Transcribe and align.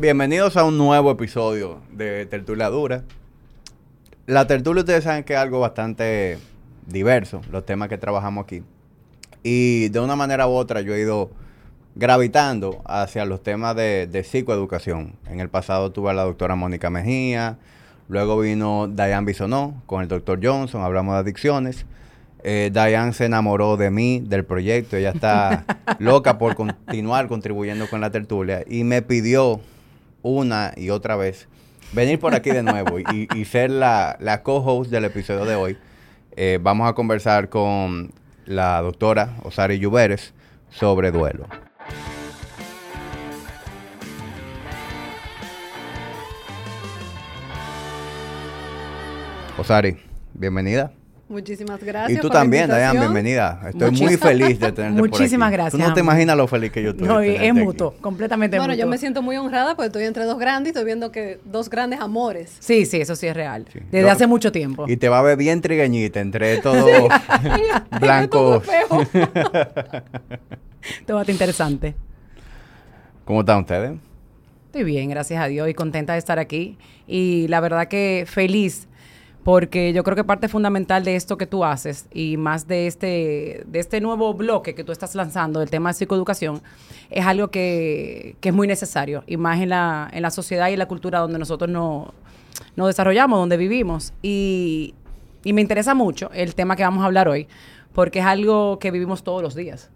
Bienvenidos 0.00 0.58
a 0.58 0.64
un 0.64 0.76
nuevo 0.76 1.10
episodio 1.10 1.80
de 1.90 2.26
Tertulia 2.26 2.68
Dura. 2.68 3.04
La 4.26 4.46
tertulia 4.46 4.80
ustedes 4.80 5.04
saben 5.04 5.24
que 5.24 5.32
es 5.32 5.38
algo 5.38 5.58
bastante 5.58 6.38
diverso, 6.86 7.40
los 7.50 7.64
temas 7.64 7.88
que 7.88 7.96
trabajamos 7.96 8.44
aquí. 8.44 8.62
Y 9.42 9.88
de 9.88 10.00
una 10.00 10.14
manera 10.14 10.48
u 10.48 10.50
otra 10.50 10.82
yo 10.82 10.94
he 10.94 11.00
ido 11.00 11.30
gravitando 11.94 12.82
hacia 12.84 13.24
los 13.24 13.42
temas 13.42 13.74
de, 13.74 14.06
de 14.06 14.22
psicoeducación. 14.22 15.14
En 15.30 15.40
el 15.40 15.48
pasado 15.48 15.92
tuve 15.92 16.10
a 16.10 16.14
la 16.14 16.24
doctora 16.24 16.56
Mónica 16.56 16.90
Mejía, 16.90 17.56
luego 18.08 18.38
vino 18.38 18.88
Diane 18.88 19.24
Bisonó 19.24 19.82
con 19.86 20.02
el 20.02 20.08
doctor 20.08 20.40
Johnson, 20.42 20.82
hablamos 20.82 21.14
de 21.14 21.20
adicciones. 21.20 21.86
Eh, 22.42 22.70
Diane 22.70 23.14
se 23.14 23.24
enamoró 23.24 23.78
de 23.78 23.90
mí, 23.90 24.20
del 24.20 24.44
proyecto, 24.44 24.98
ella 24.98 25.10
está 25.10 25.64
loca 26.00 26.36
por 26.36 26.54
continuar 26.54 27.28
contribuyendo 27.28 27.88
con 27.88 28.02
la 28.02 28.10
tertulia 28.10 28.62
y 28.68 28.84
me 28.84 29.00
pidió 29.00 29.62
una 30.26 30.72
y 30.76 30.90
otra 30.90 31.16
vez 31.16 31.48
venir 31.92 32.18
por 32.18 32.34
aquí 32.34 32.50
de 32.50 32.62
nuevo 32.62 32.98
y, 32.98 33.44
ser 33.44 33.70
la, 33.70 34.16
la 34.20 34.42
co-host 34.42 34.90
del 34.90 35.04
episodio 35.04 35.44
de 35.44 35.54
hoy. 35.54 35.78
Eh, 36.36 36.58
vamos 36.60 36.88
a 36.88 36.94
conversar 36.94 37.48
con 37.48 38.12
la 38.44 38.82
doctora 38.82 39.36
Osari 39.44 39.78
Lluveres 39.78 40.34
sobre 40.70 41.10
duelo. 41.10 41.46
Osari, 49.58 49.96
bienvenida. 50.34 50.92
Muchísimas 51.28 51.82
gracias. 51.82 52.18
Y 52.18 52.22
tú 52.22 52.30
también, 52.30 52.68
Dayan, 52.68 52.98
bienvenida. 53.00 53.60
Estoy 53.68 53.90
muy 53.90 54.16
feliz 54.16 54.60
de 54.60 54.70
tenerte 54.72 55.00
Muchísimas 55.00 55.48
por 55.48 55.54
aquí. 55.54 55.62
gracias. 55.62 55.82
Tú 55.82 55.88
no 55.88 55.92
te 55.92 56.00
imaginas 56.00 56.36
lo 56.36 56.46
feliz 56.46 56.70
que 56.70 56.82
yo 56.82 56.90
estoy. 56.90 57.08
No, 57.08 57.20
es 57.20 57.52
mutuo, 57.52 57.94
completamente 58.00 58.58
bueno, 58.58 58.74
yo 58.74 58.86
me 58.86 58.96
siento 58.96 59.22
muy 59.22 59.36
honrada 59.36 59.74
porque 59.74 59.86
estoy 59.86 60.04
entre 60.04 60.24
dos 60.24 60.38
grandes 60.38 60.68
y 60.68 60.70
estoy 60.70 60.84
viendo 60.84 61.10
que 61.10 61.40
dos 61.44 61.68
grandes 61.68 62.00
amores. 62.00 62.56
Sí, 62.60 62.86
sí, 62.86 63.00
eso 63.00 63.16
sí 63.16 63.26
es 63.26 63.34
real. 63.34 63.66
Desde 63.90 64.08
hace 64.08 64.26
mucho 64.28 64.52
tiempo. 64.52 64.84
Y 64.88 64.96
te 64.96 65.08
va 65.08 65.18
a 65.18 65.22
ver 65.22 65.36
bien 65.36 65.60
trigueñita 65.60 66.20
entre 66.20 66.58
todos 66.58 66.86
blancos. 68.00 68.62
Todo 71.06 71.16
va 71.16 71.24
interesante. 71.26 71.96
¿Cómo 73.24 73.40
están 73.40 73.58
ustedes? 73.60 73.98
Estoy 74.66 74.84
bien, 74.84 75.10
gracias 75.10 75.42
a 75.42 75.48
Dios 75.48 75.68
y 75.68 75.74
contenta 75.74 76.12
de 76.12 76.20
estar 76.20 76.38
aquí. 76.38 76.78
Y 77.08 77.48
la 77.48 77.58
verdad 77.60 77.88
que 77.88 78.24
feliz 78.28 78.86
porque 79.46 79.92
yo 79.92 80.02
creo 80.02 80.16
que 80.16 80.24
parte 80.24 80.48
fundamental 80.48 81.04
de 81.04 81.14
esto 81.14 81.38
que 81.38 81.46
tú 81.46 81.64
haces 81.64 82.08
y 82.12 82.36
más 82.36 82.66
de 82.66 82.88
este, 82.88 83.62
de 83.68 83.78
este 83.78 84.00
nuevo 84.00 84.34
bloque 84.34 84.74
que 84.74 84.82
tú 84.82 84.90
estás 84.90 85.14
lanzando 85.14 85.60
del 85.60 85.70
tema 85.70 85.90
de 85.90 85.94
psicoeducación 85.94 86.60
es 87.10 87.24
algo 87.24 87.46
que, 87.46 88.34
es 88.42 88.52
muy 88.52 88.66
necesario 88.66 89.22
y 89.24 89.36
más 89.36 89.60
en 89.60 89.68
la, 89.68 90.10
en 90.12 90.22
la 90.22 90.32
sociedad 90.32 90.68
y 90.68 90.72
en 90.72 90.80
la 90.80 90.88
cultura 90.88 91.20
donde 91.20 91.38
nosotros 91.38 91.70
nos 91.70 92.08
no 92.74 92.88
desarrollamos, 92.88 93.38
donde 93.38 93.56
vivimos. 93.56 94.12
Y, 94.20 94.96
y 95.44 95.52
me 95.52 95.60
interesa 95.60 95.94
mucho 95.94 96.28
el 96.34 96.56
tema 96.56 96.74
que 96.74 96.82
vamos 96.82 97.04
a 97.04 97.06
hablar 97.06 97.28
hoy 97.28 97.46
porque 97.92 98.18
es 98.18 98.24
algo 98.24 98.80
que 98.80 98.90
vivimos 98.90 99.22
todos 99.22 99.44
los 99.44 99.54
días 99.54 99.92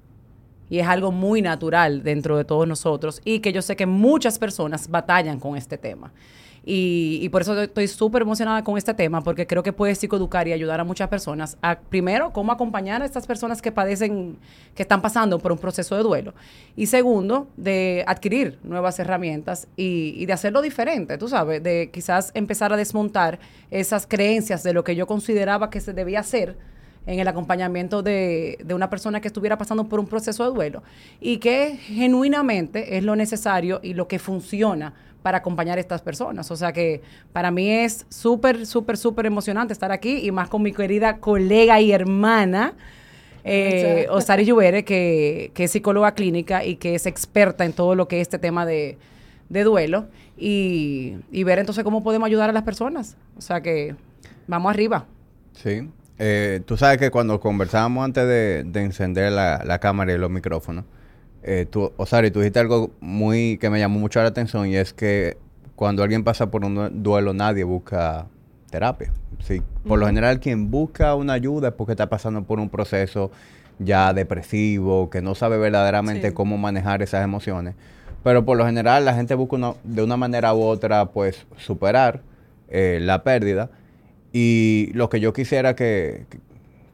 y 0.69 0.79
es 0.79 0.87
algo 0.87 1.11
muy 1.11 1.43
natural 1.43 2.05
dentro 2.05 2.37
de 2.37 2.45
todos 2.45 2.69
nosotros 2.69 3.21
y 3.25 3.41
que 3.41 3.53
yo 3.53 3.63
sé 3.63 3.75
que 3.75 3.87
muchas 3.87 4.39
personas 4.39 4.89
batallan 4.89 5.41
con 5.41 5.57
este 5.57 5.77
tema. 5.77 6.13
Y, 6.65 7.29
por 7.31 7.43
eso 7.43 7.61
estoy 7.61 7.89
súper 7.89 8.23
emocionada 8.23 8.63
con 8.63 8.77
este 8.77 8.93
tema, 8.93 9.23
porque 9.23 9.47
creo 9.47 9.63
que 9.63 9.73
puede 9.73 9.95
psicoeducar 9.95 10.47
y 10.47 10.53
ayudar 10.53 10.79
a 10.81 10.85
muchas 10.85 11.09
personas 11.09 11.57
a, 11.63 11.79
primero, 11.79 12.33
cómo 12.33 12.53
acompañar 12.53 13.03
a 13.03 13.07
estas 13.07 13.27
personas 13.27 13.63
que 13.63 13.73
padecen, 13.73 14.37
que 14.75 14.83
están 14.83 15.01
pasando 15.01 15.39
por 15.39 15.53
un 15.53 15.59
proceso 15.59 15.97
de 15.97 16.03
duelo. 16.03 16.35
Y 16.77 16.87
segundo, 16.87 17.49
de 17.57 18.05
adquirir 18.07 18.59
nuevas 18.63 18.99
herramientas 18.99 19.69
y, 19.77 20.15
y 20.17 20.27
de 20.27 20.33
hacerlo 20.35 20.61
diferente, 20.61 21.17
tú 21.17 21.29
sabes, 21.29 21.63
de 21.63 21.91
quizás 21.93 22.31
empezar 22.35 22.73
a 22.73 22.77
desmontar 22.77 23.39
esas 23.71 24.07
creencias 24.07 24.63
de 24.63 24.75
lo 24.75 24.85
que 24.85 24.95
yo 24.95 25.07
consideraba 25.07 25.71
que 25.71 25.81
se 25.81 25.95
debía 25.95 26.21
hacer 26.21 26.57
en 27.07 27.19
el 27.19 27.29
acompañamiento 27.29 28.03
de, 28.03 28.59
de, 28.63 28.75
una 28.75 28.91
persona 28.91 29.21
que 29.21 29.29
estuviera 29.29 29.57
pasando 29.57 29.89
por 29.89 29.99
un 30.01 30.07
proceso 30.07 30.45
de 30.45 30.51
duelo 30.51 30.83
y 31.21 31.39
que 31.39 31.77
genuinamente 31.77 32.99
es 32.99 33.05
lo 33.05 33.17
necesario 33.17 33.81
y 33.83 33.95
lo 33.95 34.07
que 34.07 34.19
funciona 34.19 34.93
para 35.23 35.39
acompañar 35.39 35.79
a 35.79 35.81
estas 35.81 36.03
personas. 36.03 36.51
O 36.51 36.57
sea 36.57 36.73
que 36.73 37.03
para 37.33 37.51
mí 37.51 37.71
es 37.71 38.07
súper, 38.09 38.67
súper, 38.67 38.97
súper 38.97 39.27
emocionante 39.27 39.73
estar 39.73 39.93
aquí 39.93 40.19
y 40.27 40.31
más 40.31 40.49
con 40.49 40.63
mi 40.63 40.73
querida 40.73 41.19
colega 41.19 41.81
y 41.81 41.93
hermana. 41.93 42.75
Eh, 43.45 44.07
Osari 44.11 44.45
Lluvere, 44.45 44.85
que, 44.85 45.51
que, 45.55 45.65
es 45.65 45.71
psicóloga 45.71 46.13
clínica 46.13 46.65
y 46.65 46.77
que 46.77 46.95
es 46.95 47.07
experta 47.07 47.65
en 47.65 47.73
todo 47.73 47.95
lo 47.95 48.07
que 48.07 48.17
es 48.17 48.23
este 48.23 48.39
tema 48.39 48.67
de, 48.67 48.99
duelo, 49.49 50.09
y, 50.37 51.17
ver 51.45 51.59
entonces 51.59 51.83
cómo 51.83 52.03
podemos 52.03 52.27
ayudar 52.27 52.51
a 52.51 52.53
las 52.53 52.65
personas. 52.65 53.17
O 53.39 53.41
sea 53.41 53.63
que 53.63 53.95
vamos 54.47 54.71
arriba. 54.71 55.07
Sí. 55.55 55.89
Eh, 56.19 56.61
tú 56.67 56.77
sabes 56.77 56.99
que 56.99 57.11
cuando 57.11 57.41
conversábamos 57.41 58.05
antes 58.05 58.27
de, 58.27 58.61
encender 58.75 59.33
la, 59.33 59.63
la 59.65 59.79
cámara 59.79 60.13
y 60.13 60.19
los 60.19 60.31
micrófonos, 60.31 60.85
eh, 61.43 61.67
tú, 61.69 61.93
Osari, 61.97 62.31
tú 62.31 62.41
dijiste 62.41 62.59
algo 62.59 62.91
muy 63.01 63.57
que 63.59 63.71
me 63.71 63.79
llamó 63.79 63.99
mucho 63.99 64.21
la 64.21 64.29
atención 64.29 64.67
y 64.69 64.77
es 64.77 64.93
que 64.93 65.39
cuando 65.75 66.03
alguien 66.03 66.25
pasa 66.25 66.51
por 66.51 66.65
un 66.65 67.03
duelo 67.03 67.33
nadie 67.33 67.65
busca 67.65 68.27
terapia. 68.71 69.13
Sí, 69.41 69.63
por 69.87 69.99
lo 69.99 70.07
general 70.07 70.41
quien 70.41 70.71
busca 70.71 71.15
una 71.15 71.33
ayuda 71.33 71.69
es 71.69 71.75
porque 71.75 71.93
está 71.93 72.09
pasando 72.09 72.43
por 72.45 72.61
un 72.61 72.69
proceso 72.69 73.31
ya 73.79 74.13
depresivo, 74.13 75.09
que 75.09 75.23
no 75.23 75.35
sabe 75.35 75.57
verdaderamente 75.57 76.35
cómo 76.35 76.59
manejar 76.59 77.03
esas 77.03 77.25
emociones. 77.25 77.75
Pero 78.23 78.45
por 78.45 78.59
lo 78.59 78.67
general 78.67 79.07
la 79.07 79.15
gente 79.15 79.35
busca 79.35 79.75
de 79.83 80.03
una 80.03 80.17
manera 80.17 80.55
u 80.55 80.63
otra 80.63 81.07
pues 81.07 81.47
superar 81.57 82.21
eh, 82.69 82.99
la 83.01 83.23
pérdida. 83.25 83.71
Y 84.33 84.91
lo 84.93 85.09
que 85.09 85.19
yo 85.19 85.33
quisiera 85.33 85.75
que, 85.75 86.27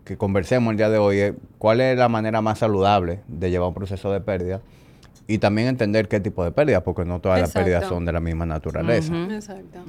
que 0.06 0.17
conversemos 0.17 0.71
el 0.71 0.77
día 0.77 0.89
de 0.89 0.99
hoy 0.99 1.19
es 1.19 1.34
cuál 1.59 1.81
es 1.81 1.99
la 1.99 2.09
manera 2.09 2.41
más 2.41 2.61
saludable 2.61 3.21
de 3.27 3.50
llevar 3.50 3.69
un 3.69 3.75
proceso 3.75 4.12
de 4.12 4.21
pérdida 4.21 4.62
y 5.27 5.39
también 5.39 5.67
entender 5.67 6.06
qué 6.09 6.21
tipo 6.21 6.44
de 6.44 6.53
pérdida, 6.53 6.84
porque 6.84 7.05
no 7.05 7.21
todas 7.21 7.41
las 7.41 7.53
pérdidas 7.53 7.87
son 7.89 8.05
de 8.05 8.12
la 8.12 8.21
misma 8.21 8.47
naturaleza. 8.47 9.12
Exacto. 9.31 9.81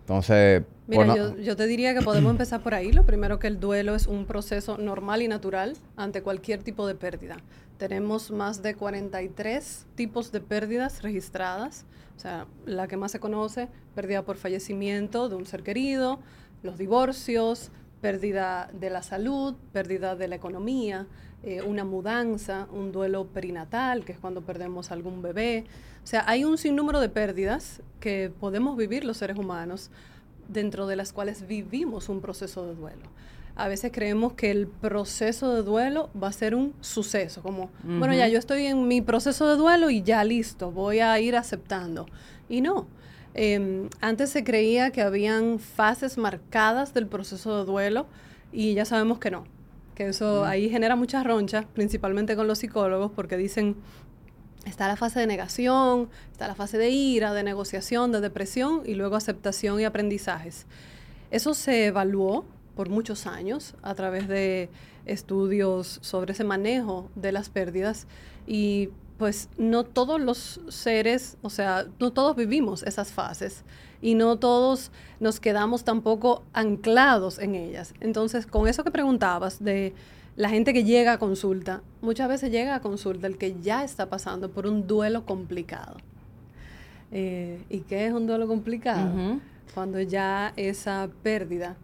Entonces, 0.00 0.62
Mira, 0.86 1.16
yo, 1.16 1.36
yo, 1.38 1.56
te 1.56 1.66
diría 1.66 1.94
que 1.94 2.02
podemos 2.02 2.30
empezar 2.30 2.62
por 2.62 2.74
ahí. 2.74 2.92
Lo 2.92 3.04
primero 3.04 3.38
que 3.38 3.46
el 3.46 3.58
duelo 3.58 3.94
es 3.94 4.06
un 4.06 4.26
proceso 4.26 4.76
normal 4.76 5.22
y 5.22 5.28
natural 5.28 5.76
ante 5.96 6.22
cualquier 6.22 6.62
tipo 6.62 6.86
de 6.86 6.94
pérdida. 6.94 7.38
Tenemos 7.78 8.30
más 8.30 8.62
de 8.62 8.74
43 8.74 9.86
tipos 9.96 10.30
de 10.30 10.40
pérdidas 10.40 11.02
registradas. 11.02 11.86
O 12.16 12.20
sea, 12.20 12.46
la 12.66 12.86
que 12.86 12.96
más 12.96 13.10
se 13.10 13.18
conoce, 13.18 13.68
pérdida 13.94 14.22
por 14.22 14.36
fallecimiento 14.36 15.28
de 15.28 15.34
un 15.34 15.46
ser 15.46 15.62
querido, 15.62 16.20
los 16.62 16.78
divorcios, 16.78 17.70
pérdida 18.06 18.70
de 18.72 18.88
la 18.88 19.02
salud, 19.02 19.56
pérdida 19.72 20.14
de 20.14 20.28
la 20.28 20.36
economía, 20.36 21.08
eh, 21.42 21.60
una 21.62 21.84
mudanza, 21.84 22.68
un 22.72 22.92
duelo 22.92 23.26
perinatal, 23.26 24.04
que 24.04 24.12
es 24.12 24.18
cuando 24.20 24.42
perdemos 24.42 24.92
algún 24.92 25.22
bebé. 25.22 25.64
O 26.04 26.06
sea, 26.06 26.22
hay 26.28 26.44
un 26.44 26.56
sinnúmero 26.56 27.00
de 27.00 27.08
pérdidas 27.08 27.82
que 27.98 28.30
podemos 28.38 28.76
vivir 28.76 29.02
los 29.02 29.16
seres 29.16 29.36
humanos 29.36 29.90
dentro 30.46 30.86
de 30.86 30.94
las 30.94 31.12
cuales 31.12 31.48
vivimos 31.48 32.08
un 32.08 32.20
proceso 32.20 32.64
de 32.64 32.76
duelo. 32.76 33.08
A 33.56 33.66
veces 33.66 33.90
creemos 33.92 34.34
que 34.34 34.52
el 34.52 34.68
proceso 34.68 35.52
de 35.52 35.64
duelo 35.64 36.08
va 36.14 36.28
a 36.28 36.32
ser 36.32 36.54
un 36.54 36.74
suceso, 36.80 37.42
como, 37.42 37.70
bueno, 37.82 38.14
ya 38.14 38.28
yo 38.28 38.38
estoy 38.38 38.66
en 38.66 38.86
mi 38.86 39.00
proceso 39.00 39.48
de 39.48 39.56
duelo 39.56 39.90
y 39.90 40.04
ya 40.04 40.22
listo, 40.22 40.70
voy 40.70 41.00
a 41.00 41.18
ir 41.18 41.34
aceptando. 41.34 42.06
Y 42.48 42.60
no, 42.60 42.86
Em, 43.38 43.90
antes 44.00 44.30
se 44.30 44.44
creía 44.44 44.90
que 44.92 45.02
habían 45.02 45.58
fases 45.58 46.16
marcadas 46.16 46.94
del 46.94 47.06
proceso 47.06 47.58
de 47.58 47.66
duelo 47.66 48.06
y 48.50 48.72
ya 48.72 48.86
sabemos 48.86 49.18
que 49.18 49.30
no, 49.30 49.44
que 49.94 50.08
eso 50.08 50.46
ahí 50.46 50.70
genera 50.70 50.96
muchas 50.96 51.22
ronchas, 51.22 51.66
principalmente 51.74 52.34
con 52.34 52.46
los 52.46 52.60
psicólogos, 52.60 53.12
porque 53.12 53.36
dicen, 53.36 53.76
está 54.64 54.88
la 54.88 54.96
fase 54.96 55.20
de 55.20 55.26
negación, 55.26 56.08
está 56.32 56.48
la 56.48 56.54
fase 56.54 56.78
de 56.78 56.88
ira, 56.88 57.34
de 57.34 57.42
negociación, 57.42 58.10
de 58.10 58.22
depresión 58.22 58.80
y 58.86 58.94
luego 58.94 59.16
aceptación 59.16 59.78
y 59.80 59.84
aprendizajes. 59.84 60.64
Eso 61.30 61.52
se 61.52 61.88
evaluó 61.88 62.46
por 62.74 62.88
muchos 62.88 63.26
años 63.26 63.74
a 63.82 63.94
través 63.94 64.28
de 64.28 64.70
estudios 65.04 65.98
sobre 66.00 66.32
ese 66.32 66.44
manejo 66.44 67.10
de 67.14 67.32
las 67.32 67.50
pérdidas 67.50 68.06
y 68.46 68.88
pues 69.18 69.48
no 69.56 69.84
todos 69.84 70.20
los 70.20 70.60
seres, 70.68 71.38
o 71.42 71.50
sea, 71.50 71.86
no 71.98 72.12
todos 72.12 72.36
vivimos 72.36 72.82
esas 72.82 73.12
fases 73.12 73.64
y 74.02 74.14
no 74.14 74.36
todos 74.36 74.90
nos 75.20 75.40
quedamos 75.40 75.84
tampoco 75.84 76.42
anclados 76.52 77.38
en 77.38 77.54
ellas. 77.54 77.94
Entonces, 78.00 78.46
con 78.46 78.68
eso 78.68 78.84
que 78.84 78.90
preguntabas 78.90 79.62
de 79.62 79.94
la 80.36 80.50
gente 80.50 80.74
que 80.74 80.84
llega 80.84 81.12
a 81.12 81.18
consulta, 81.18 81.82
muchas 82.02 82.28
veces 82.28 82.50
llega 82.50 82.74
a 82.74 82.80
consulta 82.80 83.26
el 83.26 83.38
que 83.38 83.56
ya 83.60 83.84
está 83.84 84.10
pasando 84.10 84.50
por 84.50 84.66
un 84.66 84.86
duelo 84.86 85.24
complicado. 85.24 85.96
Eh, 87.10 87.62
¿Y 87.70 87.80
qué 87.80 88.06
es 88.06 88.12
un 88.12 88.26
duelo 88.26 88.46
complicado? 88.46 89.40
Cuando 89.74 90.00
ya 90.00 90.52
esa 90.56 91.08
pérdida 91.22 91.76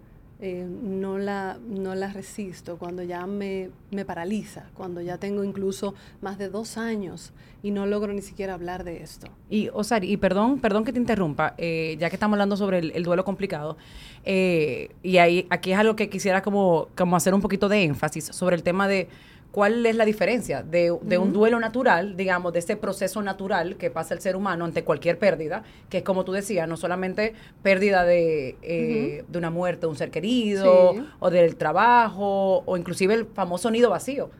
eh, 0.44 0.66
no, 0.68 1.18
la, 1.18 1.56
no 1.68 1.94
la 1.94 2.12
resisto, 2.12 2.76
cuando 2.76 3.04
ya 3.04 3.28
me, 3.28 3.70
me 3.92 4.04
paraliza, 4.04 4.64
cuando 4.74 5.00
ya 5.00 5.16
tengo 5.16 5.44
incluso 5.44 5.94
más 6.20 6.36
de 6.36 6.48
dos 6.48 6.76
años 6.76 7.32
y 7.62 7.70
no 7.70 7.86
logro 7.86 8.12
ni 8.12 8.22
siquiera 8.22 8.54
hablar 8.54 8.82
de 8.82 9.04
esto. 9.04 9.28
Y, 9.48 9.68
Osari, 9.72 10.10
y 10.10 10.16
perdón, 10.16 10.58
perdón 10.58 10.84
que 10.84 10.92
te 10.92 10.98
interrumpa, 10.98 11.54
eh, 11.58 11.96
ya 12.00 12.10
que 12.10 12.16
estamos 12.16 12.34
hablando 12.34 12.56
sobre 12.56 12.78
el, 12.78 13.04
duelo 13.04 13.24
complicado, 13.24 13.76
eh, 14.24 14.90
y 15.04 15.18
ahí 15.18 15.46
aquí 15.48 15.70
es 15.70 15.78
algo 15.78 15.94
que 15.94 16.10
quisiera 16.10 16.42
como, 16.42 16.88
como 16.96 17.14
hacer 17.14 17.34
un 17.34 17.40
poquito 17.40 17.68
de 17.68 17.84
énfasis 17.84 18.24
sobre 18.24 18.56
el 18.56 18.64
tema 18.64 18.88
de 18.88 19.06
cuál 19.52 19.84
es 19.84 19.94
la 19.94 20.06
diferencia 20.06 20.62
de, 20.62 20.90
un 20.90 21.32
duelo 21.32 21.60
natural, 21.60 22.16
digamos, 22.16 22.54
de 22.54 22.58
ese 22.58 22.76
proceso 22.76 23.22
natural 23.22 23.76
que 23.76 23.90
pasa 23.90 24.14
el 24.14 24.20
ser 24.20 24.34
humano 24.34 24.64
ante 24.64 24.82
cualquier 24.82 25.18
pérdida, 25.18 25.62
que 25.90 25.98
es 25.98 26.02
como 26.02 26.24
tú 26.24 26.32
decías, 26.32 26.66
no 26.66 26.78
solamente 26.78 27.34
pérdida 27.62 28.04
de, 28.04 28.56
eh, 28.62 29.24
de 29.28 29.38
una 29.38 29.50
muerte 29.50 29.82
de 29.82 29.86
un 29.88 29.96
ser 29.96 30.10
querido, 30.10 30.94
o 31.20 31.30
del 31.30 31.56
trabajo, 31.56 32.62
o 32.64 32.76
inclusive 32.78 33.12
el 33.12 33.26
famoso 33.26 33.70
nido 33.70 33.90
vacío. 33.90 34.30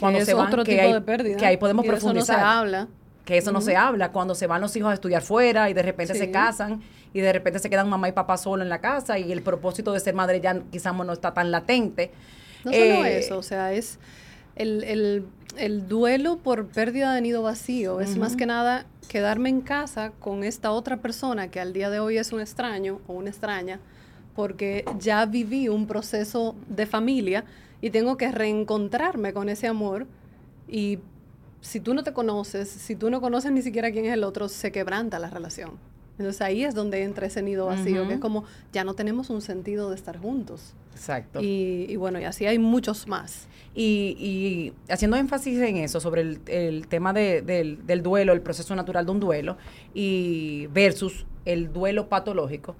Cuando 0.00 0.18
es 0.18 0.24
se 0.24 0.34
van, 0.34 0.46
otro 0.46 0.64
tipo 0.64 0.82
de 0.82 1.00
pérdida. 1.02 1.36
Que 1.36 1.46
ahí 1.46 1.58
podemos 1.58 1.84
profundizar. 1.84 2.36
Eso 2.36 2.44
no 2.44 2.50
se 2.50 2.58
habla. 2.58 2.88
Que 3.26 3.36
eso 3.36 3.52
no 3.52 3.60
se 3.60 3.76
habla. 3.76 4.12
Cuando 4.12 4.34
se 4.34 4.46
van 4.46 4.62
los 4.62 4.74
hijos 4.74 4.90
a 4.90 4.94
estudiar 4.94 5.22
fuera 5.22 5.68
y 5.68 5.74
de 5.74 5.82
repente 5.82 6.14
se 6.14 6.30
casan 6.30 6.80
y 7.12 7.20
de 7.20 7.32
repente 7.32 7.58
se 7.58 7.68
quedan 7.68 7.88
mamá 7.88 8.08
y 8.08 8.12
papá 8.12 8.38
solo 8.38 8.62
en 8.62 8.70
la 8.70 8.80
casa 8.80 9.18
y 9.18 9.30
el 9.30 9.42
propósito 9.42 9.92
de 9.92 10.00
ser 10.00 10.14
madre 10.14 10.40
ya 10.40 10.58
quizás 10.72 10.94
no 10.94 11.12
está 11.12 11.34
tan 11.34 11.50
latente. 11.50 12.10
No 12.64 12.72
solo 12.72 13.04
eh, 13.04 13.18
eso, 13.18 13.38
o 13.38 13.42
sea, 13.42 13.72
es 13.72 13.98
el, 14.56 15.24
duelo 15.88 16.38
por 16.38 16.66
pérdida 16.66 17.14
de 17.14 17.20
nido 17.20 17.42
vacío 17.42 18.00
es 18.00 18.16
más 18.16 18.36
que 18.36 18.46
nada 18.46 18.86
quedarme 19.08 19.50
en 19.50 19.60
casa 19.60 20.12
con 20.18 20.44
esta 20.44 20.72
otra 20.72 20.98
persona 20.98 21.48
que 21.48 21.60
al 21.60 21.72
día 21.72 21.90
de 21.90 22.00
hoy 22.00 22.16
es 22.16 22.32
un 22.32 22.40
extraño 22.40 23.00
o 23.06 23.14
una 23.14 23.30
extraña, 23.30 23.80
porque 24.34 24.84
ya 24.98 25.26
viví 25.26 25.68
un 25.68 25.86
proceso 25.86 26.54
de 26.68 26.86
familia 26.86 27.44
y 27.80 27.90
tengo 27.90 28.16
que 28.16 28.32
reencontrarme 28.32 29.32
con 29.34 29.48
ese 29.48 29.66
amor 29.66 30.06
y 30.68 31.00
si 31.60 31.80
tú 31.80 31.94
no 31.94 32.02
te 32.02 32.12
conoces, 32.12 32.68
si 32.68 32.96
tú 32.96 33.10
no 33.10 33.20
conoces 33.20 33.52
ni 33.52 33.62
siquiera 33.62 33.92
quién 33.92 34.06
es 34.06 34.12
el 34.14 34.24
otro, 34.24 34.48
se 34.48 34.72
quebranta 34.72 35.18
la 35.18 35.30
relación. 35.30 35.91
Entonces 36.18 36.42
ahí 36.42 36.64
es 36.64 36.74
donde 36.74 37.02
entra 37.02 37.26
ese 37.26 37.42
nido 37.42 37.66
vacío, 37.66 38.06
que 38.06 38.14
es 38.14 38.20
como 38.20 38.44
ya 38.72 38.84
no 38.84 38.94
tenemos 38.94 39.30
un 39.30 39.40
sentido 39.40 39.90
de 39.90 39.96
estar 39.96 40.18
juntos. 40.18 40.74
Exacto. 40.92 41.40
Y, 41.42 41.96
bueno, 41.96 42.20
y 42.20 42.24
así 42.24 42.46
hay 42.46 42.58
muchos 42.58 43.08
más. 43.08 43.48
Y, 43.74 44.72
haciendo 44.88 45.16
énfasis 45.16 45.58
en 45.60 45.78
eso, 45.78 46.00
sobre 46.00 46.20
el, 46.46 46.86
tema 46.88 47.12
del, 47.12 47.84
del, 47.86 48.02
duelo, 48.02 48.34
el 48.34 48.42
proceso 48.42 48.76
natural 48.76 49.06
de 49.06 49.12
un 49.12 49.20
duelo, 49.20 49.56
y 49.94 50.66
versus 50.68 51.24
el 51.46 51.72
duelo 51.72 52.08
patológico, 52.08 52.76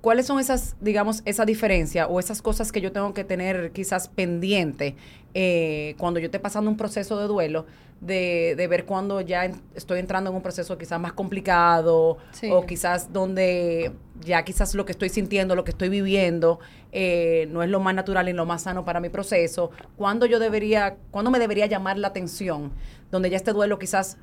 ¿cuáles 0.00 0.26
son 0.26 0.40
esas, 0.40 0.76
digamos, 0.80 1.22
esa 1.24 1.44
diferencia 1.44 2.08
o 2.08 2.18
esas 2.18 2.42
cosas 2.42 2.72
que 2.72 2.80
yo 2.80 2.90
tengo 2.90 3.14
que 3.14 3.24
tener 3.24 3.70
quizás 3.70 4.08
pendiente 4.08 4.96
eh, 5.32 5.94
cuando 5.96 6.18
yo 6.18 6.26
esté 6.26 6.40
pasando 6.40 6.68
un 6.68 6.76
proceso 6.76 7.18
de 7.20 7.28
duelo? 7.28 7.66
De, 8.04 8.54
de 8.56 8.68
ver 8.68 8.84
cuando 8.84 9.20
ya 9.20 9.50
estoy 9.74 9.98
entrando 9.98 10.30
en 10.30 10.36
un 10.36 10.42
proceso 10.42 10.76
quizás 10.76 11.00
más 11.00 11.12
complicado 11.14 12.18
o 12.50 12.66
quizás 12.66 13.12
donde 13.12 13.92
ya 14.20 14.44
quizás 14.44 14.74
lo 14.74 14.84
que 14.84 14.92
estoy 14.92 15.08
sintiendo, 15.08 15.56
lo 15.56 15.64
que 15.64 15.70
estoy 15.70 15.88
viviendo, 15.88 16.60
eh, 16.92 17.48
no 17.50 17.62
es 17.62 17.70
lo 17.70 17.80
más 17.80 17.94
natural 17.94 18.28
y 18.28 18.32
lo 18.32 18.46
más 18.46 18.62
sano 18.62 18.84
para 18.84 19.00
mi 19.00 19.08
proceso. 19.08 19.70
¿Cuándo 19.96 20.26
yo 20.26 20.38
debería, 20.38 20.96
cuándo 21.10 21.30
me 21.30 21.38
debería 21.38 21.66
llamar 21.66 21.98
la 21.98 22.08
atención? 22.08 22.72
Donde 23.10 23.30
ya 23.30 23.36
este 23.36 23.52
duelo 23.52 23.78
quizás 23.78 24.18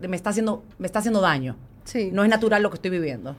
me 0.00 0.16
está 0.16 0.30
haciendo, 0.30 0.64
me 0.78 0.86
está 0.86 1.00
haciendo 1.00 1.20
daño. 1.20 1.56
Sí. 1.84 2.10
No 2.12 2.24
es 2.24 2.30
natural 2.30 2.62
lo 2.62 2.70
que 2.70 2.76
estoy 2.76 2.90
viviendo. 2.90 3.36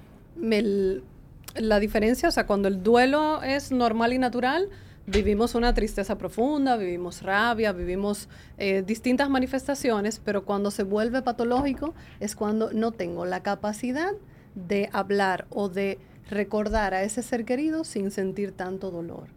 la 1.56 1.80
diferencia, 1.80 2.30
o 2.30 2.31
sea, 2.31 2.45
cuando 2.45 2.68
el 2.68 2.83
duelo 2.83 3.41
es 3.41 3.71
normal 3.71 4.13
y 4.13 4.19
natural, 4.19 4.69
vivimos 5.10 5.56
una 5.56 5.74
tristeza 5.74 6.18
profunda, 6.18 6.78
vivimos 6.78 7.22
rabia, 7.22 7.72
vivimos 7.72 8.30
eh, 8.58 8.84
distintas 8.86 9.30
manifestaciones, 9.30 10.20
pero 10.24 10.46
cuando 10.46 10.72
se 10.72 10.84
vuelve 10.84 11.22
patológico 11.22 11.94
es 12.20 12.36
cuando 12.36 12.72
no 12.72 12.92
tengo 12.92 13.26
la 13.26 13.42
capacidad 13.42 14.12
de 14.56 14.90
hablar 14.94 15.48
o 15.50 15.70
de 15.70 16.00
recordar 16.30 16.94
a 16.94 17.04
ese 17.04 17.24
ser 17.24 17.46
querido 17.46 17.84
sin 17.84 18.12
sentir 18.12 18.52
tanto 18.52 18.92
dolor. 18.92 19.28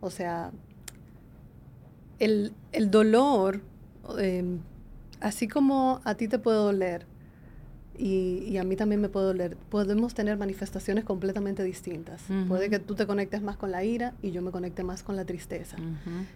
O 0.00 0.10
sea, 0.10 0.50
el, 2.18 2.52
dolor, 2.88 3.60
em, 4.18 4.60
así 5.20 5.48
como 5.48 6.00
a 6.04 6.14
ti 6.14 6.28
te 6.28 6.38
puede 6.38 6.58
doler, 6.58 7.06
y, 8.00 8.56
a 8.56 8.64
mí 8.64 8.76
también 8.76 9.00
me 9.00 9.10
puede 9.10 9.26
doler. 9.26 9.56
Podemos 9.68 10.14
tener 10.14 10.38
manifestaciones 10.38 11.04
completamente 11.04 11.62
distintas. 11.62 12.22
Puede 12.48 12.70
que 12.70 12.78
tú 12.78 12.94
te 12.94 13.06
conectes 13.06 13.42
más 13.42 13.56
con 13.56 13.70
la 13.70 13.84
ira 13.84 14.14
y 14.22 14.30
yo 14.30 14.40
me 14.40 14.50
conecte 14.50 14.82
más 14.82 15.02
con 15.02 15.16
la 15.16 15.26
tristeza. 15.26 15.76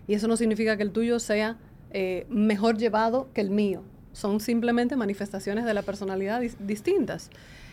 Y 0.07 0.15
eso 0.15 0.29
no 0.29 0.37
significa 0.37 0.77
que 0.77 0.83
el 0.83 0.91
tuyo 0.91 1.19
sea 1.19 1.57
eh, 1.91 2.27
mejor 2.29 2.77
llevado 2.77 3.29
que 3.33 3.41
el 3.41 3.51
mío. 3.51 3.83
Son 4.13 4.41
simplemente 4.41 4.95
manifestaciones 4.95 5.65
de 5.65 5.73
la 5.73 5.83
personalidad 5.83 6.43
distintas. 6.61 7.31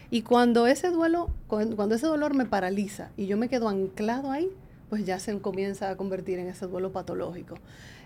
Y 0.09 0.21
cuando 0.21 0.67
ese 0.67 0.89
duelo, 0.89 1.29
cuando, 1.47 1.93
ese 1.93 2.07
dolor 2.07 2.33
me 2.33 2.45
paraliza 2.45 3.09
y 3.17 3.27
yo 3.27 3.37
me 3.37 3.49
quedo 3.49 3.67
anclado 3.67 4.31
ahí, 4.31 4.49
pues 4.89 5.05
ya 5.05 5.19
se 5.19 5.37
comienza 5.39 5.89
a 5.89 5.97
convertir 5.97 6.39
en 6.39 6.47
ese 6.47 6.65
duelo 6.65 6.91
patológico. 6.91 7.55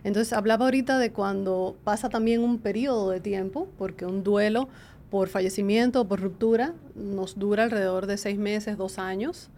Entonces 0.03 0.33
hablaba 0.33 0.65
ahorita 0.65 0.99
de 0.99 1.11
cuando 1.11 1.75
pasa 1.83 2.09
también 2.09 2.43
un 2.43 2.59
periodo 2.59 3.09
de 3.09 3.19
tiempo, 3.19 3.67
porque 3.77 4.05
un 4.05 4.23
duelo 4.23 4.67
por 5.09 5.29
fallecimiento 5.29 6.01
o 6.01 6.07
por 6.07 6.21
ruptura 6.21 6.73
nos 6.95 7.37
dura 7.37 7.63
alrededor 7.63 8.07
de 8.07 8.17
seis 8.17 8.37
meses, 8.37 8.77
dos 8.77 8.99
años, 8.99 9.49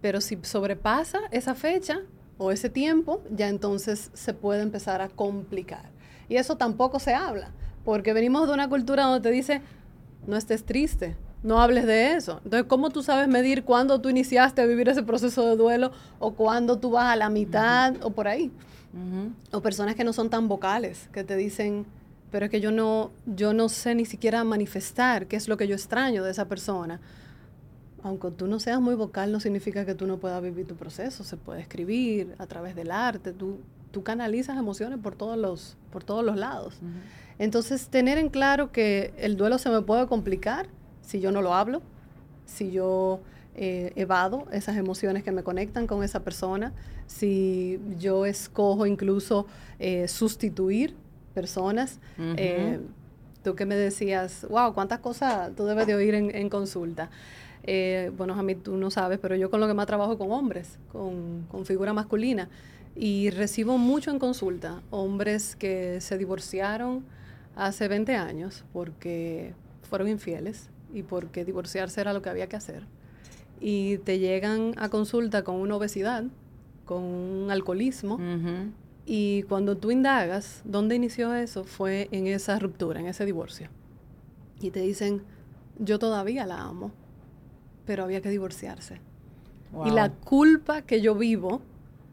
pero 0.00 0.20
si 0.20 0.38
sobrepasa 0.42 1.20
esa 1.30 1.54
fecha 1.54 2.00
o 2.38 2.50
ese 2.50 2.68
tiempo, 2.68 3.22
ya 3.30 3.48
entonces 3.48 4.10
se 4.12 4.34
puede 4.34 4.62
empezar 4.62 5.00
a 5.00 5.08
complicar. 5.08 5.90
Y 6.28 6.36
eso 6.36 6.56
tampoco 6.56 6.98
se 6.98 7.14
habla, 7.14 7.50
porque 7.84 8.12
venimos 8.12 8.48
de 8.48 8.54
una 8.54 8.68
cultura 8.68 9.04
donde 9.04 9.28
te 9.28 9.34
dice, 9.34 9.62
no 10.26 10.36
estés 10.36 10.64
triste, 10.64 11.16
no 11.42 11.60
hables 11.60 11.86
de 11.86 12.14
eso. 12.14 12.40
Entonces, 12.44 12.66
¿cómo 12.68 12.90
tú 12.90 13.02
sabes 13.02 13.28
medir 13.28 13.64
cuándo 13.64 14.00
tú 14.00 14.08
iniciaste 14.08 14.62
a 14.62 14.66
vivir 14.66 14.88
ese 14.88 15.02
proceso 15.02 15.46
de 15.46 15.56
duelo 15.56 15.92
o 16.18 16.32
cuándo 16.32 16.78
tú 16.78 16.92
vas 16.92 17.12
a 17.12 17.16
la 17.16 17.28
mitad 17.28 17.94
o 18.02 18.10
por 18.10 18.26
ahí? 18.28 18.50
O 19.52 19.60
personas 19.60 19.94
que 19.94 20.04
no 20.04 20.12
son 20.12 20.30
tan 20.30 20.48
vocales, 20.48 21.08
que 21.12 21.24
te 21.24 21.36
dicen, 21.36 21.84
pero 22.34 22.46
es 22.46 22.50
que 22.50 22.60
yo 22.60 22.72
no, 22.72 23.12
yo 23.26 23.54
no 23.54 23.68
sé 23.68 23.94
ni 23.94 24.06
siquiera 24.06 24.42
manifestar 24.42 25.28
qué 25.28 25.36
es 25.36 25.46
lo 25.46 25.56
que 25.56 25.68
yo 25.68 25.76
extraño 25.76 26.24
de 26.24 26.32
esa 26.32 26.48
persona. 26.48 27.00
Aunque 28.02 28.32
tú 28.32 28.48
no 28.48 28.58
seas 28.58 28.80
muy 28.80 28.96
vocal, 28.96 29.30
no 29.30 29.38
significa 29.38 29.86
que 29.86 29.94
tú 29.94 30.08
no 30.08 30.18
puedas 30.18 30.42
vivir 30.42 30.66
tu 30.66 30.74
proceso. 30.74 31.22
Se 31.22 31.36
puede 31.36 31.60
escribir 31.60 32.34
a 32.38 32.48
través 32.48 32.74
del 32.74 32.90
arte. 32.90 33.32
Tú, 33.32 33.60
tú 33.92 34.02
canalizas 34.02 34.58
emociones 34.58 34.98
por 34.98 35.14
todos 35.14 35.38
los, 35.38 35.76
por 35.92 36.02
todos 36.02 36.24
los 36.24 36.34
lados. 36.34 36.80
Entonces, 37.38 37.86
tener 37.86 38.18
en 38.18 38.30
claro 38.30 38.72
que 38.72 39.14
el 39.16 39.36
duelo 39.36 39.58
se 39.58 39.70
me 39.70 39.82
puede 39.82 40.08
complicar 40.08 40.66
si 41.02 41.20
yo 41.20 41.30
no 41.30 41.40
lo 41.40 41.54
hablo, 41.54 41.82
si 42.46 42.72
yo 42.72 43.20
eh, 43.54 43.92
evado 43.94 44.48
esas 44.50 44.76
emociones 44.76 45.22
que 45.22 45.30
me 45.30 45.44
conectan 45.44 45.86
con 45.86 46.02
esa 46.02 46.24
persona, 46.24 46.72
si 47.06 47.78
yo 47.96 48.26
escojo 48.26 48.86
incluso 48.86 49.46
eh, 49.78 50.08
sustituir 50.08 50.96
personas. 51.34 51.98
Eh, 52.18 52.80
tú 53.42 53.54
que 53.54 53.66
me 53.66 53.74
decías, 53.74 54.46
wow, 54.48 54.72
cuántas 54.72 55.00
cosas 55.00 55.54
tú 55.54 55.66
debes 55.66 55.86
de 55.86 55.94
oír 55.94 56.14
en, 56.14 56.48
consulta. 56.48 57.10
Eh, 57.64 58.10
bueno, 58.16 58.34
a 58.34 58.42
mí 58.42 58.54
tú 58.54 58.76
no 58.76 58.90
sabes, 58.90 59.18
pero 59.20 59.36
yo 59.36 59.50
con 59.50 59.60
lo 59.60 59.66
que 59.66 59.74
más 59.74 59.86
trabajo 59.86 60.16
con 60.16 60.30
hombres, 60.32 60.78
con, 60.90 61.46
con 61.50 61.66
figura 61.66 61.92
masculina. 61.92 62.48
Y 62.96 63.30
recibo 63.30 63.76
mucho 63.76 64.10
en 64.10 64.18
consulta 64.18 64.82
hombres 64.90 65.56
que 65.56 66.00
se 66.00 66.16
divorciaron 66.16 67.04
hace 67.56 67.88
20 67.88 68.14
años 68.16 68.64
porque 68.72 69.52
fueron 69.82 70.08
infieles 70.08 70.68
y 70.92 71.02
porque 71.02 71.44
divorciarse 71.44 72.00
era 72.00 72.12
lo 72.12 72.22
que 72.22 72.30
había 72.30 72.48
que 72.48 72.56
hacer. 72.56 72.84
Y 73.60 73.98
te 73.98 74.18
llegan 74.18 74.74
a 74.76 74.88
consulta 74.88 75.42
con 75.42 75.56
una 75.56 75.76
obesidad, 75.76 76.24
con 76.84 77.02
un 77.02 77.50
alcoholismo, 77.50 78.18
y 79.06 79.42
cuando 79.44 79.76
tú 79.76 79.90
indagas 79.90 80.62
dónde 80.64 80.94
inició 80.94 81.34
eso, 81.34 81.64
fue 81.64 82.08
en 82.10 82.26
esa 82.26 82.58
ruptura, 82.58 83.00
en 83.00 83.06
ese 83.06 83.26
divorcio. 83.26 83.68
Y 84.60 84.70
te 84.70 84.80
dicen, 84.80 85.22
yo 85.78 85.98
todavía 85.98 86.46
la 86.46 86.62
amo, 86.62 86.90
pero 87.84 88.04
había 88.04 88.22
que 88.22 88.30
divorciarse. 88.30 89.00
Y 89.84 89.90
la 89.90 90.10
culpa 90.10 90.82
que 90.82 91.00
yo 91.00 91.16
vivo 91.16 91.60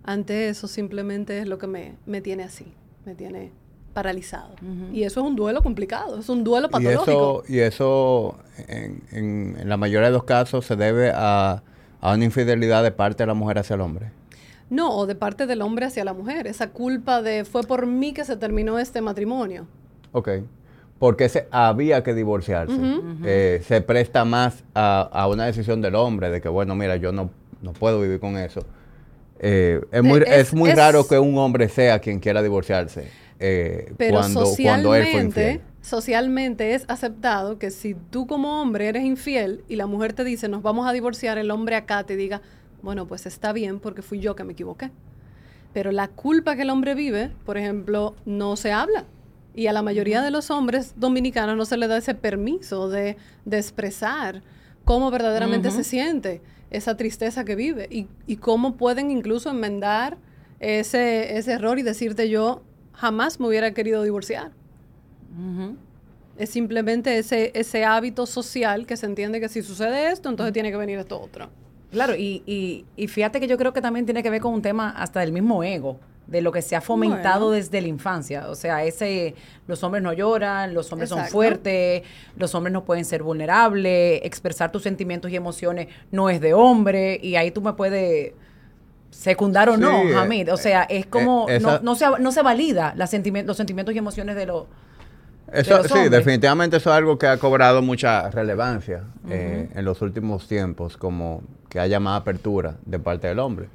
ante 0.03 0.49
eso 0.49 0.67
simplemente 0.67 1.39
es 1.39 1.47
lo 1.47 1.59
que 1.59 1.67
me, 1.67 1.95
me 2.05 2.21
tiene 2.21 2.43
así, 2.43 2.73
me 3.05 3.13
tiene 3.13 3.51
paralizado. 3.93 4.55
Y 4.91 5.03
eso 5.03 5.19
es 5.19 5.27
un 5.27 5.35
duelo 5.35 5.61
complicado, 5.61 6.19
es 6.19 6.27
un 6.27 6.43
duelo 6.43 6.69
patológico. 6.69 7.43
Y 7.47 7.59
eso, 7.59 8.37
en, 8.67 9.03
en, 9.11 9.69
la 9.69 9.77
mayoría 9.77 10.07
de 10.07 10.13
los 10.13 10.23
casos 10.23 10.65
se 10.65 10.75
debe 10.75 11.11
a, 11.13 11.61
a 12.01 12.13
una 12.13 12.25
infidelidad 12.25 12.83
de 12.83 12.91
parte 12.91 13.23
de 13.23 13.27
la 13.27 13.33
mujer 13.33 13.59
hacia 13.59 13.75
el 13.75 13.81
hombre. 13.81 14.11
No, 14.71 14.95
o 14.95 15.05
de 15.05 15.13
parte 15.15 15.45
del 15.45 15.61
hombre 15.61 15.85
hacia 15.85 16.03
la 16.05 16.13
mujer. 16.13 16.47
Esa 16.47 16.69
culpa 16.69 17.21
de 17.21 17.45
fue 17.45 17.61
por 17.63 17.85
mí 17.85 18.13
que 18.13 18.25
se 18.25 18.37
terminó 18.37 18.79
este 18.79 19.01
matrimonio. 19.01 19.67
Ok. 20.13 20.29
Porque 20.97 21.29
se, 21.29 21.47
había 21.51 22.03
que 22.03 22.13
divorciarse. 22.13 22.75
Eh, 23.25 23.61
se 23.67 23.81
presta 23.81 24.23
más 24.23 24.63
a, 24.73 25.27
una 25.29 25.45
decisión 25.45 25.81
del 25.81 25.95
hombre 25.95 26.29
de 26.31 26.41
que, 26.41 26.47
bueno, 26.49 26.73
mira, 26.75 26.95
yo 26.95 27.11
no, 27.11 27.29
no 27.61 27.73
puedo 27.73 27.99
vivir 28.01 28.19
con 28.19 28.37
eso. 28.37 28.61
Eh, 29.39 29.81
es, 29.91 30.03
muy, 30.03 30.19
es, 30.21 30.29
es- 30.29 30.53
muy 30.53 30.69
es- 30.69 30.75
raro 30.77 31.05
que 31.07 31.19
un 31.19 31.37
hombre 31.37 31.67
sea 31.67 31.99
quien 31.99 32.19
quiera 32.19 32.43
divorciarse 32.43 33.09
eh, 33.39 33.91
Pero 33.97 34.19
cuando, 34.19 34.43
cuando 34.61 34.93
él 34.93 35.01
fue 35.01 35.11
socialmente, 35.13 35.51
infiel. 35.53 35.61
socialmente 35.81 36.75
es 36.75 36.85
aceptado 36.87 37.57
que 37.57 37.71
si 37.71 37.95
tú 37.95 38.27
como 38.27 38.61
hombre 38.61 38.87
eres 38.87 39.03
infiel 39.03 39.63
y 39.67 39.77
la 39.77 39.87
mujer 39.87 40.13
te 40.13 40.23
dice 40.23 40.47
nos 40.47 40.61
vamos 40.61 40.87
a 40.87 40.93
divorciar, 40.93 41.39
el 41.39 41.49
hombre 41.49 41.75
acá 41.75 42.03
te 42.03 42.15
diga, 42.15 42.41
bueno, 42.81 43.07
pues 43.07 43.25
está 43.25 43.53
bien 43.53 43.79
porque 43.79 44.01
fui 44.01 44.19
yo 44.19 44.35
que 44.35 44.43
me 44.43 44.53
equivoqué. 44.53 44.91
Pero 45.73 45.91
la 45.91 46.07
culpa 46.09 46.55
que 46.55 46.63
el 46.63 46.69
hombre 46.69 46.95
vive, 46.95 47.31
por 47.45 47.57
ejemplo, 47.57 48.15
no 48.25 48.55
se 48.55 48.71
habla. 48.71 49.05
Y 49.53 49.67
a 49.67 49.73
la 49.73 49.81
mayoría 49.81 50.21
de 50.21 50.31
los 50.31 50.49
hombres 50.49 50.93
dominicanos 50.97 51.57
no 51.57 51.65
se 51.65 51.77
le 51.77 51.87
da 51.87 51.97
ese 51.97 52.15
permiso 52.15 52.89
de, 52.89 53.17
de 53.45 53.57
expresar 53.57 54.41
cómo 54.85 55.11
verdaderamente 55.11 55.71
se 55.71 55.83
siente 55.83 56.41
esa 56.69 56.95
tristeza 56.95 57.43
que 57.43 57.55
vive 57.55 57.87
y, 57.91 58.07
y 58.27 58.37
cómo 58.37 58.77
pueden 58.77 59.11
incluso 59.11 59.49
enmendar 59.49 60.17
ese, 60.59 61.37
ese 61.37 61.53
error 61.53 61.79
y 61.79 61.83
decirte 61.83 62.29
yo 62.29 62.63
jamás 62.93 63.39
me 63.39 63.47
hubiera 63.47 63.73
querido 63.73 64.03
divorciar. 64.03 64.51
Es 66.37 66.49
simplemente 66.49 67.17
ese, 67.17 67.51
ese 67.55 67.83
hábito 67.83 68.25
social 68.25 68.85
que 68.85 68.95
se 68.95 69.05
entiende 69.05 69.39
que 69.39 69.49
si 69.49 69.61
sucede 69.61 70.11
esto, 70.11 70.29
entonces 70.29 70.53
tiene 70.53 70.71
que 70.71 70.77
venir 70.77 70.99
esto 70.99 71.19
otro. 71.19 71.49
Claro, 71.91 72.15
y, 72.15 72.41
y, 72.45 72.85
y 72.95 73.07
fíjate 73.07 73.39
que 73.39 73.47
yo 73.47 73.57
creo 73.57 73.73
que 73.73 73.81
también 73.81 74.05
tiene 74.05 74.23
que 74.23 74.29
ver 74.29 74.41
con 74.41 74.53
un 74.53 74.61
tema 74.61 74.89
hasta 74.91 75.19
del 75.19 75.31
mismo 75.31 75.63
ego, 75.63 75.99
de 76.27 76.41
lo 76.41 76.51
que 76.53 76.61
se 76.61 76.75
ha 76.77 76.81
fomentado 76.81 77.47
Bueno. 77.47 77.57
desde 77.57 77.81
la 77.81 77.87
infancia. 77.89 78.49
O 78.49 78.55
sea, 78.55 78.83
ese, 78.85 79.35
los 79.67 79.83
hombres 79.83 80.01
no 80.01 80.13
lloran, 80.13 80.73
los 80.73 80.89
hombres 80.93 81.09
son 81.09 81.25
fuertes, 81.25 82.03
los 82.37 82.55
hombres 82.55 82.71
no 82.71 82.85
pueden 82.85 83.03
ser 83.03 83.21
vulnerables, 83.23 84.21
expresar 84.23 84.71
tus 84.71 84.83
sentimientos 84.83 85.29
y 85.31 85.35
emociones 85.35 85.87
no 86.11 86.29
es 86.29 86.39
de 86.39 86.53
hombre, 86.53 87.19
y 87.21 87.35
ahí 87.35 87.51
tú 87.51 87.61
me 87.61 87.73
puedes 87.73 88.31
secundar 89.09 89.67
o 89.69 89.75
Sí, 89.75 89.81
no, 89.81 90.03
eh, 90.03 90.15
Hamid. 90.15 90.53
O 90.53 90.57
sea, 90.57 90.83
es 90.83 91.05
como, 91.05 91.49
eh, 91.49 91.57
esa- 91.57 91.79
no, 91.79 91.79
no, 91.81 91.95
se, 91.95 92.05
no 92.19 92.31
se 92.31 92.41
valida 92.41 92.93
los 92.95 93.09
sentimientos 93.09 93.93
y 93.93 93.97
emociones 93.97 94.35
de 94.37 94.45
los... 94.45 94.65
Eso, 95.53 95.77
los 95.77 95.87
sí, 95.87 96.09
definitivamente 96.09 96.77
eso 96.77 96.89
es 96.91 96.95
algo 96.95 97.17
que 97.17 97.27
ha 97.27 97.37
cobrado 97.37 97.81
mucha 97.81 98.29
relevancia 98.31 99.03
eh, 99.29 99.69
en 99.75 99.85
los 99.85 100.01
últimos 100.01 100.47
tiempos, 100.47 100.95
como 100.97 101.43
que 101.69 101.79
haya 101.79 101.99
más 101.99 102.21
apertura 102.21 102.75
de 102.85 102.99
parte 102.99 103.27
del 103.27 103.39
hombre. 103.39 103.67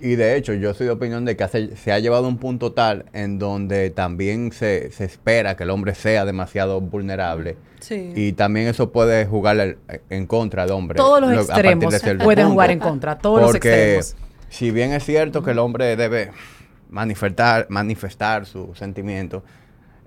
Y 0.00 0.14
de 0.14 0.36
hecho, 0.36 0.54
yo 0.54 0.74
soy 0.74 0.86
de 0.86 0.92
opinión 0.92 1.24
de 1.24 1.36
que 1.36 1.46
se 1.76 1.92
ha 1.92 1.98
llevado 1.98 2.26
a 2.26 2.28
un 2.28 2.38
punto 2.38 2.72
tal 2.72 3.06
en 3.12 3.38
donde 3.40 3.90
también 3.90 4.52
se, 4.52 4.92
se 4.92 5.04
espera 5.04 5.56
que 5.56 5.64
el 5.64 5.70
hombre 5.70 5.94
sea 5.96 6.24
demasiado 6.24 6.80
vulnerable. 6.80 7.56
Sí. 7.80 8.12
Y 8.14 8.32
también 8.32 8.68
eso 8.68 8.90
puede 8.92 9.26
jugar 9.26 9.76
en 10.10 10.26
contra 10.26 10.62
del 10.64 10.72
hombre. 10.72 10.96
Todos 10.96 11.20
los 11.20 11.30
lo- 11.32 11.40
extremos 11.42 11.94
pueden 12.00 12.18
punto. 12.18 12.48
jugar 12.50 12.70
en 12.70 12.78
contra, 12.78 13.18
todos 13.18 13.40
los 13.40 13.50
Porque 13.50 13.96
extremos. 13.96 14.16
si 14.50 14.70
bien 14.70 14.92
es 14.92 15.04
cierto 15.04 15.42
que 15.42 15.50
el 15.50 15.58
hombre 15.58 15.96
debe 15.96 16.30
manifestar, 16.90 17.66
manifestar 17.68 18.46
sus 18.46 18.78
sentimientos, 18.78 19.42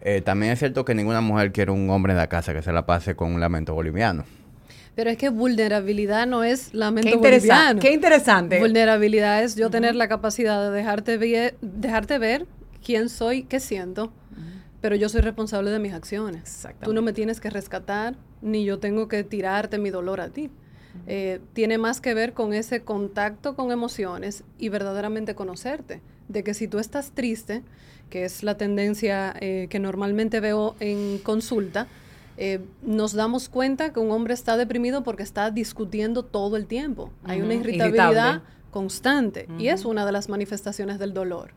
eh, 0.02 0.22
también 0.22 0.52
es 0.52 0.60
cierto 0.60 0.86
que 0.86 0.96
ninguna 0.96 1.22
mujer 1.22 1.52
quiere 1.52 1.72
un 1.72 1.90
hombre 1.90 2.14
en 2.14 2.18
la 2.18 2.28
casa 2.28 2.54
que 2.54 2.62
se 2.62 2.72
la 2.72 2.86
pase 2.86 3.16
con 3.16 3.34
un 3.34 3.40
lamento 3.40 3.74
boliviano. 3.74 4.24
Pero 4.96 5.10
es 5.10 5.18
que 5.18 5.30
vulnerabilidad 5.30 6.28
no 6.28 6.44
es 6.44 6.74
lamento 6.74 7.10
Qué, 7.10 7.16
boliviano. 7.16 7.80
qué 7.80 7.94
interesante. 7.94 8.60
Vulnerabilidad 8.60 9.42
es 9.44 9.56
yo 9.56 9.70
tener 9.70 9.96
la 9.96 10.08
capacidad 10.08 10.62
de 10.64 10.72
dejarte, 10.72 12.18
ver 12.18 12.46
quién 12.84 13.08
soy, 13.08 13.44
qué 13.44 13.60
siento, 13.60 14.12
pero 14.82 14.96
yo 14.96 15.08
soy 15.08 15.22
responsable 15.22 15.72
de 15.72 15.80
mis 15.80 15.94
acciones. 15.94 16.42
Exactamente. 16.42 16.86
Tú 16.86 16.94
no 16.94 17.02
me 17.02 17.14
tienes 17.14 17.40
que 17.40 17.50
rescatar, 17.50 18.16
ni 18.42 18.66
yo 18.66 18.80
tengo 18.80 19.08
que 19.08 19.24
tirarte 19.24 19.78
mi 19.78 19.92
dolor 19.92 20.20
a 20.20 20.30
ti. 20.30 20.50
Eh, 21.08 21.40
tiene 21.54 21.78
más 21.78 22.02
que 22.02 22.14
ver 22.14 22.34
con 22.34 22.54
ese 22.54 22.82
contacto 22.82 23.56
con 23.56 23.72
emociones 23.72 24.44
y 24.58 24.68
verdaderamente 24.70 25.36
conocerte. 25.36 26.02
De 26.28 26.44
que 26.44 26.54
si 26.54 26.68
tú 26.68 26.80
estás 26.80 27.12
triste, 27.12 27.62
que 28.12 28.26
es 28.26 28.44
la 28.44 28.56
tendencia 28.56 29.34
eh, 29.40 29.66
que 29.72 29.80
normalmente 29.80 30.40
veo 30.40 30.76
en 30.80 31.18
consulta, 31.18 31.88
eh, 32.38 32.60
nos 32.84 33.14
damos 33.14 33.50
cuenta 33.50 33.92
que 33.94 34.00
un 34.00 34.12
hombre 34.12 34.36
está 34.36 34.58
deprimido 34.58 35.02
porque 35.04 35.24
está 35.24 35.50
discutiendo 35.50 36.24
todo 36.24 36.58
el 36.58 36.68
tiempo. 36.68 37.10
Hay 37.24 37.42
una 37.42 37.56
irritabilidad 37.56 38.12
irritable. 38.12 38.42
constante 38.70 39.48
y 39.58 39.70
es 39.70 39.86
una 39.86 40.06
de 40.06 40.12
las 40.12 40.30
manifestaciones 40.30 41.00
del 41.00 41.14
dolor. 41.14 41.54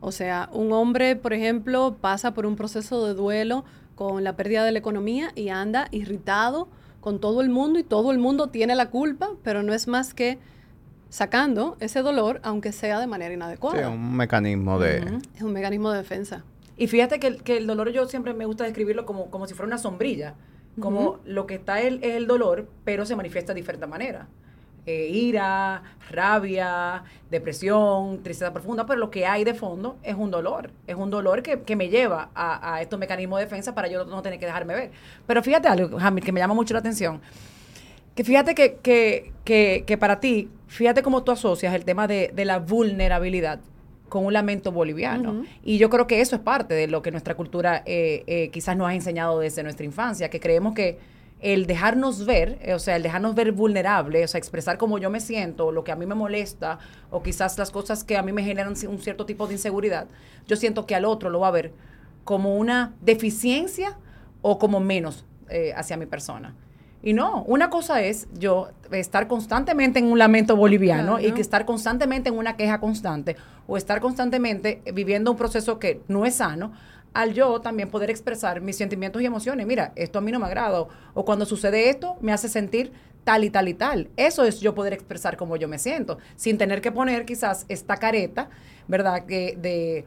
O 0.00 0.10
sea, 0.10 0.48
un 0.52 0.72
hombre, 0.72 1.14
por 1.14 1.34
ejemplo, 1.34 1.96
pasa 2.00 2.32
por 2.32 2.46
un 2.46 2.56
proceso 2.56 3.06
de 3.06 3.14
duelo 3.14 3.64
con 3.94 4.24
la 4.24 4.34
pérdida 4.34 4.64
de 4.64 4.72
la 4.72 4.78
economía 4.78 5.30
y 5.34 5.50
anda 5.50 5.88
irritado 5.90 6.68
con 7.02 7.20
todo 7.20 7.42
el 7.42 7.50
mundo 7.50 7.78
y 7.78 7.82
todo 7.82 8.10
el 8.10 8.18
mundo 8.18 8.48
tiene 8.48 8.74
la 8.74 8.88
culpa, 8.88 9.30
pero 9.42 9.62
no 9.62 9.74
es 9.74 9.86
más 9.86 10.14
que 10.14 10.38
sacando 11.10 11.76
ese 11.80 12.00
dolor, 12.02 12.40
aunque 12.42 12.72
sea 12.72 12.98
de 12.98 13.06
manera 13.06 13.30
Sí, 13.30 13.34
inadecuada. 13.34 13.88
un 13.90 14.16
mecanismo 14.16 14.78
de... 14.78 15.18
Es 15.36 15.42
un 15.42 15.52
mecanismo 15.52 15.90
de 15.90 15.98
defensa. 15.98 16.42
Y 16.78 16.86
fíjate 16.86 17.20
que, 17.20 17.26
el- 17.26 17.42
que 17.42 17.58
el 17.58 17.66
dolor 17.66 17.90
yo 17.90 18.06
siempre 18.08 18.32
me 18.32 18.46
gusta 18.46 18.64
describirlo 18.64 19.04
como, 19.04 19.30
como 19.30 19.46
si 19.46 19.52
fuera 19.54 19.66
una 19.66 19.78
sombrilla. 19.78 20.34
Como 20.80 21.18
lo 21.26 21.46
que 21.46 21.56
está 21.56 21.80
el, 21.82 22.02
es 22.02 22.14
el 22.14 22.26
dolor, 22.26 22.66
pero 22.84 23.04
se 23.04 23.14
manifiesta 23.14 23.52
de 23.52 23.60
diferente 23.60 23.86
manera. 23.86 24.28
Eh, 24.86 25.08
ira, 25.12 25.82
rabia, 26.10 27.02
depresión, 27.30 28.22
tristeza 28.22 28.50
profunda, 28.52 28.86
pero 28.86 28.98
lo 28.98 29.10
que 29.10 29.26
hay 29.26 29.44
de 29.44 29.52
fondo 29.52 29.96
es 30.02 30.14
un 30.14 30.30
dolor. 30.30 30.70
Es 30.86 30.94
un 30.96 31.10
dolor 31.10 31.42
que, 31.42 31.60
que 31.62 31.76
me 31.76 31.88
lleva 31.90 32.30
a, 32.34 32.74
a 32.76 32.80
estos 32.80 32.98
mecanismos 32.98 33.40
de 33.40 33.44
defensa 33.44 33.74
para 33.74 33.88
yo 33.88 34.06
no 34.06 34.22
tener 34.22 34.38
que 34.38 34.46
dejarme 34.46 34.74
ver. 34.74 34.90
Pero 35.26 35.42
fíjate 35.42 35.68
algo, 35.68 35.98
Hamid, 36.00 36.22
que 36.24 36.32
me 36.32 36.40
llama 36.40 36.54
mucho 36.54 36.72
la 36.72 36.80
atención. 36.80 37.20
Que 38.14 38.24
fíjate 38.24 38.54
que, 38.54 38.76
que, 38.82 39.32
que, 39.44 39.84
que 39.86 39.98
para 39.98 40.20
ti, 40.20 40.48
fíjate 40.66 41.02
cómo 41.02 41.22
tú 41.22 41.32
asocias 41.32 41.74
el 41.74 41.84
tema 41.84 42.06
de, 42.06 42.30
de 42.34 42.44
la 42.44 42.58
vulnerabilidad 42.58 43.60
con 44.10 44.26
un 44.26 44.34
lamento 44.34 44.72
boliviano. 44.72 45.44
Y 45.64 45.78
yo 45.78 45.88
creo 45.88 46.06
que 46.06 46.20
eso 46.20 46.36
es 46.36 46.42
parte 46.42 46.74
de 46.74 46.86
lo 46.86 47.00
que 47.00 47.10
nuestra 47.10 47.34
cultura 47.34 47.82
eh, 47.86 48.24
eh, 48.26 48.50
quizás 48.50 48.76
nos 48.76 48.88
ha 48.88 48.94
enseñado 48.94 49.40
desde 49.40 49.62
nuestra 49.62 49.86
infancia, 49.86 50.28
que 50.28 50.40
creemos 50.40 50.74
que 50.74 50.98
el 51.40 51.64
dejarnos 51.64 52.26
ver, 52.26 52.58
eh, 52.60 52.74
o 52.74 52.78
sea, 52.78 52.96
el 52.96 53.02
dejarnos 53.02 53.34
ver 53.34 53.52
vulnerable, 53.52 54.22
o 54.22 54.28
sea, 54.28 54.36
expresar 54.36 54.76
cómo 54.76 54.98
yo 54.98 55.08
me 55.08 55.20
siento, 55.20 55.72
lo 55.72 55.84
que 55.84 55.92
a 55.92 55.96
mí 55.96 56.04
me 56.04 56.14
molesta, 56.14 56.78
o 57.10 57.22
quizás 57.22 57.56
las 57.56 57.70
cosas 57.70 58.04
que 58.04 58.18
a 58.18 58.22
mí 58.22 58.32
me 58.32 58.42
generan 58.42 58.74
un 58.88 58.98
cierto 58.98 59.24
tipo 59.24 59.46
de 59.46 59.54
inseguridad, 59.54 60.06
yo 60.46 60.56
siento 60.56 60.84
que 60.84 60.94
al 60.94 61.06
otro 61.06 61.30
lo 61.30 61.40
va 61.40 61.48
a 61.48 61.52
ver 61.52 61.72
como 62.24 62.56
una 62.56 62.92
deficiencia 63.00 63.96
o 64.42 64.58
como 64.58 64.80
menos 64.80 65.24
hacia 65.74 65.96
mi 65.96 66.06
persona. 66.06 66.54
Y 67.02 67.14
no, 67.14 67.44
una 67.44 67.70
cosa 67.70 68.02
es 68.02 68.28
yo 68.34 68.68
estar 68.92 69.26
constantemente 69.26 69.98
en 69.98 70.06
un 70.06 70.18
lamento 70.18 70.54
boliviano 70.54 71.18
y 71.18 71.32
que 71.32 71.40
estar 71.40 71.64
constantemente 71.64 72.28
en 72.28 72.36
una 72.36 72.56
queja 72.56 72.78
constante 72.78 73.36
o 73.66 73.76
estar 73.76 74.00
constantemente 74.00 74.82
viviendo 74.92 75.30
un 75.30 75.36
proceso 75.36 75.78
que 75.78 76.02
no 76.08 76.26
es 76.26 76.34
sano, 76.36 76.72
al 77.14 77.32
yo 77.32 77.60
también 77.60 77.88
poder 77.90 78.10
expresar 78.10 78.60
mis 78.60 78.76
sentimientos 78.76 79.22
y 79.22 79.26
emociones. 79.26 79.66
Mira, 79.66 79.92
esto 79.96 80.18
a 80.18 80.22
mí 80.22 80.30
no 80.30 80.38
me 80.38 80.46
agrada 80.46 80.82
o, 80.82 80.88
o 81.14 81.24
cuando 81.24 81.46
sucede 81.46 81.88
esto 81.88 82.16
me 82.20 82.32
hace 82.32 82.48
sentir 82.48 82.92
tal 83.24 83.44
y 83.44 83.50
tal 83.50 83.68
y 83.68 83.74
tal. 83.74 84.08
Eso 84.16 84.44
es 84.44 84.60
yo 84.60 84.74
poder 84.74 84.92
expresar 84.92 85.36
cómo 85.36 85.56
yo 85.56 85.68
me 85.68 85.78
siento, 85.78 86.18
sin 86.36 86.58
tener 86.58 86.80
que 86.80 86.92
poner 86.92 87.24
quizás 87.24 87.64
esta 87.68 87.96
careta, 87.96 88.50
¿verdad? 88.88 89.24
Que 89.24 89.56
de 89.60 90.04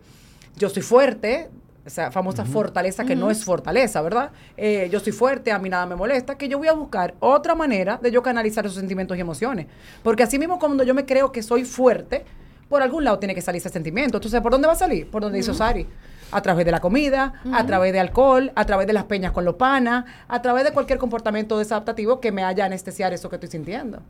yo 0.56 0.70
soy 0.70 0.84
fuerte, 0.84 1.50
esa 1.86 2.12
famosa 2.12 2.46
fortaleza 2.46 3.04
que 3.04 3.16
no 3.16 3.30
es 3.30 3.44
fortaleza, 3.44 4.02
¿verdad? 4.02 4.32
Eh, 4.56 4.88
yo 4.92 5.00
soy 5.00 5.12
fuerte, 5.12 5.52
a 5.52 5.60
mí 5.60 5.70
nada 5.70 5.86
me 5.86 5.96
molesta, 5.96 6.36
que 6.38 6.48
yo 6.48 6.58
voy 6.58 6.70
a 6.70 6.74
buscar 6.74 7.14
otra 7.20 7.56
manera 7.56 8.00
de 8.02 8.10
yo 8.10 8.24
canalizar 8.24 8.66
esos 8.66 8.78
sentimientos 8.78 9.18
y 9.18 9.20
emociones. 9.20 9.68
Porque 10.02 10.24
así 10.24 10.40
mismo 10.40 10.60
cuando 10.60 10.84
yo 10.84 10.94
me 10.94 11.06
creo 11.06 11.32
que 11.32 11.44
soy 11.44 11.66
fuerte, 11.66 12.24
por 12.70 12.82
algún 12.82 13.04
lado 13.04 13.20
tiene 13.20 13.36
que 13.36 13.42
salir 13.42 13.60
ese 13.60 13.70
sentimiento. 13.70 14.18
Entonces, 14.18 14.40
¿por 14.42 14.52
dónde 14.52 14.68
va 14.68 14.74
a 14.74 14.78
salir? 14.78 15.10
Por 15.10 15.22
donde 15.22 15.40
hizo 15.40 15.54
Sari. 15.54 15.86
A 16.32 16.42
través 16.42 16.66
de 16.66 16.72
la 16.72 16.80
comida, 16.80 17.34
a 17.54 17.66
través 17.66 17.94
de 17.94 18.00
alcohol, 18.00 18.52
a 18.56 18.66
través 18.66 18.88
de 18.88 18.94
las 18.94 19.04
peñas 19.04 19.32
con 19.32 19.46
los 19.46 19.56
panas, 19.56 20.06
a 20.28 20.42
través 20.42 20.64
de 20.64 20.72
cualquier 20.72 20.98
comportamiento 20.98 21.60
desadaptativo 21.60 22.20
que 22.20 22.32
me 22.32 22.44
haya 22.44 22.66
anestesiar 22.66 23.14
eso 23.14 23.30
que 23.30 23.36
estoy 23.36 23.50
sintiendo. 23.50 24.02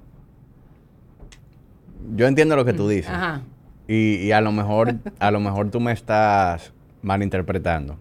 Yo 2.15 2.27
entiendo 2.27 2.55
lo 2.55 2.63
que 2.63 2.71
tú 2.71 2.87
dices. 2.87 3.11
Ajá. 3.11 3.41
Y, 3.87 4.15
y 4.17 4.31
a 4.31 4.39
lo 4.39 4.53
mejor, 4.53 4.95
a 5.19 5.31
lo 5.31 5.41
mejor 5.41 5.69
tú 5.69 5.81
me 5.81 5.91
estás 5.91 6.71
malinterpretando. 7.03 7.97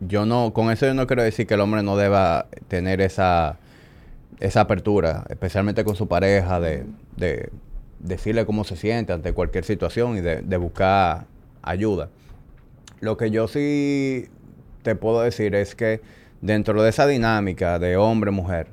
Yo 0.00 0.24
no, 0.26 0.52
con 0.52 0.70
eso 0.70 0.86
yo 0.86 0.94
no 0.94 1.08
quiero 1.08 1.24
decir 1.24 1.46
que 1.46 1.54
el 1.54 1.60
hombre 1.60 1.82
no 1.82 1.96
deba 1.96 2.46
tener 2.68 3.00
esa, 3.00 3.58
esa 4.38 4.60
apertura, 4.60 5.24
especialmente 5.28 5.84
con 5.84 5.96
su 5.96 6.06
pareja, 6.06 6.60
de, 6.60 6.86
de 7.16 7.50
decirle 7.98 8.46
cómo 8.46 8.62
se 8.62 8.76
siente 8.76 9.12
ante 9.12 9.32
cualquier 9.32 9.64
situación 9.64 10.16
y 10.16 10.20
de, 10.20 10.42
de 10.42 10.56
buscar 10.56 11.26
ayuda. 11.62 12.10
Lo 13.00 13.16
que 13.16 13.32
yo 13.32 13.48
sí 13.48 14.28
te 14.82 14.94
puedo 14.94 15.22
decir 15.22 15.56
es 15.56 15.74
que 15.74 16.00
dentro 16.40 16.80
de 16.82 16.90
esa 16.90 17.06
dinámica 17.06 17.80
de 17.80 17.96
hombre-mujer, 17.96 18.68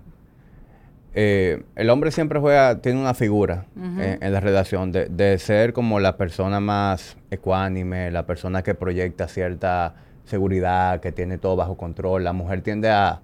eh, 1.16 1.64
el 1.76 1.90
hombre 1.90 2.12
siempre 2.12 2.40
juega, 2.40 2.82
tiene 2.82 3.00
una 3.00 3.14
figura 3.14 3.66
en, 3.76 4.20
en 4.22 4.34
la 4.34 4.40
relación 4.42 4.92
de, 4.92 5.06
de 5.08 5.40
ser 5.40 5.72
como 5.72 6.00
la 6.00 6.18
persona 6.18 6.60
más 6.60 7.18
ecuánime, 7.32 8.12
la 8.12 8.26
persona 8.26 8.62
que 8.62 8.76
proyecta 8.76 9.28
cierta 9.28 9.96
seguridad, 10.26 11.00
que 11.00 11.12
tiene 11.12 11.38
todo 11.38 11.56
bajo 11.56 11.78
control. 11.78 12.24
La 12.24 12.34
mujer 12.34 12.62
tiende 12.62 12.90
a, 12.90 13.22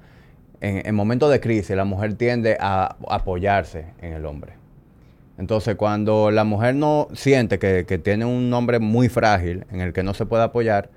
en, 0.61 0.87
en 0.87 0.95
momentos 0.95 1.29
de 1.31 1.39
crisis, 1.39 1.75
la 1.75 1.85
mujer 1.85 2.13
tiende 2.13 2.57
a 2.59 2.95
apoyarse 3.09 3.87
en 4.01 4.13
el 4.13 4.25
hombre. 4.25 4.53
Entonces, 5.37 5.75
cuando 5.75 6.31
la 6.31 6.43
mujer 6.43 6.75
no 6.75 7.07
siente 7.13 7.59
que, 7.59 7.85
que 7.85 7.97
tiene 7.97 8.25
un 8.25 8.53
hombre 8.53 8.79
muy 8.79 9.09
frágil 9.09 9.65
en 9.71 9.81
el 9.81 9.91
que 9.91 10.03
no 10.03 10.13
se 10.13 10.25
puede 10.25 10.43
apoyar, 10.43 10.89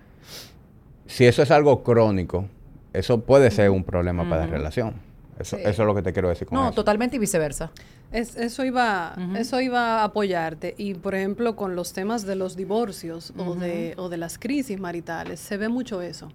si 1.07 1.27
eso 1.27 1.43
es 1.43 1.51
algo 1.51 1.83
crónico, 1.83 2.47
eso 2.93 3.23
puede 3.23 3.51
ser 3.51 3.71
un 3.71 3.85
problema 3.85 4.29
para 4.29 4.47
la 4.47 4.53
relación. 4.53 4.95
Eso, 5.39 5.57
eso 5.57 5.69
es 5.69 5.79
lo 5.87 5.95
que 5.95 6.03
te 6.03 6.13
quiero 6.13 6.29
decir 6.29 6.47
con 6.47 6.57
No, 6.59 6.67
eso. 6.67 6.75
totalmente 6.75 7.17
y 7.17 7.19
viceversa. 7.19 7.71
Es- 8.13 8.37
eso, 8.37 8.65
iba, 8.65 9.17
eso 9.37 9.61
iba 9.61 10.01
a 10.01 10.05
apoyarte. 10.05 10.75
Y, 10.79 10.95
por 10.95 11.15
ejemplo, 11.15 11.57
con 11.57 11.75
los 11.75 11.93
temas 11.93 12.25
de 12.25 12.37
los 12.37 12.57
divorcios 12.57 13.33
o, 13.37 13.55
de, 13.55 13.95
o 13.97 14.09
de 14.09 14.17
las 14.17 14.39
crisis 14.39 14.79
maritales, 14.79 15.41
se 15.41 15.57
ve 15.57 15.69
mucho 15.69 16.01
eso. 16.03 16.29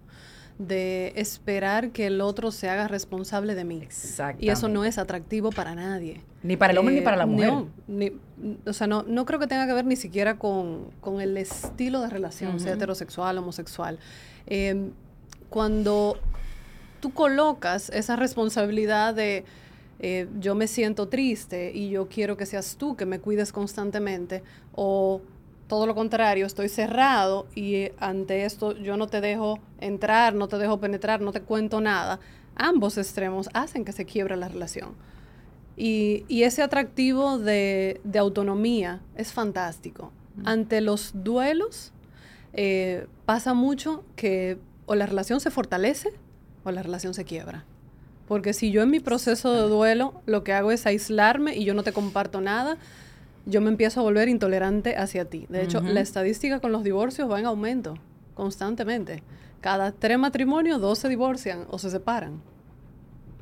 De 0.58 1.14
esperar 1.16 1.92
que 1.92 2.08
el 2.08 2.20
otro 2.20 2.52
se 2.52 2.70
haga 2.70 2.90
responsable 2.90 3.56
de 3.56 3.64
mí. 3.64 3.88
Y 4.40 4.50
eso 4.50 4.68
no 4.68 4.84
es 4.84 4.98
atractivo 4.98 5.52
para 5.52 5.74
nadie. 5.74 6.22
Ni 6.44 6.58
para 6.58 6.74
el 6.74 6.80
hombre 6.80 6.96
ni 6.96 7.02
para 7.02 7.16
la 7.16 7.26
mujer. 7.26 7.48
No, 7.54 7.68
ni- 7.88 8.12
o 8.66 8.74
sea, 8.74 8.86
no, 8.88 9.04
no 9.04 9.26
creo 9.26 9.40
que 9.40 9.48
tenga 9.48 9.66
que 9.68 9.74
ver 9.74 9.86
ni 9.86 9.96
siquiera 9.96 10.38
con, 10.38 10.88
con 11.00 11.22
el 11.22 11.38
estilo 11.38 12.02
de 12.02 12.10
relación, 12.10 12.60
sea 12.60 12.74
heterosexual, 12.74 13.38
homosexual. 13.38 14.00
Eh, 14.48 14.90
cuando 15.50 16.18
tú 17.00 17.14
colocas 17.14 17.90
esa 17.90 18.16
responsabilidad 18.16 19.14
de 19.14 19.46
eh, 20.00 20.28
yo 20.40 20.56
me 20.56 20.68
siento 20.68 21.08
triste 21.08 21.72
y 21.74 21.90
yo 21.90 22.08
quiero 22.08 22.38
que 22.38 22.46
seas 22.46 22.78
tú 22.78 22.96
que 22.96 23.06
me 23.06 23.20
cuides 23.20 23.52
constantemente, 23.52 24.44
o 24.74 25.22
todo 25.68 25.86
lo 25.86 25.94
contrario, 25.94 26.46
estoy 26.46 26.70
cerrado 26.70 27.48
y 27.54 27.76
eh, 27.76 27.94
ante 28.00 28.46
esto 28.46 28.76
yo 28.78 28.98
no 28.98 29.08
te 29.08 29.22
dejo 29.22 29.60
entrar, 29.80 30.34
no 30.34 30.48
te 30.48 30.58
dejo 30.58 30.80
penetrar, 30.80 31.22
no 31.22 31.32
te 31.32 31.42
cuento 31.42 31.82
nada, 31.82 32.20
ambos 32.56 32.98
extremos 32.98 33.50
hacen 33.54 33.86
que 33.86 33.92
se 33.92 34.06
quiebre 34.06 34.36
la 34.38 34.48
relación. 34.48 34.94
Y, 35.76 36.26
y 36.28 36.44
ese 36.44 36.62
atractivo 36.62 37.38
de, 37.38 38.02
de 38.04 38.20
autonomía 38.20 39.02
es 39.16 39.32
fantástico. 39.32 40.12
Ante 40.44 40.82
los 40.82 41.12
duelos 41.14 41.94
eh, 42.54 43.08
pasa 43.26 43.54
mucho 43.54 44.04
que 44.16 44.58
o 44.86 44.96
la 44.96 45.06
relación 45.06 45.40
se 45.40 45.52
fortalece 45.52 46.12
o 46.64 46.72
la 46.72 46.84
relación 46.84 47.14
se 47.14 47.26
quiebra. 47.26 47.66
Porque 48.28 48.54
si 48.54 48.72
yo 48.72 48.84
en 48.84 48.92
mi 48.92 49.00
proceso 49.00 49.52
de 49.54 49.62
duelo 49.70 50.22
lo 50.26 50.44
que 50.44 50.54
hago 50.54 50.72
es 50.72 50.86
aislarme 50.86 51.56
y 51.56 51.66
yo 51.66 51.74
no 51.74 51.84
te 51.84 51.94
comparto 51.94 52.42
nada, 52.42 52.78
yo 53.46 53.62
me 53.62 53.70
empiezo 53.70 54.02
a 54.02 54.04
volver 54.04 54.30
intolerante 54.30 54.96
hacia 54.96 55.26
ti. 55.26 55.48
De 55.50 55.64
hecho, 55.64 55.82
la 55.82 56.02
estadística 56.02 56.60
con 56.60 56.72
los 56.72 56.84
divorcios 56.84 57.30
va 57.32 57.40
en 57.40 57.46
aumento 57.48 57.96
constantemente. 58.36 59.24
Cada 59.62 59.92
tres 59.92 60.20
matrimonios, 60.20 60.80
dos 60.80 61.00
se 61.00 61.10
divorcian 61.10 61.66
o 61.70 61.80
se 61.80 61.90
separan. 61.90 62.42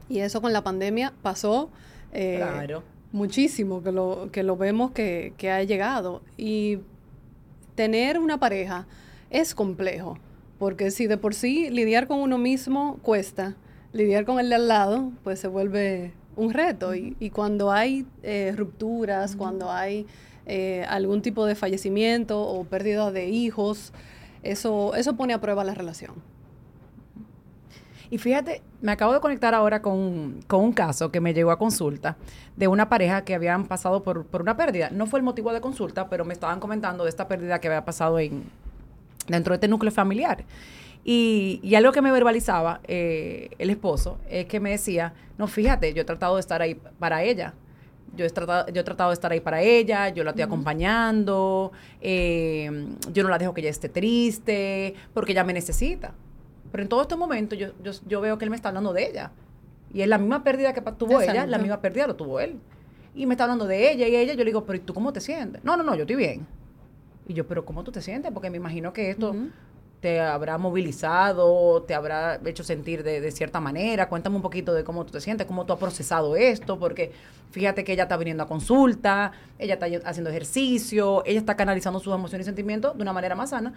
Y 0.10 0.20
eso 0.20 0.42
con 0.42 0.54
la 0.54 0.64
pandemia 0.64 1.14
pasó 1.22 1.70
eh, 2.14 2.38
Claro. 2.38 2.84
muchísimo, 3.12 3.84
que 3.84 3.92
lo, 3.92 4.30
que 4.32 4.44
lo 4.44 4.56
vemos 4.56 4.92
que, 4.92 5.34
que 5.38 5.52
ha 5.52 5.62
llegado. 5.64 6.22
Y 6.38 6.80
tener 7.76 8.18
una 8.18 8.40
pareja 8.40 8.88
es 9.30 9.54
complejo, 9.54 10.18
porque 10.60 10.92
si 10.92 11.08
de 11.08 11.18
por 11.18 11.34
sí 11.34 11.70
lidiar 11.70 12.08
con 12.08 12.20
uno 12.20 12.38
mismo 12.38 12.98
cuesta, 13.02 13.56
lidiar 13.94 14.26
con 14.26 14.40
el 14.40 14.50
de 14.50 14.56
al 14.56 14.68
lado, 14.68 15.12
pues 15.24 15.40
se 15.40 15.48
vuelve 15.48 16.14
un 16.36 16.54
reto. 16.54 16.96
y, 16.96 17.16
y 17.20 17.30
cuando 17.30 17.72
hay 17.72 18.06
eh, 18.24 18.54
rupturas, 18.56 19.36
cuando 19.36 19.72
hay 19.72 20.06
eh, 20.46 20.86
algún 20.88 21.22
tipo 21.22 21.46
de 21.46 21.56
fallecimiento 21.56 22.42
o 22.42 22.64
pérdida 22.64 23.12
de 23.12 23.28
hijos, 23.28 23.92
eso, 24.44 24.96
eso 24.96 25.16
pone 25.16 25.34
a 25.34 25.42
prueba 25.42 25.64
la 25.64 25.74
relación. 25.74 26.16
Y 28.10 28.18
fíjate, 28.20 28.62
me 28.80 28.94
acabo 28.94 29.14
de 29.14 29.20
conectar 29.20 29.54
ahora 29.54 29.82
con, 29.82 30.40
con 30.48 30.64
un 30.64 30.72
caso 30.72 31.12
que 31.12 31.20
me 31.20 31.34
llegó 31.34 31.52
a 31.52 31.58
consulta 31.58 32.16
de 32.56 32.70
una 32.70 32.88
pareja 32.88 33.26
que 33.26 33.36
habían 33.36 33.66
pasado 33.66 34.04
por, 34.04 34.26
por 34.26 34.42
una 34.42 34.56
pérdida. 34.56 34.90
No 34.92 35.08
fue 35.08 35.20
el 35.20 35.24
motivo 35.26 35.52
de 35.52 35.60
consulta, 35.60 36.08
pero 36.08 36.24
me 36.24 36.34
estaban 36.34 36.62
comentando 36.62 37.04
de 37.04 37.10
esta 37.10 37.28
pérdida 37.28 37.60
que 37.60 37.68
había 37.68 37.84
pasado 37.84 38.18
en, 38.20 38.46
dentro 39.28 39.52
de 39.52 39.56
este 39.56 39.68
núcleo 39.68 39.92
familiar. 39.92 40.46
Y, 41.04 41.60
y 41.64 41.76
algo 41.76 41.92
que 41.92 42.02
me 42.02 42.12
verbalizaba 42.12 42.82
eh, 42.86 43.50
el 43.60 43.70
esposo 43.70 44.18
es 44.30 44.46
que 44.46 44.60
me 44.60 44.72
decía, 44.72 45.14
no, 45.38 45.48
fíjate, 45.48 45.94
yo 45.94 46.02
he 46.02 46.06
tratado 46.06 46.36
de 46.36 46.42
estar 46.42 46.62
ahí 46.62 46.76
para 46.76 47.24
ella. 47.24 47.54
Yo 48.16 48.26
he, 48.26 48.30
tratado, 48.30 48.68
yo 48.72 48.82
he 48.82 48.84
tratado 48.84 49.12
de 49.12 49.14
estar 49.14 49.32
ahí 49.32 49.40
para 49.40 49.62
ella, 49.62 50.10
yo 50.10 50.24
la 50.24 50.32
estoy 50.32 50.44
acompañando, 50.44 51.72
eh, 52.02 52.88
yo 53.14 53.24
no 53.24 53.30
la 53.30 53.38
dejo 53.38 53.54
que 53.54 53.62
ella 53.62 53.70
esté 53.70 53.90
triste, 53.90 54.96
porque 55.14 55.34
ella 55.34 55.44
me 55.44 55.54
necesita. 55.54 56.14
Pero 56.72 56.84
en 56.84 56.90
todo 56.90 57.04
este 57.04 57.16
momento 57.16 57.56
yo, 57.56 57.70
yo, 57.84 57.92
yo 58.08 58.22
veo 58.22 58.38
que 58.38 58.46
él 58.46 58.50
me 58.50 58.56
está 58.56 58.70
hablando 58.70 58.92
de 58.92 59.08
ella. 59.08 59.32
Y 59.94 60.02
es 60.02 60.08
la 60.08 60.18
misma 60.18 60.44
pérdida 60.44 60.74
que 60.74 60.82
tuvo 60.82 61.22
ella, 61.22 61.46
la 61.46 61.58
misma 61.58 61.80
pérdida 61.80 62.08
lo 62.08 62.16
tuvo 62.16 62.40
él. 62.40 62.60
Y 63.16 63.26
me 63.26 63.34
está 63.34 63.46
hablando 63.46 63.66
de 63.66 63.92
ella 63.92 64.08
y 64.08 64.16
ella, 64.16 64.34
yo 64.34 64.40
le 64.40 64.46
digo, 64.46 64.66
pero 64.66 64.78
¿y 64.78 64.82
tú 64.82 64.94
cómo 64.94 65.14
te 65.14 65.22
sientes? 65.22 65.64
No, 65.64 65.78
no, 65.78 65.84
no, 65.84 65.96
yo 65.96 66.02
estoy 66.02 66.18
bien. 66.18 66.46
Y 67.28 67.34
yo, 67.34 67.46
pero 67.48 67.66
¿cómo 67.66 67.84
tú 67.84 67.92
te 67.92 68.02
sientes? 68.02 68.32
Porque 68.32 68.50
me 68.50 68.58
imagino 68.58 68.94
que 68.94 69.10
esto 69.10 69.34
te 70.00 70.22
habrá 70.22 70.58
movilizado, 70.58 71.82
te 71.84 71.94
habrá 71.96 72.40
hecho 72.46 72.64
sentir 72.64 73.04
de, 73.04 73.20
de 73.20 73.32
cierta 73.32 73.60
manera. 73.60 74.08
Cuéntame 74.10 74.36
un 74.36 74.42
poquito 74.42 74.74
de 74.74 74.84
cómo 74.84 75.06
tú 75.06 75.12
te 75.12 75.22
sientes, 75.22 75.48
cómo 75.48 75.66
tú 75.66 75.74
has 75.74 75.80
procesado 75.80 76.36
esto, 76.36 76.78
porque 76.80 77.12
fíjate 77.52 77.84
que 77.84 77.94
ella 77.94 78.04
está 78.04 78.16
viniendo 78.18 78.44
a 78.44 78.48
consulta, 78.48 79.32
ella 79.58 79.74
está 79.74 79.88
haciendo 80.10 80.30
ejercicio, 80.30 81.24
ella 81.26 81.40
está 81.40 81.56
canalizando 81.56 82.00
sus 82.00 82.14
emociones 82.14 82.46
y 82.46 82.50
sentimientos 82.50 82.96
de 82.96 83.02
una 83.02 83.14
manera 83.14 83.36
más 83.36 83.50
sana. 83.50 83.74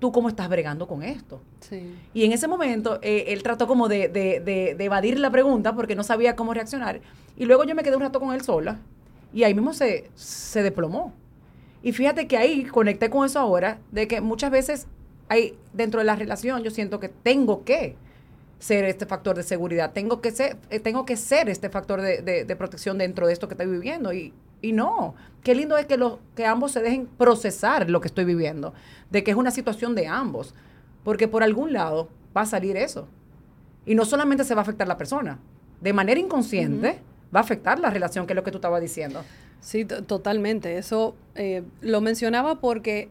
¿Tú 0.00 0.10
cómo 0.12 0.28
estás 0.28 0.48
bregando 0.48 0.88
con 0.88 1.02
esto? 1.02 1.40
Sí. 1.60 1.94
Y 2.14 2.24
en 2.24 2.32
ese 2.32 2.48
momento 2.48 2.98
eh, 3.02 3.26
él 3.28 3.42
trató 3.42 3.66
como 3.66 3.86
de, 3.88 4.08
de- 4.08 4.40
de- 4.40 4.74
de 4.74 4.84
evadir 4.84 5.18
la 5.20 5.30
pregunta 5.30 5.74
porque 5.76 5.94
no 5.94 6.02
sabía 6.02 6.34
cómo 6.36 6.52
reaccionar. 6.54 7.00
Y 7.36 7.44
luego 7.44 7.64
yo 7.64 7.74
me 7.74 7.82
quedé 7.82 7.96
un 7.96 8.02
rato 8.02 8.18
con 8.18 8.34
él 8.34 8.40
sola 8.40 8.78
y 9.32 9.44
ahí 9.44 9.54
mismo 9.54 9.72
se, 9.74 10.10
se 10.16 10.62
desplomó. 10.62 11.12
Y 11.82 11.92
fíjate 11.92 12.26
que 12.26 12.36
ahí 12.36 12.64
conecté 12.64 13.08
con 13.10 13.24
eso 13.26 13.38
ahora, 13.38 13.78
de 13.90 14.06
que 14.08 14.20
muchas 14.20 14.50
veces 14.50 14.86
hay 15.28 15.56
dentro 15.72 16.00
de 16.00 16.04
la 16.04 16.16
relación 16.16 16.62
yo 16.62 16.70
siento 16.70 16.98
que 17.00 17.08
tengo 17.08 17.64
que 17.64 17.96
ser 18.58 18.84
este 18.84 19.06
factor 19.06 19.36
de 19.36 19.42
seguridad, 19.42 19.92
tengo 19.92 20.20
que 20.20 20.30
ser, 20.32 20.58
eh, 20.68 20.80
tengo 20.80 21.06
que 21.06 21.16
ser 21.16 21.48
este 21.48 21.70
factor 21.70 22.02
de, 22.02 22.20
de- 22.20 22.44
de 22.44 22.56
protección 22.56 22.98
dentro 22.98 23.26
de 23.26 23.32
esto 23.32 23.48
que 23.48 23.54
estoy 23.54 23.66
viviendo. 23.68 24.12
Y, 24.12 24.34
y 24.60 24.72
no, 24.72 25.14
qué 25.42 25.54
lindo 25.54 25.78
es 25.78 25.86
que, 25.86 25.96
los, 25.96 26.18
que 26.36 26.44
ambos 26.44 26.72
se 26.72 26.82
dejen 26.82 27.06
procesar 27.06 27.88
lo 27.88 28.02
que 28.02 28.08
estoy 28.08 28.26
viviendo, 28.26 28.74
de 29.10 29.24
que 29.24 29.30
es 29.30 29.36
una 29.38 29.50
situación 29.50 29.94
de 29.94 30.06
ambos, 30.08 30.54
porque 31.04 31.26
por 31.28 31.42
algún 31.42 31.72
lado 31.72 32.10
va 32.36 32.42
a 32.42 32.46
salir 32.46 32.76
eso. 32.76 33.08
Y 33.86 33.94
no 33.94 34.04
solamente 34.04 34.44
se 34.44 34.54
va 34.54 34.60
a 34.60 34.62
afectar 34.64 34.86
la 34.86 34.98
persona, 34.98 35.38
de 35.80 35.92
manera 35.94 36.20
inconsciente 36.20 36.98
va 37.34 37.40
a 37.40 37.42
afectar 37.42 37.78
la 37.78 37.88
relación, 37.88 38.26
que 38.26 38.34
es 38.34 38.36
lo 38.36 38.44
que 38.44 38.50
tú 38.50 38.58
estabas 38.58 38.82
diciendo. 38.82 39.24
Sí, 39.60 39.84
to- 39.84 40.02
totalmente. 40.02 40.76
Eso 40.78 41.14
eh, 41.34 41.62
lo 41.80 42.00
mencionaba 42.00 42.60
porque 42.60 43.08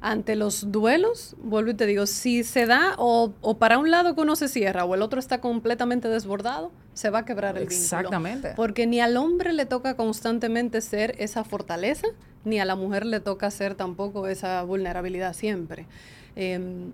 ante 0.00 0.34
los 0.34 0.72
duelos, 0.72 1.36
vuelvo 1.42 1.70
y 1.70 1.74
te 1.74 1.86
digo, 1.86 2.06
si 2.06 2.42
se 2.42 2.66
da 2.66 2.94
o, 2.98 3.32
o 3.40 3.58
para 3.58 3.78
un 3.78 3.90
lado 3.92 4.14
que 4.16 4.20
uno 4.20 4.34
se 4.34 4.48
cierra 4.48 4.84
o 4.84 4.94
el 4.96 5.02
otro 5.02 5.20
está 5.20 5.40
completamente 5.40 6.08
desbordado, 6.08 6.72
se 6.92 7.08
va 7.08 7.20
a 7.20 7.24
quebrar 7.24 7.56
el 7.56 7.62
vínculo. 7.68 7.78
Exactamente. 7.80 8.52
Porque 8.56 8.86
ni 8.88 8.98
al 9.00 9.16
hombre 9.16 9.52
le 9.52 9.64
toca 9.64 9.94
constantemente 9.94 10.80
ser 10.80 11.14
esa 11.18 11.44
fortaleza, 11.44 12.08
ni 12.44 12.58
a 12.58 12.64
la 12.64 12.74
mujer 12.74 13.06
le 13.06 13.20
toca 13.20 13.48
ser 13.52 13.76
tampoco 13.76 14.26
esa 14.26 14.62
vulnerabilidad 14.64 15.34
siempre. 15.34 15.86
Em, 16.34 16.90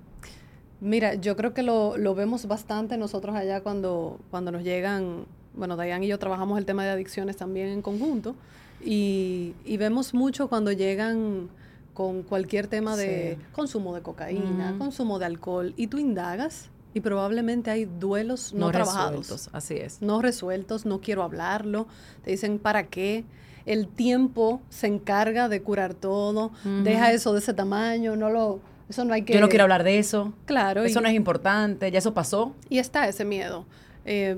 Mira, 0.80 1.14
yo 1.14 1.34
creo 1.36 1.54
que 1.54 1.64
lo, 1.64 1.96
lo 1.96 2.14
vemos 2.14 2.46
bastante 2.46 2.96
nosotros 2.98 3.34
allá 3.34 3.62
cuando, 3.62 4.20
cuando 4.30 4.52
nos 4.52 4.62
llegan, 4.62 5.24
bueno, 5.54 5.74
Dayan 5.76 6.04
y 6.04 6.06
yo 6.06 6.20
trabajamos 6.20 6.56
el 6.56 6.66
tema 6.66 6.84
de 6.84 6.90
adicciones 6.90 7.36
también 7.36 7.68
en 7.68 7.82
conjunto 7.82 8.36
y, 8.84 9.54
y 9.64 9.76
vemos 9.76 10.14
mucho 10.14 10.48
cuando 10.48 10.72
llegan 10.72 11.48
con 11.94 12.22
cualquier 12.22 12.68
tema 12.68 12.96
de 12.96 13.36
Sí. 13.38 13.44
consumo 13.52 13.94
de 13.94 14.02
cocaína, 14.02 14.76
consumo 14.78 15.18
de 15.18 15.26
alcohol 15.26 15.74
y 15.76 15.88
tú 15.88 15.98
indagas 15.98 16.70
y 16.94 17.00
probablemente 17.00 17.70
hay 17.70 17.84
duelos 17.86 18.52
no, 18.54 18.66
No, 18.66 18.72
trabajados 18.72 19.18
resueltos, 19.18 19.50
así 19.52 19.74
es. 19.74 20.00
no 20.00 20.22
resueltos, 20.22 20.86
no 20.86 21.00
quiero 21.00 21.22
hablarlo, 21.24 21.86
te 22.24 22.30
dicen 22.30 22.58
para 22.60 22.86
qué, 22.86 23.24
el 23.66 23.88
tiempo 23.88 24.62
se 24.70 24.86
encarga 24.86 25.48
de 25.48 25.60
curar 25.60 25.92
todo, 25.94 26.52
deja 26.84 27.12
eso 27.12 27.32
de 27.32 27.40
ese 27.40 27.52
tamaño, 27.52 28.14
no 28.16 28.30
lo, 28.30 28.60
eso 28.88 29.04
no 29.04 29.12
hay 29.12 29.22
que... 29.22 29.34
Yo 29.34 29.40
no 29.40 29.48
quiero 29.50 29.64
hablar 29.64 29.82
de 29.84 29.98
eso. 29.98 30.32
Claro, 30.46 30.84
Eso 30.84 31.00
y, 31.00 31.02
no 31.02 31.08
es 31.08 31.14
importante, 31.14 31.90
ya 31.90 31.98
eso 31.98 32.14
pasó. 32.14 32.54
y 32.70 32.78
está 32.78 33.06
ese 33.08 33.24
miedo. 33.26 33.66
Eh, 34.06 34.36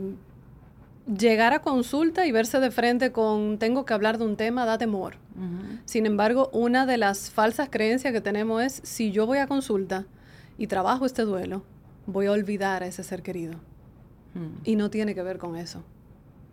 llegar 1.17 1.53
a 1.53 1.61
consulta 1.61 2.27
y 2.27 2.33
verse 2.33 2.61
de 2.61 2.71
frente 2.71 3.13
con 3.13 3.59
tengo 3.59 3.85
que 3.85 3.95
hablar 3.95 4.19
de 4.19 4.25
un 4.25 4.37
tema 4.37 4.65
da 4.65 4.79
temor. 4.79 5.17
Sin 5.85 6.07
embargo, 6.07 6.51
una 6.53 6.87
de 6.87 6.99
las 6.99 7.31
falsas 7.31 7.69
creencias 7.71 8.13
que 8.13 8.21
tenemos 8.21 8.63
es 8.63 8.81
si 8.85 9.11
yo 9.11 9.27
voy 9.27 9.39
a 9.39 9.47
consulta 9.47 10.05
y 10.59 10.67
trabajo 10.67 11.07
este 11.07 11.23
duelo, 11.23 11.65
voy 12.07 12.27
a 12.27 12.33
olvidar 12.33 12.83
a 12.83 12.87
ese 12.87 13.03
ser 13.03 13.23
querido. 13.23 13.55
Y 14.65 14.77
no 14.77 14.91
tiene 14.91 15.15
que 15.15 15.23
ver 15.23 15.39
con 15.39 15.57
eso. 15.57 15.83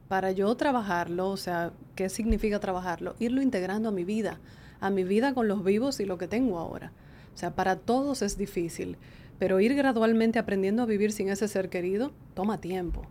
Para 0.08 0.32
yo 0.32 0.56
trabajarlo, 0.56 1.30
o 1.30 1.38
sea, 1.38 1.74
¿qué 1.96 2.10
significa 2.10 2.60
trabajarlo? 2.60 3.16
Irlo 3.20 3.42
integrando 3.42 3.90
a 3.90 3.92
mi 3.92 4.06
vida, 4.06 4.40
a 4.80 4.90
mi 4.90 5.04
vida 5.04 5.34
con 5.34 5.48
los 5.48 5.64
vivos 5.64 6.00
y 6.00 6.06
lo 6.06 6.18
que 6.18 6.28
tengo 6.28 6.58
ahora. 6.58 6.92
O 7.36 7.38
sea, 7.38 7.54
para 7.54 7.76
todos 7.76 8.22
es 8.22 8.38
difícil, 8.38 8.98
pero 9.38 9.60
ir 9.60 9.76
gradualmente 9.76 10.40
aprendiendo 10.40 10.82
a 10.82 10.88
vivir 10.88 11.12
sin 11.12 11.30
ese 11.30 11.48
ser 11.48 11.70
querido 11.70 12.14
toma 12.34 12.60
tiempo. 12.60 13.06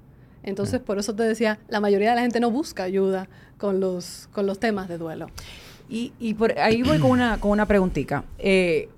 Entonces, 0.46 0.80
por 0.80 0.98
eso 0.98 1.14
te 1.14 1.24
decía, 1.24 1.58
la 1.68 1.80
mayoría 1.80 2.10
de 2.10 2.16
la 2.16 2.22
gente 2.22 2.40
no 2.40 2.50
busca 2.50 2.84
ayuda 2.84 3.28
con 3.58 3.80
los, 3.80 4.28
con 4.32 4.46
los 4.46 4.58
temas 4.58 4.88
de 4.88 4.96
duelo. 4.96 5.26
Y, 5.88 6.12
y 6.18 6.34
por 6.34 6.58
ahí 6.58 6.82
voy 6.82 6.98
con 6.98 7.10
una, 7.10 7.38
con 7.38 7.50
una 7.50 7.66
preguntita. 7.66 8.24
Eh, 8.38 8.88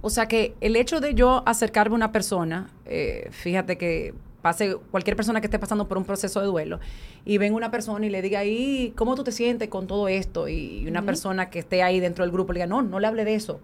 o 0.00 0.10
sea 0.10 0.26
que 0.26 0.54
el 0.60 0.76
hecho 0.76 1.00
de 1.00 1.14
yo 1.14 1.42
acercarme 1.46 1.94
a 1.94 1.96
una 1.96 2.12
persona, 2.12 2.70
eh, 2.86 3.28
fíjate 3.30 3.76
que 3.76 4.14
pase 4.40 4.76
cualquier 4.90 5.16
persona 5.16 5.40
que 5.40 5.46
esté 5.46 5.58
pasando 5.58 5.88
por 5.88 5.98
un 5.98 6.04
proceso 6.04 6.40
de 6.40 6.46
duelo 6.46 6.78
y 7.24 7.38
venga 7.38 7.56
una 7.56 7.70
persona 7.70 8.06
y 8.06 8.10
le 8.10 8.22
diga 8.22 8.38
ahí, 8.38 8.92
¿cómo 8.96 9.14
tú 9.14 9.24
te 9.24 9.32
sientes 9.32 9.68
con 9.68 9.86
todo 9.86 10.08
esto? 10.08 10.48
Y 10.48 10.86
una 10.86 11.02
persona 11.02 11.50
que 11.50 11.58
esté 11.58 11.82
ahí 11.82 11.98
dentro 12.00 12.24
del 12.24 12.32
grupo 12.32 12.52
le 12.52 12.58
diga, 12.60 12.66
no, 12.66 12.82
no 12.82 13.00
le 13.00 13.06
hable 13.08 13.24
de 13.24 13.34
eso. 13.34 13.60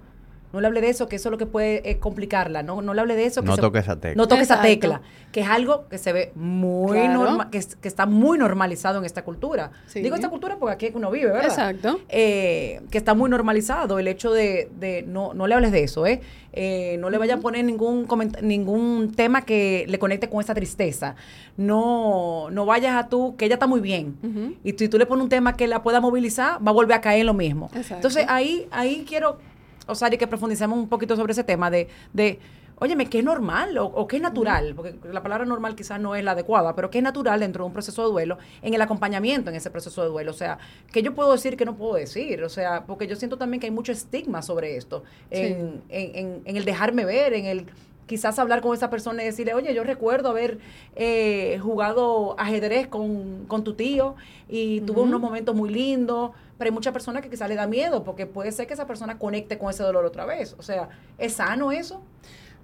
No 0.53 0.61
le 0.61 0.67
hable 0.67 0.81
de 0.81 0.91
eso, 0.91 1.09
que 1.09 1.17
eso 1.17 1.29
es 1.29 1.31
lo 1.31 1.39
que 1.39 1.47
puede 1.47 1.89
eh, 1.89 1.99
complicarla. 1.99 2.63
No, 2.63 2.83
no 2.83 2.93
le 2.95 3.01
hable 3.01 3.17
de 3.17 3.25
eso. 3.27 3.41
Que 3.43 3.49
no 3.49 3.55
se- 3.57 3.61
toque 3.63 3.79
esa 3.79 3.97
tecla. 3.97 4.15
No 4.17 4.29
toque 4.29 4.43
esa 4.43 4.61
tecla. 4.61 5.01
Que 5.33 5.41
es 5.41 5.49
algo 5.49 5.89
que 5.89 5.97
se 5.99 6.13
ve 6.13 6.33
muy 6.35 6.93
Claro. 6.99 7.23
normal, 7.25 7.51
que, 7.51 7.59
es- 7.59 7.77
que 7.77 7.89
está 7.89 8.05
muy 8.07 8.37
normalizado 8.39 8.99
en 8.99 9.05
esta 9.07 9.25
cultura. 9.25 9.71
Sí. 9.87 10.01
Digo 10.03 10.15
esta 10.15 10.29
cultura 10.29 10.57
porque 10.59 10.75
aquí 10.75 10.87
es 10.87 10.93
que 10.93 10.99
uno 10.99 11.11
vive, 11.11 11.27
¿verdad? 11.27 11.45
Exacto. 11.47 12.01
Eh, 12.11 12.81
que 12.91 12.99
está 12.99 13.15
muy 13.15 13.31
normalizado 13.31 13.99
el 13.99 14.09
hecho 14.09 14.33
de, 14.33 14.69
de 14.79 15.03
no, 15.09 15.33
no 15.35 15.47
le 15.47 15.55
hables 15.55 15.73
de 15.73 15.85
eso, 15.85 16.07
¿eh? 16.07 16.21
Eh, 16.55 16.99
no 17.01 17.09
le 17.09 17.17
vaya 17.17 17.37
a 17.37 17.39
poner 17.39 17.65
ningún 17.65 18.07
ningún 18.43 19.13
tema 19.17 19.41
que 19.43 19.87
le 19.89 19.99
conecte 19.99 20.29
con 20.29 20.41
esa 20.43 20.53
tristeza. 20.53 21.15
No, 21.57 22.51
no 22.51 22.67
vayas 22.67 22.95
a 22.97 23.09
tú, 23.09 23.37
que 23.37 23.47
ella 23.47 23.55
está 23.55 23.67
muy 23.67 23.81
bien. 23.81 24.59
Y 24.65 24.73
si 24.73 24.89
tú 24.89 24.99
le 24.99 25.07
pones 25.07 25.23
un 25.23 25.29
tema 25.31 25.57
que 25.57 25.67
la 25.67 25.83
pueda 25.83 26.01
movilizar, 26.01 26.59
va 26.65 26.71
a 26.71 26.75
volver 26.75 26.97
a 26.97 27.01
caer 27.01 27.21
en 27.21 27.27
lo 27.27 27.35
mismo. 27.35 27.67
Exacto. 27.73 27.95
Entonces 27.95 28.27
ahí, 28.29 28.67
ahí 28.71 29.05
quiero, 29.09 29.39
o 29.87 29.95
sea, 29.95 30.13
y 30.13 30.17
que 30.19 30.27
profundicemos 30.27 30.79
un 30.79 30.89
poquito 30.89 31.17
sobre 31.17 31.33
ese 31.33 31.45
tema 31.45 31.71
de, 31.71 31.89
de 32.13 32.39
óyeme, 32.79 33.07
¿qué 33.07 33.19
es 33.21 33.25
normal 33.25 33.79
o, 33.79 33.85
o 33.87 34.07
qué 34.09 34.17
es 34.17 34.23
natural? 34.23 34.75
Porque 34.75 34.97
la 35.13 35.23
palabra 35.23 35.45
normal 35.47 35.77
quizás 35.77 36.01
no 36.01 36.17
es 36.17 36.25
la 36.25 36.33
adecuada, 36.33 36.75
pero 36.75 36.91
¿qué 36.91 36.99
es 36.99 37.05
natural 37.05 37.39
dentro 37.39 37.63
de 37.65 37.67
un 37.69 37.73
proceso 37.73 38.03
de 38.05 38.09
duelo, 38.11 38.39
en 38.61 38.75
el 38.75 38.83
acompañamiento 38.83 39.51
en 39.51 39.57
ese 39.57 39.71
proceso 39.71 40.03
de 40.03 40.09
duelo? 40.09 40.33
O 40.33 40.35
sea, 40.35 40.59
¿qué 40.93 41.03
yo 41.03 41.15
puedo 41.15 41.31
decir 41.33 41.57
que 41.57 41.65
no 41.65 41.77
puedo 41.77 41.95
decir? 41.95 42.43
O 42.43 42.49
sea, 42.49 42.85
porque 42.87 43.07
yo 43.07 43.15
siento 43.15 43.37
también 43.39 43.61
que 43.61 43.67
hay 43.69 43.71
mucho 43.73 43.93
estigma 43.93 44.43
sobre 44.43 44.77
esto, 44.77 45.05
en, 45.31 45.83
en- 45.91 46.17
en- 46.17 46.43
en 46.45 46.57
el 46.57 46.65
dejarme 46.65 47.05
ver, 47.05 47.35
en 47.35 47.45
el 47.47 47.67
quizás 48.07 48.39
hablar 48.41 48.61
con 48.63 48.75
esa 48.75 48.91
persona 48.91 49.23
y 49.23 49.27
decirle, 49.27 49.55
oye, 49.55 49.73
yo 49.75 49.85
recuerdo 49.85 50.29
haber 50.29 50.59
eh, 50.97 51.59
jugado 51.63 52.35
ajedrez 52.39 52.89
con, 52.89 53.45
con 53.47 53.65
tu 53.65 53.75
tío 53.75 54.17
y 54.49 54.81
Ujú. 54.83 55.03
unos 55.03 55.21
momentos 55.21 55.55
muy 55.55 55.71
lindos, 55.71 56.33
pero 56.63 56.71
hay 56.71 56.75
muchas 56.75 56.93
personas 56.93 57.25
que 57.25 57.29
quizás 57.29 57.49
le 57.49 57.57
da 57.57 57.67
miedo 57.67 58.05
porque 58.05 58.25
puede 58.25 58.53
ser 58.53 58.69
que 58.69 58.75
esa 58.75 58.87
persona 58.87 59.19
conecte 59.19 59.59
con 59.59 59.69
ese 59.69 59.83
dolor 59.83 60.05
otra 60.05 60.27
vez. 60.27 60.55
O 60.61 60.63
sea, 60.63 60.91
¿es 61.19 61.33
sano 61.33 61.73
eso? 61.73 62.01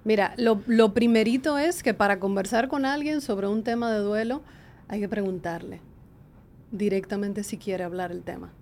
Mira, 0.05 0.33
lo, 0.37 0.61
lo 0.67 0.93
primerito 0.93 1.57
es 1.57 1.83
que 1.83 1.93
para 1.93 2.17
conversar 2.17 2.69
con 2.69 2.85
alguien 2.85 3.19
sobre 3.19 3.47
un 3.47 3.61
tema 3.61 3.91
de 3.91 3.99
duelo, 3.99 4.41
hay 4.87 5.01
que 5.01 5.09
preguntarle 5.09 5.81
directamente 6.71 7.43
si 7.43 7.57
quiere 7.57 7.83
hablar 7.83 8.13
el 8.13 8.23
tema. 8.23 8.53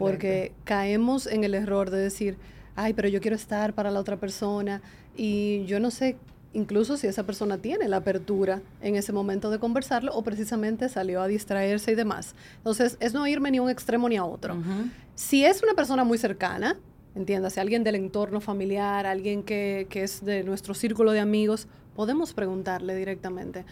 Porque 0.00 0.52
caemos 0.64 1.28
en 1.28 1.44
el 1.44 1.54
error 1.54 1.90
de 1.90 1.98
decir, 1.98 2.36
ay, 2.74 2.92
pero 2.92 3.06
yo 3.06 3.20
quiero 3.20 3.36
estar 3.36 3.72
para 3.72 3.92
la 3.92 4.00
otra 4.00 4.16
persona 4.16 4.82
y 5.16 5.64
yo 5.66 5.78
no 5.78 5.92
sé 5.92 6.16
incluso 6.56 6.96
si 6.96 7.06
esa 7.06 7.24
persona 7.24 7.58
tiene 7.58 7.86
la 7.86 7.98
apertura 7.98 8.62
en 8.80 8.96
ese 8.96 9.12
momento 9.12 9.50
de 9.50 9.58
conversarlo 9.58 10.12
o 10.14 10.22
precisamente 10.22 10.88
salió 10.88 11.20
a 11.20 11.28
distraerse 11.28 11.92
y 11.92 11.94
demás. 11.94 12.34
Entonces, 12.56 12.96
es 12.98 13.12
no 13.12 13.26
irme 13.26 13.50
ni 13.50 13.58
a 13.58 13.62
un 13.62 13.68
extremo 13.68 14.08
ni 14.08 14.16
a 14.16 14.24
otro. 14.24 14.56
Si 15.14 15.44
es 15.44 15.62
una 15.62 15.74
persona 15.74 16.02
muy 16.02 16.16
cercana, 16.16 16.78
entiéndase, 17.14 17.60
alguien 17.60 17.84
del 17.84 17.96
entorno 17.96 18.40
familiar, 18.40 19.06
alguien 19.06 19.42
que, 19.42 19.86
que 19.90 20.02
es 20.02 20.24
de 20.24 20.44
nuestro 20.44 20.72
círculo 20.72 21.12
de 21.12 21.20
amigos, 21.20 21.68
podemos 21.94 22.32
preguntarle 22.32 22.96
directamente, 22.96 23.66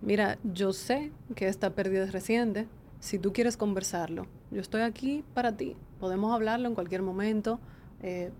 mira, 0.00 0.38
yo 0.44 0.72
sé 0.72 1.10
que 1.34 1.48
esta 1.48 1.70
pérdida 1.70 2.04
es 2.04 2.12
reciente, 2.12 2.68
si 3.00 3.18
tú 3.18 3.32
quieres 3.32 3.56
conversarlo, 3.56 4.26
yo 4.52 4.60
estoy 4.60 4.82
aquí 4.82 5.24
para 5.34 5.56
ti, 5.56 5.74
podemos 5.98 6.32
hablarlo 6.32 6.68
en 6.68 6.74
cualquier 6.74 7.02
momento. 7.02 7.58
eh, 8.02 8.30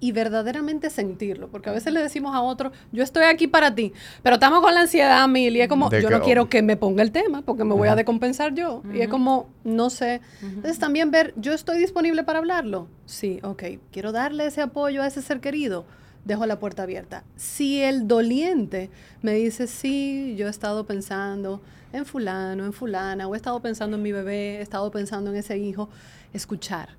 y 0.00 0.12
verdaderamente 0.12 0.90
sentirlo, 0.90 1.48
porque 1.48 1.70
a 1.70 1.72
veces 1.72 1.92
le 1.92 2.00
decimos 2.02 2.34
a 2.34 2.40
otro, 2.40 2.70
yo 2.92 3.02
estoy 3.02 3.24
aquí 3.24 3.46
para 3.48 3.74
ti, 3.74 3.92
pero 4.22 4.34
estamos 4.34 4.60
con 4.60 4.72
la 4.72 4.82
ansiedad 4.82 5.26
mil 5.28 5.56
y 5.56 5.60
es 5.60 5.68
como, 5.68 5.88
De 5.90 6.00
yo 6.00 6.08
que- 6.08 6.14
no 6.14 6.22
quiero 6.22 6.48
que 6.48 6.62
me 6.62 6.76
ponga 6.76 7.02
el 7.02 7.10
tema 7.10 7.42
porque 7.42 7.64
me 7.64 7.74
voy 7.74 7.88
a 7.88 7.96
decompensar 7.96 8.54
yo. 8.54 8.82
Y 8.94 9.00
es 9.00 9.08
como, 9.08 9.48
no 9.64 9.90
sé. 9.90 10.20
Entonces 10.42 10.78
también 10.78 11.10
ver, 11.10 11.34
yo 11.36 11.52
estoy 11.52 11.78
disponible 11.78 12.22
para 12.24 12.38
hablarlo. 12.38 12.86
Sí, 13.06 13.40
ok, 13.42 13.62
quiero 13.90 14.12
darle 14.12 14.46
ese 14.46 14.60
apoyo 14.60 15.02
a 15.02 15.06
ese 15.06 15.20
ser 15.22 15.40
querido. 15.40 15.84
Dejo 16.24 16.44
la 16.46 16.58
puerta 16.58 16.82
abierta. 16.82 17.24
Si 17.36 17.80
el 17.80 18.06
doliente 18.06 18.90
me 19.22 19.32
dice, 19.34 19.66
sí, 19.66 20.34
yo 20.36 20.46
he 20.46 20.50
estado 20.50 20.84
pensando 20.84 21.62
en 21.92 22.04
fulano, 22.04 22.64
en 22.66 22.72
fulana, 22.74 23.26
o 23.26 23.34
he 23.34 23.36
estado 23.36 23.60
pensando 23.60 23.96
en 23.96 24.02
mi 24.02 24.12
bebé, 24.12 24.58
he 24.58 24.60
estado 24.60 24.90
pensando 24.90 25.30
en 25.30 25.36
ese 25.36 25.56
hijo, 25.56 25.88
escuchar. 26.34 26.97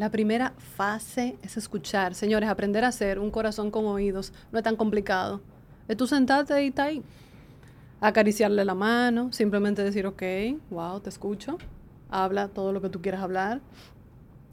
La 0.00 0.10
primera 0.10 0.54
fase 0.56 1.36
es 1.42 1.58
escuchar. 1.58 2.14
Señores, 2.14 2.48
aprender 2.48 2.86
a 2.86 2.88
hacer 2.88 3.18
un 3.18 3.30
corazón 3.30 3.70
con 3.70 3.84
oídos 3.84 4.32
no 4.50 4.58
es 4.58 4.64
tan 4.64 4.74
complicado. 4.74 5.42
Es 5.88 5.96
tú 5.98 6.06
sentarte 6.06 6.64
y 6.64 6.68
está 6.68 6.84
ahí. 6.84 7.02
Acariciarle 8.00 8.64
la 8.64 8.74
mano, 8.74 9.30
simplemente 9.30 9.84
decir, 9.84 10.06
ok, 10.06 10.22
wow, 10.70 11.00
te 11.00 11.10
escucho. 11.10 11.58
Habla 12.08 12.48
todo 12.48 12.72
lo 12.72 12.80
que 12.80 12.88
tú 12.88 13.02
quieras 13.02 13.20
hablar. 13.20 13.60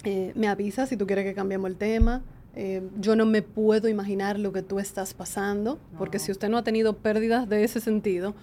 Eh, 0.03 0.33
me 0.36 0.49
avisa 0.49 0.86
si 0.86 0.97
tú 0.97 1.07
quieres 1.07 1.23
que 1.23 1.33
cambiemos 1.33 1.69
el 1.69 1.77
tema. 1.77 2.23
Eh, 2.53 2.86
yo 2.99 3.15
no 3.15 3.25
me 3.25 3.41
puedo 3.41 3.88
imaginar 3.88 4.38
lo 4.38 4.51
que 4.51 4.63
tú 4.63 4.79
estás 4.79 5.13
pasando, 5.13 5.79
porque 5.97 6.19
si 6.19 6.29
usted 6.29 6.49
no 6.49 6.57
ha 6.57 6.65
tenido 6.65 6.97
pérdidas 6.97 7.47
de 7.47 7.63
ese 7.63 7.79
sentido, 7.79 8.36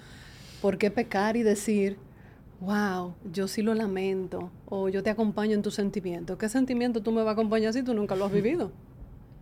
¿por 0.62 0.78
qué 0.78 0.90
pecar 0.90 1.36
y 1.36 1.42
decir, 1.42 1.98
wow, 2.64 3.14
yo 3.32 3.48
sí 3.48 3.62
lo 3.62 3.74
lamento, 3.74 4.50
o 4.66 4.88
yo 4.88 5.02
te 5.02 5.10
acompaño 5.10 5.54
en 5.54 5.62
tu 5.62 5.70
sentimiento? 5.70 6.38
¿Qué 6.38 6.48
sentimiento 6.48 7.02
tú 7.02 7.12
me 7.12 7.22
vas 7.22 7.28
a 7.28 7.32
acompañar 7.32 7.72
si 7.72 7.82
tú 7.82 7.94
nunca 7.94 8.16
lo 8.16 8.24
has 8.24 8.32
vivido? 8.32 8.72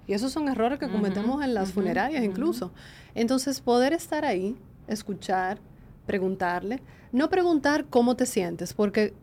Y 0.07 0.15
esos 0.15 0.33
son 0.33 0.49
errores 0.49 0.79
que 0.79 0.89
cometemos 0.89 1.43
en 1.45 1.55
las 1.55 1.73
funerarias 1.73 2.25
incluso. 2.25 2.73
Entonces, 3.15 3.61
poder 3.61 3.93
estar 3.93 4.25
ahí, 4.25 4.57
escuchar, 4.89 5.59
preguntarle, 6.07 6.83
no 7.13 7.31
preguntar 7.31 7.87
cómo 7.89 8.17
te 8.17 8.27
sientes, 8.27 8.75
porque 8.75 9.15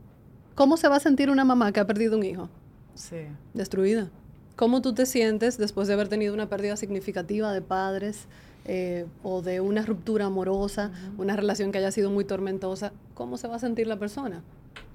¿cómo 0.56 0.78
se 0.78 0.88
va 0.88 0.96
a 0.96 1.00
sentir 1.02 1.30
una 1.30 1.44
mamá 1.44 1.72
que 1.72 1.82
ha 1.82 1.88
perdido 1.88 2.18
un 2.18 2.24
hijo? 2.24 2.50
Sí. 2.96 3.28
destruida. 3.54 4.10
¿Cómo 4.56 4.82
tú 4.82 4.94
te 4.94 5.06
sientes 5.06 5.58
después 5.58 5.88
de 5.88 5.94
haber 5.94 6.10
tenido 6.10 6.34
una 6.34 6.50
pérdida 6.50 6.76
significativa 6.76 7.54
de 7.54 7.62
padres 7.62 8.28
eh, 8.72 9.08
o 9.24 9.42
de 9.42 9.62
una 9.62 9.84
ruptura 9.84 10.26
amorosa, 10.26 10.92
una 11.18 11.36
relación 11.36 11.72
que 11.72 11.80
haya 11.80 11.90
sido 11.92 12.12
muy 12.12 12.24
tormentosa? 12.24 12.94
¿Cómo 13.16 13.38
se 13.38 13.48
va 13.48 13.56
a 13.56 13.60
sentir 13.60 13.88
la 13.88 13.98
persona? 13.98 14.44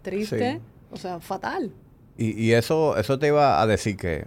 Triste, 0.02 0.52
Sí. 0.54 0.60
o 0.92 0.96
sea, 0.96 1.18
fatal. 1.18 1.72
Y, 2.16 2.40
y 2.40 2.52
eso, 2.52 2.96
eso 2.96 3.18
te 3.18 3.26
iba 3.26 3.60
a 3.60 3.66
decir 3.66 3.96
que 3.96 4.26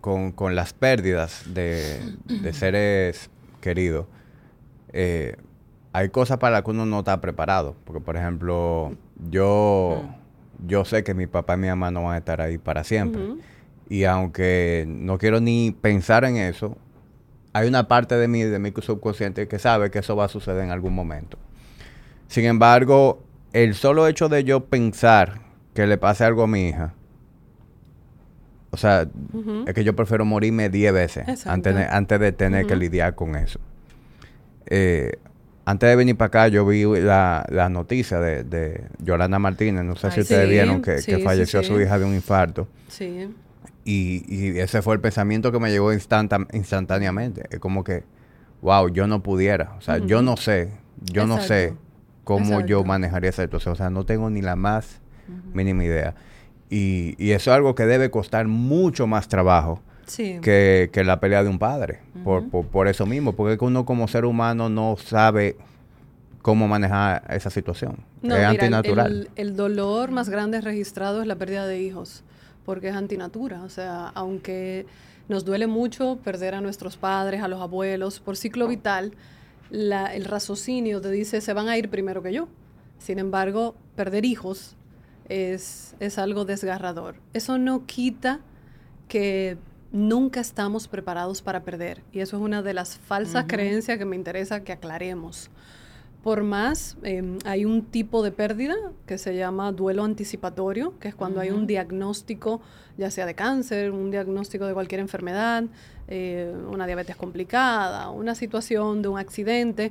con, 0.00 0.30
con 0.30 0.54
las 0.54 0.72
pérdidas 0.74 1.42
de, 1.52 1.98
de 2.26 2.52
seres 2.52 3.30
queridos, 3.60 4.06
eh, 4.92 5.34
hay 5.92 6.10
cosas 6.10 6.38
para 6.38 6.52
las 6.52 6.62
que 6.62 6.70
uno 6.70 6.86
no 6.86 7.00
está 7.00 7.20
preparado. 7.20 7.74
Porque, 7.84 8.00
por 8.00 8.16
ejemplo, 8.16 8.92
yo, 9.30 10.02
yo 10.64 10.84
sé 10.84 11.02
que 11.02 11.14
mi 11.14 11.26
papá 11.26 11.54
y 11.54 11.58
mi 11.58 11.66
mamá 11.68 11.90
no 11.90 12.04
van 12.04 12.14
a 12.14 12.18
estar 12.18 12.40
ahí 12.40 12.58
para 12.58 12.84
siempre. 12.84 13.22
Y 13.88 14.04
aunque 14.04 14.84
no 14.86 15.18
quiero 15.18 15.40
ni 15.40 15.72
pensar 15.72 16.24
en 16.24 16.36
eso, 16.36 16.76
hay 17.58 17.68
una 17.68 17.88
parte 17.88 18.14
de 18.14 18.28
mí, 18.28 18.42
de 18.42 18.58
mi 18.58 18.72
subconsciente, 18.80 19.48
que 19.48 19.58
sabe 19.58 19.90
que 19.90 19.98
eso 19.98 20.14
va 20.14 20.26
a 20.26 20.28
suceder 20.28 20.62
en 20.62 20.70
algún 20.70 20.94
momento. 20.94 21.38
Sin 22.28 22.44
embargo, 22.44 23.24
el 23.52 23.74
solo 23.74 24.06
hecho 24.06 24.28
de 24.28 24.44
yo 24.44 24.66
pensar 24.66 25.40
que 25.74 25.86
le 25.86 25.98
pase 25.98 26.24
algo 26.24 26.44
a 26.44 26.46
mi 26.46 26.68
hija, 26.68 26.94
o 28.70 28.76
sea, 28.76 29.08
es 29.66 29.74
que 29.74 29.82
yo 29.82 29.96
prefiero 29.96 30.24
morirme 30.24 30.68
10 30.68 30.92
veces 30.92 31.28
Exacto. 31.28 31.50
antes 31.50 31.74
de, 31.74 31.84
antes 31.84 32.20
de 32.20 32.32
tener 32.32 32.66
que 32.66 32.76
lidiar 32.76 33.14
con 33.14 33.34
eso. 33.34 33.58
Eh, 34.66 35.12
antes 35.64 35.88
de 35.88 35.96
venir 35.96 36.16
para 36.16 36.26
acá, 36.26 36.48
yo 36.48 36.64
vi 36.64 36.84
la, 36.84 37.44
la 37.48 37.68
noticia 37.68 38.20
de, 38.20 38.44
de 38.44 38.84
Yolanda 38.98 39.38
Martínez, 39.38 39.84
no 39.84 39.96
sé 39.96 40.08
Ay, 40.08 40.12
si 40.12 40.20
ustedes 40.20 40.44
sí, 40.44 40.50
vieron 40.50 40.80
que, 40.80 40.98
sí, 40.98 41.10
que 41.10 41.16
sí, 41.16 41.22
falleció 41.22 41.62
sí. 41.62 41.68
su 41.68 41.80
hija 41.80 41.98
de 41.98 42.04
un 42.04 42.14
infarto. 42.14 42.68
Sí. 42.88 43.28
Y, 43.90 44.24
y 44.28 44.58
ese 44.58 44.82
fue 44.82 44.94
el 44.94 45.00
pensamiento 45.00 45.50
que 45.50 45.58
me 45.58 45.70
llegó 45.70 45.92
instantá- 45.94 46.46
instantáneamente. 46.52 47.44
Es 47.50 47.58
como 47.58 47.84
que, 47.84 48.04
wow, 48.60 48.88
yo 48.88 49.06
no 49.06 49.22
pudiera. 49.22 49.74
O 49.78 49.80
sea, 49.80 49.98
yo 49.98 50.20
no 50.20 50.36
sé, 50.36 50.70
yo 51.00 51.26
no 51.26 51.40
sé 51.40 51.64
Exacto. 51.64 51.82
cómo 52.24 52.60
yo 52.66 52.84
manejaría 52.84 53.30
esa 53.30 53.42
situación. 53.44 53.72
O 53.72 53.76
sea, 53.76 53.88
no 53.90 54.04
tengo 54.04 54.28
ni 54.28 54.42
la 54.42 54.56
más 54.56 55.00
mínima 55.54 55.84
idea. 55.84 56.14
Y, 56.70 57.14
y 57.16 57.30
eso 57.30 57.50
es 57.50 57.56
algo 57.56 57.74
que 57.74 57.86
debe 57.86 58.10
costar 58.10 58.46
mucho 58.46 59.06
más 59.06 59.28
trabajo 59.28 59.80
Sí. 60.06 60.38
que, 60.42 60.90
que 60.92 61.04
la 61.04 61.18
pelea 61.20 61.42
de 61.42 61.48
un 61.48 61.58
padre. 61.58 62.00
por, 62.24 62.48
por, 62.50 62.66
por 62.66 62.88
eso 62.88 63.06
mismo. 63.06 63.32
Porque 63.34 63.62
uno 63.64 63.86
como 63.86 64.06
ser 64.08 64.24
humano 64.26 64.68
no 64.68 64.96
sabe 64.98 65.56
cómo 66.42 66.68
manejar 66.68 67.24
esa 67.30 67.48
situación. 67.50 67.96
No, 68.22 68.34
es 68.34 68.40
mira, 68.40 68.50
antinatural. 68.50 69.30
El, 69.36 69.48
el 69.48 69.56
dolor 69.56 70.10
más 70.10 70.28
grande 70.28 70.60
registrado 70.60 71.22
es 71.22 71.26
la 71.26 71.36
pérdida 71.36 71.66
de 71.66 71.80
hijos, 71.80 72.24
porque 72.68 72.88
es 72.90 72.94
antinatura. 72.94 73.62
O 73.62 73.70
sea, 73.70 74.08
aunque 74.14 74.84
nos 75.26 75.46
duele 75.46 75.66
mucho 75.66 76.18
perder 76.22 76.54
a 76.54 76.60
nuestros 76.60 76.98
padres, 76.98 77.42
a 77.42 77.48
los 77.48 77.62
abuelos, 77.62 78.20
por 78.20 78.36
ciclo 78.36 78.68
vital, 78.68 79.14
la- 79.70 80.14
el 80.14 80.26
raciocinio 80.26 81.00
te 81.00 81.10
dice 81.10 81.40
se 81.40 81.54
van 81.54 81.68
a 81.70 81.78
ir 81.78 81.88
primero 81.88 82.22
que 82.22 82.30
yo. 82.34 82.46
Sin 82.98 83.18
embargo, 83.18 83.74
perder 83.96 84.26
hijos 84.26 84.76
es, 85.30 85.94
es 85.98 86.18
algo 86.18 86.44
desgarrador. 86.44 87.14
Eso 87.32 87.56
no 87.56 87.86
quita 87.86 88.40
que 89.08 89.56
nunca 89.90 90.40
estamos 90.40 90.88
preparados 90.88 91.40
para 91.40 91.62
perder. 91.62 92.02
Y 92.12 92.20
eso 92.20 92.36
es 92.36 92.42
una 92.42 92.60
de 92.60 92.74
las 92.74 92.98
falsas 92.98 93.44
creencias 93.48 93.96
que 93.96 94.04
me 94.04 94.14
interesa 94.14 94.62
que 94.62 94.72
aclaremos. 94.72 95.48
Por 96.28 96.42
más, 96.42 96.98
em, 97.04 97.38
hay 97.46 97.64
un 97.64 97.86
tipo 97.86 98.22
de 98.22 98.32
pérdida 98.32 98.74
que 99.06 99.16
se 99.16 99.34
llama 99.34 99.72
duelo 99.72 100.04
anticipatorio, 100.04 100.92
que 100.98 101.08
es 101.08 101.14
cuando 101.14 101.40
hay 101.40 101.48
un 101.48 101.66
diagnóstico, 101.66 102.60
ya 102.98 103.10
sea 103.10 103.24
de 103.24 103.32
cáncer, 103.32 103.92
un 103.92 104.10
diagnóstico 104.10 104.66
de 104.66 104.74
cualquier 104.74 105.00
enfermedad, 105.00 105.64
eh, 106.06 106.54
una 106.70 106.84
diabetes 106.84 107.16
complicada, 107.16 108.10
una 108.10 108.34
situación 108.34 109.00
de 109.00 109.08
un 109.08 109.18
accidente, 109.18 109.90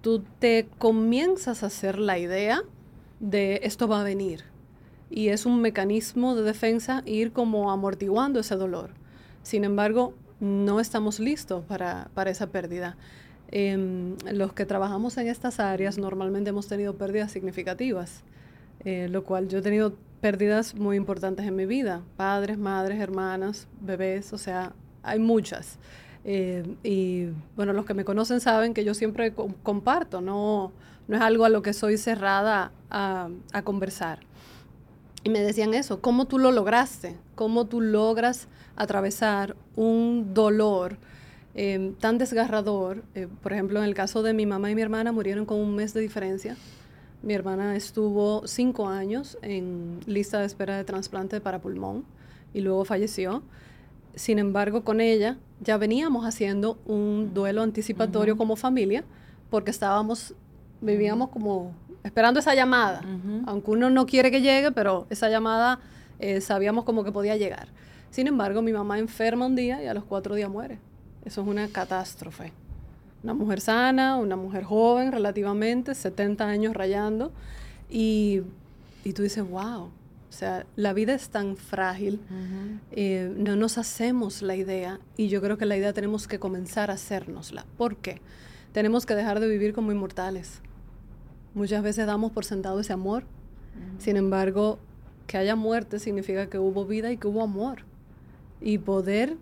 tú 0.00 0.24
te 0.38 0.66
comienzas 0.78 1.62
a 1.62 1.66
hacer 1.66 1.98
la 1.98 2.18
idea 2.18 2.62
de 3.20 3.60
esto 3.62 3.86
va 3.86 4.00
a 4.00 4.02
venir. 4.02 4.44
Y 5.10 5.28
es 5.28 5.44
un 5.44 5.60
mecanismo 5.60 6.34
de 6.34 6.42
defensa 6.42 7.02
ir 7.04 7.32
como 7.32 7.70
amortiguando 7.70 8.40
ese 8.40 8.56
dolor. 8.56 8.92
Sin 9.42 9.62
embargo, 9.62 10.14
no 10.40 10.80
estamos 10.80 11.20
listos 11.20 11.66
para, 11.66 12.08
para 12.14 12.30
esa 12.30 12.46
pérdida. 12.46 12.96
Em, 13.48 14.16
los 14.32 14.52
que 14.52 14.66
trabajamos 14.66 15.16
en 15.18 15.28
estas 15.28 15.60
áreas 15.60 15.98
normalmente 15.98 16.50
hemos 16.50 16.66
tenido 16.66 16.94
pérdidas 16.96 17.30
significativas, 17.30 18.22
eh, 18.84 19.08
lo 19.08 19.24
cual 19.24 19.48
yo 19.48 19.58
he 19.58 19.62
tenido 19.62 19.94
pérdidas 20.20 20.74
muy 20.74 20.96
importantes 20.96 21.46
en 21.46 21.54
mi 21.54 21.66
vida, 21.66 22.02
padres, 22.16 22.58
madres, 22.58 23.00
hermanas, 23.00 23.68
bebés, 23.80 24.32
o 24.32 24.38
sea, 24.38 24.72
hay 25.02 25.20
muchas. 25.20 25.78
Eh, 26.24 26.64
y 26.82 27.26
bueno, 27.54 27.72
los 27.72 27.86
que 27.86 27.94
me 27.94 28.04
conocen 28.04 28.40
saben 28.40 28.74
que 28.74 28.84
yo 28.84 28.94
siempre 28.94 29.32
comparto, 29.62 30.20
no, 30.20 30.72
no 31.06 31.16
es 31.16 31.22
algo 31.22 31.44
a 31.44 31.48
lo 31.48 31.62
que 31.62 31.72
soy 31.72 31.98
cerrada 31.98 32.72
a, 32.90 33.28
a 33.52 33.62
conversar. 33.62 34.18
Y 35.22 35.28
me 35.28 35.40
decían 35.40 35.74
eso, 35.74 36.00
¿cómo 36.00 36.24
tú 36.26 36.38
lo 36.38 36.50
lograste? 36.50 37.16
¿Cómo 37.36 37.66
tú 37.66 37.80
logras 37.80 38.48
atravesar 38.74 39.56
un 39.76 40.34
dolor? 40.34 40.98
Em, 41.58 41.94
tan 41.94 42.18
desgarrador. 42.18 43.02
Eh, 43.14 43.28
por 43.42 43.54
ejemplo, 43.54 43.78
en 43.78 43.86
el 43.86 43.94
caso 43.94 44.22
de 44.22 44.34
mi 44.34 44.44
mamá 44.44 44.70
y 44.70 44.74
mi 44.74 44.82
hermana 44.82 45.10
murieron 45.10 45.46
con 45.46 45.58
un 45.58 45.74
mes 45.74 45.94
de 45.94 46.02
diferencia. 46.02 46.54
Mi 47.22 47.32
hermana 47.32 47.74
estuvo 47.76 48.46
cinco 48.46 48.88
años 48.88 49.38
en 49.40 50.00
lista 50.06 50.38
de 50.40 50.46
espera 50.46 50.76
de 50.76 50.84
trasplante 50.84 51.40
para 51.40 51.58
pulmón 51.58 52.04
y 52.52 52.60
luego 52.60 52.84
falleció. 52.84 53.42
Sin 54.14 54.38
embargo, 54.38 54.84
con 54.84 55.00
ella 55.00 55.38
ya 55.60 55.78
veníamos 55.78 56.26
haciendo 56.26 56.78
un 56.84 57.32
duelo 57.32 57.62
anticipatorio 57.62 58.36
como 58.36 58.56
familia 58.56 59.02
porque 59.48 59.70
estábamos, 59.70 60.34
vivíamos 60.82 61.30
como 61.30 61.72
esperando 62.04 62.38
esa 62.38 62.54
llamada. 62.54 63.00
Aunque 63.46 63.70
uno 63.70 63.88
no 63.88 64.04
quiere 64.04 64.30
que 64.30 64.42
llegue, 64.42 64.72
pero 64.72 65.06
esa 65.08 65.30
llamada 65.30 65.80
eh, 66.18 66.42
sabíamos 66.42 66.84
como 66.84 67.02
que 67.02 67.12
podía 67.12 67.38
llegar. 67.38 67.68
Sin 68.10 68.26
embargo, 68.26 68.60
mi 68.60 68.74
mamá 68.74 68.98
enferma 68.98 69.46
un 69.46 69.56
día 69.56 69.82
y 69.82 69.86
a 69.86 69.94
los 69.94 70.04
cuatro 70.04 70.34
días 70.34 70.50
muere. 70.50 70.78
Eso 71.26 71.42
es 71.42 71.48
una 71.48 71.66
catástrofe. 71.68 72.52
Una 73.24 73.34
mujer 73.34 73.60
sana, 73.60 74.16
una 74.16 74.36
mujer 74.36 74.62
joven 74.62 75.10
relativamente, 75.10 75.94
70 75.94 76.46
años 76.46 76.74
rayando, 76.74 77.32
y, 77.90 78.42
y 79.02 79.12
tú 79.12 79.22
dices, 79.22 79.46
wow, 79.48 79.86
o 79.86 79.90
sea, 80.30 80.66
la 80.76 80.92
vida 80.92 81.14
es 81.14 81.28
tan 81.28 81.56
frágil, 81.56 82.20
eh, 82.92 83.32
no 83.36 83.56
nos 83.56 83.76
hacemos 83.76 84.40
la 84.42 84.54
idea, 84.54 85.00
y 85.16 85.26
yo 85.26 85.42
creo 85.42 85.58
que 85.58 85.66
la 85.66 85.76
idea 85.76 85.92
tenemos 85.92 86.28
que 86.28 86.38
comenzar 86.38 86.92
a 86.92 86.94
hacérnosla. 86.94 87.66
¿Por 87.76 87.96
qué? 87.96 88.20
Tenemos 88.72 89.04
que 89.04 89.16
dejar 89.16 89.40
de 89.40 89.48
vivir 89.48 89.72
como 89.72 89.90
inmortales. 89.90 90.60
Muchas 91.54 91.82
veces 91.82 92.06
damos 92.06 92.30
por 92.30 92.44
sentado 92.44 92.78
ese 92.78 92.92
amor, 92.92 93.24
sin 93.98 94.16
embargo, 94.16 94.78
que 95.26 95.38
haya 95.38 95.56
muerte 95.56 95.98
significa 95.98 96.48
que 96.48 96.58
hubo 96.58 96.84
vida 96.84 97.10
y 97.10 97.16
que 97.16 97.26
hubo 97.26 97.42
amor. 97.42 97.78
Y 98.60 98.78
poder 98.78 99.36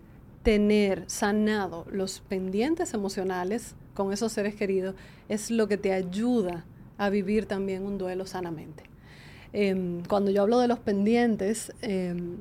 tener 0.45 1.05
sanado 1.07 1.87
los 1.91 2.19
pendientes 2.19 2.93
emocionales 2.93 3.73
con 3.95 4.13
esos 4.13 4.31
seres 4.31 4.53
queridos 4.53 4.93
es 5.27 5.49
lo 5.49 5.67
que 5.67 5.75
te 5.75 5.91
ayuda 5.91 6.63
a 6.99 7.09
vivir 7.09 7.47
también 7.47 7.83
un 7.83 7.97
duelo 7.97 8.27
sanamente. 8.27 8.83
Em, 9.53 10.03
cuando 10.03 10.29
yo 10.29 10.43
hablo 10.43 10.59
de 10.59 10.67
los 10.67 10.77
pendientes, 10.77 11.73
em, 11.81 12.37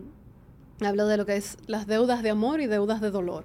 hablo 0.80 1.06
de 1.06 1.16
lo 1.16 1.24
que 1.24 1.36
es 1.36 1.56
las 1.66 1.86
deudas 1.86 2.22
de 2.22 2.28
amor 2.28 2.60
y 2.60 2.66
deudas 2.66 3.00
de 3.00 3.10
dolor. 3.10 3.44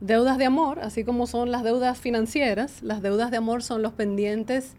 Deudas 0.00 0.36
de 0.36 0.46
amor, 0.46 0.80
así 0.80 1.04
como 1.04 1.28
son 1.28 1.52
las 1.52 1.62
deudas 1.62 1.96
financieras, 1.96 2.82
las 2.82 3.02
deudas 3.02 3.30
de 3.30 3.36
amor 3.36 3.62
son 3.62 3.82
los 3.82 3.92
pendientes 3.92 4.74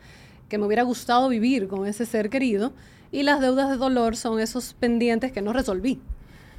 que 0.49 0.57
me 0.57 0.65
hubiera 0.65 0.83
gustado 0.83 1.29
vivir 1.29 1.69
con 1.69 1.87
ese 1.87 2.05
ser 2.05 2.29
querido 2.29 2.73
y 3.13 3.23
las 3.23 3.39
deudas 3.39 3.69
de 3.69 3.77
dolor 3.77 4.17
son 4.17 4.41
esos 4.41 4.73
pendientes 4.73 5.31
que 5.31 5.41
no 5.41 5.53
resolví. 5.53 6.01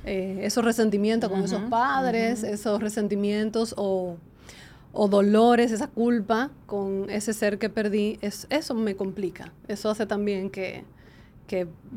Eh, 0.05 0.41
esos 0.43 0.65
resentimientos 0.65 1.31
con 1.31 1.45
esos 1.45 1.63
padres, 1.63 2.43
esos 2.43 2.81
resentimientos 2.81 3.75
o, 3.77 4.17
dolores, 4.93 5.71
esa 5.71 5.89
culpa 5.89 6.51
con 6.67 7.11
ese 7.11 7.33
ser 7.33 7.59
que 7.59 7.69
perdí, 7.69 8.19
es, 8.21 8.47
eso 8.51 8.75
me 8.75 8.97
complica. 8.97 9.53
Eso 9.67 9.91
hace 9.91 10.07
también 10.07 10.51
que, 10.51 10.85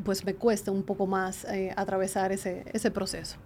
pues 0.04 0.24
me 0.24 0.34
cueste 0.34 0.70
un 0.70 0.82
poco 0.82 1.06
más 1.06 1.44
eh, 1.44 1.72
atravesar 1.76 2.32
ese, 2.32 2.90
proceso. 2.92 3.36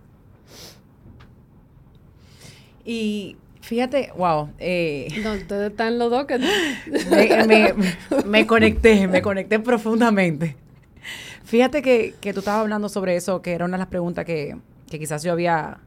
Y 2.84 3.36
Fíjate, 3.60 4.12
wow. 4.16 4.50
Eh, 4.60 5.08
no, 5.24 5.32
ustedes 5.32 5.72
están 5.72 5.98
los 5.98 6.08
dos 6.08 6.26
que... 6.26 6.38
me, 7.48 7.74
me, 8.24 8.46
conecté, 8.46 9.08
me 9.08 9.20
conecté 9.22 9.58
profundamente. 9.58 10.56
Fíjate 11.46 11.80
que, 11.80 12.12
tú 12.32 12.40
estabas 12.40 12.62
hablando 12.62 12.88
sobre 12.88 13.14
eso, 13.14 13.40
que 13.40 13.52
era 13.52 13.64
una 13.64 13.76
de 13.76 13.82
las 13.82 13.88
preguntas 13.88 14.24
que, 14.24 14.56
quizás 14.90 15.22
yo 15.22 15.32
había 15.32 15.78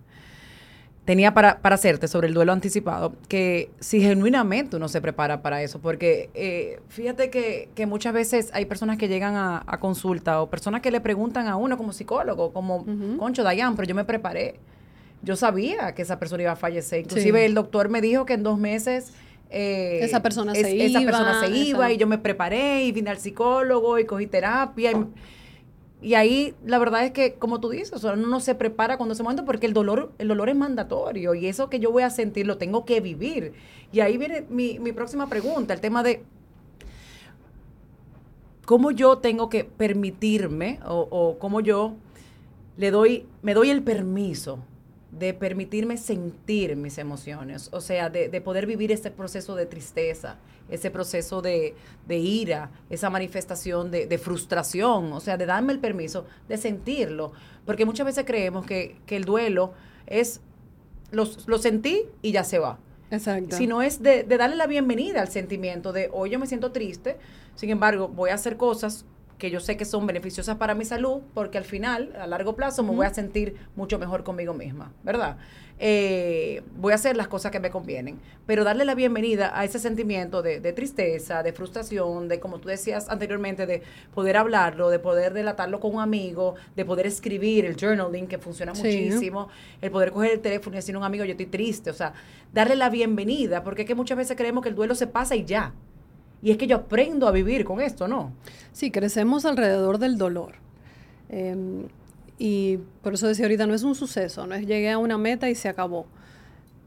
tenía 1.03 1.33
para, 1.33 1.59
hacerte 1.63 2.07
sobre 2.07 2.27
el 2.27 2.33
duelo 2.35 2.53
anticipado, 2.53 3.13
que 3.27 3.71
si 3.79 3.99
genuinamente 3.99 4.77
uno 4.77 4.87
se 4.87 5.01
prepara 5.01 5.41
para 5.41 5.61
eso, 5.63 5.79
porque 5.79 6.29
eh, 6.33 6.79
fíjate 6.87 7.29
que, 7.29 7.85
muchas 7.87 8.13
veces 8.13 8.51
hay 8.53 8.65
personas 8.65 8.97
que 8.97 9.09
llegan 9.09 9.35
a, 9.35 9.77
consulta 9.81 10.41
o 10.41 10.49
personas 10.49 10.81
que 10.81 10.91
le 10.91 11.01
preguntan 11.01 11.47
a 11.47 11.57
uno 11.57 11.77
como 11.77 11.91
psicólogo, 11.91 12.53
como, 12.53 12.85
Concho, 13.17 13.43
Dayan, 13.43 13.75
pero 13.75 13.87
yo 13.87 13.95
me 13.95 14.05
preparé. 14.05 14.55
Yo 15.23 15.35
sabía 15.35 15.93
que 15.93 16.03
esa 16.03 16.19
persona 16.19 16.43
iba 16.43 16.51
a 16.53 16.55
fallecer. 16.55 17.01
Inclusive 17.01 17.45
el 17.45 17.53
doctor 17.53 17.89
me 17.89 17.99
dijo 17.99 18.25
que 18.25 18.33
en 18.33 18.43
dos 18.43 18.57
meses... 18.57 19.11
Eh, 19.49 19.99
esa 20.03 20.21
persona 20.21 20.55
se 20.55 20.73
iba. 20.73 20.85
Esa 20.85 21.01
persona 21.01 21.39
se 21.41 21.49
iba 21.49 21.91
y 21.91 21.97
yo 21.97 22.07
me 22.07 22.17
preparé 22.19 22.85
y 22.85 22.93
vine 22.93 23.09
al 23.09 23.17
psicólogo 23.17 23.99
y 23.99 24.05
cogí 24.05 24.27
terapia. 24.27 24.91
Y, 24.91 25.05
y 26.01 26.13
ahí 26.13 26.55
la 26.65 26.79
verdad 26.79 27.03
es 27.03 27.11
que, 27.11 27.33
como 27.33 27.59
tú 27.59 27.69
dices, 27.69 28.03
uno 28.03 28.15
no 28.15 28.39
se 28.39 28.55
prepara 28.55 28.97
cuando 28.97 29.15
se 29.15 29.23
momento 29.23 29.43
porque 29.43 29.65
el 29.65 29.73
dolor, 29.73 30.11
el 30.17 30.29
dolor 30.29 30.47
es 30.47 30.55
mandatorio 30.55 31.35
y 31.35 31.47
eso 31.47 31.69
que 31.69 31.79
yo 31.79 31.91
voy 31.91 32.03
a 32.03 32.09
sentir 32.09 32.47
lo 32.47 32.57
tengo 32.57 32.85
que 32.85 33.01
vivir. 33.01 33.53
Y 33.91 33.99
ahí 33.99 34.17
viene 34.17 34.45
mi, 34.49 34.79
mi 34.79 34.93
próxima 34.93 35.27
pregunta, 35.27 35.73
el 35.73 35.81
tema 35.81 36.01
de 36.01 36.23
cómo 38.65 38.91
yo 38.91 39.17
tengo 39.17 39.49
que 39.49 39.65
permitirme 39.65 40.79
o, 40.85 41.07
o 41.11 41.37
cómo 41.37 41.59
yo 41.59 41.95
le 42.77 42.91
doy, 42.91 43.25
me 43.41 43.53
doy 43.53 43.69
el 43.69 43.83
permiso 43.83 44.59
de 45.11 45.33
permitirme 45.33 45.97
sentir 45.97 46.75
mis 46.75 46.97
emociones, 46.97 47.69
o 47.71 47.81
sea, 47.81 48.09
de, 48.09 48.29
de 48.29 48.41
poder 48.41 48.65
vivir 48.65 48.91
ese 48.91 49.09
proceso 49.09 49.55
de 49.55 49.65
tristeza, 49.65 50.37
ese 50.69 50.91
proceso 50.91 51.41
de, 51.41 51.75
ira, 52.07 52.71
esa 52.89 53.09
manifestación 53.09 53.91
de, 53.91 54.17
frustración, 54.17 55.11
o 55.13 55.19
sea, 55.19 55.37
de 55.37 55.45
darme 55.45 55.73
el 55.73 55.79
permiso 55.79 56.25
de 56.47 56.57
sentirlo, 56.57 57.31
porque 57.65 57.85
muchas 57.85 58.05
veces 58.05 58.23
creemos 58.25 58.65
que, 58.65 58.97
el 59.07 59.25
duelo 59.25 59.73
es, 60.07 60.41
lo, 61.11 61.27
lo, 61.47 61.57
sentí 61.57 62.05
y 62.21 62.31
ya 62.31 62.43
se 62.43 62.59
va. 62.59 62.77
Exacto. 63.11 63.55
Sino 63.55 63.81
es 63.81 64.03
de, 64.03 64.23
de 64.23 64.37
darle 64.37 64.55
la 64.55 64.67
bienvenida 64.67 65.21
al 65.21 65.29
sentimiento 65.29 65.91
de, 65.91 66.09
hoy 66.13 66.29
yo 66.29 66.39
me 66.39 66.45
siento 66.45 66.71
triste, 66.71 67.17
sin 67.55 67.71
embargo, 67.71 68.07
voy 68.07 68.29
a 68.29 68.35
hacer 68.35 68.55
cosas 68.55 69.05
que 69.39 69.49
yo 69.49 69.59
sé 69.59 69.77
que 69.77 69.85
son 69.85 70.05
beneficiosas 70.05 70.57
para 70.57 70.75
mi 70.75 70.85
salud, 70.85 71.21
porque 71.33 71.57
al 71.57 71.63
final, 71.63 72.13
a 72.19 72.27
largo 72.27 72.55
plazo, 72.55 72.83
me 72.83 72.91
voy 72.91 73.05
a 73.05 73.13
sentir 73.13 73.55
mucho 73.75 73.97
mejor 73.97 74.23
conmigo 74.23 74.53
misma, 74.53 74.91
¿verdad? 75.01 75.37
Eh, 75.81 76.61
voy 76.75 76.91
a 76.91 76.95
hacer 76.95 77.15
las 77.15 77.29
cosas 77.29 77.53
que 77.53 77.59
me 77.61 77.69
convienen, 77.71 78.19
pero 78.45 78.65
darle 78.65 78.83
la 78.83 78.95
bienvenida 78.95 79.57
a 79.57 79.63
ese 79.63 79.79
sentimiento 79.79 80.41
de, 80.41 80.59
tristeza, 80.73 81.41
de 81.41 81.53
frustración, 81.53 82.27
de 82.27 82.41
como 82.41 82.59
tú 82.59 82.67
decías 82.67 83.07
anteriormente, 83.07 83.65
de 83.65 83.81
poder 84.13 84.35
hablarlo, 84.35 84.89
de 84.89 84.99
poder 84.99 85.33
delatarlo 85.33 85.79
con 85.79 85.95
un 85.95 86.01
amigo, 86.01 86.55
de 86.75 86.83
poder 86.83 87.07
escribir 87.07 87.63
el 87.63 87.77
journaling, 87.77 88.27
que 88.27 88.39
funciona 88.39 88.73
muchísimo, 88.73 89.47
el 89.81 89.89
poder 89.89 90.11
coger 90.11 90.33
el 90.33 90.39
teléfono 90.41 90.75
y 90.75 90.79
decir 90.79 90.95
a 90.95 90.97
un 90.97 91.05
amigo, 91.05 91.23
yo 91.23 91.31
estoy 91.31 91.45
triste, 91.45 91.89
o 91.89 91.93
sea, 91.93 92.11
darle 92.53 92.75
la 92.75 92.89
bienvenida, 92.89 93.63
porque 93.63 93.83
es 93.83 93.87
que 93.87 93.95
muchas 93.95 94.17
veces 94.17 94.35
creemos 94.35 94.61
que 94.63 94.69
el 94.69 94.75
duelo 94.75 94.95
se 94.95 95.07
pasa 95.07 95.37
y 95.37 95.45
ya. 95.45 95.73
Y 96.41 96.51
es 96.51 96.57
que 96.57 96.67
yo 96.67 96.77
aprendo 96.77 97.27
a 97.27 97.31
vivir 97.31 97.65
con 97.65 97.81
esto, 97.81 98.07
¿no? 98.07 98.31
Sí, 98.71 98.91
crecemos 98.91 99.45
alrededor 99.45 99.97
del 99.97 100.17
dolor. 100.17 100.53
Em, 101.29 101.87
y 102.37 102.77
por 103.03 103.13
eso 103.13 103.27
decía 103.27 103.45
ahorita, 103.45 103.67
no 103.67 103.73
es 103.73 103.83
un 103.83 103.95
suceso, 103.95 104.47
no 104.47 104.55
es 104.55 104.65
llegué 104.65 104.89
a 104.89 104.97
una 104.97 105.17
meta 105.17 105.49
y 105.49 105.55
se 105.55 105.67
acabó. 105.67 106.07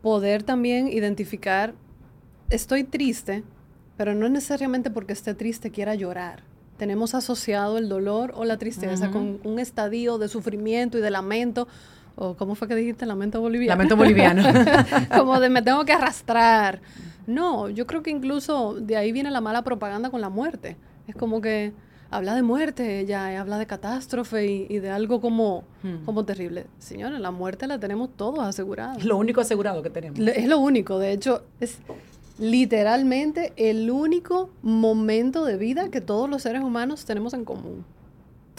Poder 0.01 0.43
también 0.43 0.89
identificar, 0.89 1.75
estoy 2.51 2.85
triste, 2.85 3.45
pero 3.97 4.15
no 4.15 4.29
necesariamente 4.29 4.91
porque 4.91 5.13
esté 5.13 5.35
triste 5.35 5.71
quiera 5.71 5.95
llorar. 5.95 6.43
tenemos 6.79 7.15
asociado 7.15 7.79
el 7.79 7.89
dolor 7.89 8.33
o 8.35 8.45
la 8.45 8.57
tristeza 8.57 9.11
con 9.13 9.39
un 9.45 9.61
estadio 9.61 10.19
de 10.19 10.27
sufrimiento 10.27 10.99
y 10.99 11.01
de 11.01 11.11
lamento. 11.11 11.69
O 12.17 12.35
¿cómo 12.35 12.57
fue 12.57 12.67
que 12.67 12.75
dijiste? 12.75 13.07
Lamento 13.07 13.41
boliviano. 13.41 13.75
Lamento 13.75 13.97
boliviano. 13.97 14.43
Como 15.17 15.39
de 15.39 15.49
me 15.49 15.63
tengo 15.63 15.85
que 15.85 15.93
arrastrar. 15.93 16.81
No, 17.27 17.69
yo 17.69 17.87
creo 17.87 18.03
que 18.03 18.11
incluso 18.11 18.75
de 18.75 18.97
ahí 18.97 19.13
viene 19.13 19.31
la 19.31 19.41
mala 19.41 19.63
propaganda 19.63 20.11
con 20.11 20.21
la 20.21 20.29
muerte. 20.29 20.77
Es 21.07 21.15
como 21.15 21.41
que 21.41 21.73
habla 22.11 22.35
de 22.35 22.43
muerte, 22.43 23.05
ya 23.07 23.41
habla 23.41 23.59
de 23.59 23.67
catástrofe 23.67 24.47
y, 24.47 24.79
de 24.79 24.91
algo 24.91 25.21
como, 25.21 25.65
hmm. 25.83 26.05
como 26.05 26.25
terrible. 26.25 26.67
Señora, 26.79 27.19
la 27.19 27.31
muerte 27.31 27.67
la 27.67 27.79
tenemos 27.79 28.11
todos 28.17 28.41
asegurada. 28.41 28.97
Lo 29.03 29.17
único 29.17 29.41
asegurado 29.41 29.83
que 29.83 29.91
tenemos. 29.91 30.19
Es 30.21 30.47
lo 30.47 30.59
único, 30.59 30.99
de 30.99 31.13
hecho, 31.13 31.43
es 31.59 31.79
literalmente 32.39 33.53
el 33.57 33.91
único 33.91 34.51
momento 34.63 35.45
de 35.45 35.57
vida 35.57 35.91
que 35.91 36.01
todos 36.01 36.29
los 36.29 36.43
seres 36.43 36.63
humanos 36.63 37.05
tenemos 37.05 37.35
en 37.35 37.45
común. 37.45 37.85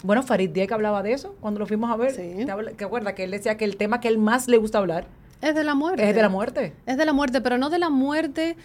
Bueno, 0.02 0.22
Farid 0.22 0.50
Diek 0.50 0.70
hablaba 0.72 1.02
de 1.02 1.12
eso 1.12 1.34
cuando 1.40 1.60
lo 1.60 1.66
fuimos 1.66 1.90
a 1.90 1.96
ver. 1.96 2.12
Sí. 2.12 2.46
¿Te 2.76 2.84
acuerdas 2.84 3.14
que 3.14 3.24
él 3.24 3.30
decía 3.30 3.56
que 3.56 3.64
el 3.64 3.76
tema 3.76 4.00
que 4.00 4.08
él 4.08 4.18
más 4.18 4.48
le 4.48 4.58
gusta 4.58 4.78
hablar 4.78 5.06
es 5.48 5.54
de 5.54 5.64
la 5.64 5.74
muerte? 5.74 6.08
Es 6.08 6.14
de 6.14 6.22
la 6.22 6.28
muerte. 6.28 6.72
Es 6.86 6.96
de 6.96 7.04
la 7.04 7.12
muerte, 7.12 7.40
pero 7.40 7.58
no 7.58 7.70
de 7.70 7.78
la 7.78 7.90
muerte 7.90 8.56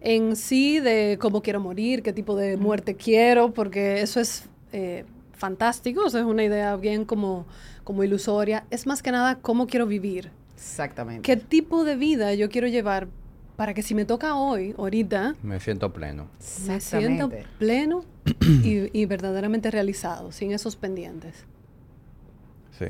en 0.00 0.36
sí, 0.36 0.80
de 0.80 1.18
cómo 1.20 1.42
quiero 1.42 1.60
morir, 1.60 2.02
qué 2.02 2.12
tipo 2.12 2.36
de 2.36 2.56
muerte 2.56 2.94
quiero, 2.94 3.52
porque 3.52 4.00
eso 4.00 4.20
es 4.20 4.44
eh, 4.72 5.04
fantástico, 5.32 6.06
eso 6.06 6.18
es 6.18 6.24
una 6.24 6.44
idea 6.44 6.76
bien 6.76 7.04
como, 7.04 7.46
como 7.84 8.04
ilusoria. 8.04 8.64
Es 8.70 8.86
más 8.86 9.02
que 9.02 9.10
nada 9.10 9.36
cómo 9.40 9.66
quiero 9.66 9.86
vivir. 9.86 10.30
Exactamente. 10.54 11.22
¿Qué 11.22 11.36
tipo 11.36 11.84
de 11.84 11.96
vida 11.96 12.34
yo 12.34 12.48
quiero 12.48 12.66
llevar 12.66 13.08
para 13.56 13.74
que 13.74 13.82
si 13.82 13.94
me 13.96 14.04
toca 14.04 14.36
hoy, 14.36 14.72
ahorita... 14.78 15.34
Me 15.42 15.58
siento 15.58 15.92
pleno. 15.92 16.28
Me 16.68 16.80
siento 16.80 17.28
pleno 17.58 18.04
y, 18.62 19.04
verdaderamente 19.06 19.70
realizado, 19.72 20.30
sin 20.30 20.52
esos 20.52 20.76
pendientes. 20.76 21.44
Sí. 22.78 22.86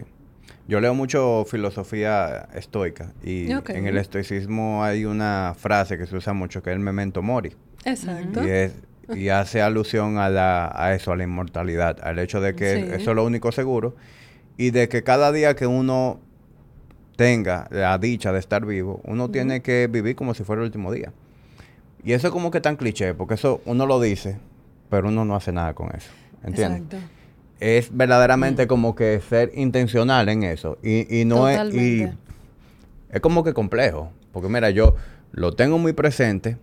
Yo 0.68 0.80
leo 0.82 0.92
mucho 0.92 1.46
filosofía 1.46 2.46
estoica 2.54 3.12
y 3.24 3.50
en 3.50 3.86
el 3.86 3.96
estoicismo 3.96 4.84
hay 4.84 5.06
una 5.06 5.54
frase 5.58 5.96
que 5.96 6.06
se 6.06 6.14
usa 6.14 6.34
mucho 6.34 6.62
que 6.62 6.68
es 6.68 6.76
el 6.76 6.82
memento 6.82 7.22
mori. 7.22 7.54
Exacto. 7.86 8.42
Y, 9.16 9.30
hace 9.30 9.62
alusión 9.62 10.18
a, 10.18 10.28
la, 10.28 10.70
a 10.74 10.94
eso, 10.94 11.12
a 11.12 11.16
la 11.16 11.24
inmortalidad, 11.24 11.96
al 12.02 12.18
hecho 12.18 12.42
de 12.42 12.54
que 12.54 12.94
eso 12.94 13.10
es 13.10 13.16
lo 13.16 13.24
único 13.24 13.50
seguro 13.50 13.96
y 14.58 14.70
de 14.70 14.90
que 14.90 15.02
cada 15.02 15.32
día 15.32 15.56
que 15.56 15.66
uno 15.66 16.20
tenga 17.16 17.66
la 17.70 17.96
dicha 17.96 18.30
de 18.32 18.38
estar 18.38 18.66
vivo, 18.66 19.00
uno 19.04 19.30
tiene 19.30 19.62
que 19.62 19.88
vivir 19.90 20.14
como 20.16 20.34
si 20.34 20.44
fuera 20.44 20.60
el 20.60 20.66
último 20.66 20.92
día. 20.92 21.14
Y 22.04 22.12
eso 22.12 22.26
es 22.26 22.32
como 22.32 22.50
que 22.50 22.60
tan 22.60 22.76
cliché, 22.76 23.14
porque 23.14 23.34
eso 23.34 23.62
uno 23.64 23.86
lo 23.86 23.98
dice, 24.00 24.38
pero 24.90 25.08
uno 25.08 25.24
no 25.24 25.34
hace 25.34 25.50
nada 25.50 25.72
con 25.72 25.88
eso. 25.96 26.10
¿Entiendes? 26.44 26.82
Exacto. 26.82 27.17
Es 27.60 27.96
verdaderamente 27.96 28.64
mm. 28.64 28.68
como 28.68 28.94
que 28.94 29.20
ser 29.28 29.50
intencional 29.54 30.28
en 30.28 30.44
eso. 30.44 30.78
Y, 30.82 31.20
y 31.20 31.24
no 31.24 31.48
es. 31.48 31.74
Y 31.74 32.08
es 33.10 33.20
como 33.20 33.44
que 33.44 33.54
complejo. 33.54 34.12
Porque 34.32 34.48
mira, 34.48 34.70
yo 34.70 34.94
lo 35.32 35.52
tengo 35.52 35.78
muy 35.78 35.92
presente. 35.92 36.56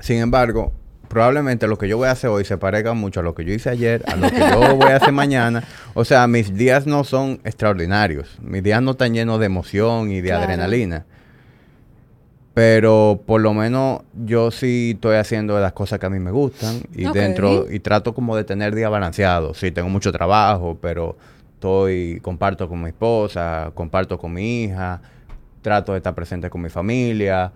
Sin 0.00 0.18
embargo, 0.18 0.72
probablemente 1.08 1.66
lo 1.66 1.76
que 1.78 1.88
yo 1.88 1.96
voy 1.96 2.08
a 2.08 2.12
hacer 2.12 2.30
hoy 2.30 2.44
se 2.44 2.56
parezca 2.58 2.94
mucho 2.94 3.20
a 3.20 3.22
lo 3.22 3.34
que 3.34 3.44
yo 3.44 3.52
hice 3.52 3.70
ayer, 3.70 4.04
a 4.06 4.16
lo 4.16 4.30
que 4.30 4.38
yo 4.38 4.76
voy 4.76 4.92
a 4.92 4.96
hacer 4.96 5.12
mañana. 5.12 5.64
O 5.94 6.04
sea, 6.04 6.26
mis 6.26 6.54
días 6.54 6.86
no 6.86 7.04
son 7.04 7.40
extraordinarios. 7.44 8.38
Mis 8.40 8.62
días 8.62 8.80
no 8.82 8.92
están 8.92 9.14
llenos 9.14 9.40
de 9.40 9.46
emoción 9.46 10.10
y 10.10 10.20
de 10.20 10.32
adrenalina. 10.32 11.06
Pero 12.58 13.20
por 13.24 13.40
lo 13.40 13.54
menos 13.54 14.00
yo 14.26 14.50
sí 14.50 14.90
estoy 14.94 15.14
haciendo 15.14 15.60
las 15.60 15.72
cosas 15.74 16.00
que 16.00 16.06
a 16.06 16.10
mí 16.10 16.18
me 16.18 16.32
gustan 16.32 16.80
y 16.92 17.04
dentro 17.12 17.70
y 17.70 17.78
trato 17.78 18.14
como 18.14 18.34
de 18.34 18.42
tener 18.42 18.74
días 18.74 18.90
balanceados. 18.90 19.58
Sí, 19.58 19.70
tengo 19.70 19.88
mucho 19.88 20.10
trabajo, 20.10 20.76
pero 20.82 21.16
estoy 21.54 22.18
comparto 22.20 22.68
con 22.68 22.82
mi 22.82 22.88
esposa, 22.88 23.70
comparto 23.74 24.18
con 24.18 24.32
mi 24.32 24.64
hija, 24.64 25.00
trato 25.62 25.92
de 25.92 25.98
estar 25.98 26.16
presente 26.16 26.50
con 26.50 26.60
mi 26.60 26.68
familia. 26.68 27.52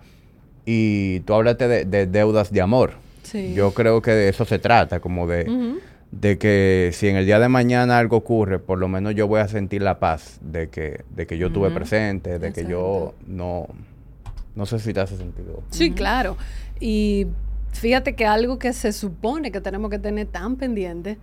Y 0.65 1.19
tú 1.21 1.33
hablaste 1.33 1.67
de 1.83 2.07
deudas 2.07 2.53
de 2.53 2.61
amor. 2.61 2.93
Yo 3.53 3.73
creo 3.73 4.01
que 4.01 4.11
de 4.11 4.29
eso 4.29 4.45
se 4.45 4.57
trata, 4.57 5.01
como 5.01 5.27
de, 5.27 5.79
de 6.11 6.37
que 6.37 6.91
si 6.93 7.09
en 7.09 7.17
el 7.17 7.25
día 7.25 7.39
de 7.39 7.49
mañana 7.49 7.97
algo 7.97 8.15
ocurre, 8.15 8.57
por 8.57 8.79
lo 8.79 8.87
menos 8.87 9.15
yo 9.15 9.27
voy 9.27 9.41
a 9.41 9.49
sentir 9.49 9.81
la 9.81 9.99
paz 9.99 10.39
de 10.39 10.69
que, 10.69 11.01
de 11.13 11.27
que 11.27 11.37
yo 11.37 11.47
estuve 11.47 11.71
presente, 11.71 12.39
de 12.39 12.53
que 12.53 12.65
yo 12.65 13.15
no... 13.27 13.67
No 14.55 14.65
sé 14.65 14.79
si 14.79 14.93
te 14.93 14.99
hace 14.99 15.17
sentido. 15.17 15.63
Sí, 15.71 15.91
claro. 15.91 16.37
Y 16.79 17.27
fíjate 17.71 18.15
que 18.15 18.25
algo 18.25 18.59
que 18.59 18.73
se 18.73 18.93
supone 18.93 19.51
que 19.51 19.61
tenemos 19.61 19.89
que 19.89 19.99
tener 19.99 20.27
tan 20.27 20.55
pendiente 20.57 21.17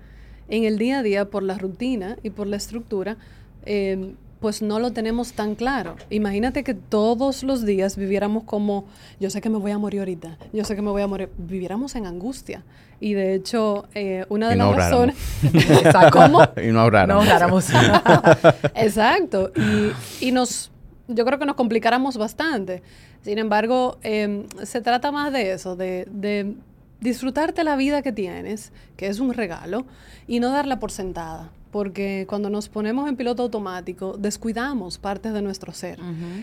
en 0.49 0.65
el 0.65 0.79
día 0.79 0.99
a 0.99 1.03
día 1.03 1.31
por 1.31 1.43
la 1.43 1.57
rutina 1.57 2.17
y 2.23 2.31
por 2.31 2.47
la 2.47 2.57
estructura, 2.57 3.17
eh, 3.65 4.15
pues 4.41 4.63
no 4.63 4.81
lo 4.81 4.93
tenemos 4.93 5.35
tan 5.35 5.55
claro. 5.55 5.97
Imagínate 6.09 6.65
que 6.65 6.75
todos 6.75 7.43
los 7.43 7.65
días 7.65 7.97
viviéramos 7.97 8.45
como, 8.45 8.87
yo 9.21 9.31
sé 9.31 9.41
que 9.41 9.51
me 9.51 9.59
voy 9.59 9.71
a 9.71 9.79
morir 9.79 10.01
ahorita, 10.01 10.39
yo 10.53 10.65
sé 10.65 10.75
que 10.75 10.83
me 10.83 10.91
voy 10.91 11.03
a 11.03 11.07
morir, 11.07 11.31
viviéramos 11.37 11.95
en 11.95 12.07
angustia. 12.07 12.65
Y 13.01 13.15
de 13.15 13.35
hecho, 13.35 13.87
eh, 13.95 14.25
una 14.29 14.49
de 14.49 14.57
las 14.57 14.75
razones... 14.75 15.17
¿Cómo? 16.13 16.43
y 16.63 16.73
no 16.73 16.81
ahorráramos. 16.81 17.67
Exacto. 18.75 19.53
Y, 19.57 20.27
y, 20.27 20.33
nos, 20.33 20.71
yo 21.15 21.25
creo 21.25 21.39
que 21.39 21.47
nos 21.47 21.57
complicáramos 21.57 22.17
bastante. 22.17 22.83
Sin 23.23 23.39
embargo, 23.39 23.99
em, 24.03 24.47
se 24.63 24.81
trata 24.81 25.13
más 25.13 25.33
de 25.33 25.53
eso, 25.53 25.77
de, 25.77 26.07
de 26.11 26.55
disfrutarte 27.01 27.65
la 27.65 27.77
vida 27.77 28.03
que 28.03 28.13
tienes, 28.13 28.73
que 28.97 29.07
es 29.07 29.21
un 29.21 29.33
regalo, 29.35 29.85
y 30.27 30.41
no 30.41 30.51
darla 30.51 30.79
por 30.79 30.91
sentada 30.91 31.51
porque 31.71 32.27
cuando 32.29 32.51
nos 32.51 32.69
ponemos 32.69 33.09
en 33.09 33.17
piloto 33.17 33.45
automático, 33.45 34.17
descuidamos 34.19 34.99
partes 34.99 35.33
de 35.33 35.43
nuestro 35.43 35.73
ser. 35.73 35.99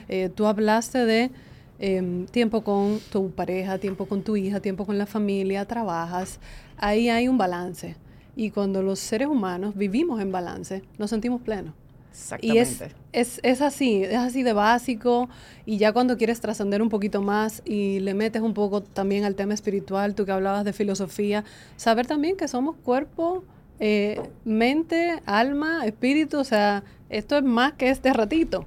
Eh, 0.08 0.30
tú 0.34 0.45
hablaste 0.45 1.06
de 1.06 1.32
em, 1.80 2.25
tiempo 2.27 2.63
con 2.63 2.99
tu 3.12 3.32
pareja, 3.32 3.77
tiempo 3.77 4.06
con 4.06 4.23
tu 4.23 4.38
hija, 4.38 4.60
tiempo 4.62 4.86
con 4.86 4.97
la 4.97 5.06
familia, 5.06 5.65
trabajas. 5.65 6.39
Ahí 6.77 7.10
hay 7.10 7.27
un 7.27 7.38
balance. 7.38 7.95
Y 8.36 8.51
cuando 8.51 8.82
los 8.82 8.99
seres 8.99 9.27
humanos 9.27 9.75
vivimos 9.75 10.21
en 10.21 10.32
balance, 10.32 10.84
nos 10.97 11.10
sentimos 11.10 11.41
plenos. 11.41 11.73
Exactamente. 12.12 12.56
Y 12.56 12.60
es, 12.60 12.84
es, 13.19 13.39
es, 13.43 13.62
así, 13.62 14.03
es 14.03 14.15
así 14.15 14.43
de 14.43 14.53
básico. 14.53 15.30
Y 15.65 15.77
ya 15.77 15.91
cuando 15.91 16.17
quieres 16.17 16.39
trascender 16.39 16.82
un 16.82 16.89
poquito 16.89 17.21
más 17.21 17.62
y 17.65 17.99
le 17.99 18.13
metes 18.13 18.41
un 18.41 18.53
poco 18.53 18.82
también 18.82 19.25
al 19.25 19.36
tema 19.36 19.53
espiritual, 19.53 20.15
tú 20.15 20.25
que 20.25 20.32
hablabas 20.32 20.63
de 20.65 20.73
filosofía, 20.73 21.43
saber 21.75 22.06
también 22.06 22.38
que 22.38 22.47
somos 22.47 22.75
cuerpo, 22.75 23.43
eh, 23.80 24.21
mente, 24.45 25.21
alma, 25.25 25.86
espíritu, 25.86 26.39
o 26.39 26.43
sea, 26.43 26.84
esto 27.10 27.38
es 27.38 27.43
más 27.43 27.73
que 27.73 27.89
este 27.89 28.13
ratito. 28.13 28.65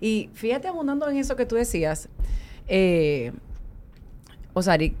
Y 0.00 0.30
fíjate 0.34 0.68
abundando 0.68 1.08
en 1.08 1.16
eso 1.16 1.36
que 1.36 1.46
tú 1.46 1.56
decías, 1.56 2.08
eh, 2.66 3.32
Osari, 4.52 4.94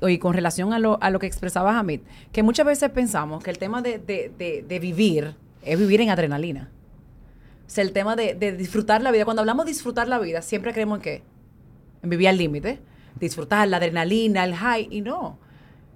y 0.00 0.18
con 0.18 0.34
relación 0.34 0.72
a 0.72 0.78
lo, 0.78 0.98
a 1.00 1.10
lo 1.10 1.18
que 1.18 1.26
expresaba 1.26 1.78
Hamid, 1.78 2.00
que 2.32 2.42
muchas 2.42 2.66
veces 2.66 2.90
pensamos 2.90 3.42
que 3.42 3.50
el 3.50 3.58
tema 3.58 3.82
de, 3.82 3.98
de, 3.98 4.78
vivir 4.78 5.34
es 5.62 5.78
vivir 5.78 6.00
en 6.00 6.10
adrenalina. 6.10 6.70
O 7.72 7.74
sea, 7.74 7.84
el 7.84 7.92
tema 7.92 8.16
de, 8.16 8.34
disfrutar 8.52 9.00
la 9.00 9.10
vida. 9.10 9.24
Cuando 9.24 9.40
hablamos 9.40 9.64
de 9.64 9.72
disfrutar 9.72 10.06
la 10.06 10.18
vida, 10.18 10.42
siempre 10.42 10.74
creemos 10.74 10.98
en 10.98 11.02
qué? 11.02 11.22
En 12.02 12.10
vivir 12.10 12.28
al 12.28 12.36
límite. 12.36 12.80
Disfrutar 13.18 13.66
la 13.66 13.78
adrenalina, 13.78 14.44
el 14.44 14.54
high. 14.54 14.88
Y 14.90 15.00
no 15.00 15.38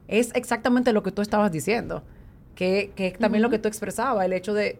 es 0.09 0.31
exactamente 0.35 0.95
lo 0.95 1.03
que 1.03 1.13
tú 1.13 1.23
estabas 1.23 1.53
diciendo, 1.53 2.03
que, 2.55 2.93
que 2.95 3.09
es 3.09 3.19
también 3.19 3.43
lo 3.43 3.51
que 3.51 3.59
tú 3.59 3.69
expresabas, 3.69 4.25
el 4.25 4.33
hecho 4.33 4.55
de 4.55 4.79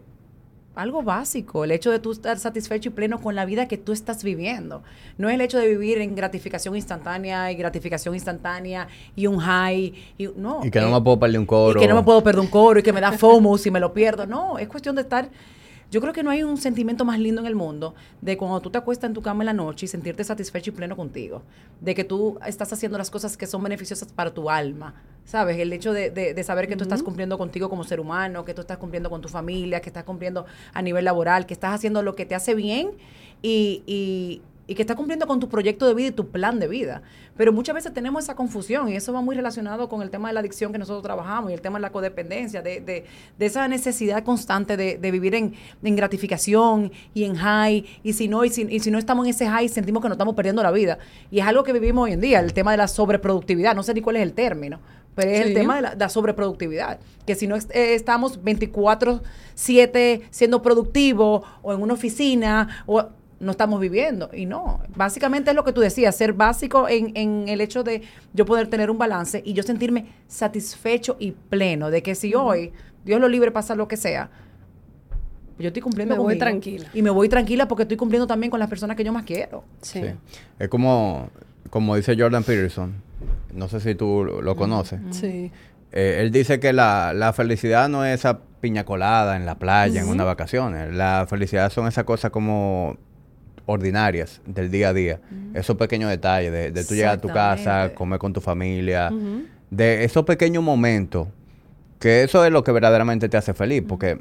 algo 0.75 1.03
básico, 1.03 1.63
el 1.63 1.71
hecho 1.71 1.91
de 1.91 1.99
tú 1.99 2.11
estar 2.11 2.39
satisfecho 2.39 2.89
y 2.89 2.91
pleno 2.93 3.19
con 3.19 3.35
la 3.35 3.45
vida 3.45 3.67
que 3.67 3.77
tú 3.77 3.91
estás 3.91 4.23
viviendo. 4.23 4.81
No 5.19 5.27
es 5.27 5.35
el 5.35 5.41
hecho 5.41 5.59
de 5.59 5.67
vivir 5.67 5.99
en 5.99 6.15
gratificación 6.15 6.75
instantánea 6.75 7.51
y 7.51 7.55
gratificación 7.55 8.15
instantánea 8.15 8.87
y 9.15 9.27
un 9.27 9.37
high. 9.37 9.93
Y, 10.17 10.27
no, 10.35 10.61
y 10.63 10.71
que 10.71 10.81
no 10.81 10.91
me 10.91 11.01
puedo 11.01 11.19
perder 11.19 11.39
un 11.39 11.45
coro. 11.45 11.79
Y 11.79 11.81
que 11.81 11.87
no 11.87 11.95
me 11.95 12.03
puedo 12.03 12.23
perder 12.23 12.39
un 12.41 12.47
coro 12.47 12.79
y 12.79 12.83
que 12.83 12.93
me 12.93 13.01
da 13.01 13.11
FOMO 13.17 13.57
si 13.59 13.69
me 13.71 13.79
lo 13.79 13.93
pierdo. 13.93 14.25
No, 14.27 14.57
es 14.59 14.67
cuestión 14.67 14.95
de 14.95 15.01
estar 15.01 15.29
yo 15.89 16.01
creo 16.01 16.13
que 16.13 16.23
no 16.23 16.29
hay 16.29 16.43
un 16.43 16.57
sentimiento 16.57 17.05
más 17.05 17.19
lindo 17.19 17.41
en 17.41 17.47
el 17.47 17.55
mundo 17.55 17.95
de 18.21 18.37
cuando 18.37 18.59
tú 18.61 18.69
te 18.69 18.77
acuestas 18.77 19.09
en 19.09 19.13
tu 19.13 19.21
cama 19.21 19.43
en 19.43 19.47
la 19.47 19.53
noche 19.53 19.85
y 19.85 19.89
sentirte 19.89 20.23
satisfecho 20.23 20.71
y 20.71 20.73
pleno 20.73 20.95
contigo. 20.95 21.43
De 21.79 21.95
que 21.95 22.03
tú 22.03 22.37
estás 22.45 22.73
haciendo 22.73 22.97
las 22.97 23.09
cosas 23.09 23.37
que 23.37 23.47
son 23.47 23.63
beneficiosas 23.63 24.11
para 24.11 24.33
tu 24.33 24.49
alma. 24.49 24.95
¿Sabes? 25.23 25.57
El 25.57 25.73
hecho 25.73 25.91
de, 25.91 26.09
de, 26.09 26.43
saber 26.45 26.69
que 26.69 26.77
tú 26.77 26.83
estás 26.83 27.03
cumpliendo 27.03 27.37
contigo 27.37 27.69
como 27.69 27.83
ser 27.83 27.99
humano, 27.99 28.45
que 28.45 28.53
tú 28.53 28.61
estás 28.61 28.77
cumpliendo 28.77 29.09
con 29.09 29.19
tu 29.19 29.27
familia, 29.27 29.81
que 29.81 29.89
estás 29.89 30.05
cumpliendo 30.05 30.45
a 30.73 30.81
nivel 30.81 31.03
laboral, 31.03 31.45
que 31.45 31.53
estás 31.53 31.73
haciendo 31.73 32.01
lo 32.01 32.15
que 32.15 32.25
te 32.25 32.33
hace 32.33 32.55
bien 32.55 32.91
y, 33.41 33.83
y 33.85 34.41
y 34.67 34.75
que 34.75 34.83
está 34.83 34.95
cumpliendo 34.95 35.25
con 35.25 35.39
tu 35.39 35.47
proyecto 35.47 35.87
de 35.87 35.93
vida 35.93 36.09
y 36.09 36.11
tu 36.11 36.27
plan 36.27 36.59
de 36.59 36.67
vida. 36.67 37.01
Pero 37.37 37.53
muchas 37.53 37.73
veces 37.73 37.93
tenemos 37.93 38.25
esa 38.25 38.35
confusión 38.35 38.89
y 38.89 38.95
eso 38.95 39.13
va 39.13 39.21
muy 39.21 39.35
relacionado 39.35 39.87
con 39.87 40.01
el 40.01 40.09
tema 40.09 40.27
de 40.27 40.33
la 40.33 40.41
adicción 40.41 40.73
que 40.73 40.77
nosotros 40.77 41.03
trabajamos 41.03 41.51
y 41.51 41.53
el 41.53 41.61
tema 41.61 41.77
de 41.77 41.83
la 41.83 41.91
codependencia, 41.91 42.61
de, 42.61 42.81
de, 42.81 43.05
de 43.37 43.45
esa 43.45 43.67
necesidad 43.67 44.23
constante 44.23 44.75
de, 44.75 44.97
de 44.97 45.11
vivir 45.11 45.35
en, 45.35 45.53
en, 45.81 45.95
gratificación 45.95 46.91
y 47.13 47.23
en 47.23 47.35
high. 47.35 47.85
Y 48.03 48.13
si, 48.13 48.27
no, 48.27 48.43
y 48.43 48.49
si, 48.49 48.63
y 48.63 48.79
si 48.81 48.91
no 48.91 48.97
estamos 48.97 49.25
en 49.25 49.29
ese 49.31 49.47
high, 49.47 49.69
sentimos 49.69 50.01
que 50.01 50.09
nos 50.09 50.15
estamos 50.15 50.35
perdiendo 50.35 50.61
la 50.61 50.71
vida. 50.71 50.97
Y 51.31 51.39
es 51.39 51.45
algo 51.45 51.63
que 51.63 51.71
vivimos 51.71 52.03
hoy 52.05 52.11
en 52.13 52.21
día, 52.21 52.39
el 52.41 52.53
tema 52.53 52.71
de 52.71 52.77
la 52.77 52.87
sobreproductividad. 52.87 53.73
No 53.75 53.83
sé 53.83 53.93
ni 53.93 54.01
cuál 54.01 54.17
es 54.17 54.23
el 54.23 54.33
término, 54.33 54.79
pero 55.15 55.31
es 55.31 55.41
el 55.41 55.53
tema 55.53 55.77
de 55.77 55.81
la, 55.81 55.89
de 55.91 55.99
la 55.99 56.09
sobreproductividad. 56.09 56.99
Que 57.25 57.35
si 57.35 57.47
no 57.47 57.55
eh, 57.55 57.93
estamos 57.95 58.41
24-7 58.43 60.21
siendo 60.29 60.61
productivos 60.61 61.43
o 61.61 61.73
en 61.73 61.81
una 61.81 61.93
oficina, 61.93 62.83
o 62.85 63.05
no 63.39 63.51
estamos 63.51 63.79
viviendo. 63.79 64.29
Y 64.33 64.45
no, 64.45 64.81
básicamente 64.95 65.51
es 65.51 65.55
lo 65.55 65.63
que 65.63 65.73
tú 65.73 65.81
decías, 65.81 66.15
ser 66.15 66.33
básico 66.33 66.87
en, 66.89 67.11
en 67.15 67.47
el 67.49 67.61
hecho 67.61 67.83
de 67.83 68.01
yo 68.33 68.45
poder 68.45 68.67
tener 68.67 68.89
un 68.89 68.97
balance 68.97 69.41
y 69.45 69.53
yo 69.53 69.63
sentirme 69.63 70.07
satisfecho 70.27 71.15
y 71.19 71.31
pleno 71.31 71.89
de 71.91 72.01
que 72.01 72.15
si 72.15 72.33
hoy, 72.35 72.71
Dios 73.05 73.19
lo 73.21 73.27
libre, 73.27 73.51
pasa 73.51 73.75
lo 73.75 73.87
que 73.87 73.97
sea, 73.97 74.29
yo 75.59 75.67
estoy 75.67 75.81
cumpliendo 75.81 76.13
Me 76.15 76.19
voy 76.19 76.25
conmigo. 76.35 76.39
tranquila. 76.45 76.89
Y 76.93 77.01
me 77.01 77.09
voy 77.09 77.29
tranquila 77.29 77.67
porque 77.67 77.83
estoy 77.83 77.97
cumpliendo 77.97 78.27
también 78.27 78.51
con 78.51 78.59
las 78.59 78.69
personas 78.69 78.95
que 78.95 79.03
yo 79.03 79.11
más 79.11 79.23
quiero. 79.23 79.63
Sí. 79.81 80.01
Sí. 80.01 80.09
Es 80.59 80.67
como, 80.69 81.29
como 81.69 81.95
dice 81.95 82.15
Jordan 82.17 82.43
Peterson, 82.43 82.93
no 83.53 83.67
sé 83.67 83.79
si 83.79 83.95
tú 83.95 84.23
lo, 84.23 84.41
lo 84.41 84.55
conoces. 84.55 84.99
Sí. 85.11 85.51
Eh, 85.91 86.19
él 86.21 86.31
dice 86.31 86.59
que 86.59 86.73
la, 86.73 87.13
la 87.13 87.33
felicidad 87.33 87.89
no 87.89 88.05
es 88.05 88.19
esa 88.19 88.39
piña 88.61 88.83
colada 88.83 89.35
en 89.35 89.45
la 89.47 89.55
playa, 89.55 90.01
en 90.01 90.09
unas 90.09 90.25
vacaciones. 90.27 90.93
La 90.93 91.25
felicidad 91.27 91.71
son 91.71 91.87
esas 91.87 92.03
cosas 92.03 92.29
como 92.29 92.97
ordinarias 93.67 94.41
del 94.47 94.71
día 94.71 94.89
a 94.89 94.93
día. 94.93 95.19
Esos 95.53 95.75
pequeños 95.77 96.09
detalles 96.09 96.51
de, 96.51 96.71
de 96.71 96.83
tú 96.83 96.95
llegar 96.95 97.13
a 97.15 97.21
tu 97.21 97.27
casa, 97.27 97.93
comer 97.93 98.17
con 98.17 98.33
tu 98.33 98.41
familia, 98.41 99.11
de 99.69 100.03
esos 100.03 100.23
pequeños 100.23 100.63
momentos, 100.63 101.27
que 101.99 102.23
eso 102.23 102.43
es 102.43 102.51
lo 102.51 102.63
que 102.63 102.71
verdaderamente 102.71 103.29
te 103.29 103.37
hace 103.37 103.53
feliz, 103.53 103.83
porque 103.87 104.19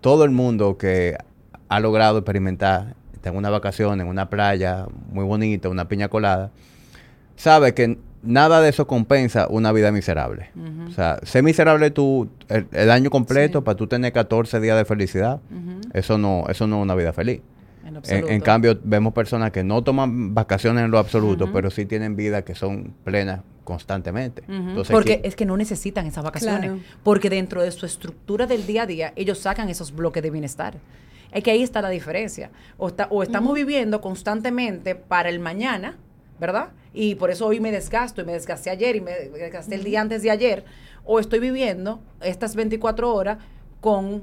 todo 0.00 0.24
el 0.24 0.30
mundo 0.30 0.78
que 0.78 1.16
ha 1.68 1.80
logrado 1.80 2.18
experimentar 2.18 2.94
en 3.24 3.36
una 3.36 3.50
vacación, 3.50 4.00
en 4.00 4.06
una 4.06 4.30
playa 4.30 4.86
muy 5.10 5.24
bonita, 5.24 5.68
una 5.68 5.88
piña 5.88 6.08
colada, 6.08 6.50
sabe 7.36 7.74
que 7.74 7.98
nada 8.22 8.60
de 8.60 8.68
eso 8.70 8.86
compensa 8.86 9.46
una 9.48 9.70
vida 9.72 9.92
miserable. 9.92 10.50
O 10.88 10.90
sea, 10.90 11.18
ser 11.22 11.42
miserable 11.42 11.90
tú 11.90 12.28
el, 12.48 12.66
el 12.72 12.90
año 12.90 13.10
completo 13.10 13.58
Sí. 13.60 13.64
para 13.64 13.76
tú 13.76 13.86
tener 13.86 14.12
14 14.12 14.60
días 14.60 14.76
de 14.76 14.84
felicidad, 14.84 15.40
eso 15.92 16.16
no 16.18 16.44
eso 16.48 16.66
no 16.66 16.78
es 16.78 16.82
una 16.82 16.94
vida 16.94 17.12
feliz. 17.12 17.40
En 17.88 17.94
En, 17.94 17.96
absoluto. 17.98 18.28
en 18.32 18.40
cambio, 18.40 18.78
vemos 18.84 19.12
personas 19.12 19.50
que 19.50 19.64
no 19.64 19.82
toman 19.82 20.34
vacaciones 20.34 20.84
en 20.84 20.90
lo 20.90 20.98
absoluto, 20.98 21.52
pero 21.52 21.70
sí 21.70 21.86
tienen 21.86 22.14
vidas 22.16 22.44
que 22.44 22.54
son 22.54 22.94
plenas 23.04 23.40
constantemente. 23.64 24.42
Entonces, 24.48 24.92
porque 24.92 25.20
es 25.24 25.36
que 25.36 25.44
no 25.44 25.56
necesitan 25.56 26.06
esas 26.06 26.24
vacaciones. 26.24 26.70
Claro. 26.70 26.78
Porque 27.02 27.28
dentro 27.30 27.62
de 27.62 27.70
su 27.70 27.84
estructura 27.86 28.46
del 28.46 28.66
día 28.66 28.82
a 28.82 28.86
día, 28.86 29.12
ellos 29.16 29.38
sacan 29.38 29.68
esos 29.68 29.94
bloques 29.94 30.22
de 30.22 30.30
bienestar. 30.30 30.76
Es 31.32 31.42
que 31.44 31.50
ahí 31.50 31.62
está 31.62 31.82
la 31.82 31.90
diferencia. 31.90 32.50
O, 32.78 32.88
está- 32.88 33.08
o 33.10 33.22
estamos 33.22 33.54
viviendo 33.54 34.00
constantemente 34.00 34.94
para 34.94 35.28
el 35.28 35.40
mañana, 35.40 35.96
¿verdad? 36.40 36.70
Y 36.94 37.16
por 37.16 37.30
eso 37.30 37.46
hoy 37.46 37.60
me 37.60 37.70
desgasto 37.70 38.22
y 38.22 38.24
me 38.24 38.32
desgasté 38.32 38.70
ayer 38.70 38.96
y 38.96 39.00
me 39.02 39.12
desgasté 39.12 39.74
el 39.74 39.84
día 39.84 40.00
antes 40.00 40.22
de 40.22 40.30
ayer. 40.30 40.64
O 41.04 41.20
estoy 41.20 41.38
viviendo 41.38 42.00
estas 42.22 42.54
24 42.56 43.14
horas 43.14 43.38
con 43.80 44.22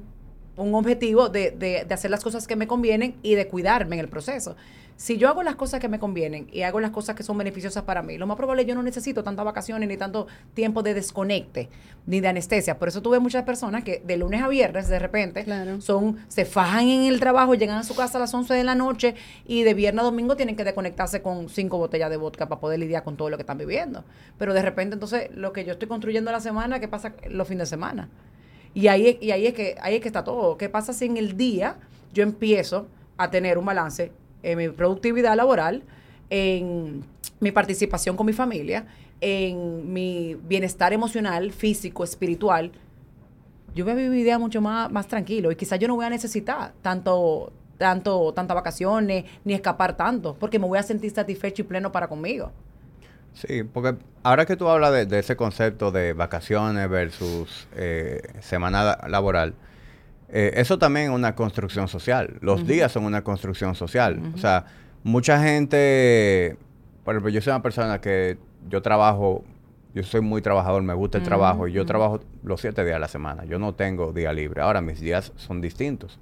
un 0.58 0.74
objetivo 0.76 1.30
de, 1.30 1.52
de- 1.52 1.86
de 1.86 1.94
hacer 1.94 2.12
las 2.12 2.24
cosas 2.24 2.48
que 2.48 2.56
me 2.56 2.68
convienen 2.68 3.16
y 3.24 3.36
de 3.36 3.48
cuidarme 3.48 3.96
en 3.96 4.00
el 4.02 4.08
proceso. 4.10 4.56
Si 4.98 5.18
yo 5.18 5.28
hago 5.28 5.44
las 5.44 5.56
cosas 5.56 5.82
que 5.82 5.90
me 5.90 6.00
convienen 6.00 6.48
y 6.54 6.62
hago 6.62 6.80
las 6.80 6.92
cosas 6.92 7.18
que 7.18 7.24
son 7.24 7.38
beneficiosas 7.38 7.84
para 7.84 8.02
mí, 8.02 8.18
lo 8.18 8.28
más 8.28 8.38
probable 8.38 8.62
es 8.62 8.66
que 8.66 8.70
yo 8.70 8.76
no 8.76 8.82
necesito 8.84 9.26
tantas 9.26 9.44
vacaciones 9.44 9.90
ni 9.90 9.98
tanto 9.98 10.26
tiempo 10.54 10.84
de 10.84 10.94
desconecte 10.94 11.68
ni 12.06 12.22
de 12.22 12.30
anestesia. 12.30 12.80
Por 12.80 12.88
eso 12.88 13.02
tuve 13.02 13.20
muchas 13.20 13.44
personas 13.44 13.84
que 13.84 14.02
de 14.06 14.16
lunes 14.16 14.42
a 14.42 14.48
viernes 14.48 14.88
de 14.88 14.98
repente 14.98 15.44
Claro. 15.44 15.82
son 15.82 16.18
se 16.30 16.46
fajan 16.46 16.88
en 16.88 17.04
el 17.12 17.20
trabajo, 17.20 17.56
llegan 17.56 17.78
a 17.78 17.84
su 17.84 17.94
casa 17.94 18.18
a 18.18 18.22
las 18.22 18.34
11 18.34 18.54
de 18.54 18.64
la 18.64 18.74
noche 18.76 19.16
y 19.46 19.64
de 19.64 19.74
viernes 19.74 20.02
a 20.02 20.06
domingo 20.06 20.38
tienen 20.38 20.56
que 20.56 20.64
desconectarse 20.64 21.22
con 21.22 21.50
cinco 21.50 21.78
botellas 21.78 22.10
de 22.10 22.16
vodka 22.16 22.48
para 22.48 22.62
poder 22.62 22.80
lidiar 22.80 23.04
con 23.04 23.18
todo 23.18 23.30
lo 23.30 23.36
que 23.36 23.42
están 23.44 23.58
viviendo. 23.58 24.06
Pero 24.38 24.54
de 24.54 24.62
repente 24.62 24.94
entonces 24.94 25.30
lo 25.36 25.52
que 25.52 25.66
yo 25.66 25.74
estoy 25.74 25.90
construyendo 25.90 26.32
la 26.32 26.40
semana, 26.40 26.80
¿qué 26.80 26.88
pasa 26.88 27.12
los 27.30 27.46
fines 27.50 27.68
de 27.68 27.76
semana? 27.76 28.08
Y 28.76 28.90
ahí, 28.90 29.18
y 29.22 29.32
ahí 29.32 29.48
es 29.48 29.54
que 29.54 29.76
ahí 29.82 29.96
es 29.96 30.02
que 30.02 30.10
está 30.10 30.24
todo. 30.24 30.58
¿Qué 30.58 30.68
pasa 30.68 30.92
si 30.92 31.06
en 31.06 31.16
el 31.16 31.38
día 31.38 31.78
yo 32.14 32.24
empiezo 32.24 32.88
a 33.18 33.32
tener 33.32 33.58
un 33.58 33.66
balance 33.66 34.12
en 34.44 34.58
mi 34.58 34.68
productividad 34.70 35.36
laboral, 35.36 35.82
en 36.30 37.04
mi 37.40 37.52
participación 37.52 38.18
con 38.18 38.26
mi 38.26 38.34
familia, 38.34 38.86
en 39.22 39.94
mi 39.94 40.36
bienestar 40.36 40.92
emocional, 40.92 41.54
físico, 41.54 42.04
espiritual? 42.04 42.74
Yo 43.74 43.86
voy 43.86 43.94
a 43.94 43.96
vivir 43.96 44.12
vida 44.12 44.38
mucho 44.38 44.60
más, 44.60 44.92
más 44.92 45.08
tranquilo 45.08 45.52
y 45.52 45.56
quizás 45.56 45.80
yo 45.80 45.88
no 45.88 45.96
voy 45.96 46.06
a 46.06 46.10
necesitar 46.10 46.74
tanto 46.82 47.54
tanto 47.78 48.34
tantas 48.34 48.56
vacaciones 48.56 49.26
ni 49.44 49.54
escapar 49.54 49.98
tanto 49.98 50.34
porque 50.36 50.60
me 50.60 50.66
voy 50.66 50.80
a 50.80 50.84
sentir 50.84 51.12
satisfecho 51.12 51.62
y 51.62 51.66
pleno 51.66 51.94
para 51.94 52.10
conmigo. 52.10 52.52
Sí, 53.36 53.64
porque 53.64 53.96
ahora 54.24 54.46
que 54.46 54.56
tú 54.56 54.68
hablas 54.68 54.92
de, 54.92 55.06
de 55.06 55.20
ese 55.20 55.36
concepto 55.36 55.92
de 55.92 56.14
vacaciones 56.14 56.90
versus 56.90 57.68
eh, 57.76 58.22
semana 58.42 58.84
la- 58.84 59.08
laboral, 59.10 59.54
eh, 60.30 60.54
eso 60.56 60.80
también 60.80 61.08
es 61.12 61.12
una 61.12 61.36
construcción 61.36 61.88
social. 61.88 62.38
Los 62.42 62.66
días 62.66 62.92
son 62.92 63.06
una 63.06 63.24
construcción 63.24 63.76
social. 63.76 64.20
O 64.34 64.38
sea, 64.38 64.66
mucha 65.04 65.42
gente, 65.44 66.58
por 67.04 67.14
ejemplo, 67.16 67.30
yo 67.30 67.42
soy 67.42 67.52
una 67.52 67.62
persona 67.62 68.02
que 68.02 68.38
yo 68.70 68.82
trabajo, 68.82 69.44
yo 69.94 70.04
soy 70.04 70.22
muy 70.22 70.42
trabajador, 70.42 70.82
me 70.82 70.94
gusta 70.94 71.18
el 71.20 71.24
trabajo 71.24 71.68
y 71.68 71.72
yo 71.74 71.86
trabajo 71.86 72.20
los 72.44 72.60
siete 72.62 72.84
días 72.84 72.96
a 72.96 73.00
la 73.00 73.08
semana. 73.08 73.46
Yo 73.46 73.60
no 73.60 73.74
tengo 73.76 74.12
día 74.14 74.34
libre. 74.34 74.62
Ahora 74.62 74.82
mis 74.82 75.00
días 75.00 75.32
son 75.36 75.62
distintos. 75.62 76.20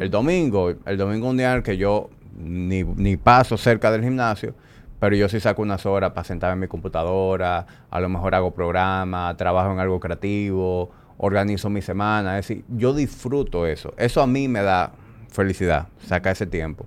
El 0.00 0.10
domingo, 0.10 0.74
el 0.84 0.96
domingo 0.98 1.28
un 1.28 1.36
día 1.36 1.50
en 1.52 1.58
el 1.58 1.62
que 1.62 1.76
yo 1.76 2.10
ni, 2.36 2.82
ni 2.84 3.16
paso 3.16 3.56
cerca 3.56 3.90
del 3.90 4.02
gimnasio, 4.02 4.54
pero 4.98 5.16
yo 5.16 5.28
sí 5.28 5.40
saco 5.40 5.62
unas 5.62 5.86
horas 5.86 6.12
para 6.12 6.24
sentarme 6.24 6.54
en 6.54 6.60
mi 6.60 6.68
computadora, 6.68 7.66
a 7.90 8.00
lo 8.00 8.08
mejor 8.08 8.34
hago 8.34 8.52
programa, 8.52 9.36
trabajo 9.36 9.72
en 9.72 9.78
algo 9.78 10.00
creativo, 10.00 10.90
organizo 11.18 11.70
mi 11.70 11.82
semana. 11.82 12.38
Es 12.38 12.48
decir, 12.48 12.64
yo 12.68 12.94
disfruto 12.94 13.66
eso. 13.66 13.94
Eso 13.96 14.22
a 14.22 14.26
mí 14.26 14.48
me 14.48 14.62
da 14.62 14.92
felicidad, 15.30 15.88
saca 16.06 16.30
ese 16.30 16.46
tiempo. 16.46 16.86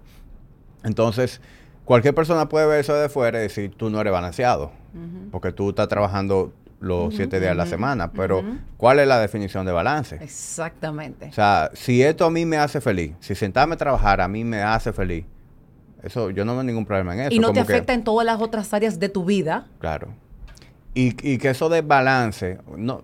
Entonces, 0.84 1.42
cualquier 1.86 2.16
persona 2.16 2.50
puede 2.50 2.66
ver 2.66 2.80
eso 2.80 2.94
de 2.96 3.10
fuera 3.10 3.40
y 3.40 3.44
decir, 3.44 3.72
tú 3.76 3.90
no 3.90 4.02
eres 4.02 4.12
balanceado, 4.12 4.72
porque 5.32 5.52
tú 5.52 5.70
estás 5.70 5.88
trabajando 5.88 6.54
los 6.80 7.16
siete 7.16 7.40
días 7.40 7.52
de 7.52 7.56
la 7.56 7.68
semana, 7.68 8.12
pero 8.12 8.44
¿cuál 8.78 9.00
es 9.00 9.08
la 9.08 9.20
definición 9.20 9.66
de 9.68 9.72
balance? 9.72 10.16
Exactamente. 10.16 11.28
O 11.28 11.34
sea, 11.34 11.70
si 11.74 12.02
esto 12.02 12.26
a 12.26 12.32
mí 12.32 12.46
me 12.46 12.58
hace 12.58 12.82
feliz, 12.82 13.14
si 13.20 13.36
sentarme 13.36 13.76
a 13.76 13.78
trabajar 13.78 14.20
a 14.20 14.28
mí 14.28 14.44
me 14.44 14.64
hace 14.64 14.92
feliz, 14.92 15.26
eso 16.04 16.30
yo 16.32 16.46
no 16.46 16.54
veo 16.54 16.64
ningún 16.64 16.86
problema 16.86 17.14
en 17.14 17.20
eso. 17.22 17.34
y 17.34 17.40
no 17.40 17.48
te 17.50 17.54
que- 17.56 17.60
afecta 17.62 17.94
en 17.94 18.04
todas 18.04 18.26
las 18.26 18.42
otras 18.42 18.74
áreas 18.74 19.00
de 19.00 19.10
tu 19.10 19.26
vida. 19.26 19.68
Claro. 19.80 20.10
Y, 20.94 21.16
y 21.26 21.38
que 21.38 21.52
eso 21.52 21.70
de 21.70 21.82
balance, 21.82 22.58
no, 22.76 23.02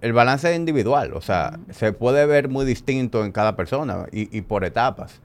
el 0.00 0.12
balance 0.12 0.50
es 0.50 0.56
individual, 0.56 1.12
o 1.14 1.20
sea, 1.20 1.58
se 1.70 1.92
puede 1.92 2.26
ver 2.26 2.48
muy 2.48 2.64
distinto 2.66 3.24
en 3.24 3.30
cada 3.30 3.54
persona 3.54 4.06
y, 4.10 4.36
y 4.36 4.40
por 4.42 4.64
etapas. 4.64 5.20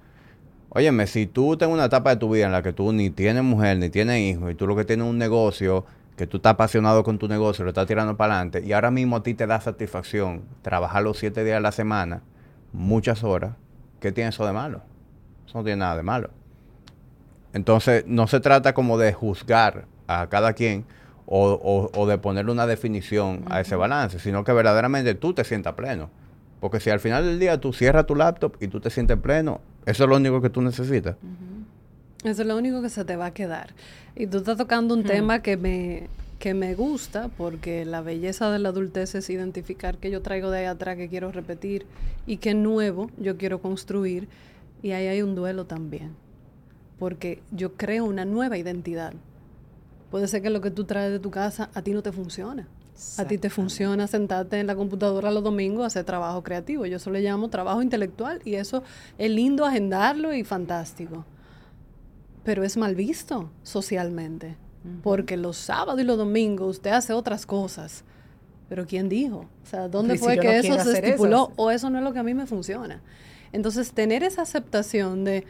Óyeme, 0.70 1.08
si 1.08 1.26
tú 1.28 1.58
tienes 1.58 1.74
una 1.74 1.86
etapa 1.86 2.12
de 2.12 2.18
tu 2.18 2.30
vida 2.32 2.46
en 2.46 2.52
la 2.52 2.62
que 2.62 2.72
tú 2.74 2.94
ni 2.94 3.10
tienes 3.10 3.44
mujer, 3.44 3.78
ni 3.78 3.90
tienes 3.90 4.20
hijos, 4.20 4.52
y 4.52 4.56
tú 4.56 4.68
lo 4.68 4.76
que 4.76 4.86
tienes 4.86 5.06
es 5.06 5.10
un 5.12 5.18
negocio, 5.18 5.86
que 6.16 6.28
tú 6.28 6.38
estás 6.38 6.52
apasionado 6.54 7.04
con 7.04 7.18
tu 7.18 7.28
negocio, 7.28 7.64
lo 7.64 7.70
estás 7.72 7.88
tirando 7.88 8.16
para 8.16 8.36
adelante, 8.36 8.64
y 8.64 8.74
ahora 8.74 8.92
mismo 8.92 9.16
a 9.18 9.24
ti 9.24 9.34
te 9.34 9.48
da 9.48 9.60
satisfacción 9.62 10.44
trabajar 10.62 11.02
los 11.04 11.18
siete 11.18 11.44
días 11.44 11.58
de 11.58 11.62
la 11.62 11.72
semana, 11.72 12.22
muchas 12.74 13.24
horas, 13.24 13.54
¿qué 14.00 14.12
tiene 14.12 14.30
eso 14.30 14.46
de 14.46 14.54
malo? 14.54 14.82
Eso 15.48 15.58
no 15.60 15.64
tiene 15.64 15.78
nada 15.80 15.96
de 15.98 16.04
malo. 16.04 16.30
Entonces, 17.54 18.04
no 18.08 18.28
se 18.28 18.40
trata 18.40 18.74
como 18.74 18.98
de 18.98 19.14
juzgar 19.14 19.86
a 20.08 20.28
cada 20.30 20.54
quien 20.54 20.86
o, 21.26 21.52
o- 21.54 21.92
o 22.00 22.08
de 22.08 22.18
ponerle 22.18 22.52
una 22.52 22.68
definición 22.68 23.46
a 23.50 23.62
ese 23.62 23.76
balance, 23.76 24.20
sino 24.20 24.44
que 24.44 24.52
verdaderamente 24.54 25.16
tú 25.16 25.34
te 25.34 25.44
sientas 25.44 25.74
pleno. 25.74 26.10
Porque 26.60 26.80
si 26.80 26.90
al 26.90 27.00
final 27.00 27.26
del 27.26 27.40
día 27.40 27.60
tú 27.60 27.74
cierras 27.74 28.06
tu 28.06 28.16
laptop 28.16 28.56
y 28.60 28.68
tú 28.68 28.80
te 28.80 28.90
sientes 28.90 29.18
pleno, 29.18 29.62
eso 29.86 30.04
es 30.04 30.10
lo 30.10 30.16
único 30.16 30.42
que 30.42 30.50
tú 30.50 30.62
necesitas. 30.62 31.16
Eso 32.24 32.42
es 32.42 32.48
lo 32.48 32.58
único 32.58 32.82
que 32.82 32.90
se 32.90 33.04
te 33.06 33.16
va 33.18 33.28
a 33.28 33.34
quedar. 33.34 33.74
Y 34.16 34.28
tú 34.28 34.38
estás 34.38 34.58
tocando 34.58 34.94
un 34.94 35.04
tema 35.04 35.42
que 35.42 35.58
me, 35.58 36.08
que 36.40 36.54
me 36.54 36.74
gusta 36.74 37.30
porque 37.38 37.84
la 37.86 38.02
belleza 38.02 38.50
de 38.50 38.60
la 38.60 38.70
adultez 38.70 39.14
es 39.16 39.30
identificar 39.30 39.98
qué 39.98 40.10
yo 40.10 40.22
traigo 40.22 40.50
de 40.50 40.60
ahí 40.60 40.66
atrás 40.66 40.96
que 40.96 41.10
quiero 41.10 41.32
repetir 41.34 41.86
y 42.26 42.38
qué 42.38 42.54
nuevo 42.54 43.10
yo 43.18 43.38
quiero 43.38 43.60
construir. 43.62 44.30
Y 44.82 44.92
ahí 44.92 45.08
hay 45.08 45.22
un 45.22 45.36
duelo 45.36 45.66
también. 45.66 46.16
Porque 47.00 47.42
yo 47.52 47.74
creo 47.74 48.06
una 48.06 48.26
nueva 48.26 48.58
identidad. 48.58 49.14
Puede 50.12 50.28
ser 50.28 50.42
que 50.42 50.50
lo 50.50 50.62
que 50.62 50.72
tú 50.72 50.86
traes 50.86 51.12
de 51.12 51.20
tu 51.20 51.32
casa 51.32 51.70
a 51.74 51.82
ti 51.82 51.92
no 51.92 52.04
te 52.04 52.12
funciona. 52.12 52.68
A 53.18 53.26
ti 53.26 53.40
te 53.40 53.50
funciona 53.50 54.06
sentarte 54.08 54.60
en 54.60 54.68
la 54.68 54.76
computadora 54.76 55.32
los 55.32 55.44
domingos 55.44 55.84
a 55.84 55.88
hacer 55.88 56.06
trabajo 56.06 56.44
creativo. 56.44 56.86
Yo 56.86 56.98
eso 56.98 57.10
le 57.10 57.22
llamo 57.22 57.50
trabajo 57.50 57.82
intelectual 57.82 58.40
y 58.46 58.56
eso 58.56 58.84
es 59.18 59.32
lindo 59.32 59.66
agendarlo 59.66 60.34
y 60.34 60.44
fantástico 60.44 61.26
pero 62.44 62.64
es 62.64 62.78
mal 62.78 62.96
visto 62.96 63.50
socialmente. 63.64 64.58
Porque 65.02 65.38
los 65.38 65.56
sábados 65.56 66.02
y 66.02 66.04
los 66.04 66.18
domingos 66.18 66.78
usted 66.78 66.92
hace 66.92 67.14
otras 67.14 67.46
cosas. 67.46 68.04
Pero 68.68 68.86
¿quién 68.86 69.08
dijo? 69.08 69.46
O 69.64 69.66
sea, 69.66 69.88
¿dónde 69.88 70.16
si 70.16 70.20
fue 70.20 70.38
que 70.38 70.48
no 70.48 70.76
eso 70.76 70.92
se 70.92 71.00
estipuló? 71.00 71.44
eso. 71.44 71.54
O 71.56 71.72
eso 71.72 71.90
no 71.90 72.00
es 72.00 72.04
lo 72.04 72.12
que 72.12 72.20
a 72.20 72.24
mí 72.24 72.34
me 72.34 72.46
funciona. 72.46 73.02
Entonces, 73.54 73.94
tener 73.94 74.24
esa 74.24 74.42
aceptación 74.42 75.24
de 75.24 75.46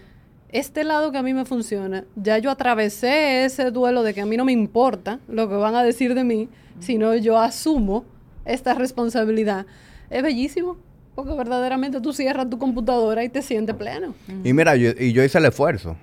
este 0.53 0.83
lado 0.83 1.11
que 1.11 1.17
a 1.17 1.23
mí 1.23 1.33
me 1.33 1.45
funciona, 1.45 2.05
ya 2.15 2.37
yo 2.37 2.51
atravesé 2.51 3.43
ese 3.43 3.71
duelo 3.71 4.03
de 4.03 4.13
que 4.13 4.21
a 4.21 4.25
mí 4.25 4.37
no 4.37 4.45
me 4.45 4.51
importa 4.51 5.19
lo 5.27 5.49
que 5.49 5.55
van 5.55 5.75
a 5.75 5.83
decir 5.83 6.13
de 6.13 6.23
mí, 6.23 6.47
sino 6.79 7.15
yo 7.15 7.39
asumo 7.39 8.05
esta 8.45 8.75
responsabilidad. 8.75 9.65
Es 10.11 10.21
bellísimo, 10.21 10.77
porque 11.15 11.33
verdaderamente 11.33 11.99
tú 12.01 12.13
cierras 12.13 12.49
tu 12.51 12.59
computadora 12.59 13.23
y 13.23 13.29
te 13.29 13.41
sientes 13.41 13.75
pleno. 13.75 14.13
Y 14.43 14.53
mira, 14.53 14.75
yo, 14.75 14.91
y 14.91 15.11
yo 15.11 15.23
hice 15.23 15.39
el 15.39 15.45
esfuerzo 15.45 15.97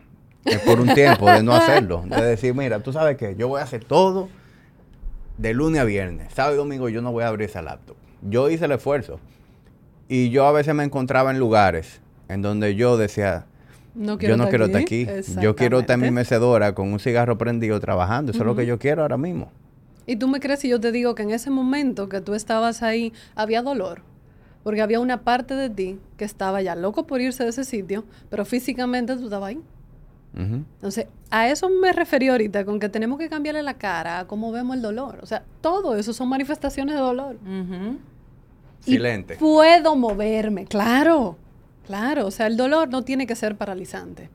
eh, 0.45 0.59
por 0.67 0.81
un 0.81 0.93
tiempo 0.95 1.31
de 1.31 1.45
no 1.45 1.55
hacerlo, 1.55 2.03
de 2.05 2.21
decir, 2.21 2.53
mira, 2.53 2.81
tú 2.81 2.93
sabes 2.93 3.17
que 3.17 3.37
yo 3.37 3.47
voy 3.47 3.61
a 3.61 3.65
hacer 3.65 3.85
todo 3.85 4.29
de 5.39 5.55
lunes 5.55 5.81
a 5.81 5.85
viernes, 5.85 6.35
sábado 6.35 6.55
y 6.55 6.59
domingo 6.59 6.89
yo 6.89 7.03
no 7.03 7.13
voy 7.13 7.23
a 7.23 7.29
abrir 7.29 7.49
esa 7.49 7.63
laptop. 7.63 7.97
Yo 8.23 8.51
hice 8.51 8.65
el 8.65 8.73
esfuerzo. 8.73 9.21
Y 10.09 10.31
yo 10.31 10.45
a 10.45 10.53
veces 10.53 10.75
me 10.75 10.83
encontraba 10.83 11.31
en 11.31 11.39
lugares 11.39 12.01
en 12.29 12.43
donde 12.43 12.75
yo 12.75 12.97
decía, 12.97 13.47
No 13.95 14.19
yo 14.19 14.37
no 14.37 14.49
quiero 14.49 14.67
estar 14.67 14.81
aquí. 14.81 15.07
Yo 15.41 15.57
quiero 15.57 15.81
estar 15.81 15.95
en 15.95 16.03
mi 16.03 16.11
mecedora 16.11 16.75
con 16.75 16.93
un 16.93 17.01
cigarro 17.01 17.37
prendido 17.39 17.81
trabajando. 17.81 18.33
Eso 18.33 18.41
es 18.41 18.47
lo 18.47 18.55
que 18.55 18.67
yo 18.67 18.79
quiero 18.79 19.03
ahora 19.03 19.17
mismo. 19.17 19.51
Y 20.07 20.17
tú 20.17 20.29
me 20.29 20.41
crees 20.41 20.61
si 20.61 20.69
yo 20.69 20.81
te 20.81 20.93
digo 20.93 21.15
que 21.15 21.23
en 21.23 21.31
ese 21.31 21.51
momento 21.51 22.09
que 22.09 22.21
tú 22.21 22.35
estabas 22.35 22.83
ahí 22.83 23.13
había 23.35 23.63
dolor. 23.63 24.03
Porque 24.63 24.83
había 24.83 25.01
una 25.01 25.23
parte 25.23 25.55
de 25.55 25.71
ti 25.71 25.99
que 26.17 26.25
estaba 26.25 26.61
ya 26.63 26.75
loco 26.75 27.07
por 27.07 27.21
irse 27.21 27.45
de 27.45 27.51
ese 27.51 27.65
sitio, 27.65 28.05
pero 28.29 28.45
físicamente 28.45 29.17
tú 29.17 29.25
estabas 29.25 29.51
ahí. 29.51 29.61
Entonces, 30.33 31.07
a 31.31 31.49
eso 31.49 31.69
me 31.69 31.93
referí 31.93 32.29
ahorita, 32.29 32.65
con 32.65 32.79
que 32.79 32.89
tenemos 32.89 33.19
que 33.19 33.29
cambiarle 33.29 33.63
la 33.63 33.75
cara 33.75 34.21
a 34.21 34.27
cómo 34.27 34.53
vemos 34.53 34.77
el 34.77 34.83
dolor. 34.83 35.19
O 35.23 35.27
sea, 35.27 35.43
todo 35.61 35.97
eso 35.97 36.13
son 36.13 36.29
manifestaciones 36.29 36.95
de 36.95 37.01
dolor. 37.01 37.37
Silente. 38.81 39.37
puedo 39.37 39.97
moverme, 39.97 40.65
claro, 40.65 41.37
claro. 41.87 42.27
O 42.27 42.31
sea, 42.31 42.47
el 42.47 42.57
dolor 42.57 42.89
no 42.89 43.03
tiene 43.03 43.27
que 43.27 43.35
ser 43.37 43.57
paralizante, 43.57 44.31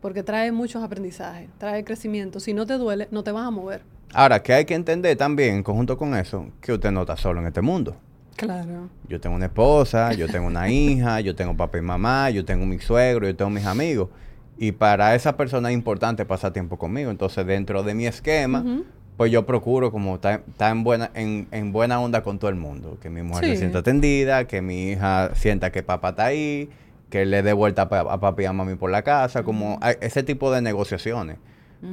porque 0.00 0.22
trae 0.22 0.52
muchos 0.52 0.82
aprendizajes, 0.82 1.48
trae 1.58 1.84
crecimiento. 1.84 2.40
Si 2.40 2.54
no 2.54 2.66
te 2.66 2.74
duele, 2.74 3.08
no 3.10 3.22
te 3.22 3.32
vas 3.32 3.46
a 3.46 3.50
mover. 3.50 3.82
Ahora, 4.14 4.42
que 4.42 4.54
hay 4.54 4.64
que 4.64 4.74
entender 4.74 5.16
también, 5.16 5.56
en 5.56 5.62
conjunto 5.62 5.98
con 5.98 6.14
eso, 6.14 6.46
que 6.60 6.72
usted 6.72 6.90
no 6.90 7.02
está 7.02 7.16
solo 7.16 7.40
en 7.40 7.46
este 7.46 7.60
mundo. 7.60 7.96
Claro. 8.36 8.88
Yo 9.08 9.20
tengo 9.20 9.34
una 9.34 9.46
esposa, 9.46 10.12
yo 10.12 10.28
tengo 10.28 10.46
una 10.46 10.68
hija, 10.70 11.20
yo 11.20 11.34
tengo 11.34 11.56
papá 11.56 11.78
y 11.78 11.82
mamá, 11.82 12.30
yo 12.30 12.44
tengo 12.44 12.64
mi 12.64 12.78
suegro, 12.78 13.26
yo 13.26 13.36
tengo 13.36 13.50
mis 13.50 13.66
amigos. 13.66 14.08
Y 14.56 14.72
para 14.72 15.14
esa 15.14 15.36
persona 15.36 15.70
es 15.70 15.74
importante 15.74 16.24
pasar 16.24 16.52
tiempo 16.52 16.78
conmigo. 16.78 17.10
Entonces, 17.10 17.46
dentro 17.46 17.82
de 17.82 17.94
mi 17.94 18.06
esquema, 18.06 18.64
pues 19.16 19.30
yo 19.30 19.46
procuro 19.46 19.92
como 19.92 20.16
estar, 20.16 20.42
en, 20.58 20.84
buena, 20.84 21.10
en, 21.14 21.48
en 21.50 21.72
buena 21.72 22.00
onda 22.00 22.22
con 22.22 22.38
todo 22.38 22.50
el 22.50 22.56
mundo. 22.56 22.98
Que 23.00 23.10
mi 23.10 23.22
mujer 23.22 23.44
se 23.44 23.56
sienta 23.56 23.80
atendida, 23.80 24.46
que 24.46 24.62
mi 24.62 24.90
hija 24.90 25.30
sienta 25.34 25.70
que 25.70 25.82
papá 25.82 26.10
está 26.10 26.26
ahí, 26.26 26.70
que 27.10 27.26
le 27.26 27.42
dé 27.42 27.52
vuelta 27.52 27.88
a, 27.90 27.98
a 28.00 28.20
papi 28.20 28.42
y 28.42 28.46
a 28.46 28.52
mami 28.52 28.74
por 28.76 28.90
la 28.90 29.02
casa, 29.02 29.42
como 29.42 29.78
ese 30.00 30.22
tipo 30.22 30.50
de 30.52 30.60
negociaciones. 30.62 31.38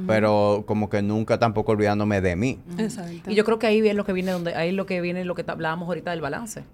Pero 0.06 0.64
como 0.66 0.90
que 0.90 1.00
nunca 1.00 1.38
tampoco 1.38 1.70
olvidándome 1.70 2.20
de 2.20 2.34
mí. 2.34 2.60
Exacto. 2.76 3.30
Y 3.30 3.36
yo 3.36 3.44
creo 3.44 3.60
que 3.60 3.68
ahí 3.68 3.80
viene 3.80 3.94
lo 3.94 4.04
que 4.04 4.12
viene 4.12 4.32
donde 4.32 4.52
ahí 4.54 4.72
lo 4.72 4.84
que 4.84 5.00
viene 5.00 5.24
lo 5.24 5.36
que 5.36 5.44
hablábamos 5.46 5.86
ahorita 5.86 6.10
del 6.10 6.20
balance. 6.20 6.64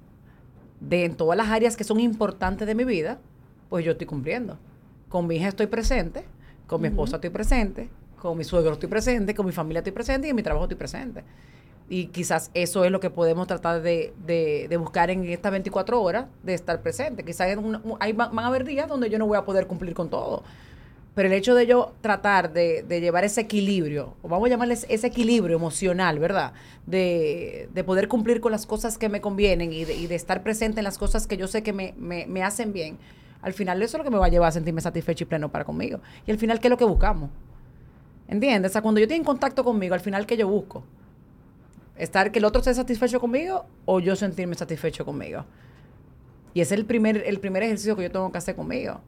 De 0.80 1.04
en 1.04 1.14
todas 1.14 1.36
las 1.36 1.48
áreas 1.48 1.76
que 1.76 1.84
son 1.84 2.00
importantes 2.00 2.66
de 2.66 2.74
mi 2.74 2.84
vida, 2.84 3.18
pues 3.68 3.84
yo 3.84 3.92
estoy 3.92 4.06
cumpliendo. 4.06 4.58
Con 5.10 5.26
mi 5.26 5.36
hija 5.36 5.48
estoy 5.48 5.66
presente, 5.66 6.24
con 6.66 6.80
mi 6.80 6.88
esposa 6.88 7.16
estoy 7.16 7.28
presente, 7.28 7.90
con 8.18 8.38
mi 8.38 8.44
suegro 8.44 8.72
estoy 8.72 8.88
presente, 8.88 9.34
con 9.34 9.44
mi 9.44 9.52
familia 9.52 9.80
estoy 9.80 9.92
presente 9.92 10.28
y 10.28 10.30
en 10.30 10.36
mi 10.36 10.42
trabajo 10.42 10.64
estoy 10.64 10.78
presente. 10.78 11.22
Y 11.88 12.06
quizás 12.06 12.50
eso 12.54 12.84
es 12.84 12.90
lo 12.90 13.00
que 13.00 13.10
podemos 13.10 13.46
tratar 13.46 13.82
de, 13.82 14.14
de- 14.26 14.76
buscar 14.78 15.10
en 15.10 15.24
estas 15.24 15.52
24 15.52 16.00
horas, 16.00 16.26
de 16.42 16.54
estar 16.54 16.80
presente. 16.80 17.22
Quizás 17.24 17.48
hay, 18.00 18.12
van 18.12 18.38
a 18.38 18.46
haber 18.46 18.64
días 18.64 18.88
donde 18.88 19.10
yo 19.10 19.18
no 19.18 19.26
voy 19.26 19.36
a 19.36 19.44
poder 19.44 19.66
cumplir 19.66 19.92
con 19.94 20.08
todo. 20.08 20.42
Pero 21.14 21.28
el 21.28 21.34
hecho 21.34 21.54
de 21.54 21.66
yo 21.66 21.92
tratar 22.00 22.54
de, 22.54 22.82
de 22.84 23.00
llevar 23.02 23.24
ese 23.24 23.42
equilibrio, 23.42 24.14
o 24.22 24.28
vamos 24.28 24.46
a 24.46 24.50
llamarle 24.50 24.74
ese- 24.74 25.06
equilibrio 25.06 25.56
emocional, 25.56 26.18
¿verdad? 26.18 26.54
De, 26.86 27.68
de 27.74 27.84
poder 27.84 28.08
cumplir 28.08 28.40
con 28.40 28.50
las 28.52 28.64
cosas 28.64 28.96
que 28.96 29.10
me 29.10 29.20
convienen 29.20 29.72
y 29.74 29.84
de, 29.84 29.94
y 29.94 30.06
de 30.06 30.14
estar 30.14 30.42
presente 30.42 30.80
en 30.80 30.84
las 30.84 30.96
cosas 30.96 31.26
que 31.26 31.36
yo 31.36 31.48
sé 31.48 31.62
que 31.62 31.74
me, 31.74 31.92
me- 31.98 32.26
me 32.26 32.42
hacen 32.42 32.72
bien, 32.72 32.96
al 33.42 33.52
final 33.52 33.82
eso 33.82 33.96
es 33.96 33.98
lo 33.98 34.04
que 34.04 34.10
me 34.10 34.16
va 34.18 34.26
a 34.26 34.28
llevar 34.30 34.48
a 34.48 34.52
sentirme 34.52 34.80
satisfecho 34.80 35.24
y 35.24 35.26
pleno 35.26 35.50
para 35.50 35.64
conmigo. 35.66 36.00
Y 36.26 36.30
al 36.30 36.38
final, 36.38 36.60
¿qué 36.60 36.68
es 36.68 36.70
lo 36.70 36.78
que 36.78 36.84
buscamos? 36.86 37.28
¿Entiendes? 38.28 38.70
O 38.70 38.72
sea, 38.72 38.82
cuando 38.82 38.98
yo 39.00 39.04
estoy 39.04 39.18
en 39.18 39.24
contacto 39.24 39.64
conmigo, 39.64 39.94
al 39.94 40.00
final, 40.00 40.26
¿qué 40.26 40.36
yo 40.36 40.48
busco? 40.48 40.82
¿Estar 42.02 42.32
que 42.32 42.40
el 42.40 42.44
otro 42.44 42.58
esté 42.58 42.74
satisfecho 42.74 43.20
conmigo 43.20 43.64
o 43.84 44.00
yo 44.00 44.16
sentirme 44.16 44.56
satisfecho 44.56 45.04
conmigo? 45.04 45.44
Y 46.52 46.60
ese 46.60 46.74
es 46.74 46.80
el 46.80 46.84
primer, 46.84 47.22
el 47.24 47.38
primer 47.38 47.62
ejercicio 47.62 47.94
que 47.94 48.02
yo 48.02 48.10
tengo 48.10 48.32
que 48.32 48.38
hacer 48.38 48.56
conmigo 48.56 49.00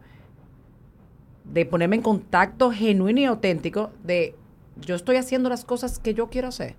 de 1.43 1.67
ponerme 1.67 1.97
en 1.97 2.03
contacto 2.03 2.71
genuino 2.71 3.21
y 3.21 3.25
auténtico 3.25 3.91
de 4.05 4.37
yo 4.81 4.95
estoy 4.95 5.17
haciendo 5.17 5.49
las 5.49 5.65
cosas 5.65 5.99
que 5.99 6.15
yo 6.15 6.31
quiero 6.31 6.49
hacer. 6.49 6.77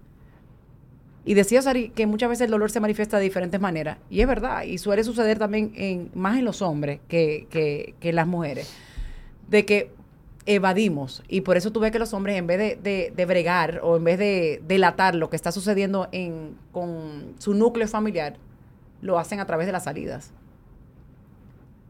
Y 1.25 1.33
decía 1.33 1.61
Sari 1.61 1.89
que 1.89 2.07
muchas 2.07 2.29
veces 2.29 2.45
el 2.45 2.51
dolor 2.51 2.71
se 2.71 2.79
manifiesta 2.79 3.17
de 3.17 3.23
diferentes 3.23 3.59
maneras. 3.59 3.97
Y 4.09 4.21
es 4.21 4.27
verdad, 4.27 4.63
y 4.63 4.77
suele 4.77 5.03
suceder 5.03 5.37
también 5.37 5.73
en, 5.75 6.11
más 6.13 6.37
en 6.37 6.45
los 6.45 6.61
hombres 6.61 7.01
que, 7.09 7.47
que, 7.49 7.95
que 7.99 8.13
las 8.13 8.25
mujeres. 8.25 8.71
De 9.49 9.65
que 9.65 9.91
evadimos. 10.45 11.23
Y 11.27 11.41
por 11.41 11.57
eso 11.57 11.71
tú 11.71 11.79
ves 11.79 11.91
que 11.91 11.99
los 11.99 12.13
hombres, 12.13 12.37
en 12.37 12.47
vez 12.47 12.57
de, 12.59 12.75
de- 12.75 13.13
de 13.15 13.25
bregar 13.25 13.79
o 13.83 13.97
en 13.97 14.03
vez 14.03 14.19
de 14.19 14.61
delatar 14.67 15.15
lo 15.15 15.29
que 15.29 15.35
está 15.35 15.51
sucediendo 15.51 16.07
en, 16.11 16.55
con 16.71 17.33
su 17.39 17.53
núcleo 17.53 17.87
familiar, 17.87 18.37
lo 19.01 19.17
hacen 19.19 19.39
a 19.39 19.45
través 19.45 19.65
de 19.65 19.71
las 19.73 19.85
salidas. 19.85 20.31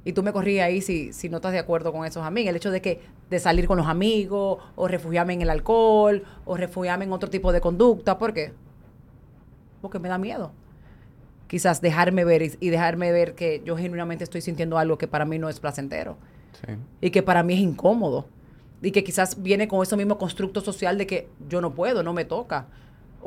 Y 0.03 0.13
tú 0.13 0.21
me 0.21 0.31
corrías 0.31 0.67
ahí 0.67 0.81
si, 0.81 1.11
si 1.13 1.29
no 1.29 1.37
estás 1.37 1.51
de 1.51 1.59
acuerdo 1.59 1.91
con 1.91 2.05
esos 2.05 2.23
amigos. 2.23 2.49
El 2.51 2.55
hecho 2.57 2.69
de 2.71 2.81
que 2.81 3.01
de 3.29 3.39
salir 3.39 3.65
con 3.67 3.77
los 3.77 3.87
amigos, 3.87 4.59
o 4.75 4.87
refugiarme 4.87 5.33
en 5.33 5.41
el 5.41 5.49
alcohol, 5.49 6.23
o 6.45 6.55
refugiarme 6.57 7.05
en 7.05 7.11
otro 7.11 7.29
tipo 7.29 7.51
de 7.51 7.59
conducta. 7.59 8.17
¿Por 8.19 8.31
qué? 8.33 8.53
Porque 9.81 9.97
me 9.97 10.07
da 10.09 10.17
miedo. 10.19 10.51
Quizás 11.47 11.81
dejarme 11.81 12.23
ver 12.23 12.43
y, 12.43 12.51
y 12.59 12.69
dejarme 12.69 13.11
ver 13.11 13.33
que 13.33 13.61
yo 13.65 13.75
genuinamente 13.77 14.23
estoy 14.23 14.41
sintiendo 14.41 14.77
algo 14.77 14.97
que 14.99 15.07
para 15.07 15.25
mí 15.25 15.39
no 15.39 15.49
es 15.49 15.59
placentero 15.59 16.17
Sí. 16.65 16.73
y 17.01 17.09
que 17.11 17.21
para 17.21 17.43
mí 17.43 17.53
es 17.55 17.59
incómodo 17.59 18.27
y 18.81 18.91
que 18.91 19.03
quizás 19.03 19.41
viene 19.41 19.67
con 19.67 19.81
ese 19.81 19.95
mismo 19.97 20.17
constructo 20.17 20.61
social 20.61 20.97
de 20.97 21.07
que 21.07 21.27
yo 21.49 21.61
no 21.61 21.73
puedo, 21.73 22.03
no 22.03 22.13
me 22.13 22.25
toca. 22.25 22.67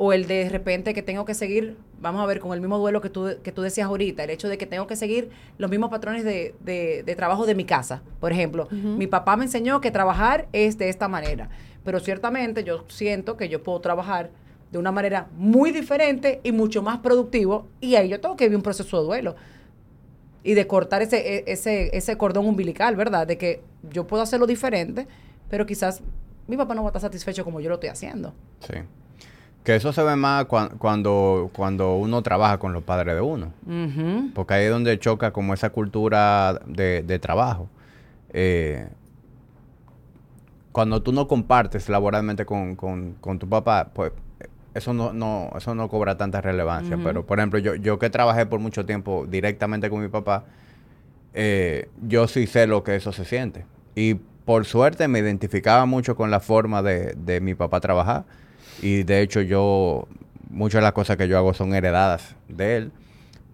O 0.01 0.13
el 0.13 0.27
de 0.27 0.47
repente 0.47 0.93
que 0.93 1.01
tengo 1.01 1.25
que 1.25 1.33
seguir, 1.33 1.75
vamos 1.99 2.21
a 2.21 2.25
ver, 2.25 2.39
con 2.39 2.53
el 2.53 2.61
mismo 2.61 2.77
duelo 2.77 3.01
que 3.01 3.09
tú, 3.09 3.27
que 3.43 3.51
tú 3.51 3.61
decías 3.61 3.87
ahorita, 3.87 4.23
el 4.23 4.29
hecho 4.29 4.47
de 4.47 4.57
que 4.57 4.65
tengo 4.65 4.87
que 4.87 4.95
seguir 4.95 5.29
los 5.57 5.69
mismos 5.69 5.89
patrones 5.89 6.23
de, 6.23 6.55
de- 6.61 7.03
de 7.03 7.15
trabajo 7.17 7.45
de 7.45 7.53
mi 7.55 7.65
casa. 7.65 8.01
Por 8.21 8.31
ejemplo, 8.31 8.69
mi 8.97 9.07
papá 9.07 9.35
me 9.35 9.43
enseñó 9.43 9.81
que 9.81 9.91
trabajar 9.91 10.47
es 10.53 10.77
de 10.77 10.87
esta 10.87 11.09
manera, 11.09 11.49
pero 11.83 11.99
ciertamente 11.99 12.63
yo 12.63 12.85
siento 12.87 13.35
que 13.35 13.49
yo 13.49 13.61
puedo 13.61 13.81
trabajar 13.81 14.29
de 14.71 14.77
una 14.77 14.91
manera 14.93 15.27
muy 15.35 15.71
diferente 15.71 16.39
y 16.43 16.53
mucho 16.53 16.81
más 16.81 16.99
productivo 16.99 17.67
y 17.81 17.95
ahí 17.95 18.07
yo 18.07 18.21
tengo 18.21 18.37
que 18.37 18.45
vivir 18.45 18.55
un 18.57 18.63
proceso 18.63 18.99
de 19.01 19.05
duelo 19.05 19.35
y 20.43 20.53
de 20.53 20.65
cortar 20.67 21.01
ese, 21.01 21.17
e- 21.39 21.43
ese, 21.47 21.89
ese 21.97 22.17
cordón 22.17 22.45
umbilical, 22.47 22.95
¿verdad? 22.95 23.27
De 23.27 23.37
que 23.37 23.61
yo 23.91 24.07
puedo 24.07 24.23
hacerlo 24.23 24.47
diferente, 24.47 25.07
pero 25.49 25.65
quizás 25.65 26.01
mi 26.47 26.57
papá 26.57 26.73
no 26.75 26.81
va 26.83 26.87
a 26.87 26.91
estar 26.91 27.01
satisfecho 27.01 27.43
como 27.43 27.59
yo 27.59 27.69
lo 27.69 27.75
estoy 27.75 27.89
haciendo. 27.89 28.33
Sí. 28.61 28.75
Que 29.63 29.75
eso 29.75 29.91
se 29.93 30.01
ve 30.03 30.15
más 30.15 30.45
cuan- 30.45 30.77
cuando, 30.77 31.49
cuando 31.53 31.95
uno 31.95 32.21
trabaja 32.23 32.57
con 32.57 32.73
los 32.73 32.83
padres 32.83 33.13
de 33.15 33.21
uno. 33.21 33.51
Porque 34.33 34.53
ahí 34.53 34.65
es 34.65 34.71
donde 34.71 34.97
choca 34.99 35.31
como 35.31 35.53
esa 35.53 35.69
cultura 35.69 36.59
de, 36.65 37.03
de 37.03 37.19
trabajo. 37.19 37.67
Eh, 38.31 38.87
cuando 40.71 41.01
tú 41.01 41.11
no 41.11 41.27
compartes 41.27 41.89
laboralmente 41.89 42.45
con, 42.45 42.75
con- 42.75 43.13
con 43.19 43.39
tu 43.39 43.47
papá, 43.49 43.89
pues 43.93 44.11
eso 44.73 44.93
no, 44.93 45.13
no, 45.13 45.49
eso 45.57 45.75
no 45.75 45.89
cobra 45.89 46.15
tanta 46.17 46.41
relevancia. 46.41 46.97
Pero, 47.03 47.25
por 47.25 47.39
ejemplo, 47.39 47.59
yo, 47.59 47.75
yo 47.75 47.99
que 47.99 48.09
trabajé 48.09 48.45
por 48.45 48.59
mucho 48.59 48.85
tiempo 48.85 49.25
directamente 49.27 49.89
con 49.89 50.01
mi 50.01 50.07
papá, 50.07 50.45
eh, 51.33 51.89
yo 52.07 52.27
sí 52.27 52.47
sé 52.47 52.65
lo 52.67 52.83
que 52.83 52.95
eso 52.95 53.11
se 53.11 53.25
siente. 53.25 53.65
Y 53.95 54.15
por 54.49 54.65
suerte 54.65 55.07
me 55.07 55.19
identificaba 55.19 55.85
mucho 55.85 56.15
con 56.15 56.31
la 56.31 56.39
forma 56.39 56.81
de, 56.81 57.13
de 57.15 57.39
mi 57.39 57.53
papá 57.53 57.79
trabajar. 57.79 58.25
Y 58.81 59.03
de 59.03 59.21
hecho 59.21 59.41
yo, 59.41 60.07
muchas 60.49 60.79
de 60.79 60.83
las 60.85 60.93
cosas 60.93 61.17
que 61.17 61.27
yo 61.27 61.37
hago 61.37 61.53
son 61.53 61.75
heredadas 61.75 62.35
de 62.47 62.77
él. 62.77 62.91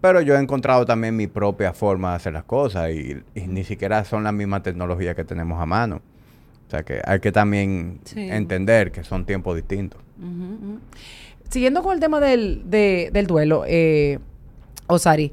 Pero 0.00 0.22
yo 0.22 0.34
he 0.34 0.40
encontrado 0.40 0.86
también 0.86 1.14
mi 1.14 1.26
propia 1.26 1.74
forma 1.74 2.12
de 2.12 2.16
hacer 2.16 2.32
las 2.32 2.44
cosas 2.44 2.92
y, 2.92 3.14
y 3.34 3.46
ni 3.46 3.62
siquiera 3.62 4.06
son 4.06 4.24
las 4.24 4.32
mismas 4.32 4.62
tecnologías 4.62 5.14
que 5.14 5.24
tenemos 5.24 5.60
a 5.60 5.66
mano. 5.66 6.00
O 6.66 6.70
sea 6.70 6.82
que 6.82 7.02
hay 7.04 7.20
que 7.20 7.30
también 7.30 8.00
Sí. 8.04 8.30
entender 8.30 8.90
que 8.90 9.04
son 9.04 9.26
tiempos 9.26 9.54
distintos. 9.54 10.00
Siguiendo 11.50 11.82
con 11.82 11.92
el 11.92 12.00
tema 12.00 12.20
del, 12.20 12.62
de- 12.70 13.10
del 13.12 13.26
duelo, 13.26 13.64
eh, 13.66 14.18
Osari, 14.86 15.30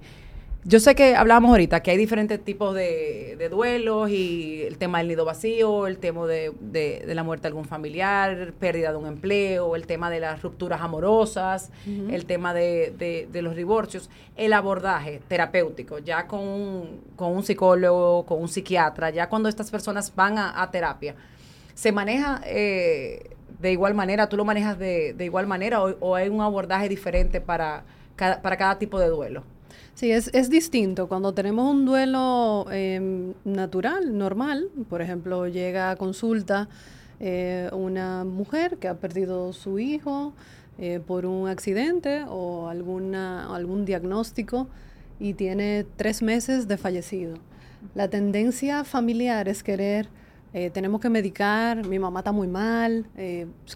Yo 0.66 0.80
sé 0.80 0.95
que 0.95 1.14
hablábamos 1.18 1.49
ahorita 1.51 1.82
que 1.84 1.91
hay 1.91 1.97
diferentes 1.97 2.41
tipos 2.41 2.74
de, 2.74 3.36
de 3.38 3.49
duelos 3.49 4.09
y 4.09 4.61
el 4.61 4.78
tema 4.78 4.99
del 4.99 5.09
nido 5.09 5.26
vacío, 5.26 5.88
el 5.88 5.97
tema 5.97 6.26
de, 6.26 6.53
de- 6.61 7.03
de 7.05 7.16
la 7.16 7.24
muerte 7.24 7.43
de 7.43 7.47
algún 7.49 7.66
familiar, 7.66 8.53
pérdida 8.59 8.91
de 8.91 8.97
un 8.97 9.05
empleo, 9.05 9.76
el 9.76 9.86
tema 9.88 10.09
de 10.09 10.22
las 10.22 10.41
rupturas 10.41 10.80
amorosas, 10.80 11.70
el 11.86 12.26
tema 12.26 12.53
de, 12.53 13.28
los 13.41 13.57
divorcios, 13.57 14.09
el 14.38 14.53
abordaje 14.53 15.20
terapéutico, 15.28 15.99
ya 15.99 16.28
con 16.28 16.39
un, 16.39 17.01
con 17.18 17.34
un 17.34 17.43
psicólogo, 17.43 18.26
con 18.26 18.41
un 18.41 18.47
psiquiatra, 18.47 19.09
ya 19.09 19.28
cuando 19.28 19.49
estas 19.49 19.70
personas 19.70 20.16
van 20.16 20.38
a, 20.38 20.61
a 20.61 20.72
terapia, 20.72 21.14
¿se 21.74 21.91
maneja 21.91 22.39
eh, 22.45 23.32
de 23.59 23.72
igual 23.74 23.95
manera? 23.95 24.30
¿Tú 24.30 24.38
lo 24.38 24.45
manejas 24.45 24.80
de, 24.80 25.14
de 25.14 25.26
igual 25.26 25.45
manera 25.45 25.84
o, 25.84 25.93
o 25.99 26.16
hay 26.16 26.30
un 26.30 26.39
abordaje 26.39 26.88
diferente 26.88 27.41
para 27.41 27.84
cada, 28.16 28.41
para 28.41 28.55
cada 28.55 28.80
tipo 28.80 28.97
de 28.97 29.09
duelo? 29.09 29.43
Sí, 29.95 30.11
es, 30.11 30.31
es 30.33 30.49
distinto. 30.49 31.07
Cuando 31.07 31.33
tenemos 31.33 31.69
un 31.71 31.85
duelo 31.85 32.65
em, 32.71 33.33
natural, 33.45 34.17
normal, 34.17 34.69
por 34.89 35.01
ejemplo, 35.03 35.47
llega 35.47 35.91
a 35.91 35.95
consulta 35.95 36.67
eh, 37.19 37.69
una 37.73 38.23
mujer 38.23 38.77
que 38.77 38.87
ha 38.87 38.95
perdido 38.95 39.53
su 39.53 39.77
hijo 39.77 40.33
eh, 40.79 40.99
por 40.99 41.27
un 41.27 41.47
accidente 41.47 42.25
o 42.27 42.69
alguna, 42.69 43.55
algún 43.55 43.85
diagnóstico 43.85 44.67
y 45.19 45.35
tiene 45.35 45.85
tres 45.95 46.23
meses 46.23 46.67
de 46.67 46.77
fallecido. 46.77 47.37
La 47.93 48.07
tendencia 48.07 48.83
familiar 48.83 49.47
es 49.47 49.61
querer, 49.61 50.09
eh, 50.53 50.71
tenemos 50.71 51.01
que 51.01 51.09
medicar, 51.09 51.85
mi 51.85 51.99
mamá 51.99 52.21
está 52.21 52.31
muy 52.31 52.47
mal, 52.47 53.05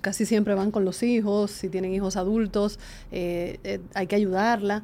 casi 0.02 0.26
siempre 0.26 0.56
van 0.56 0.72
con 0.72 0.84
los 0.84 1.04
hijos, 1.04 1.52
si 1.52 1.70
tienen 1.70 1.94
hijos 1.94 2.18
adultos, 2.18 2.80
hay 3.12 4.08
que 4.08 4.16
ayudarla. 4.16 4.82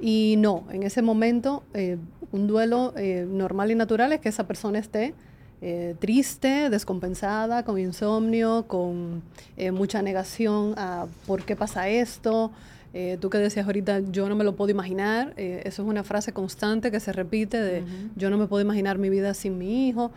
Y 0.00 0.36
no, 0.38 0.64
en 0.70 0.82
ese 0.82 1.02
momento, 1.02 1.64
eh, 1.74 1.98
un 2.30 2.46
duelo 2.46 2.92
eh, 2.96 3.26
normal 3.28 3.70
y 3.70 3.74
natural 3.74 4.12
es 4.12 4.20
que 4.20 4.28
esa 4.28 4.46
persona 4.46 4.78
esté 4.78 5.14
eh, 5.60 5.96
triste, 5.98 6.70
descompensada, 6.70 7.64
con 7.64 7.78
insomnio, 7.78 8.66
con 8.68 9.22
eh, 9.56 9.72
mucha 9.72 10.02
negación 10.02 10.74
a 10.76 11.06
por 11.26 11.42
qué 11.44 11.56
pasa 11.56 11.88
esto. 11.88 12.52
Eh, 12.94 13.18
tú 13.20 13.28
que 13.28 13.38
decías 13.38 13.66
ahorita, 13.66 14.00
yo 14.10 14.28
no 14.28 14.36
me 14.36 14.44
lo 14.44 14.56
puedo 14.56 14.70
imaginar, 14.70 15.34
eh, 15.36 15.62
eso 15.64 15.82
es 15.82 15.88
una 15.88 16.04
frase 16.04 16.32
constante 16.32 16.90
que 16.90 17.00
se 17.00 17.12
repite 17.12 17.60
de 17.60 17.82
yo 18.16 18.30
no 18.30 18.38
me 18.38 18.46
puedo 18.46 18.62
imaginar 18.62 18.98
mi 18.98 19.10
vida 19.10 19.34
sin 19.34 19.58
mi 19.58 19.88
hijo. 19.88 20.10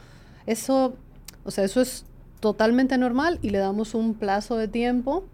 Eso, 0.45 0.95
o 1.43 1.51
sea, 1.51 1.63
eso 1.63 1.81
es 1.81 2.05
totalmente 2.39 2.97
normal 2.97 3.39
y 3.41 3.49
le 3.49 3.57
damos 3.57 3.93
un 3.93 4.13
plazo 4.13 4.57
de 4.57 4.67
tiempo 4.67 5.25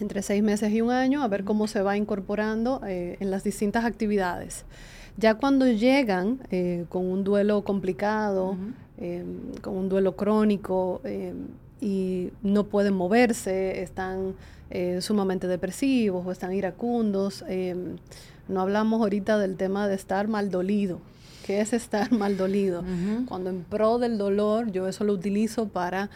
entre 0.00 0.22
seis 0.22 0.42
meses 0.42 0.72
y 0.72 0.80
un 0.80 0.90
año 0.90 1.22
a 1.22 1.28
ver 1.28 1.44
cómo 1.44 1.66
se 1.66 1.82
va 1.82 1.96
incorporando 1.96 2.80
eh, 2.86 3.16
en 3.20 3.30
las 3.30 3.44
distintas 3.44 3.84
actividades. 3.84 4.64
Ya 5.16 5.34
cuando 5.34 5.66
llegan 5.66 6.40
eh, 6.50 6.84
con 6.88 7.04
un 7.04 7.24
duelo 7.24 7.64
complicado, 7.64 8.56
eh, 8.98 9.24
con 9.62 9.76
un 9.76 9.88
duelo 9.88 10.14
crónico 10.16 11.00
eh, 11.04 11.34
y 11.80 12.30
no 12.42 12.64
pueden 12.64 12.94
moverse, 12.94 13.82
están 13.82 14.34
eh, 14.70 15.00
sumamente 15.00 15.46
depresivos 15.46 16.26
o 16.26 16.30
están 16.30 16.52
iracundos, 16.52 17.44
eh, 17.48 17.74
no 18.48 18.60
hablamos 18.60 19.00
ahorita 19.00 19.38
del 19.38 19.56
tema 19.56 19.88
de 19.88 19.94
estar 19.94 20.28
mal 20.28 20.50
dolido. 20.50 21.00
¿Qué 21.46 21.60
es 21.60 21.72
estar 21.72 22.12
mal 22.12 22.36
dolido? 22.36 22.84
Cuando 23.26 23.50
en 23.50 23.62
pro 23.62 23.98
del 23.98 24.18
dolor, 24.18 24.70
yo 24.70 24.86
eso 24.86 25.04
lo 25.04 25.14
utilizo 25.14 25.68
para 25.68 26.10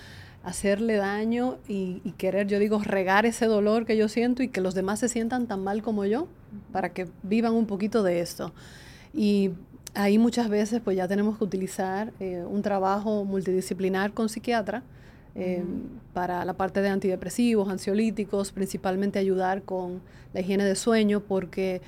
hacerle 0.45 0.97
daño 0.97 1.59
y, 1.69 2.01
y 2.05 2.13
querer, 2.13 2.47
yo 2.47 2.59
digo, 2.59 2.81
regar 2.81 3.27
ese 3.27 3.47
dolor 3.47 3.87
que 3.87 3.97
yo 3.97 4.09
siento 4.09 4.43
y 4.43 4.49
que 4.49 4.61
los 4.61 4.75
demás 4.75 5.01
se 5.01 5.09
sientan 5.09 5.47
tan 5.47 5.63
mal 5.63 5.83
como 5.83 6.05
yo, 6.05 6.27
para 6.73 6.93
que 6.93 7.09
vivan 7.23 7.55
un 7.55 7.67
poquito 7.67 8.03
de 8.03 8.21
esto. 8.21 8.53
Y 9.15 9.51
ahí 9.95 10.19
muchas 10.19 10.49
veces 10.49 10.81
pues 10.83 10.97
ya 10.97 11.07
tenemos 11.09 11.39
que 11.39 11.45
utilizar 11.45 12.13
eh, 12.21 12.45
un 12.47 12.63
trabajo 12.63 13.25
multidisciplinar 13.25 14.13
con 14.13 14.29
psiquiatra 14.29 14.83
eh, 15.35 15.65
para 16.13 16.45
la 16.45 16.55
parte 16.55 16.83
de 16.83 16.89
antidepresivos, 16.89 17.69
ansiolíticos, 17.69 18.53
principalmente 18.53 19.19
ayudar 19.19 19.63
con 19.63 20.03
la 20.35 20.41
higiene 20.41 20.65
de 20.65 20.75
sueño, 20.75 21.21
porque 21.21 21.81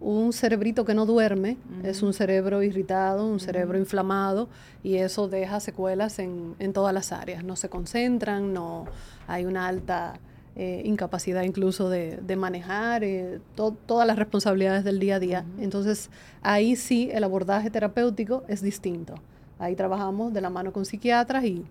un 0.00 0.32
cerebrito 0.32 0.84
que 0.84 0.94
no 0.94 1.06
duerme 1.06 1.56
es 1.82 2.02
un 2.02 2.12
cerebro 2.12 2.62
irritado, 2.62 3.26
un 3.26 3.40
cerebro 3.40 3.78
inflamado 3.78 4.48
y 4.82 4.96
eso 4.96 5.26
deja 5.26 5.58
secuelas 5.60 6.18
en, 6.18 6.54
en 6.58 6.72
todas 6.72 6.92
las 6.92 7.12
áreas. 7.12 7.44
No 7.44 7.56
se 7.56 7.68
concentran, 7.68 8.52
no 8.52 8.84
hay 9.26 9.46
una 9.46 9.66
alta 9.66 10.20
eh, 10.54 10.82
incapacidad 10.84 11.42
incluso 11.42 11.88
de, 11.88 12.18
de 12.18 12.36
manejar 12.36 13.04
eh, 13.04 13.40
to- 13.54 13.76
todas 13.86 14.06
las 14.06 14.16
responsabilidades 14.16 14.84
del 14.84 14.98
día 14.98 15.16
a 15.16 15.18
día. 15.18 15.44
Entonces 15.58 16.10
ahí 16.42 16.76
sí 16.76 17.08
el 17.12 17.24
abordaje 17.24 17.70
terapéutico 17.70 18.44
es 18.48 18.60
distinto. 18.62 19.14
Ahí 19.58 19.74
trabajamos 19.74 20.34
de 20.34 20.42
la 20.42 20.50
mano 20.50 20.72
con 20.72 20.84
psiquiatras 20.84 21.44
y, 21.44 21.64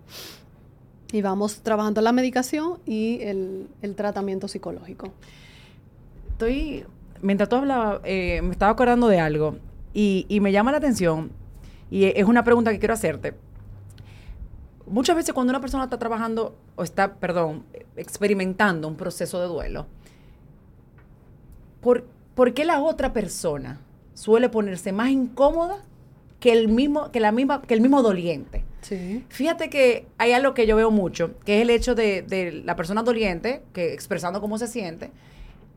y 1.12 1.22
vamos 1.22 1.60
trabajando 1.60 2.00
la 2.00 2.10
medicación 2.10 2.80
y 2.84 3.20
el, 3.22 3.68
el 3.82 3.94
tratamiento 3.94 4.48
psicológico. 4.48 5.12
Estoy, 6.32 6.84
mientras 7.22 7.48
tú 7.48 7.56
hablabas, 7.56 8.00
eh, 8.04 8.40
me 8.42 8.50
estaba 8.52 8.72
acordando 8.72 9.08
de 9.08 9.18
algo 9.20 9.56
y, 9.94 10.26
y 10.28 10.40
me 10.40 10.52
llama 10.52 10.70
la 10.72 10.78
atención 10.78 11.30
y 11.90 12.04
e- 12.04 12.14
es 12.20 12.24
una 12.26 12.44
pregunta 12.44 12.70
que 12.72 12.78
quiero 12.78 12.94
hacerte. 12.94 13.34
Muchas 14.86 15.16
veces 15.16 15.34
cuando 15.34 15.50
una 15.50 15.60
persona 15.60 15.84
está 15.84 15.98
trabajando 15.98 16.54
o 16.76 16.82
está, 16.84 17.14
perdón, 17.14 17.64
experimentando 17.96 18.86
un 18.86 18.96
proceso 18.96 19.40
de 19.40 19.46
duelo, 19.48 19.86
¿por, 21.80 22.04
por 22.34 22.54
qué 22.54 22.64
la 22.64 22.80
otra 22.80 23.12
persona 23.12 23.80
suele 24.14 24.48
ponerse 24.48 24.92
más 24.92 25.10
incómoda 25.10 25.78
que 26.40 26.52
el 26.52 26.68
mismo, 26.68 27.10
que 27.10 27.20
la 27.20 27.32
misma, 27.32 27.62
que 27.62 27.74
el 27.74 27.80
mismo 27.80 28.02
doliente? 28.02 28.64
Sí. 28.82 29.24
Fíjate 29.28 29.68
que 29.70 30.06
hay 30.18 30.32
algo 30.32 30.54
que 30.54 30.66
yo 30.66 30.76
veo 30.76 30.90
mucho, 30.92 31.32
que 31.44 31.56
es 31.56 31.62
el 31.62 31.70
hecho 31.70 31.94
de, 31.96 32.22
de 32.22 32.52
la 32.64 32.76
persona 32.76 33.02
doliente, 33.02 33.62
que 33.72 33.92
expresando 33.92 34.40
cómo 34.40 34.58
se 34.58 34.68
siente, 34.68 35.10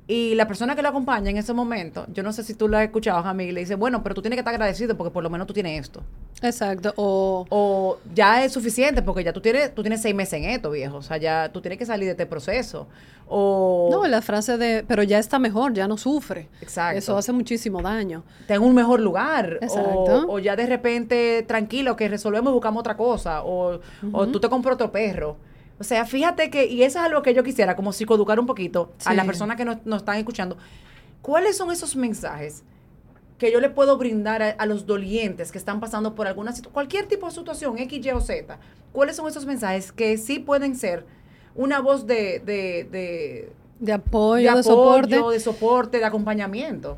y 0.10 0.34
la 0.34 0.48
persona 0.48 0.76
que 0.76 0.82
lo 0.82 0.90
acompaña 0.90 1.30
en 1.30 1.38
ese 1.38 1.54
momento, 1.54 2.08
yo 2.12 2.24
no 2.24 2.34
sé 2.34 2.42
si 2.44 2.56
tú 2.56 2.68
lo 2.68 2.78
has 2.78 2.84
escuchado, 2.84 3.22
Jamie, 3.22 3.54
le 3.54 3.60
dice, 3.60 3.76
bueno, 3.76 4.02
pero 4.02 4.16
tú 4.16 4.24
tienes 4.24 4.38
que 4.38 4.40
estar 4.40 4.56
agradecido 4.56 4.98
porque 4.98 5.12
por 5.12 5.22
lo 5.22 5.30
menos 5.30 5.46
tú 5.46 5.54
tienes 5.54 5.80
esto. 5.80 6.02
Exacto. 6.42 6.94
O, 6.96 7.46
O 7.52 8.00
ya 8.16 8.44
es 8.44 8.52
suficiente 8.52 9.04
porque 9.04 9.24
ya 9.24 9.34
tú 9.34 9.40
tienes, 9.40 9.76
tú 9.76 9.84
tienes 9.84 10.02
seis 10.02 10.16
meses 10.16 10.34
en 10.34 10.46
esto, 10.46 10.72
viejo. 10.72 10.98
O 10.98 11.02
sea, 11.04 11.18
ya 11.18 11.52
tú 11.54 11.62
tienes 11.62 11.78
que 11.78 11.86
salir 11.86 12.06
de 12.06 12.12
este 12.14 12.26
proceso. 12.26 12.88
O 13.28 13.90
no, 13.92 14.08
la 14.08 14.24
frase 14.24 14.58
de, 14.58 14.84
pero 14.88 15.04
ya 15.04 15.20
está 15.20 15.38
mejor, 15.38 15.74
ya 15.74 15.88
no 15.88 15.96
sufre. 15.96 16.50
Exacto. 16.60 16.98
Eso 16.98 17.16
hace 17.16 17.32
muchísimo 17.32 17.80
daño. 17.84 18.24
tengo 18.48 18.66
un 18.66 18.74
mejor 18.74 19.02
lugar. 19.02 19.60
Exacto. 19.62 20.26
O, 20.28 20.34
o 20.34 20.40
ya 20.40 20.56
de 20.56 20.66
repente, 20.66 21.44
tranquilo, 21.48 21.96
que 21.96 22.08
resolvemos 22.08 22.50
y 22.50 22.54
buscamos 22.54 22.80
otra 22.80 22.98
cosa. 22.98 23.44
O, 23.44 23.80
o 24.12 24.28
tú 24.28 24.40
te 24.40 24.50
compras 24.50 24.74
otro 24.74 24.92
perro. 24.92 25.38
O 25.80 25.84
sea, 25.84 26.06
fíjate 26.06 26.50
que, 26.50 26.66
y 26.68 26.84
eso 26.84 27.00
es 27.00 27.06
algo 27.06 27.22
que 27.22 27.34
yo 27.34 27.44
quisiera, 27.44 27.76
como 27.76 27.94
psicoeducar 27.94 28.40
un 28.40 28.46
poquito 28.46 28.92
a 29.06 29.14
las 29.14 29.26
personas 29.26 29.56
que 29.58 29.64
nos, 29.66 29.86
nos 29.86 30.00
están 30.00 30.18
escuchando. 30.18 30.58
¿Cuáles 31.22 31.56
son 31.58 31.72
esos 31.72 31.96
mensajes 31.96 32.64
que 33.38 33.52
yo 33.52 33.62
le 33.62 33.70
puedo 33.70 33.98
brindar 33.98 34.42
a, 34.44 34.50
a 34.50 34.66
los 34.66 34.86
dolientes 34.86 35.52
que 35.52 35.58
están 35.58 35.80
pasando 35.80 36.16
por 36.16 36.28
alguna 36.28 36.52
situación, 36.52 36.74
cualquier 36.74 37.06
tipo 37.08 37.26
de 37.28 37.32
situación, 37.32 37.78
X, 37.78 38.06
Y 38.06 38.12
o 38.12 38.20
Z? 38.20 38.58
¿Cuáles 38.92 39.16
son 39.16 39.28
esos 39.28 39.46
mensajes 39.46 39.92
que 39.94 40.18
sí 40.18 40.40
pueden 40.40 40.76
ser 40.76 41.06
una 41.56 41.80
voz 41.80 42.06
de, 42.06 42.40
de, 42.40 42.88
de, 42.92 43.52
De 43.80 43.94
apoyo, 43.94 44.52
de, 44.52 44.58
de 44.58 44.64
soporte. 44.64 45.16
apoyo, 45.16 45.32
de 45.32 45.40
soporte, 45.40 46.00
de 46.00 46.06
acompañamiento? 46.06 46.98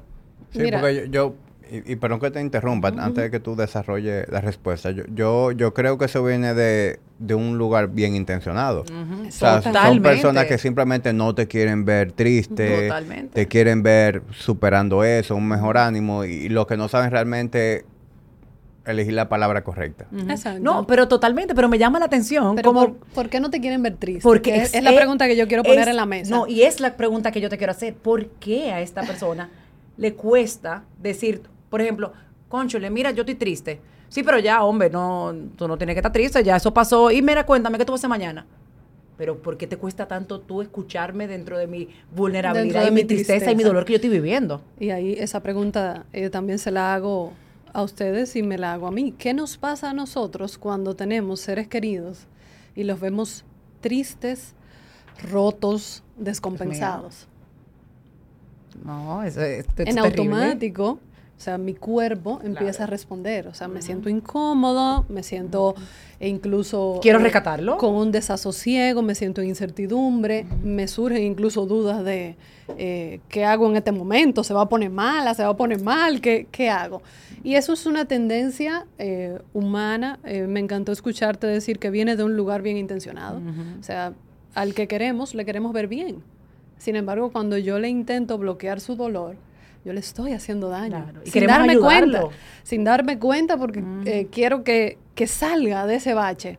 Sí, 0.51 0.59
Mira. 0.59 0.79
porque 0.79 0.95
yo, 0.95 1.05
yo- 1.11 1.35
y, 1.71 1.93
y 1.93 1.95
perdón 1.95 2.19
que 2.19 2.31
te 2.31 2.41
interrumpa, 2.41 2.89
antes 2.89 3.23
de 3.23 3.31
que 3.31 3.39
tú 3.39 3.55
desarrolles 3.55 4.27
la 4.29 4.41
respuesta, 4.41 4.91
yo, 4.91 5.03
yo, 5.15 5.51
yo 5.53 5.73
creo 5.73 5.97
que 5.97 6.05
eso 6.05 6.21
viene 6.23 6.53
de, 6.53 6.99
de 7.17 7.33
un 7.33 7.57
lugar 7.57 7.87
bien 7.87 8.13
intencionado. 8.13 8.81
Ujú. 8.81 9.27
O 9.27 9.31
sea, 9.31 9.61
son 9.61 10.01
personas 10.01 10.45
que 10.45 10.57
simplemente 10.57 11.13
no 11.13 11.33
te 11.33 11.47
quieren 11.47 11.85
ver 11.85 12.11
triste, 12.11 12.89
Totalmente. 12.89 13.33
te 13.33 13.47
quieren 13.47 13.83
ver 13.83 14.21
superando 14.31 15.05
eso, 15.05 15.35
un 15.35 15.47
mejor 15.47 15.77
ánimo, 15.77 16.25
y, 16.25 16.49
lo 16.49 16.67
que 16.67 16.75
no 16.75 16.89
saben 16.89 17.09
realmente 17.09 17.85
elegir 18.85 19.13
la 19.13 19.29
palabra 19.29 19.63
correcta. 19.63 20.07
Exacto. 20.27 20.59
No, 20.61 20.85
pero 20.87 21.07
totalmente, 21.07 21.55
pero 21.55 21.69
me 21.69 21.77
llama 21.77 21.99
la 21.99 22.05
atención 22.05 22.55
Pero 22.55 22.67
como 22.73 22.81
por, 22.81 22.97
por 23.13 23.29
qué 23.29 23.39
no 23.39 23.49
te 23.49 23.61
quieren 23.61 23.81
ver 23.83 23.95
triste? 23.95 24.23
porque 24.23 24.57
es, 24.57 24.73
es 24.73 24.83
la 24.83 24.93
pregunta 24.93 25.27
que 25.27 25.37
yo 25.37 25.47
quiero 25.47 25.63
poner 25.63 25.81
es- 25.83 25.87
en 25.87 25.95
la 25.95 26.05
mesa. 26.05 26.35
No, 26.35 26.47
y 26.47 26.63
es 26.63 26.81
la 26.81 26.97
pregunta 26.97 27.31
que 27.31 27.39
yo 27.39 27.47
te 27.47 27.57
quiero 27.57 27.71
hacer. 27.71 27.93
¿Por 27.93 28.25
qué 28.27 28.71
a 28.73 28.81
esta 28.81 29.03
persona 29.03 29.49
le 29.97 30.15
cuesta 30.15 30.83
decir, 30.99 31.43
por 31.71 31.81
ejemplo, 31.81 32.13
conchole, 32.49 32.91
mira, 32.91 33.09
yo 33.09 33.21
estoy 33.23 33.33
triste. 33.35 33.81
Sí, 34.09 34.21
pero 34.21 34.37
ya, 34.37 34.63
hombre, 34.63 34.89
no, 34.91 35.33
tú 35.55 35.67
no 35.67 35.77
tienes 35.77 35.95
que 35.95 35.99
estar 35.99 36.11
triste, 36.11 36.43
ya 36.43 36.57
eso 36.57 36.71
pasó. 36.73 37.09
Y 37.09 37.21
mira, 37.23 37.45
cuéntame, 37.45 37.77
¿qué 37.79 37.85
tú 37.85 37.93
vas 37.93 37.99
a 37.99 38.01
hacer 38.01 38.09
mañana? 38.09 38.45
Pero 39.17 39.37
¿por 39.41 39.55
qué 39.57 39.67
te 39.67 39.77
cuesta 39.77 40.07
tanto 40.07 40.41
tú 40.41 40.61
escucharme 40.61 41.27
dentro 41.27 41.57
de 41.57 41.67
mi 41.67 41.87
vulnerabilidad 42.13 42.81
de 42.81 42.87
y 42.89 42.91
mi 42.91 43.03
tristeza, 43.05 43.51
y 43.51 43.55
mi 43.55 43.63
dolor 43.63 43.85
que 43.85 43.93
yo 43.93 43.95
estoy 43.97 44.09
viviendo? 44.09 44.61
Y 44.79 44.89
ahí 44.89 45.13
esa 45.13 45.41
pregunta 45.41 46.05
eh, 46.11 46.29
también 46.29 46.59
se 46.59 46.71
la 46.71 46.93
hago 46.93 47.31
a 47.71 47.83
ustedes 47.83 48.35
y 48.35 48.43
me 48.43 48.57
la 48.57 48.73
hago 48.73 48.87
a 48.87 48.91
mí. 48.91 49.13
¿Qué 49.17 49.33
nos 49.33 49.57
pasa 49.57 49.91
a 49.91 49.93
nosotros 49.93 50.57
cuando 50.57 50.95
tenemos 50.95 51.39
seres 51.39 51.67
queridos 51.69 52.27
y 52.75 52.83
los 52.83 52.99
vemos 52.99 53.45
tristes, 53.79 54.55
rotos, 55.31 56.03
descompensados? 56.17 57.27
No, 58.83 59.23
eso, 59.23 59.41
es- 59.41 59.59
es 59.59 59.67
en 59.67 59.95
terrible. 59.95 60.01
automático 60.07 60.99
O 61.41 61.43
sea, 61.43 61.57
mi 61.57 61.73
cuerpo 61.73 62.39
empieza 62.43 62.83
a 62.83 62.85
responder. 62.85 63.47
O 63.47 63.55
sea, 63.55 63.67
me 63.67 63.81
siento 63.81 64.09
incómodo, 64.09 65.07
me 65.09 65.23
siento 65.23 65.73
e 66.19 66.29
incluso... 66.29 66.99
¿Quiero 67.01 67.17
eh, 67.17 67.23
rescatarlo? 67.23 67.77
Con 67.77 67.95
un 67.95 68.11
desasosiego, 68.11 69.01
me 69.01 69.15
siento 69.15 69.41
en 69.41 69.47
incertidumbre, 69.47 70.45
me 70.63 70.87
surgen 70.87 71.23
incluso 71.23 71.65
dudas 71.65 72.05
de 72.05 72.35
eh, 72.77 73.21
qué 73.27 73.43
hago 73.43 73.67
en 73.67 73.75
este 73.75 73.91
momento, 73.91 74.43
se 74.43 74.53
va 74.53 74.61
a 74.61 74.69
poner 74.69 74.91
mala, 74.91 75.33
se 75.33 75.41
va 75.41 75.49
a 75.49 75.57
poner 75.57 75.81
mal, 75.81 76.21
¿qué, 76.21 76.45
qué 76.51 76.69
hago? 76.69 77.01
Y 77.43 77.55
eso 77.55 77.73
es 77.73 77.87
una 77.87 78.05
tendencia 78.05 78.85
eh, 78.99 79.39
humana. 79.51 80.19
me 80.23 80.59
encantó 80.59 80.91
escucharte 80.91 81.47
decir 81.47 81.79
que 81.79 81.89
viene 81.89 82.15
de 82.15 82.23
un 82.23 82.37
lugar 82.37 82.61
bien 82.61 82.77
intencionado. 82.77 83.41
O 83.79 83.83
sea, 83.83 84.13
al 84.53 84.75
que 84.75 84.87
queremos, 84.87 85.33
le 85.33 85.43
queremos 85.43 85.73
ver 85.73 85.87
bien. 85.87 86.21
Sin 86.77 86.95
embargo, 86.95 87.31
cuando 87.31 87.57
yo 87.57 87.79
le 87.79 87.89
intento 87.89 88.37
bloquear 88.37 88.79
su 88.79 88.95
dolor, 88.95 89.37
yo 89.83 89.93
le 89.93 89.99
estoy 89.99 90.33
haciendo 90.33 90.69
daño. 90.69 91.05
sin 91.23 91.47
darme 91.47 91.77
cuenta. 91.77 92.23
Sin 92.63 92.83
darme 92.83 93.17
cuenta 93.17 93.57
porque 93.57 93.81
mm. 93.81 94.07
eh, 94.07 94.27
quiero 94.31 94.63
que, 94.63 94.97
salga 95.25 95.85
de 95.85 95.95
ese 95.95 96.15
bache. 96.15 96.57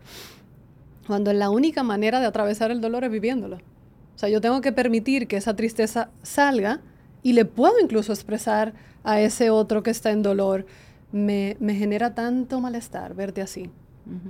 Cuando 1.06 1.32
la 1.32 1.50
única 1.50 1.82
manera 1.82 2.20
de 2.20 2.26
atravesar 2.26 2.70
el 2.70 2.80
dolor 2.80 3.02
es 3.04 3.10
viviéndolo. 3.10 3.56
O 3.56 4.18
sea, 4.18 4.28
yo 4.28 4.40
tengo 4.40 4.60
que 4.60 4.70
permitir 4.70 5.26
que 5.26 5.36
esa 5.36 5.56
tristeza 5.56 6.10
salga 6.22 6.80
y 7.24 7.32
le 7.32 7.44
puedo 7.44 7.80
incluso 7.80 8.12
expresar 8.12 8.72
a 9.02 9.20
ese 9.20 9.50
otro 9.50 9.82
que 9.82 9.90
está 9.90 10.10
en 10.10 10.22
dolor. 10.22 10.64
Me, 11.10 11.56
genera 11.60 12.14
tanto 12.14 12.60
malestar 12.60 13.14
verte 13.14 13.42
así. 13.42 13.70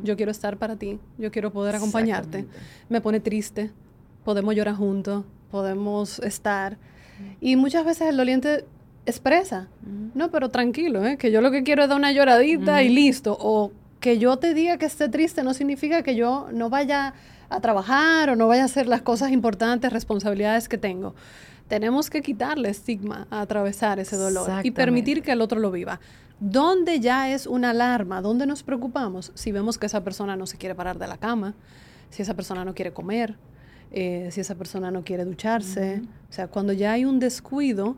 Yo 0.02 0.16
quiero 0.16 0.30
estar 0.30 0.58
para 0.58 0.76
ti, 0.76 0.98
yo 1.16 1.30
quiero 1.30 1.50
poder 1.50 1.76
acompañarte. 1.76 2.46
Me 2.90 3.00
pone 3.00 3.20
triste, 3.20 3.70
podemos 4.24 4.54
llorar 4.54 4.74
juntos, 4.74 5.24
podemos 5.50 6.18
estar. 6.20 6.78
Y 7.40 7.56
muchas 7.56 7.84
veces 7.84 8.08
el 8.08 8.16
doliente 8.16 8.66
expresa. 9.06 9.68
No, 10.14 10.30
pero 10.30 10.48
tranquilo, 10.50 11.04
¿eh? 11.04 11.16
que 11.16 11.30
yo 11.30 11.40
lo 11.40 11.50
que 11.50 11.62
quiero 11.62 11.82
es 11.82 11.88
dar 11.88 11.98
una 11.98 12.12
lloradita 12.12 12.82
y 12.82 12.88
listo. 12.88 13.36
O 13.40 13.72
que 14.00 14.18
yo 14.18 14.36
te 14.36 14.54
diga 14.54 14.78
que 14.78 14.86
esté 14.86 15.08
triste 15.08 15.42
no 15.42 15.54
significa 15.54 16.02
que 16.02 16.16
yo 16.16 16.48
no 16.52 16.70
vaya 16.70 17.14
a 17.48 17.60
trabajar 17.60 18.30
o 18.30 18.36
no 18.36 18.48
vaya 18.48 18.62
a 18.62 18.64
hacer 18.66 18.88
las 18.88 19.02
cosas 19.02 19.30
importantes, 19.30 19.92
responsabilidades 19.92 20.68
que 20.68 20.78
tengo. 20.78 21.14
Tenemos 21.68 22.10
que 22.10 22.20
quitarle 22.20 22.68
estigma 22.68 23.26
a 23.30 23.40
atravesar 23.40 23.98
ese 23.98 24.16
dolor 24.16 24.50
y 24.62 24.72
permitir 24.72 25.22
que 25.22 25.32
el 25.32 25.40
otro 25.40 25.58
lo 25.60 25.70
viva. 25.70 26.00
¿Dónde 26.40 26.98
ya 26.98 27.32
es 27.32 27.46
una 27.46 27.70
alarma? 27.70 28.20
¿Dónde 28.20 28.46
nos 28.46 28.62
preocupamos? 28.62 29.30
Si 29.34 29.52
vemos 29.52 29.78
que 29.78 29.86
esa 29.86 30.02
persona 30.02 30.36
no 30.36 30.46
se 30.46 30.58
quiere 30.58 30.74
parar 30.74 30.98
de 30.98 31.06
la 31.06 31.16
cama, 31.16 31.54
si 32.10 32.22
esa 32.22 32.34
persona 32.34 32.64
no 32.64 32.74
quiere 32.74 32.92
comer, 32.92 33.36
eh, 33.92 34.28
si 34.32 34.40
esa 34.40 34.56
persona 34.56 34.90
no 34.90 35.04
quiere 35.04 35.24
ducharse. 35.24 36.02
O 36.28 36.32
sea, 36.32 36.48
cuando 36.48 36.72
ya 36.72 36.92
hay 36.92 37.04
un 37.04 37.20
descuido 37.20 37.96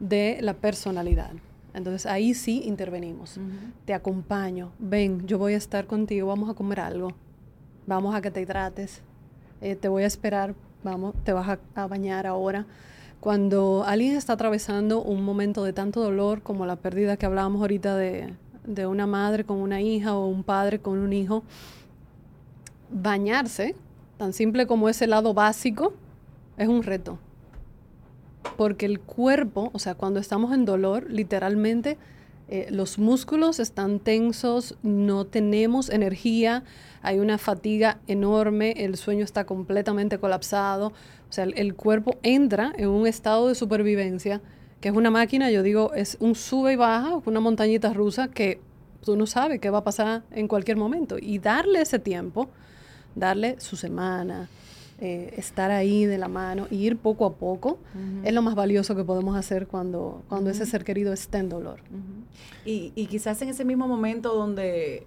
de 0.00 0.38
la 0.40 0.54
personalidad. 0.54 1.32
Entonces 1.74 2.06
ahí 2.06 2.32
sí 2.32 2.62
intervenimos. 2.64 3.38
Te 3.84 3.92
acompaño, 3.92 4.72
ven, 4.78 5.26
yo 5.26 5.38
voy 5.38 5.54
a 5.54 5.58
estar 5.58 5.86
contigo, 5.86 6.28
vamos 6.28 6.48
a 6.48 6.54
comer 6.54 6.80
algo, 6.80 7.12
vamos 7.86 8.14
a 8.14 8.22
que 8.22 8.30
te 8.30 8.40
hidrates, 8.40 9.02
eh, 9.60 9.76
te 9.76 9.88
voy 9.88 10.04
a 10.04 10.06
esperar, 10.06 10.54
vamos, 10.82 11.14
te 11.22 11.34
vas 11.34 11.58
a, 11.74 11.86
bañar 11.86 12.26
ahora. 12.26 12.64
Cuando 13.20 13.84
alguien 13.86 14.16
está 14.16 14.34
atravesando 14.34 15.02
un 15.02 15.22
momento 15.22 15.64
de 15.64 15.74
tanto 15.74 16.00
dolor 16.00 16.42
como 16.42 16.64
la 16.64 16.76
pérdida 16.76 17.18
que 17.18 17.26
hablábamos 17.26 17.60
ahorita 17.60 17.94
de, 17.96 18.32
de 18.64 18.86
una 18.86 19.06
madre 19.06 19.44
con 19.44 19.58
una 19.58 19.82
hija 19.82 20.16
o 20.16 20.26
un 20.26 20.44
padre 20.44 20.78
con 20.78 20.98
un 20.98 21.12
hijo, 21.12 21.42
bañarse, 22.90 23.74
tan 24.16 24.32
simple 24.32 24.66
como 24.66 24.88
ese 24.88 25.06
lado 25.06 25.34
básico, 25.34 25.92
es 26.56 26.68
un 26.68 26.82
reto 26.82 27.18
porque 28.56 28.86
el 28.86 29.00
cuerpo, 29.00 29.70
o 29.72 29.78
sea, 29.78 29.94
cuando 29.94 30.20
estamos 30.20 30.52
en 30.52 30.64
dolor, 30.64 31.10
literalmente 31.10 31.98
eh, 32.48 32.68
los 32.70 32.98
músculos 32.98 33.58
están 33.58 33.98
tensos, 33.98 34.76
no 34.82 35.24
tenemos 35.24 35.90
energía, 35.90 36.62
hay 37.02 37.18
una 37.18 37.38
fatiga 37.38 37.98
enorme, 38.06 38.72
el 38.76 38.96
sueño 38.96 39.24
está 39.24 39.46
completamente 39.46 40.18
colapsado, 40.18 40.92
o 41.28 41.32
sea, 41.32 41.44
el, 41.44 41.74
cuerpo 41.74 42.18
entra 42.22 42.72
en 42.76 42.88
un 42.88 43.06
estado 43.06 43.48
de 43.48 43.56
supervivencia, 43.56 44.40
que 44.80 44.88
es 44.88 44.94
una 44.94 45.10
máquina, 45.10 45.50
yo 45.50 45.64
digo, 45.64 45.92
es 45.94 46.16
un 46.20 46.36
sube 46.36 46.74
y 46.74 46.76
baja, 46.76 47.20
una 47.24 47.40
montañita 47.40 47.92
rusa 47.92 48.28
que 48.28 48.60
tú 49.04 49.16
no 49.16 49.26
sabes 49.26 49.60
qué 49.60 49.70
va 49.70 49.78
a 49.78 49.84
pasar 49.84 50.22
en 50.30 50.46
cualquier 50.46 50.76
momento. 50.76 51.16
Y 51.20 51.38
darle 51.38 51.80
ese 51.80 51.98
tiempo, 51.98 52.48
darle 53.16 53.58
su 53.58 53.76
semana, 53.76 54.48
eh, 54.98 55.34
estar 55.36 55.70
ahí 55.70 56.06
de 56.06 56.16
la 56.16 56.28
mano 56.28 56.68
y 56.70 56.76
ir 56.76 56.96
poco 56.96 57.26
a 57.26 57.34
poco 57.34 57.78
es 58.24 58.32
lo 58.32 58.40
más 58.40 58.54
valioso 58.54 58.96
que 58.96 59.04
podemos 59.04 59.36
hacer 59.36 59.66
cuando, 59.66 60.22
cuando 60.28 60.48
ese 60.48 60.64
ser 60.64 60.84
querido 60.84 61.12
está 61.12 61.38
en 61.38 61.50
dolor. 61.50 61.80
y, 62.64 62.92
y, 62.94 63.06
quizás 63.06 63.42
en 63.42 63.50
ese 63.50 63.64
mismo 63.64 63.86
momento 63.86 64.34
donde, 64.34 65.06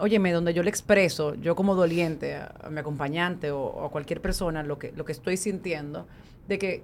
óyeme, 0.00 0.32
donde 0.32 0.52
yo 0.52 0.64
le 0.64 0.70
expreso, 0.70 1.36
yo 1.36 1.54
como 1.54 1.76
doliente 1.76 2.34
a, 2.34 2.68
mi 2.70 2.80
acompañante 2.80 3.52
o, 3.52 3.84
a 3.84 3.90
cualquier 3.90 4.20
persona, 4.20 4.64
lo 4.64 4.80
que, 4.80 4.90
lo 4.92 5.04
que 5.04 5.12
estoy 5.12 5.36
sintiendo, 5.36 6.06
de 6.48 6.58
que 6.58 6.82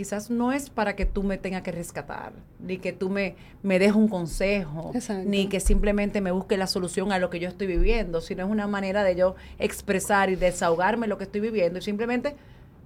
quizás 0.00 0.30
no 0.30 0.50
es 0.50 0.70
para 0.70 0.96
que 0.96 1.04
tú 1.04 1.22
me 1.22 1.36
tengas 1.36 1.60
que 1.60 1.72
rescatar, 1.72 2.32
ni 2.58 2.78
que 2.78 2.90
tú 2.90 3.10
me, 3.10 3.36
me 3.62 3.78
dejes 3.78 3.94
un 3.94 4.08
consejo, 4.08 4.92
ni 5.26 5.46
que 5.46 5.60
simplemente 5.60 6.22
me 6.22 6.30
busque 6.30 6.56
la 6.56 6.66
solución 6.66 7.12
a 7.12 7.18
lo 7.18 7.28
que 7.28 7.38
yo 7.38 7.50
estoy 7.50 7.66
viviendo, 7.66 8.22
sino 8.22 8.42
es 8.42 8.50
una 8.50 8.66
manera 8.66 9.04
de 9.04 9.14
yo 9.14 9.34
expresar 9.58 10.30
y 10.30 10.36
desahogarme 10.36 11.06
lo 11.06 11.18
que 11.18 11.24
estoy 11.24 11.42
viviendo 11.42 11.80
y 11.80 11.82
simplemente 11.82 12.34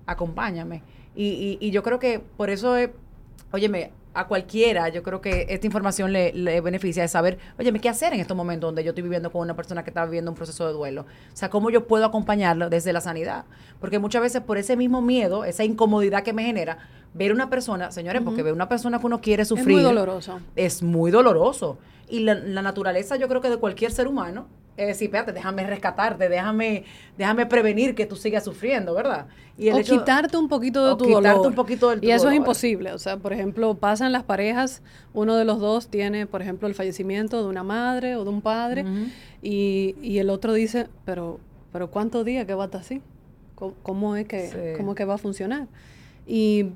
acompáñame. 0.07 0.83
Y, 1.15 1.57
y, 1.61 1.71
yo 1.71 1.85
creo 1.85 2.01
que 2.01 2.19
por 2.19 2.51
eso, 2.51 2.77
es, 2.77 2.91
óyeme, 3.53 3.93
a 4.15 4.27
cualquiera, 4.27 4.89
yo 4.89 5.03
creo 5.03 5.21
que 5.21 5.47
esta 5.49 5.67
información 5.67 6.13
le, 6.13 6.33
le, 6.33 6.61
beneficia 6.61 7.03
de 7.03 7.09
saber, 7.09 7.39
oye, 7.59 7.73
¿qué 7.81 7.89
hacer 7.89 8.13
en 8.15 8.21
estos 8.21 8.37
momentos 8.37 8.69
donde 8.69 8.85
yo 8.85 8.91
estoy 8.91 9.03
viviendo 9.03 9.31
con 9.31 9.43
una 9.43 9.57
persona 9.57 9.83
que 9.83 9.91
está 9.91 10.05
viviendo 10.05 10.31
un 10.31 10.37
proceso 10.37 10.67
de 10.67 10.73
duelo? 10.73 11.03
O 11.03 11.37
sea, 11.37 11.51
¿cómo 11.51 11.69
yo 11.71 11.87
puedo 11.87 12.05
acompañarlo 12.05 12.71
desde 12.71 12.93
la 12.93 13.01
sanidad? 13.01 13.45
Porque 13.81 13.99
muchas 13.99 14.23
veces 14.23 14.41
por 14.41 14.57
ese 14.57 14.77
mismo 14.77 15.03
miedo, 15.03 15.45
esa 15.45 15.65
incomodidad 15.65 16.23
que 16.23 16.33
me 16.33 16.45
genera, 16.45 16.79
ver 17.15 17.33
una 17.33 17.49
persona, 17.49 17.91
señores, 17.91 18.23
porque 18.23 18.43
ver 18.43 18.53
una 18.53 18.69
persona 18.69 18.99
que 18.99 19.07
uno 19.07 19.21
quiere 19.21 19.45
sufrir. 19.45 19.79
Es 19.79 19.83
muy 19.83 19.83
doloroso. 19.83 20.41
Es 20.57 20.83
muy 20.83 21.11
doloroso. 21.11 21.79
Y 22.09 22.21
la, 22.21 22.35
la 22.35 22.61
naturaleza, 22.61 23.17
yo 23.17 23.29
creo 23.29 23.41
que 23.41 23.49
de 23.49 23.57
cualquier 23.57 23.93
ser 23.93 24.09
humano, 24.09 24.47
es 24.77 24.89
decir, 24.89 25.07
espérate, 25.07 25.33
déjame 25.33 25.65
rescatarte, 25.67 26.29
déjame, 26.29 26.85
déjame 27.17 27.47
prevenir 27.47 27.95
que 27.95 28.07
tú 28.07 28.17
sigas 28.17 28.45
sufriendo, 28.45 28.93
¿verdad? 28.93 29.27
Y 29.57 29.71
o 29.71 29.81
quitarte 29.81 30.37
un 30.37 30.49
poquito 30.49 30.89
de 30.89 30.97
tu 30.97 31.05
quitarte 31.05 31.47
un 31.47 31.55
poquito 31.55 31.91
del 31.91 32.03
Y 32.03 32.11
eso 32.11 32.29
es 32.29 32.35
imposible. 32.35 32.93
O 32.93 32.99
sea, 32.99 33.17
por 33.17 33.33
ejemplo, 33.33 33.75
pasan 33.77 34.11
las 34.11 34.25
parejas, 34.25 34.83
uno 35.13 35.37
de 35.37 35.45
los 35.45 35.61
dos 35.61 35.89
tiene, 35.89 36.27
por 36.27 36.43
ejemplo, 36.43 36.67
el 36.67 36.75
fallecimiento 36.75 37.41
de 37.41 37.49
una 37.49 37.63
madre 37.63 38.17
o 38.17 38.25
de 38.25 38.31
un 38.31 38.43
padre, 38.43 38.85
y, 39.43 39.95
y, 40.03 40.19
el 40.19 40.29
otro 40.29 40.53
dice, 40.55 40.89
pero, 41.05 41.39
pero 41.73 41.91
¿cuántos 41.91 42.25
días 42.25 42.45
que 42.45 42.55
va 42.55 42.65
a 42.65 42.67
estar 42.67 42.81
así? 42.81 43.01
¿Cómo, 43.55 44.17
es 44.17 44.27
que, 44.27 44.75
¿Cómo 44.77 44.97
que 44.97 45.05
va 45.05 45.15
a 45.15 45.19
funcionar? 45.19 45.69
Y 46.27 46.71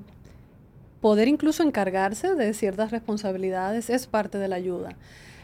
poder 1.00 1.28
incluso 1.28 1.62
encargarse 1.62 2.34
de 2.34 2.52
ciertas 2.54 2.90
responsabilidades 2.90 3.90
es 3.90 4.06
parte 4.06 4.38
de 4.38 4.48
la 4.48 4.56
ayuda. 4.56 4.96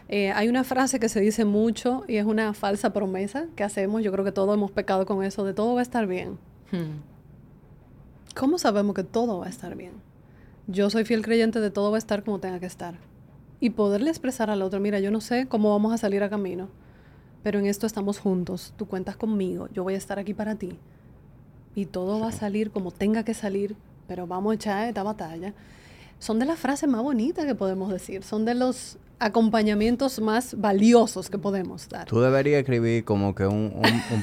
Eh, 0.09 0.33
hay 0.33 0.49
una 0.49 0.65
frase 0.65 1.01
que 1.01 1.09
se 1.09 1.21
dice 1.21 1.45
mucho 1.45 2.05
y 2.07 2.17
es 2.17 2.27
una 2.27 2.53
falsa 2.53 2.93
promesa 2.93 3.47
que 3.57 3.65
hacemos. 3.65 4.03
Yo 4.03 4.13
creo 4.13 4.25
que 4.25 4.33
todos 4.33 4.55
hemos 4.55 4.71
pecado 4.71 5.07
con 5.07 5.25
eso, 5.25 5.45
de 5.45 5.55
todo 5.55 5.75
va 5.75 5.81
a 5.81 5.83
estar 5.83 6.07
bien. 6.07 6.39
Hmm. 6.73 7.01
¿Cómo 8.35 8.59
sabemos 8.59 8.95
que 8.95 9.05
todo 9.05 9.39
va 9.39 9.47
a 9.47 9.51
estar 9.51 9.77
bien? 9.77 9.93
Yo 10.67 10.91
soy 10.91 11.05
fiel 11.05 11.23
creyente 11.23 11.61
de 11.61 11.71
todo 11.71 11.91
va 11.91 11.97
a 11.97 11.99
estar 11.99 12.25
como 12.25 12.41
tenga 12.41 12.59
que 12.59 12.67
estar. 12.67 12.97
Y 13.61 13.71
poderle 13.71 14.11
expresar 14.11 14.51
al 14.51 14.63
otro, 14.63 14.81
mira, 14.81 14.99
yo 14.99 15.11
no 15.11 15.21
sé 15.21 15.47
cómo 15.47 15.71
vamos 15.71 15.93
a 15.93 15.99
salir 15.99 16.23
a 16.23 16.29
camino, 16.29 16.69
pero 17.43 17.59
en 17.59 17.67
esto 17.67 17.87
estamos 17.87 18.19
juntos, 18.19 18.75
tú 18.77 18.87
cuentas 18.87 19.17
conmigo, 19.17 19.69
yo 19.73 19.85
voy 19.85 19.95
a 19.95 19.99
estar 19.99 20.19
aquí 20.19 20.35
para 20.35 20.57
ti. 20.57 20.79
Y 21.75 21.87
todo 21.87 22.21
va 22.21 22.29
a 22.29 22.33
salir 22.33 22.71
como 22.71 22.91
tenga 22.91 23.25
que 23.25 23.35
salir, 23.35 23.77
pero 24.07 24.27
vamos 24.27 24.53
a 24.53 24.55
echar 24.55 24.89
esta 24.89 25.03
batalla. 25.03 25.53
Son 26.19 26.39
de 26.39 26.47
las 26.47 26.59
frases 26.59 26.89
más 26.89 27.03
bonitas 27.03 27.45
que 27.45 27.55
podemos 27.55 27.93
decir, 27.93 28.23
son 28.23 28.45
de 28.45 28.55
los 28.55 28.99
acompañamientos 29.19 30.21
más 30.21 30.59
valiosos 30.59 31.31
que 31.31 31.39
podemos 31.39 31.89
dar. 31.89 32.07
Tú 32.07 32.21
deberías 32.21 32.61
escribir 32.61 33.05
como 33.05 33.35
que 33.35 33.47
un, 33.47 33.73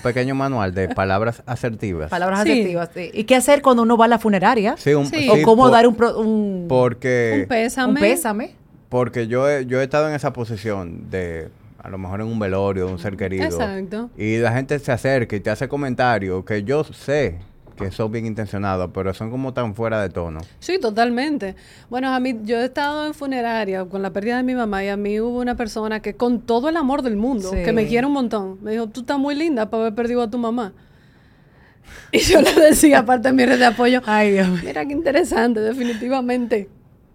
pequeño 0.04 0.36
manual 0.36 0.74
de 0.74 0.90
palabras 0.90 1.44
asertivas. 1.46 2.10
Palabras 2.10 2.42
asertivas, 2.42 2.90
sí. 2.94 3.10
¿Y 3.14 3.24
qué 3.24 3.36
hacer 3.36 3.62
cuando 3.62 3.84
uno 3.84 3.98
va 3.98 4.06
a 4.06 4.08
la 4.08 4.20
funeraria? 4.20 4.76
Sí, 4.78 4.94
un, 4.94 5.08
o 5.08 5.42
cómo 5.44 5.70
dar 5.70 5.88
un, 5.88 5.96
un, 6.16 6.66
porque, 6.68 7.42
un 7.42 7.48
pésame. 7.48 7.94
Un 7.94 8.00
pésame. 8.00 8.56
Porque 8.90 9.28
yo 9.28 9.50
he, 9.50 9.66
yo 9.66 9.80
he 9.80 9.84
estado 9.84 10.10
en 10.10 10.16
esa 10.16 10.34
posición 10.34 11.10
de 11.10 11.50
a 11.82 11.90
lo 11.90 11.98
mejor 11.98 12.22
en 12.22 12.28
un 12.28 12.38
velorio 12.38 12.88
de 12.88 12.94
un 12.94 13.00
ser 13.00 13.18
querido. 13.18 13.46
Exacto. 13.46 14.10
Y 14.18 14.38
la 14.38 14.54
gente 14.54 14.78
se 14.80 14.92
acerca 14.92 15.36
y 15.36 15.40
te 15.40 15.50
hace 15.50 15.68
comentarios 15.68 16.46
que 16.46 16.64
yo 16.64 16.84
sé 16.84 17.40
que 17.76 17.92
son 17.92 18.12
bien 18.12 18.26
intencionados, 18.26 18.92
pero 18.94 19.14
son 19.14 19.32
como 19.32 19.54
tan 19.54 19.76
fuera 19.76 20.02
de 20.02 20.10
tono. 20.10 20.42
Sí, 20.60 20.80
totalmente. 20.80 21.56
Bueno, 21.90 22.14
a 22.14 22.20
mí, 22.20 22.40
yo 22.44 22.58
he 22.60 22.66
estado 22.66 23.08
en 23.08 23.14
funeraria 23.14 23.86
con 23.86 24.02
la 24.02 24.12
pérdida 24.12 24.38
de 24.38 24.44
mi 24.44 24.56
mamá 24.56 24.84
y 24.84 24.90
a 24.90 24.98
mí 24.98 25.20
hubo 25.20 25.40
una 25.40 25.56
persona 25.56 26.00
que 26.02 26.14
con 26.16 26.42
todo 26.42 26.70
el 26.70 26.78
amor 26.78 27.02
del 27.02 27.16
mundo, 27.16 27.52
que 27.52 27.74
me 27.74 27.88
quiere 27.88 28.08
un 28.08 28.14
montón, 28.14 28.60
me 28.62 28.72
dijo, 28.72 28.88
tú 28.88 29.02
estás 29.02 29.18
muy 29.18 29.36
linda 29.36 29.70
para 29.70 29.84
haber 29.84 29.96
perdido 29.96 30.22
a 30.22 30.30
tu 30.30 30.38
mamá. 30.38 30.74
Y 32.14 32.20
yo 32.20 32.42
le 32.42 32.54
decía, 32.54 33.00
aparte 33.00 33.30
de 33.30 33.34
mi 33.34 33.46
red 33.46 33.58
de 33.60 33.66
apoyo, 33.66 34.02
Ay, 34.06 34.32
Dios. 34.34 34.48
mira 34.64 34.86
qué 34.86 34.94
interesante, 34.94 35.60
definitivamente. 35.60 36.70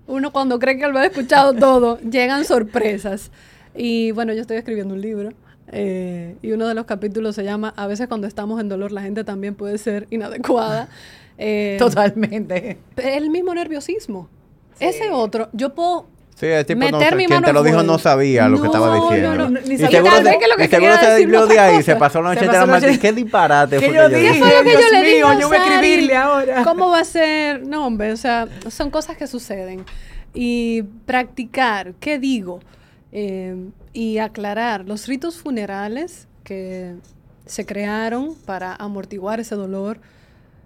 Uno 0.07 0.33
cuando 0.33 0.59
cree 0.59 0.79
que 0.79 0.87
lo 0.89 0.99
ha 0.99 1.07
escuchado 1.07 1.55
todo, 1.55 1.99
llegan 2.01 2.45
sorpresas. 2.45 3.31
Y 3.75 4.13
bueno, 4.13 4.33
yo 4.33 4.41
estoy 4.41 4.57
escribiendo 4.57 4.95
un 4.95 5.01
libro. 5.01 5.31
Eh, 5.73 6.37
y 6.43 6.53
uno 6.53 6.67
de 6.69 6.75
los 6.75 6.87
capítulos 6.87 7.35
se 7.35 7.45
llama 7.45 7.73
A 7.77 7.87
veces 7.87 8.07
cuando 8.09 8.27
estamos 8.27 8.61
en 8.61 8.69
dolor 8.69 8.93
la 8.93 9.03
gente 9.03 9.25
también 9.25 9.55
puede 9.55 9.79
ser 9.79 10.07
inadecuada. 10.11 10.89
Eh, 11.39 11.77
Totalmente. 11.79 12.79
El 12.97 13.29
mismo 13.29 13.53
nerviosismo. 13.55 14.27
Ese 14.81 15.11
otro, 15.11 15.51
yo 15.53 15.75
puedo 15.75 16.07
Sí, 16.35 16.47
el 16.47 16.65
tipo 16.65 16.81
no, 16.81 16.99
Meter 16.99 17.15
mi 17.17 17.27
quien 17.27 17.41
mano 17.41 17.47
te 17.47 17.53
lo 17.53 17.63
dijo 17.63 17.83
no 17.83 17.99
sabía 17.99 18.49
lo 18.49 18.57
que 18.57 18.69
No, 18.69 18.73
estaba 18.75 18.87
no, 18.97 19.03
diciendo. 19.11 19.37
no, 19.51 19.61
ni 19.61 19.75
y 19.75 19.79
sabía. 19.79 19.89
seguro 19.91 20.15
Tal 20.15 20.25
vez 20.25 20.33
se, 20.33 20.39
que 20.39 20.49
lo 20.49 20.57
que 20.57 20.65
y 20.65 20.69
seguro 20.69 20.97
se 20.97 21.11
desvió 21.11 21.47
de 21.47 21.59
ahí, 21.59 21.83
se 21.83 21.97
pasó 21.97 22.23
la 22.23 22.35
noche 22.35 22.47
pasó 22.47 22.67
la 22.67 22.81
noche- 22.81 22.99
¿Qué 22.99 23.13
disparate 23.13 23.79
¿Qué 23.79 23.87
fue 23.87 23.95
yo 23.97 24.07
que 24.07 24.13
yo 24.13 24.19
dije? 24.19 24.33
dije? 24.33 24.39
Eso 24.39 24.47
es 24.47 24.55
lo 24.57 24.63
que 24.63 24.69
Dios 24.71 24.81
yo 24.83 24.97
le 24.97 25.03
mío, 25.03 25.15
digo, 25.29 25.41
yo 25.41 25.49
voy 25.49 25.57
a 25.59 25.61
escribirle 25.65 26.17
ahora. 26.17 26.65
¿Cómo 26.65 26.89
va 26.89 27.01
a 27.01 27.05
ser? 27.05 27.67
No, 27.67 27.87
hombre, 27.87 28.13
o 28.13 28.17
sea, 28.17 28.49
son 28.71 28.91
cosas 28.91 29.19
que 29.19 29.27
suceden. 29.27 29.85
Y 30.33 30.85
practicar, 31.05 31.93
¿qué 32.01 32.19
digo? 32.19 32.61
Eh, 33.19 33.71
y 33.95 34.19
aclarar 34.19 34.85
los 34.85 35.07
ritos 35.07 35.39
funerales 35.39 36.29
que 36.45 36.97
se 37.47 37.65
crearon 37.65 38.35
para 38.45 38.75
amortiguar 38.75 39.41
ese 39.41 39.55
dolor 39.55 40.01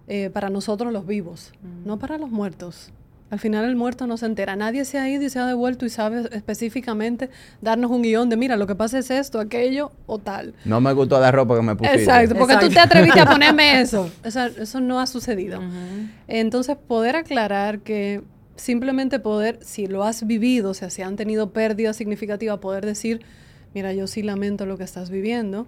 eh, 0.09 0.31
para 0.31 0.51
nosotros 0.51 0.93
los 0.93 1.07
vivos, 1.07 1.53
no 1.85 2.01
para 2.01 2.19
los 2.19 2.29
muertos. 2.29 2.91
Al 3.31 3.39
final 3.39 3.67
el 3.67 3.77
muerto 3.77 4.09
no 4.09 4.17
se 4.17 4.27
entera. 4.27 4.57
Nadie 4.57 4.85
se 4.85 4.99
ha 4.99 5.09
ido 5.09 5.23
y 5.23 5.31
se 5.31 5.39
ha 5.39 5.47
devuelto 5.47 5.87
y 5.87 5.91
sabe 5.91 6.29
específicamente 6.33 7.31
darnos 7.61 7.93
un 7.93 8.03
guion 8.03 8.29
de, 8.29 8.37
mira, 8.37 8.57
lo 8.57 8.67
que 8.67 8.75
pasa 8.75 8.99
es 8.99 9.13
esto, 9.13 9.39
aquello 9.39 9.93
o 10.07 10.19
tal. 10.19 10.53
No 10.65 10.81
me 10.81 10.93
gustó 10.93 11.21
la 11.21 11.31
ropa 11.31 11.55
que 11.55 11.63
me 11.63 11.77
pusiste. 11.77 12.01
Exacto, 12.01 12.35
porque 12.35 12.57
tú 12.57 12.69
te 12.69 12.81
atreviste 12.81 13.21
a 13.21 13.27
ponerme 13.31 13.81
eso. 13.81 14.11
O 14.25 14.31
sea, 14.33 14.47
eso 14.47 14.81
no 14.81 14.99
ha 14.99 15.07
sucedido. 15.07 15.61
Entonces, 16.27 16.77
poder 16.77 17.15
aclarar 17.15 17.79
que 17.79 18.23
simplemente 18.61 19.19
poder, 19.19 19.59
si 19.63 19.87
lo 19.87 20.05
has 20.05 20.27
vivido, 20.27 20.71
o 20.71 20.75
sea, 20.75 20.91
si 20.91 21.03
han 21.03 21.17
tenido 21.17 21.53
pérdida 21.53 21.93
significativa, 21.93 22.61
poder 22.61 22.87
decir, 22.87 23.21
mira, 23.75 23.93
yo 23.93 24.07
sí 24.07 24.23
lamento 24.23 24.67
lo 24.67 24.79
que 24.79 24.85
estás 24.85 25.11
viviendo. 25.11 25.67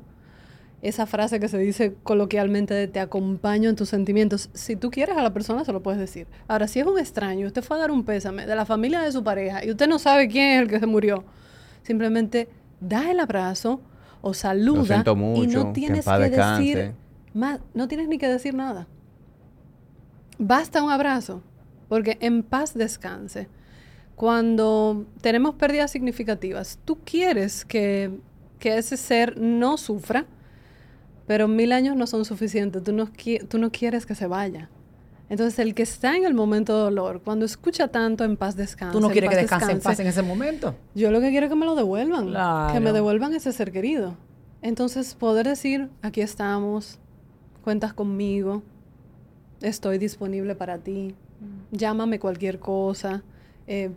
Esa 0.83 1.07
frase 1.07 1.39
que 1.39 1.49
se 1.49 1.59
dice 1.59 1.95
coloquialmente 2.03 2.75
de 2.75 2.89
te 2.89 2.99
acompaño 2.99 3.71
en 3.71 3.77
tus 3.77 3.89
sentimientos. 3.89 4.51
Si 4.53 4.75
tú 4.75 4.91
quieres 4.91 5.17
a 5.17 5.23
la 5.23 5.33
persona, 5.33 5.65
se 5.65 5.73
lo 5.73 5.81
puedes 5.81 6.01
decir. 6.01 6.27
Ahora, 6.49 6.67
si 6.67 6.81
es 6.81 6.87
un 6.87 6.99
extraño, 6.99 7.47
usted 7.47 7.63
fue 7.63 7.77
a 7.77 7.81
dar 7.81 7.93
un 7.93 8.05
pésame 8.05 8.47
de 8.47 8.57
la 8.57 8.67
familia 8.67 9.01
de 9.01 9.13
su 9.13 9.23
pareja 9.23 9.65
y 9.65 9.71
usted 9.71 9.89
no 9.89 10.01
sabe 10.01 10.27
quién 10.27 10.57
es 10.57 10.63
el 10.63 10.69
que 10.69 10.81
se 10.81 10.87
murió, 10.87 11.25
simplemente 11.85 12.49
da 12.81 13.11
el 13.13 13.21
abrazo 13.21 13.81
o 14.23 14.35
saluda 14.35 14.85
siento 14.85 15.13
y 15.13 15.17
mucho, 15.17 15.59
no 15.59 15.63
que 15.63 15.69
en 15.69 15.73
tienes 15.73 16.05
que 16.05 16.19
descanse. 16.19 16.63
decir 16.63 16.95
más, 17.33 17.61
no 17.75 17.87
tienes 17.87 18.09
ni 18.09 18.19
que 18.19 18.29
decir 18.29 18.55
nada. 18.55 18.89
Basta 20.39 20.83
un 20.83 20.91
abrazo, 20.91 21.43
porque 21.93 22.17
en 22.23 22.43
paz 22.43 22.73
descanse. 22.73 23.49
Cuando 24.17 25.05
tenemos 25.21 25.57
pérdidas 25.57 25.91
significativas, 25.91 26.79
tú 26.87 27.01
quieres 27.05 27.67
que, 27.67 28.19
que 28.59 28.79
ese 28.79 28.97
ser 28.97 29.37
no 29.39 29.77
sufra, 29.77 30.25
pero 31.27 31.49
mil 31.49 31.71
años 31.71 31.95
no 31.95 32.07
son 32.07 32.25
suficientes. 32.25 32.83
Tú 32.83 32.95
no, 32.95 33.11
tú 33.47 33.59
no 33.59 33.71
quieres 33.71 34.07
que 34.07 34.15
se 34.15 34.27
vaya. 34.27 34.71
Entonces, 35.29 35.59
el 35.59 35.75
que 35.75 35.83
está 35.83 36.17
en 36.17 36.25
el 36.25 36.33
momento 36.33 36.75
de 36.75 36.85
dolor, 36.85 37.21
cuando 37.23 37.45
escucha 37.45 37.89
tanto 37.89 38.25
en 38.25 38.39
paz 38.39 38.57
descanse, 38.57 38.95
Tú 38.95 39.01
no 39.03 39.11
quieres 39.11 39.29
que 39.29 39.37
descanse 39.37 39.73
en 39.73 39.81
paz 39.81 40.01
en 40.01 40.07
ese 40.07 40.23
momento. 40.23 40.75
yo 40.95 41.11
lo 41.11 41.21
que 41.21 41.29
quiero 41.29 41.45
es 41.45 41.51
que 41.53 41.59
me 41.59 41.67
lo 41.67 41.75
devuelvan. 41.75 42.33
Que 42.73 42.81
me 42.81 42.95
devuelvan 42.95 43.35
ese 43.35 43.53
ser 43.53 43.71
querido. 43.71 44.17
Entonces, 44.63 45.15
poder 45.15 45.47
decir, 45.47 45.91
aquí 46.01 46.23
estamos, 46.23 46.99
cuentas 47.63 47.93
conmigo, 47.93 48.63
estoy 49.61 49.99
disponible 49.99 50.55
para 50.55 50.79
ti, 50.79 51.15
llámame 51.71 52.19
cualquier 52.19 52.59
cosa, 52.59 53.23
eh, 53.67 53.91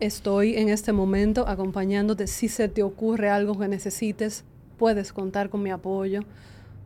estoy 0.00 0.56
en 0.56 0.68
este 0.68 0.92
momento 0.92 1.46
acompañándote. 1.48 2.26
Si 2.26 2.48
se 2.48 2.68
te 2.68 2.82
ocurre 2.82 3.30
algo 3.30 3.58
que 3.58 3.68
necesites, 3.68 4.44
puedes 4.78 5.12
contar 5.12 5.48
con 5.48 5.62
mi 5.62 5.70
apoyo. 5.70 6.20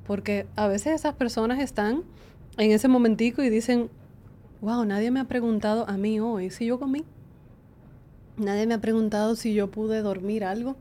Porque 0.06 0.46
a 0.56 0.66
veces 0.66 0.94
esas 0.94 1.14
personas 1.14 1.60
están 1.60 2.02
en 2.58 2.72
ese 2.72 2.88
momentico 2.88 3.42
y 3.42 3.50
dicen, 3.50 3.90
wow, 4.60 4.84
nadie 4.84 5.10
me 5.10 5.20
ha 5.20 5.24
preguntado 5.24 5.88
a 5.88 5.96
mí 5.96 6.20
hoy 6.20 6.50
si 6.50 6.66
yo 6.66 6.78
comí. 6.78 7.04
Nadie 8.36 8.66
me 8.66 8.74
ha 8.74 8.80
preguntado 8.80 9.36
si 9.36 9.54
yo 9.54 9.70
pude 9.70 10.02
dormir 10.02 10.44
algo. 10.44 10.76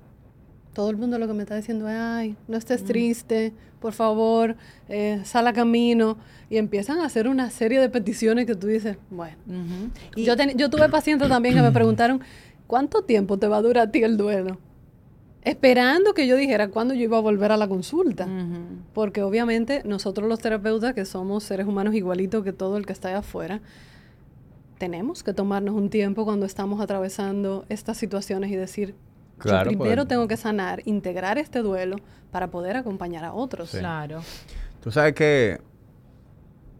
Todo 0.79 0.91
el 0.91 0.95
mundo 0.95 1.19
lo 1.19 1.27
que 1.27 1.33
me 1.33 1.43
está 1.43 1.57
diciendo 1.57 1.89
es, 1.89 1.95
ay, 1.99 2.37
no 2.47 2.55
estés 2.55 2.85
triste, 2.85 3.51
por 3.81 3.91
favor, 3.91 4.55
eh, 4.87 5.19
sal 5.25 5.45
a 5.47 5.51
camino. 5.51 6.15
Y 6.49 6.55
empiezan 6.55 6.99
a 6.99 7.05
hacer 7.05 7.27
una 7.27 7.49
serie 7.49 7.81
de 7.81 7.89
peticiones 7.89 8.45
que 8.45 8.55
tú 8.55 8.67
dices, 8.67 8.95
bueno. 9.09 9.35
Ujú. 9.45 10.21
Yo, 10.23 10.37
ten- 10.37 10.57
yo 10.57 10.69
tuve 10.69 10.87
pacientes 10.87 11.27
también 11.27 11.53
que 11.53 11.61
me 11.61 11.73
preguntaron, 11.73 12.21
¿cuánto 12.65 13.01
tiempo 13.01 13.37
te 13.37 13.49
va 13.49 13.57
a 13.57 13.61
durar 13.61 13.89
a 13.89 13.91
ti 13.91 14.01
el 14.03 14.15
duelo? 14.15 14.57
Esperando 15.41 16.13
que 16.13 16.27
yo 16.27 16.37
dijera 16.37 16.69
cuándo 16.69 16.93
yo 16.93 17.01
iba 17.03 17.17
a 17.17 17.21
volver 17.21 17.51
a 17.51 17.57
la 17.57 17.67
consulta. 17.67 18.25
Porque 18.93 19.21
obviamente 19.21 19.81
nosotros 19.83 20.29
los 20.29 20.39
terapeutas, 20.39 20.93
que 20.93 21.03
somos 21.03 21.43
seres 21.43 21.67
humanos 21.67 21.93
igualitos 21.93 22.41
que 22.45 22.53
todo 22.53 22.77
el 22.77 22.85
que 22.85 22.93
está 22.93 23.09
allá 23.09 23.17
afuera, 23.17 23.59
tenemos 24.77 25.23
que 25.23 25.33
tomarnos 25.33 25.75
un 25.75 25.89
tiempo 25.89 26.23
cuando 26.23 26.45
estamos 26.45 26.79
atravesando 26.79 27.65
estas 27.67 27.97
situaciones 27.97 28.49
y 28.49 28.55
decir, 28.55 28.95
Claro, 29.39 29.71
yo 29.71 29.77
primero 29.79 30.03
pues. 30.03 30.07
tengo 30.09 30.27
que 30.27 30.37
sanar, 30.37 30.81
integrar 30.85 31.37
este 31.37 31.59
duelo 31.59 31.95
para 32.31 32.47
poder 32.47 32.77
acompañar 32.77 33.23
a 33.25 33.33
otros. 33.33 33.69
Sí. 33.71 33.79
Claro. 33.79 34.21
Tú 34.81 34.91
sabes 34.91 35.13
que 35.13 35.59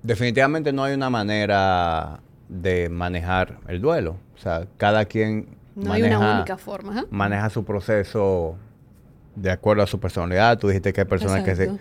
definitivamente 0.03 0.71
no 0.71 0.83
hay 0.83 0.93
una 0.93 1.09
manera 1.09 2.19
de 2.47 2.89
manejar 2.89 3.59
el 3.67 3.81
duelo. 3.81 4.17
O 4.35 4.37
sea, 4.37 4.67
cada 4.77 5.05
quien 5.05 5.57
No 5.75 5.93
hay 5.93 6.01
maneja, 6.01 6.19
una 6.19 6.35
única 6.37 6.57
forma. 6.57 7.05
maneja 7.11 7.49
su 7.49 7.63
proceso 7.65 8.55
de 9.35 9.51
acuerdo 9.51 9.83
a 9.83 9.87
su 9.87 9.99
personalidad. 9.99 10.57
Tú 10.57 10.67
dijiste 10.67 10.93
que 10.93 11.01
hay 11.01 11.07
personas 11.07 11.43
que 11.43 11.55
se, 11.55 11.71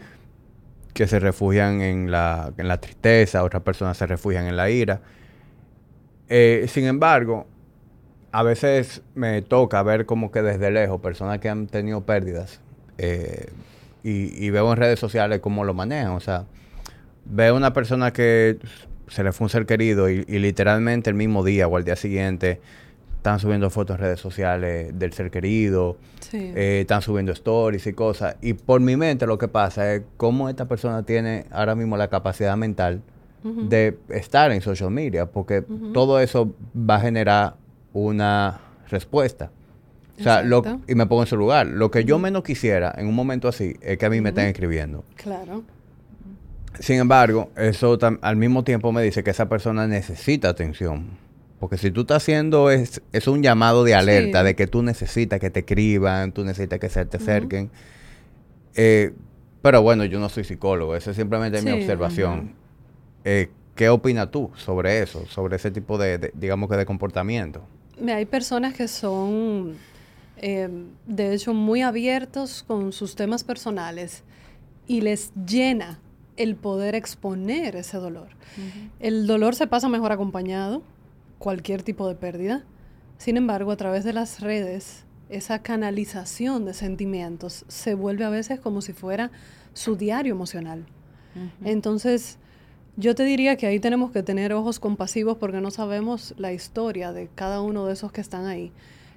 que 0.92 1.06
se 1.06 1.18
refugian 1.20 1.80
en 1.80 2.10
la, 2.10 2.52
en 2.56 2.68
la 2.68 2.78
tristeza, 2.80 3.42
otras 3.44 3.62
personas 3.62 3.96
se 3.96 4.06
refugian 4.06 4.46
en 4.46 4.56
la 4.56 4.70
ira. 4.70 5.00
Eh, 6.28 6.66
sin 6.68 6.84
embargo, 6.84 7.46
a 8.38 8.42
veces 8.44 9.02
me 9.16 9.42
toca 9.42 9.82
ver 9.82 10.06
como 10.06 10.30
que 10.30 10.42
desde 10.42 10.70
lejos 10.70 11.00
personas 11.00 11.40
que 11.40 11.48
han 11.48 11.66
tenido 11.66 12.02
pérdidas 12.02 12.60
eh, 12.98 13.46
y, 14.04 14.44
y 14.44 14.50
veo 14.50 14.70
en 14.70 14.76
redes 14.76 15.00
sociales 15.00 15.40
cómo 15.40 15.64
lo 15.64 15.74
manejan. 15.74 16.12
O 16.12 16.20
sea, 16.20 16.44
veo 17.24 17.56
una 17.56 17.72
persona 17.72 18.12
que 18.12 18.58
se 19.08 19.24
le 19.24 19.32
fue 19.32 19.46
un 19.46 19.48
ser 19.48 19.66
querido 19.66 20.08
y, 20.08 20.24
y 20.28 20.38
literalmente 20.38 21.10
el 21.10 21.16
mismo 21.16 21.42
día 21.42 21.66
o 21.66 21.76
al 21.76 21.82
día 21.84 21.96
siguiente 21.96 22.60
están 23.16 23.40
subiendo 23.40 23.70
fotos 23.70 23.96
en 23.96 24.02
redes 24.02 24.20
sociales 24.20 24.96
del 24.96 25.12
ser 25.12 25.32
querido, 25.32 25.96
Sí. 26.20 26.52
eh, 26.54 26.78
están 26.82 27.02
subiendo 27.02 27.32
stories 27.32 27.86
y 27.88 27.92
cosas. 27.92 28.36
Y 28.40 28.52
por 28.52 28.80
mi 28.80 28.96
mente 28.96 29.26
lo 29.26 29.36
que 29.38 29.48
pasa 29.48 29.94
es 29.94 30.02
cómo 30.16 30.48
esta 30.48 30.66
persona 30.68 31.02
tiene 31.02 31.46
ahora 31.50 31.74
mismo 31.74 31.96
la 31.96 32.06
capacidad 32.08 32.56
mental 32.56 33.02
de 33.42 33.96
estar 34.10 34.52
en 34.52 34.60
social 34.60 34.90
media, 34.90 35.26
porque 35.26 35.64
todo 35.94 36.20
eso 36.20 36.52
va 36.76 36.96
a 36.96 37.00
generar 37.00 37.54
una 38.04 38.60
respuesta. 38.88 39.50
O 40.18 40.22
sea, 40.22 40.42
lo, 40.42 40.62
y 40.88 40.94
me 40.96 41.06
pongo 41.06 41.22
en 41.22 41.28
su 41.28 41.36
lugar. 41.36 41.66
Lo 41.68 41.90
que 41.92 42.04
yo 42.04 42.18
menos 42.18 42.42
quisiera 42.42 42.92
en 42.98 43.06
un 43.06 43.14
momento 43.14 43.46
así 43.46 43.76
es 43.80 43.98
que 43.98 44.06
a 44.06 44.10
mí 44.10 44.20
me 44.20 44.30
estén 44.30 44.46
escribiendo. 44.46 45.04
Claro. 45.16 45.62
Sin 46.80 46.96
embargo, 46.98 47.50
eso 47.56 47.98
al 48.20 48.36
mismo 48.36 48.64
tiempo 48.64 48.90
me 48.92 49.02
dice 49.02 49.22
que 49.22 49.30
esa 49.30 49.48
persona 49.48 49.86
necesita 49.86 50.48
atención. 50.48 51.06
Porque 51.60 51.76
si 51.76 51.90
tú 51.90 52.02
estás 52.02 52.22
haciendo 52.22 52.70
es, 52.70 53.00
es 53.12 53.26
un 53.26 53.42
llamado 53.42 53.84
de 53.84 53.94
alerta 53.94 54.40
Sí. 54.40 54.44
de 54.46 54.54
que 54.56 54.66
tú 54.66 54.82
necesitas 54.82 55.40
que 55.40 55.50
te 55.50 55.60
escriban, 55.60 56.32
tú 56.32 56.44
necesitas 56.44 56.78
que 56.78 56.88
se 56.88 57.04
te 57.04 57.16
acerquen. 57.16 57.70
Eh, 58.74 59.12
pero 59.62 59.82
bueno, 59.82 60.04
yo 60.04 60.20
no 60.20 60.28
soy 60.28 60.44
psicólogo, 60.44 60.94
esa 60.94 61.10
es 61.10 61.16
simplemente 61.16 61.62
mi 61.62 61.72
observación. 61.72 62.52
Eh, 63.24 63.50
¿Qué 63.74 63.88
opinas 63.88 64.30
tú 64.30 64.50
sobre 64.56 65.00
eso, 65.02 65.26
sobre 65.26 65.56
ese 65.56 65.70
tipo 65.70 65.98
de, 65.98 66.18
de, 66.18 66.32
digamos 66.34 66.68
que 66.70 66.76
de 66.76 66.86
comportamiento? 66.86 67.62
Hay 68.06 68.26
personas 68.26 68.74
que 68.74 68.88
son, 68.88 69.74
eh, 70.36 70.68
de 71.06 71.34
hecho, 71.34 71.54
muy 71.54 71.82
abiertos 71.82 72.62
con 72.62 72.92
sus 72.92 73.16
temas 73.16 73.44
personales 73.44 74.22
y 74.86 75.00
les 75.00 75.32
llena 75.34 75.98
el 76.36 76.54
poder 76.54 76.94
exponer 76.94 77.76
ese 77.76 77.98
dolor. 77.98 78.28
El 79.00 79.26
dolor 79.26 79.54
se 79.54 79.66
pasa 79.66 79.88
mejor 79.88 80.12
acompañado, 80.12 80.82
cualquier 81.38 81.82
tipo 81.82 82.08
de 82.08 82.14
pérdida. 82.14 82.64
Sin 83.18 83.36
embargo, 83.36 83.72
a 83.72 83.76
través 83.76 84.04
de 84.04 84.12
las 84.12 84.40
redes, 84.40 85.04
esa 85.28 85.60
canalización 85.62 86.64
de 86.64 86.74
sentimientos 86.74 87.64
se 87.68 87.94
vuelve 87.94 88.24
a 88.24 88.30
veces 88.30 88.60
como 88.60 88.80
si 88.80 88.92
fuera 88.92 89.30
su 89.74 89.96
diario 89.96 90.32
emocional. 90.32 90.86
Entonces, 91.64 92.38
yo 92.98 93.14
te 93.14 93.22
diría 93.22 93.56
que 93.56 93.66
ahí 93.66 93.78
tenemos 93.78 94.10
que 94.10 94.24
tener 94.24 94.52
ojos 94.52 94.80
compasivos 94.80 95.36
porque 95.38 95.60
no 95.60 95.70
sabemos 95.70 96.34
la 96.36 96.52
historia 96.52 97.12
de 97.12 97.28
cada 97.32 97.62
uno 97.62 97.86
de 97.86 97.92
esos 97.92 98.10
que 98.10 98.20
están 98.20 98.46
ahí. 98.46 98.72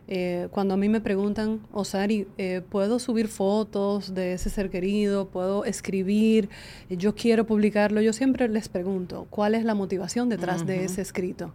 Eh, 0.08 0.50
cuando 0.52 0.76
a 0.76 0.78
mí 0.78 0.88
me 0.88 1.02
preguntan, 1.02 1.62
Osari, 1.72 2.28
eh, 2.38 2.62
¿puedo 2.70 3.00
subir 3.00 3.28
fotos 3.28 4.14
de 4.14 4.34
ese 4.34 4.52
ser 4.52 4.70
querido? 4.70 5.30
¿Puedo 5.30 5.66
escribir? 5.66 6.50
Yo 6.90 7.16
quiero 7.16 7.48
publicarlo. 7.48 8.02
Yo 8.02 8.14
siempre 8.14 8.48
les 8.50 8.70
pregunto, 8.70 9.26
¿cuál 9.32 9.56
es 9.56 9.64
la 9.64 9.74
motivación 9.74 10.30
detrás 10.30 10.66
de 10.66 10.84
ese 10.86 11.02
escrito? 11.02 11.54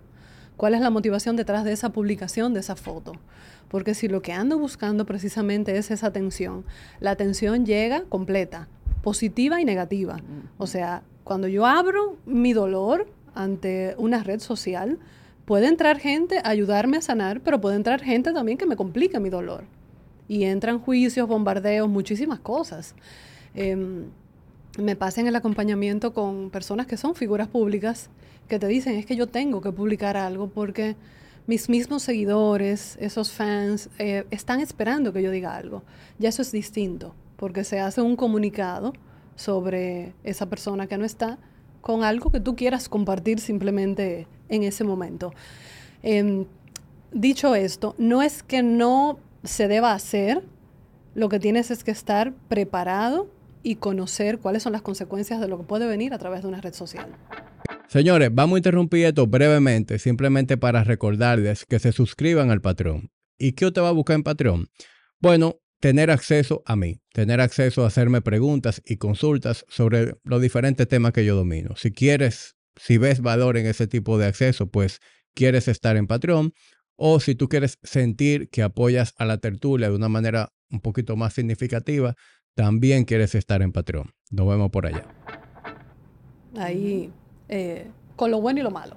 cuál 0.56 0.74
es 0.74 0.80
la 0.80 0.90
motivación 0.90 1.36
detrás 1.36 1.64
de 1.64 1.72
esa 1.72 1.90
publicación, 1.90 2.54
de 2.54 2.60
esa 2.60 2.76
foto. 2.76 3.12
Porque 3.68 3.94
si 3.94 4.08
lo 4.08 4.22
que 4.22 4.32
ando 4.32 4.58
buscando 4.58 5.04
precisamente 5.04 5.76
es 5.76 5.90
esa 5.90 6.06
atención, 6.06 6.64
la 7.00 7.10
atención 7.10 7.66
llega 7.66 8.04
completa, 8.08 8.68
positiva 9.02 9.60
y 9.60 9.64
negativa. 9.64 10.16
O 10.56 10.66
sea, 10.66 11.02
cuando 11.26 11.48
yo 11.48 11.66
abro 11.66 12.18
mi 12.24 12.52
dolor 12.52 13.08
ante 13.34 13.96
una 13.98 14.22
red 14.22 14.38
social, 14.38 15.00
puede 15.44 15.66
entrar 15.66 15.98
gente 15.98 16.38
a 16.38 16.50
ayudarme 16.50 16.98
a 16.98 17.00
sanar, 17.00 17.40
pero 17.40 17.60
puede 17.60 17.74
entrar 17.74 18.00
gente 18.00 18.32
también 18.32 18.56
que 18.56 18.64
me 18.64 18.76
complique 18.76 19.18
mi 19.18 19.28
dolor. 19.28 19.64
Y 20.28 20.44
entran 20.44 20.78
juicios, 20.78 21.26
bombardeos, 21.26 21.88
muchísimas 21.88 22.38
cosas. 22.38 22.94
Em, 23.56 24.04
me 24.78 24.94
pasa 24.94 25.20
en 25.20 25.26
el 25.26 25.34
acompañamiento 25.34 26.14
con 26.14 26.48
personas 26.50 26.86
que 26.86 26.96
son 26.96 27.16
figuras 27.16 27.48
públicas 27.48 28.08
que 28.46 28.60
te 28.60 28.68
dicen 28.68 28.94
es 28.94 29.04
que 29.04 29.16
yo 29.16 29.26
tengo 29.26 29.60
que 29.60 29.72
publicar 29.72 30.16
algo 30.16 30.46
porque 30.46 30.94
mis 31.48 31.68
mismos 31.68 32.04
seguidores, 32.04 32.96
esos 33.00 33.32
fans, 33.32 33.90
eh, 33.98 34.26
están 34.30 34.60
esperando 34.60 35.12
que 35.12 35.24
yo 35.24 35.32
diga 35.32 35.56
algo. 35.56 35.82
Ya 36.20 36.28
eso 36.28 36.42
es 36.42 36.52
distinto, 36.52 37.16
porque 37.34 37.64
se 37.64 37.80
hace 37.80 38.00
un 38.00 38.14
comunicado 38.14 38.92
sobre 39.36 40.14
esa 40.24 40.46
persona 40.46 40.86
que 40.86 40.98
no 40.98 41.04
está 41.04 41.38
con 41.80 42.02
algo 42.02 42.32
que 42.32 42.40
tú 42.40 42.56
quieras 42.56 42.88
compartir 42.88 43.38
simplemente 43.38 44.26
en 44.48 44.64
ese 44.64 44.82
momento. 44.82 45.32
Em, 46.02 46.46
dicho 47.12 47.54
esto, 47.54 47.94
no 47.98 48.22
es 48.22 48.42
que 48.42 48.62
no 48.62 49.20
se 49.44 49.68
deba 49.68 49.92
hacer, 49.92 50.42
lo 51.14 51.28
que 51.28 51.38
tienes 51.38 51.70
es 51.70 51.84
que 51.84 51.92
estar 51.92 52.32
preparado 52.48 53.30
y 53.62 53.76
conocer 53.76 54.38
cuáles 54.38 54.62
son 54.62 54.72
las 54.72 54.82
consecuencias 54.82 55.40
de 55.40 55.48
lo 55.48 55.58
que 55.58 55.64
puede 55.64 55.86
venir 55.86 56.12
a 56.12 56.18
través 56.18 56.42
de 56.42 56.48
una 56.48 56.60
red 56.60 56.74
social. 56.74 57.08
Señores, 57.88 58.30
vamos 58.32 58.56
a 58.56 58.58
interrumpir 58.58 59.06
esto 59.06 59.26
brevemente, 59.26 59.98
simplemente 59.98 60.56
para 60.56 60.82
recordarles 60.82 61.64
que 61.64 61.78
se 61.78 61.92
suscriban 61.92 62.50
al 62.50 62.60
patrón. 62.60 63.10
¿Y 63.38 63.52
qué 63.52 63.70
te 63.70 63.80
va 63.80 63.88
a 63.88 63.92
buscar 63.92 64.16
en 64.16 64.22
Patreon? 64.24 64.66
Bueno, 65.20 65.60
tener 65.80 66.10
acceso 66.10 66.62
a 66.66 66.76
mí, 66.76 67.00
tener 67.12 67.40
acceso 67.40 67.84
a 67.84 67.88
hacerme 67.88 68.22
preguntas 68.22 68.82
y 68.84 68.96
consultas 68.96 69.64
sobre 69.68 70.14
los 70.24 70.40
diferentes 70.40 70.88
temas 70.88 71.12
que 71.12 71.24
yo 71.24 71.36
domino. 71.36 71.76
Si 71.76 71.92
quieres, 71.92 72.56
si 72.76 72.98
ves 72.98 73.20
valor 73.20 73.56
en 73.56 73.66
ese 73.66 73.86
tipo 73.86 74.18
de 74.18 74.26
acceso, 74.26 74.68
pues 74.68 75.00
quieres 75.34 75.68
estar 75.68 75.96
en 75.96 76.06
Patreon. 76.06 76.52
O 76.96 77.20
si 77.20 77.34
tú 77.34 77.48
quieres 77.48 77.78
sentir 77.82 78.48
que 78.48 78.62
apoyas 78.62 79.14
a 79.18 79.26
la 79.26 79.38
tertulia 79.38 79.90
de 79.90 79.96
una 79.96 80.08
manera 80.08 80.52
un 80.70 80.80
poquito 80.80 81.14
más 81.14 81.34
significativa, 81.34 82.14
también 82.54 83.04
quieres 83.04 83.34
estar 83.34 83.60
en 83.60 83.70
Patreon. 83.70 84.12
Nos 84.30 84.48
vemos 84.48 84.70
por 84.70 84.86
allá. 84.86 85.04
Ahí 86.56 87.12
eh, 87.48 87.86
con 88.16 88.30
lo 88.30 88.40
bueno 88.40 88.60
y 88.60 88.62
lo 88.62 88.70
malo. 88.70 88.96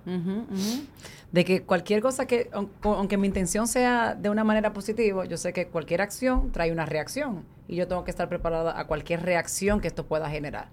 De 1.31 1.45
que 1.45 1.61
cualquier 1.61 2.01
cosa 2.01 2.25
que, 2.25 2.49
aunque 2.81 3.17
mi 3.17 3.27
intención 3.27 3.67
sea 3.67 4.15
de 4.15 4.29
una 4.29 4.43
manera 4.43 4.73
positiva, 4.73 5.25
yo 5.25 5.37
sé 5.37 5.53
que 5.53 5.67
cualquier 5.67 6.01
acción 6.01 6.51
trae 6.51 6.71
una 6.71 6.85
reacción 6.87 7.43
y 7.67 7.75
yo 7.75 7.87
tengo 7.87 8.03
que 8.03 8.09
estar 8.09 8.27
preparada 8.29 8.79
a 8.79 8.87
cualquier 8.87 9.21
reacción 9.21 9.79
que 9.79 9.87
esto 9.87 10.07
pueda 10.07 10.27
generar. 10.29 10.69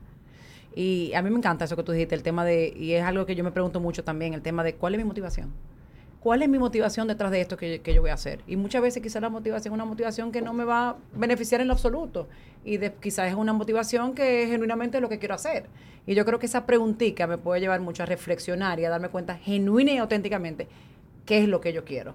Y 0.75 1.13
a 1.15 1.23
mí 1.23 1.31
me 1.31 1.37
encanta 1.37 1.65
eso 1.67 1.77
que 1.77 1.83
tú 1.83 1.93
dijiste, 1.93 2.15
el 2.15 2.23
tema 2.23 2.45
de, 2.45 2.73
y 2.77 2.93
es 2.93 3.03
algo 3.03 3.27
que 3.27 3.35
yo 3.35 3.45
me 3.45 3.51
pregunto 3.51 3.81
mucho 3.81 4.05
también, 4.05 4.35
el 4.35 4.43
tema 4.43 4.63
de 4.63 4.75
cuál 4.75 4.95
es 4.95 4.99
mi 4.99 5.05
motivación. 5.05 5.53
¿Cuál 6.27 6.43
es 6.43 6.49
mi 6.49 6.59
motivación 6.59 7.07
detrás 7.07 7.31
de 7.31 7.41
esto 7.41 7.57
que, 7.57 7.81
yo 7.85 8.01
voy 8.01 8.11
a 8.11 8.15
hacer? 8.15 8.41
Y 8.49 8.57
muchas 8.57 8.83
veces 8.83 9.01
quizás 9.01 9.23
la 9.23 9.29
motivación 9.29 9.73
es 9.73 9.75
una 9.77 9.85
motivación 9.85 10.33
que 10.33 10.43
no 10.43 10.53
me 10.53 10.65
va 10.65 10.89
a 10.89 10.97
beneficiar 11.15 11.61
en 11.61 11.69
lo 11.69 11.75
absoluto. 11.75 12.27
Y 12.65 12.81
quizás 13.01 13.29
es 13.29 13.37
una 13.37 13.53
motivación 13.53 14.13
que 14.13 14.43
es 14.43 14.51
genuinamente 14.51 15.01
lo 15.01 15.09
que 15.09 15.21
quiero 15.21 15.37
hacer. 15.37 15.67
Y 16.05 16.17
yo 16.17 16.25
creo 16.25 16.41
que 16.41 16.47
esa 16.47 16.67
preguntita 16.67 17.29
me 17.29 17.39
puede 17.39 17.61
llevar 17.61 17.81
mucho 17.81 18.03
a 18.03 18.07
reflexionar 18.07 18.81
y 18.81 18.85
a 18.85 18.91
darme 18.91 19.09
cuenta 19.09 19.37
genuina 19.37 19.93
y 19.93 19.99
auténticamente 19.99 20.67
qué 21.27 21.45
es 21.45 21.49
lo 21.49 21.61
que 21.61 21.73
yo 21.73 21.85
quiero. 21.85 22.15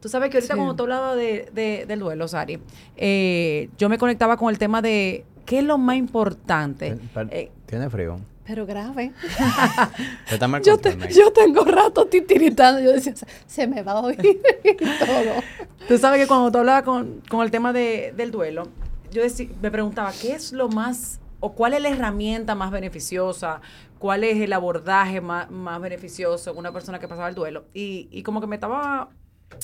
Tú 0.00 0.08
sabes 0.08 0.30
que 0.30 0.38
ahorita 0.38 0.56
cuando 0.56 0.74
tú 0.74 0.82
hablabas 0.82 1.16
de, 1.16 1.84
del 1.86 2.00
duelo, 2.00 2.26
Sari, 2.26 2.58
eh, 2.96 3.68
yo 3.78 3.88
me 3.88 3.96
conectaba 3.96 4.36
con 4.38 4.50
el 4.50 4.58
tema 4.58 4.82
de 4.82 5.24
qué 5.46 5.60
es 5.60 5.64
lo 5.64 5.78
más 5.78 5.94
importante. 5.98 6.98
Eh, 7.30 7.52
¿Tiene 7.66 7.88
frío? 7.90 8.18
Pero 8.44 8.66
grave. 8.66 9.12
yo, 10.64 10.76
yo, 11.10 11.32
tengo 11.32 11.64
rato 11.64 12.06
titiritando. 12.06 12.80
Yo 12.80 12.92
decía, 12.92 13.14
se 13.46 13.66
me 13.66 13.82
va 13.82 13.92
a 13.92 14.00
oír 14.00 14.16
todo. 14.18 15.42
Tú 15.86 15.98
sabes 15.98 16.20
que 16.20 16.26
cuando 16.26 16.50
tú 16.50 16.58
hablabas 16.58 16.82
con, 16.82 17.22
con 17.28 17.42
el 17.42 17.50
tema 17.50 17.72
de, 17.72 18.12
del 18.16 18.32
duelo, 18.32 18.68
yo 19.12 19.22
me 19.60 19.70
preguntaba, 19.70 20.12
¿qué 20.20 20.32
es 20.34 20.52
lo 20.52 20.68
más 20.68 21.20
o 21.44 21.52
cuál 21.54 21.74
es 21.74 21.82
la 21.82 21.88
herramienta 21.88 22.54
más 22.54 22.70
beneficiosa, 22.70 23.60
cuál 23.98 24.22
es 24.22 24.40
el 24.40 24.52
abordaje 24.52 25.20
más, 25.20 25.48
beneficioso 25.80 26.52
con 26.52 26.60
una 26.60 26.72
persona 26.72 27.00
que 27.00 27.08
pasaba 27.08 27.28
el 27.28 27.34
duelo. 27.34 27.64
Y, 27.74 28.22
como 28.22 28.40
que 28.40 28.46
me 28.46 28.54
estaba 28.54 29.10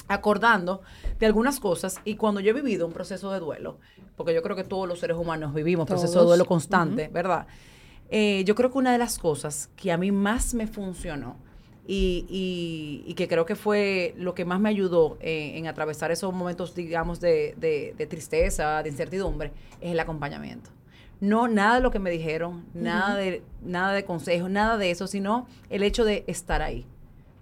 acordando 0.09 0.83
de 1.20 1.26
algunas 1.26 1.61
cosas 1.61 2.01
y 2.05 2.16
cuando 2.16 2.41
yo 2.41 2.51
he 2.51 2.53
vivido 2.53 2.85
un 2.85 2.93
proceso 2.93 3.33
de 3.33 3.39
duelo, 3.39 3.79
porque 4.16 4.35
yo 4.35 4.43
creo 4.43 4.57
que 4.57 4.64
todos 4.64 4.89
los 4.89 4.99
seres 4.99 5.16
humanos 5.16 5.55
vivimos 5.55 5.85
un 5.85 5.87
proceso 5.87 6.18
de 6.20 6.26
duelo 6.26 6.45
constante, 6.47 7.09
¿verdad? 7.09 7.47
Eh, 8.11 8.42
yo 8.44 8.54
creo 8.54 8.70
que 8.70 8.78
una 8.78 8.92
de 8.92 8.98
las 8.98 9.18
cosas 9.18 9.70
que 9.76 9.92
a 9.92 9.96
mí 9.96 10.12
más 10.12 10.54
me 10.54 10.66
funcionó 10.66 11.36
y, 11.86 13.14
que 13.16 13.28
creo 13.28 13.46
que 13.46 13.56
fue 13.56 14.14
lo 14.18 14.34
que 14.34 14.44
más 14.44 14.61
me 14.61 14.68
ayudó 14.68 15.16
en 15.20 15.66
atravesar 15.66 16.11
esos 16.11 16.32
momentos, 16.34 16.74
digamos, 16.74 17.20
de, 17.20 17.54
de 17.59 18.06
tristeza, 18.06 18.82
de 18.82 18.90
incertidumbre, 18.90 19.52
es 19.80 19.92
el 19.92 20.00
acompañamiento. 20.00 20.70
No, 21.20 21.48
nada 21.48 21.76
de 21.76 21.80
lo 21.80 21.90
que 21.90 21.98
me 21.98 22.11
dijeron, 22.11 22.64
nada 22.74 23.16
de, 23.16 23.42
nada 23.62 23.92
de 23.92 24.04
consejos, 24.04 24.48
nada 24.50 24.76
de 24.76 24.90
eso, 24.92 25.09
sino 25.09 25.48
el 25.68 25.82
hecho 25.82 26.04
de 26.04 26.24
estar 26.28 26.62
ahí. 26.62 26.86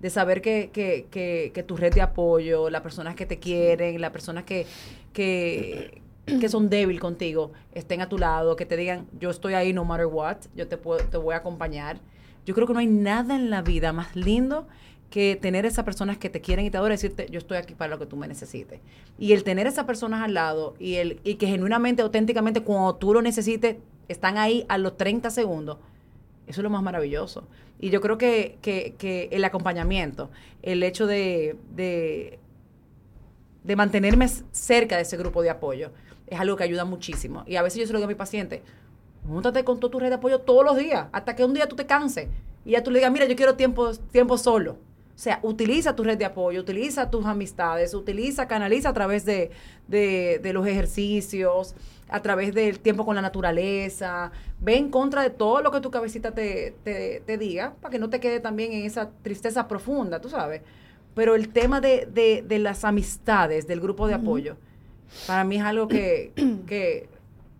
De 0.00 0.08
saber 0.08 0.40
que, 0.40 0.70
que, 0.72 1.06
que, 1.10 1.50
que 1.54 1.62
tu 1.62 1.76
red 1.76 1.92
de 1.92 2.00
apoyo, 2.00 2.70
las 2.70 2.80
personas 2.82 3.14
que 3.14 3.26
te 3.26 3.38
quieren, 3.38 4.00
las 4.00 4.12
personas 4.12 4.44
que, 4.44 4.66
que, 5.12 6.00
que 6.26 6.48
son 6.48 6.68
débiles 6.68 7.00
contigo, 7.00 7.52
estén 7.72 8.00
a 8.00 8.08
tu 8.08 8.18
lado, 8.18 8.56
que 8.56 8.66
te 8.66 8.76
digan, 8.76 9.06
yo 9.18 9.30
estoy 9.30 9.54
ahí 9.54 9.72
no 9.72 9.84
matter 9.84 10.06
what, 10.06 10.38
yo 10.54 10.68
te, 10.68 10.76
puedo, 10.76 11.04
te 11.04 11.16
voy 11.16 11.34
a 11.34 11.38
acompañar. 11.38 12.00
Yo 12.44 12.54
creo 12.54 12.66
que 12.66 12.72
no 12.72 12.80
hay 12.80 12.86
nada 12.86 13.36
en 13.36 13.50
la 13.50 13.62
vida 13.62 13.92
más 13.92 14.14
lindo 14.14 14.66
que 15.10 15.38
tener 15.40 15.64
esas 15.66 15.84
personas 15.84 16.18
que 16.18 16.28
te 16.28 16.40
quieren 16.40 16.66
y 16.66 16.70
te 16.70 16.76
adoran 16.76 16.94
decirte, 16.94 17.28
yo 17.30 17.38
estoy 17.38 17.58
aquí 17.58 17.74
para 17.74 17.90
lo 17.90 17.98
que 17.98 18.06
tú 18.06 18.16
me 18.16 18.26
necesites. 18.26 18.80
Y 19.18 19.32
el 19.32 19.44
tener 19.44 19.66
esas 19.66 19.84
personas 19.84 20.22
al 20.22 20.34
lado 20.34 20.74
y, 20.78 20.94
el, 20.96 21.20
y 21.24 21.36
que 21.36 21.46
genuinamente, 21.46 22.02
auténticamente, 22.02 22.62
cuando 22.62 22.96
tú 22.96 23.14
lo 23.14 23.22
necesites, 23.22 23.76
están 24.08 24.36
ahí 24.38 24.64
a 24.68 24.78
los 24.78 24.96
30 24.96 25.30
segundos, 25.30 25.78
eso 26.46 26.60
es 26.60 26.62
lo 26.62 26.70
más 26.70 26.82
maravilloso. 26.82 27.46
Y 27.78 27.90
yo 27.90 28.00
creo 28.00 28.18
que, 28.18 28.58
que, 28.62 28.94
que 28.98 29.28
el 29.32 29.44
acompañamiento, 29.44 30.30
el 30.62 30.82
hecho 30.82 31.06
de, 31.06 31.56
de, 31.74 32.38
de, 33.64 33.76
mantenerme 33.76 34.28
cerca 34.52 34.96
de 34.96 35.02
ese 35.02 35.16
grupo 35.16 35.42
de 35.42 35.50
apoyo, 35.50 35.90
es 36.26 36.40
algo 36.40 36.56
que 36.56 36.64
ayuda 36.64 36.84
muchísimo. 36.84 37.44
Y 37.46 37.56
a 37.56 37.62
veces 37.62 37.80
yo 37.80 37.86
se 37.86 37.92
lo 37.92 37.98
digo 37.98 38.06
a 38.06 38.08
mi 38.08 38.14
paciente, 38.14 38.62
júntate 39.26 39.64
con 39.64 39.80
toda 39.80 39.90
tu 39.90 40.00
red 40.00 40.08
de 40.08 40.14
apoyo 40.16 40.40
todos 40.40 40.64
los 40.64 40.76
días, 40.76 41.08
hasta 41.12 41.34
que 41.36 41.44
un 41.44 41.54
día 41.54 41.68
tú 41.68 41.76
te 41.76 41.86
canses. 41.86 42.28
Y 42.64 42.72
ya 42.72 42.82
tú 42.82 42.90
le 42.90 42.98
digas, 42.98 43.12
mira, 43.12 43.26
yo 43.26 43.36
quiero 43.36 43.54
tiempo, 43.54 43.92
tiempo 44.10 44.38
solo. 44.38 44.78
O 45.16 45.18
sea, 45.18 45.40
utiliza 45.42 45.96
tu 45.96 46.04
red 46.04 46.18
de 46.18 46.26
apoyo, 46.26 46.60
utiliza 46.60 47.10
tus 47.10 47.24
amistades, 47.24 47.94
utiliza, 47.94 48.46
canaliza 48.46 48.90
a 48.90 48.92
través 48.92 49.24
de, 49.24 49.50
los 50.52 50.66
ejercicios, 50.66 51.74
a 52.10 52.20
través 52.20 52.52
del 52.52 52.80
tiempo 52.80 53.06
con 53.06 53.16
la 53.16 53.22
naturaleza. 53.22 54.30
Ve 54.60 54.76
en 54.76 54.90
contra 54.90 55.22
de 55.22 55.30
todo 55.30 55.62
lo 55.62 55.70
que 55.70 55.80
tu 55.80 55.90
cabecita 55.90 56.32
te, 56.32 56.74
te, 56.84 57.38
diga, 57.38 57.74
para 57.80 57.92
que 57.92 57.98
no 57.98 58.10
te 58.10 58.20
quede 58.20 58.40
también 58.40 58.72
en 58.72 58.84
esa 58.84 59.10
tristeza 59.22 59.66
profunda, 59.66 60.20
tú 60.20 60.28
sabes. 60.28 60.60
Pero 61.14 61.34
el 61.34 61.48
tema 61.48 61.80
de, 61.80 62.44
las 62.60 62.84
amistades, 62.84 63.66
del 63.66 63.80
grupo 63.80 64.06
de 64.08 64.14
apoyo, 64.14 64.58
para 65.26 65.44
mí 65.44 65.56
es 65.56 65.62
algo 65.62 65.88
que, 65.88 66.32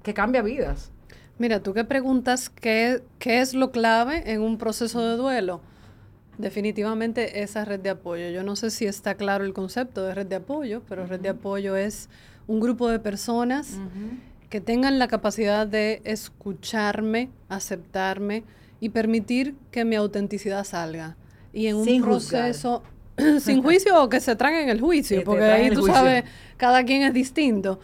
que, 0.02 0.14
cambia 0.14 0.42
vidas. 0.42 0.90
Mira, 1.38 1.62
tú 1.62 1.74
que 1.74 1.84
preguntas 1.84 2.48
qué, 2.48 3.02
qué 3.18 3.40
es 3.40 3.54
lo 3.54 3.70
clave 3.70 4.32
en 4.32 4.40
un 4.40 4.56
proceso 4.56 5.02
de 5.02 5.16
duelo 5.16 5.60
Definitivamente 6.38 7.42
esa 7.42 7.64
red 7.64 7.80
de 7.80 7.90
apoyo. 7.90 8.28
Yo 8.28 8.42
no 8.42 8.56
sé 8.56 8.70
si 8.70 8.84
está 8.84 9.14
claro 9.14 9.44
el 9.44 9.54
concepto 9.54 10.04
de 10.04 10.14
red 10.14 10.26
de 10.26 10.36
apoyo, 10.36 10.82
pero 10.86 11.06
red 11.06 11.20
de 11.20 11.30
apoyo 11.30 11.76
es 11.76 12.10
un 12.46 12.60
grupo 12.60 12.88
de 12.88 12.98
personas 12.98 13.78
que 14.50 14.60
tengan 14.60 14.98
la 14.98 15.08
capacidad 15.08 15.66
de 15.66 16.02
escucharme, 16.04 17.30
aceptarme 17.48 18.44
y 18.80 18.90
permitir 18.90 19.54
que 19.70 19.86
mi 19.86 19.96
autenticidad 19.96 20.64
salga. 20.64 21.16
Y 21.54 21.68
en 21.68 21.76
un 21.76 22.02
proceso 22.02 22.82
sin 23.40 23.62
juicio 23.62 24.02
o 24.02 24.08
que 24.08 24.20
se 24.20 24.36
traguen 24.36 24.68
el 24.68 24.80
juicio, 24.80 25.22
porque 25.24 25.44
ahí 25.44 25.70
tú 25.70 25.86
sabes, 25.86 26.24
cada 26.56 26.84
quien 26.84 27.02
es 27.02 27.12
distinto. 27.12 27.80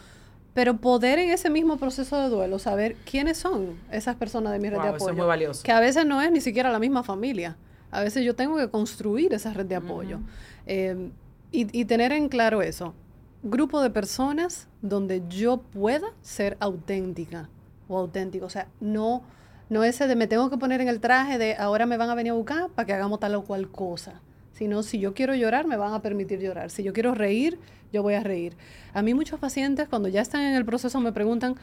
Pero 0.55 0.77
poder 0.77 1.19
en 1.19 1.31
ese 1.31 1.49
mismo 1.49 1.79
proceso 1.79 2.21
de 2.21 2.29
duelo 2.29 2.59
saber 2.59 2.97
quiénes 3.11 3.39
son 3.39 3.81
esas 3.91 4.17
personas 4.17 4.53
de 4.53 4.59
mi 4.59 4.69
red 4.69 4.81
de 4.83 4.89
apoyo. 4.89 5.15
muy 5.15 5.27
valioso. 5.27 5.63
Que 5.63 5.73
a 5.73 5.81
veces 5.81 6.05
no 6.05 6.21
es 6.21 6.31
ni 6.31 6.43
siquiera 6.43 6.71
la 6.71 6.79
misma 6.79 7.03
familia. 7.03 7.57
A 7.91 8.03
veces 8.03 8.25
yo 8.25 8.35
tengo 8.35 8.57
que 8.57 8.69
construir 8.69 9.33
esa 9.33 9.53
red 9.53 9.67
de 9.67 9.77
apoyo 9.77 10.21
em, 10.67 11.11
y, 11.51 11.85
tener 11.87 12.13
en 12.13 12.29
claro 12.29 12.61
eso. 12.63 12.95
Grupo 13.43 13.83
de 13.83 13.91
personas 13.91 14.69
donde 14.83 15.23
yo 15.29 15.59
pueda 15.59 16.09
ser 16.21 16.57
auténtica 16.61 17.49
o 17.89 17.99
auténtico. 17.99 18.47
O 18.47 18.51
sea, 18.51 18.69
no, 18.81 19.23
no 19.71 19.85
ese 19.85 20.07
de 20.07 20.17
me 20.17 20.27
tengo 20.27 20.51
que 20.51 20.59
poner 20.59 20.81
en 20.83 20.89
el 20.89 21.01
traje 21.01 21.39
de 21.39 21.57
ahora 21.57 21.87
me 21.87 21.97
van 21.97 22.11
a 22.11 22.15
venir 22.15 22.33
a 22.33 22.35
buscar 22.35 22.69
para 22.71 22.87
que 22.87 22.93
hagamos 22.93 23.21
tal 23.21 23.35
o 23.35 23.45
cual 23.45 23.69
cosa. 23.71 24.21
Sino 24.53 24.83
si 24.83 24.99
yo 24.99 25.15
quiero 25.15 25.35
llorar, 25.35 25.67
me 25.67 25.77
van 25.77 25.95
a 25.95 26.03
permitir 26.03 26.41
llorar. 26.41 26.71
Si 26.71 26.83
yo 26.83 26.93
quiero 26.93 27.15
reír, 27.15 27.59
yo 27.93 28.03
voy 28.03 28.15
a 28.15 28.21
reír. 28.21 28.57
A 28.93 29.03
mí 29.03 29.15
muchos 29.15 29.41
pacientes 29.41 29.89
cuando 29.89 30.09
ya 30.09 30.21
están 30.21 30.43
en 30.43 30.55
el 30.55 30.65
proceso 30.65 31.01
me 31.01 31.13
preguntan, 31.13 31.57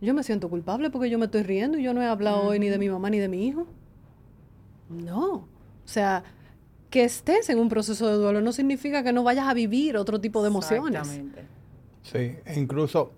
yo 0.00 0.14
me 0.14 0.22
siento 0.22 0.48
culpable 0.48 0.90
porque 0.90 1.10
yo 1.10 1.18
me 1.18 1.26
estoy 1.26 1.42
riendo 1.42 1.78
y 1.78 1.82
yo 1.82 1.94
no 1.94 2.02
he 2.02 2.06
hablado 2.06 2.42
hoy 2.42 2.58
ni 2.58 2.68
de 2.68 2.78
mi 2.78 2.88
mamá 2.88 3.10
ni 3.10 3.18
de 3.18 3.28
mi 3.28 3.46
hijo. 3.46 3.66
No, 4.88 5.32
o 5.34 5.48
sea, 5.88 6.22
que 6.90 7.04
estés 7.04 7.48
en 7.50 7.58
un 7.58 7.68
proceso 7.68 8.06
de 8.06 8.14
duelo 8.14 8.40
no 8.40 8.52
significa 8.52 9.02
que 9.02 9.12
no 9.12 9.24
vayas 9.24 9.48
a 9.48 9.54
vivir 9.54 9.96
otro 9.96 10.20
tipo 10.20 10.42
de 10.42 10.48
emociones. 10.48 11.00
Exactamente. 11.00 11.44
Sí, 12.02 12.36
e 12.44 12.60
incluso 12.60 13.12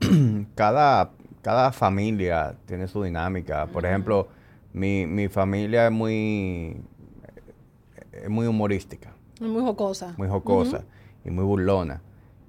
cada, 0.54 1.10
cada 1.42 1.72
familia 1.72 2.56
tiene 2.66 2.88
su 2.88 3.02
dinámica. 3.02 3.66
Por 3.66 3.84
ejemplo, 3.84 4.28
mi, 4.72 5.06
mi 5.06 5.28
familia 5.28 5.86
es 5.86 5.92
muy, 5.92 6.76
es 8.22 8.28
muy 8.28 8.46
humorística. 8.46 9.14
Muy 9.40 9.62
jocosa. 9.62 10.14
Muy 10.16 10.28
jocosa 10.28 10.84
y 11.24 11.30
muy 11.30 11.44
burlona. 11.44 12.02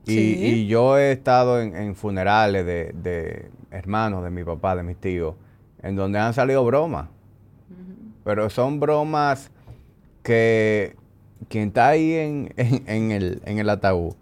Y, 0.07 0.67
yo 0.67 0.99
he 0.99 1.11
estado 1.11 1.59
en, 1.59 1.95
funerales 1.95 2.65
de, 2.65 2.91
de, 2.93 3.49
hermanos 3.71 4.23
de 4.23 4.29
mi 4.29 4.43
papá, 4.43 4.75
de 4.75 4.83
mis 4.83 4.97
tíos, 4.97 5.35
en 5.81 5.95
donde 5.95 6.19
han 6.19 6.33
salido 6.33 6.63
bromas. 6.63 7.07
Pero 8.23 8.49
son 8.49 8.79
bromas 8.79 9.51
que 10.21 10.95
quien 11.49 11.69
está 11.69 11.89
ahí 11.89 12.13
en, 12.13 12.53
en, 12.57 13.11
el, 13.11 13.41
en 13.45 13.59
el 13.59 13.69
ataúd 13.69 14.15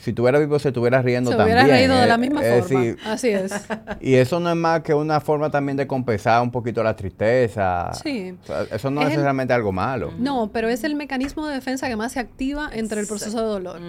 si 0.00 0.14
tuviera 0.14 0.38
vivo 0.38 0.58
se 0.58 0.68
estuviera 0.68 1.02
riendo 1.02 1.30
también. 1.30 1.58
Se 1.58 1.64
hubiera 1.64 1.78
reído 1.78 1.96
de 2.00 2.06
la 2.06 2.16
misma 2.16 2.40
forma. 2.40 2.96
Así 3.04 3.28
es. 3.28 3.52
Y 4.00 4.14
eso 4.14 4.40
no 4.40 4.50
es 4.50 4.56
más 4.56 4.80
que 4.80 4.94
una 4.94 5.20
forma 5.20 5.50
también 5.50 5.76
de 5.76 5.86
compensar 5.86 6.42
un 6.42 6.50
poquito 6.50 6.82
la 6.82 6.96
tristeza. 6.96 7.92
Sí. 7.92 8.34
eso 8.70 8.90
no 8.90 9.02
es, 9.02 9.08
necesariamente 9.08 9.52
algo 9.52 9.72
malo. 9.72 10.12
No, 10.18 10.50
pero 10.52 10.68
es 10.68 10.84
el 10.84 10.94
mecanismo 10.94 11.46
de 11.46 11.54
defensa 11.54 11.88
que 11.88 11.96
más 11.96 12.12
se 12.12 12.20
activa 12.20 12.70
entre 12.72 13.00
el 13.00 13.06
proceso 13.06 13.38
de 13.38 13.44
dolor, 13.44 13.80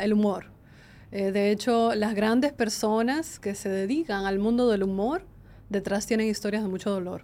el 0.00 0.12
humor. 0.12 0.46
Eh, 1.10 1.32
de 1.32 1.50
hecho, 1.50 1.94
las 1.94 2.14
grandes 2.14 2.52
personas 2.52 3.38
que 3.38 3.54
se 3.54 3.70
dedican 3.70 4.26
al 4.26 4.38
mundo 4.38 4.68
del 4.68 4.82
humor, 4.82 5.22
detrás 5.70 6.06
tienen 6.06 6.28
historias 6.28 6.62
de 6.62 6.68
mucho 6.68 6.90
dolor, 6.90 7.22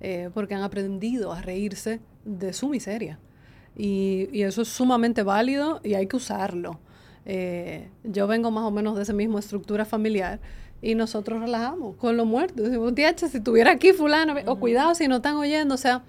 eh, 0.00 0.28
porque 0.34 0.54
han 0.54 0.62
aprendido 0.62 1.32
a 1.32 1.40
reírse 1.40 2.00
de 2.26 2.52
su 2.52 2.68
miseria. 2.68 3.18
Y, 3.74 4.28
y 4.32 4.42
eso 4.42 4.60
es 4.60 4.68
sumamente 4.68 5.22
válido 5.22 5.80
y 5.82 5.94
hay 5.94 6.06
que 6.06 6.16
usarlo. 6.16 6.78
Eh, 7.24 7.88
yo 8.04 8.26
vengo 8.26 8.50
más 8.50 8.64
o 8.64 8.70
menos 8.70 8.96
de 8.96 9.02
esa 9.02 9.12
misma 9.12 9.38
estructura 9.38 9.84
familiar 9.84 10.40
y 10.80 10.96
nosotros 10.96 11.40
relajamos 11.40 11.96
con 11.96 12.16
los 12.16 12.26
muertos. 12.26 12.64
Decimos, 12.64 12.92
si 12.96 13.36
estuviera 13.36 13.70
aquí 13.70 13.92
fulano, 13.92 14.34
o 14.46 14.56
cuidado 14.56 14.94
si 14.94 15.06
no 15.06 15.16
están 15.16 15.36
oyendo, 15.36 15.76
o 15.76 15.78
sea, 15.78 16.02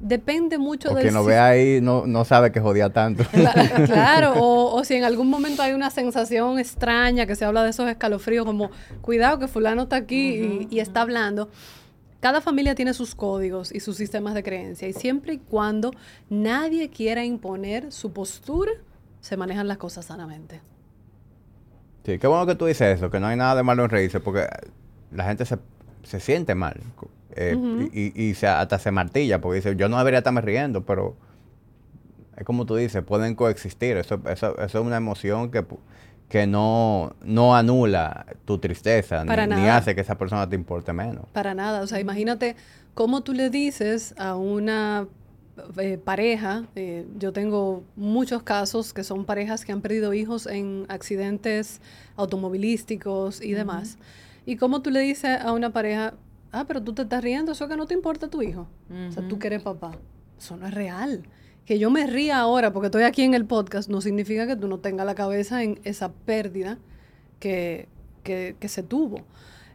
depende 0.00 0.58
mucho 0.58 0.90
de... 0.90 1.02
Que 1.02 1.10
no 1.10 1.24
ve 1.24 1.38
ahí 1.38 1.80
no, 1.80 2.06
no 2.06 2.24
sabe 2.24 2.52
que 2.52 2.60
jodía 2.60 2.90
tanto. 2.90 3.24
Claro, 3.86 4.34
o, 4.34 4.74
o, 4.74 4.84
si 4.84 4.94
en 4.94 5.04
algún 5.04 5.28
momento 5.28 5.62
hay 5.62 5.72
una 5.72 5.90
sensación 5.90 6.58
extraña 6.58 7.26
que 7.26 7.34
se 7.34 7.44
habla 7.44 7.64
de 7.64 7.70
esos 7.70 7.88
escalofríos, 7.88 8.44
como 8.44 8.70
cuidado 9.00 9.38
que 9.38 9.48
fulano 9.48 9.84
está 9.84 9.96
aquí 9.96 10.36
y, 10.36 10.68
y, 10.70 10.80
está 10.80 11.00
hablando. 11.00 11.48
Cada 12.20 12.40
familia 12.40 12.74
tiene 12.74 12.94
sus 12.94 13.14
códigos 13.14 13.72
y 13.72 13.80
sus 13.80 13.96
sistemas 13.96 14.34
de 14.34 14.42
creencia 14.42 14.88
y 14.88 14.92
siempre 14.92 15.34
y 15.34 15.38
cuando 15.38 15.92
nadie 16.28 16.90
quiera 16.90 17.24
imponer 17.24 17.92
su 17.92 18.12
postura, 18.12 18.72
se 19.28 19.36
manejan 19.36 19.68
las 19.68 19.76
cosas 19.76 20.06
sanamente. 20.06 20.62
Sí, 22.06 22.18
qué 22.18 22.26
bueno 22.26 22.46
que 22.46 22.54
tú 22.54 22.64
dices 22.64 22.96
eso, 22.96 23.10
que 23.10 23.20
no 23.20 23.26
hay 23.26 23.36
nada 23.36 23.56
de 23.56 23.62
malo 23.62 23.84
en 23.84 23.90
reírse, 23.90 24.20
porque 24.20 24.46
la 25.12 25.24
gente 25.24 25.44
se, 25.44 25.58
se 26.02 26.18
siente 26.18 26.54
mal 26.54 26.80
eh, 27.36 27.54
y, 27.92 28.22
y, 28.28 28.32
se, 28.32 28.46
hasta 28.46 28.78
se 28.78 28.90
martilla, 28.90 29.38
porque 29.42 29.56
dice, 29.56 29.76
yo 29.76 29.90
no 29.90 29.98
debería 29.98 30.18
estarme 30.20 30.40
riendo, 30.40 30.86
pero 30.86 31.14
es 32.38 32.44
como 32.44 32.64
tú 32.64 32.76
dices, 32.76 33.02
pueden 33.02 33.34
coexistir. 33.34 33.98
Eso, 33.98 34.18
eso, 34.30 34.56
eso 34.58 34.78
es 34.78 34.86
una 34.86 34.96
emoción 34.96 35.50
que, 35.50 35.62
que 36.30 36.46
no, 36.46 37.14
no 37.20 37.54
anula 37.54 38.24
tu 38.46 38.56
tristeza, 38.56 39.26
ni, 39.26 39.54
ni, 39.56 39.68
hace 39.68 39.94
que 39.94 40.00
esa 40.00 40.16
persona 40.16 40.48
te 40.48 40.56
importe 40.56 40.94
menos. 40.94 41.26
Para 41.34 41.52
nada, 41.52 41.82
o 41.82 41.86
sea, 41.86 42.00
imagínate 42.00 42.56
cómo 42.94 43.20
tú 43.20 43.34
le 43.34 43.50
dices 43.50 44.14
a 44.16 44.36
una 44.36 45.06
eh, 45.78 45.98
pareja, 45.98 46.66
eh, 46.74 47.06
yo 47.18 47.32
tengo 47.32 47.84
muchos 47.96 48.42
casos 48.42 48.92
que 48.92 49.04
son 49.04 49.24
parejas 49.24 49.64
que 49.64 49.72
han 49.72 49.80
perdido 49.80 50.14
hijos 50.14 50.46
en 50.46 50.86
accidentes 50.88 51.80
automovilísticos 52.16 53.42
y 53.42 53.52
demás. 53.52 53.98
Y 54.46 54.56
como 54.56 54.82
tú 54.82 54.90
le 54.90 55.00
dices 55.00 55.40
a 55.40 55.52
una 55.52 55.72
pareja, 55.72 56.14
ah, 56.52 56.64
pero 56.66 56.82
tú 56.82 56.94
te 56.94 57.02
estás 57.02 57.22
riendo, 57.22 57.52
eso 57.52 57.68
que 57.68 57.76
no 57.76 57.86
te 57.86 57.94
importa 57.94 58.28
tu 58.28 58.42
hijo. 58.42 58.66
O 59.08 59.12
sea, 59.12 59.26
tú 59.28 59.38
que 59.38 59.48
eres 59.48 59.62
papá. 59.62 59.92
Eso 60.38 60.56
no 60.56 60.66
es 60.66 60.74
real. 60.74 61.22
Que 61.64 61.78
yo 61.78 61.90
me 61.90 62.06
ría 62.06 62.38
ahora 62.38 62.72
porque 62.72 62.86
estoy 62.86 63.02
aquí 63.02 63.22
en 63.22 63.34
el 63.34 63.44
podcast 63.44 63.90
no 63.90 64.00
significa 64.00 64.46
que 64.46 64.56
tú 64.56 64.68
no 64.68 64.78
tengas 64.78 65.04
la 65.04 65.14
cabeza 65.14 65.62
en 65.62 65.80
esa 65.84 66.12
pérdida 66.12 66.78
que, 67.40 67.88
que, 68.22 68.68
se 68.68 68.82
tuvo. 68.82 69.24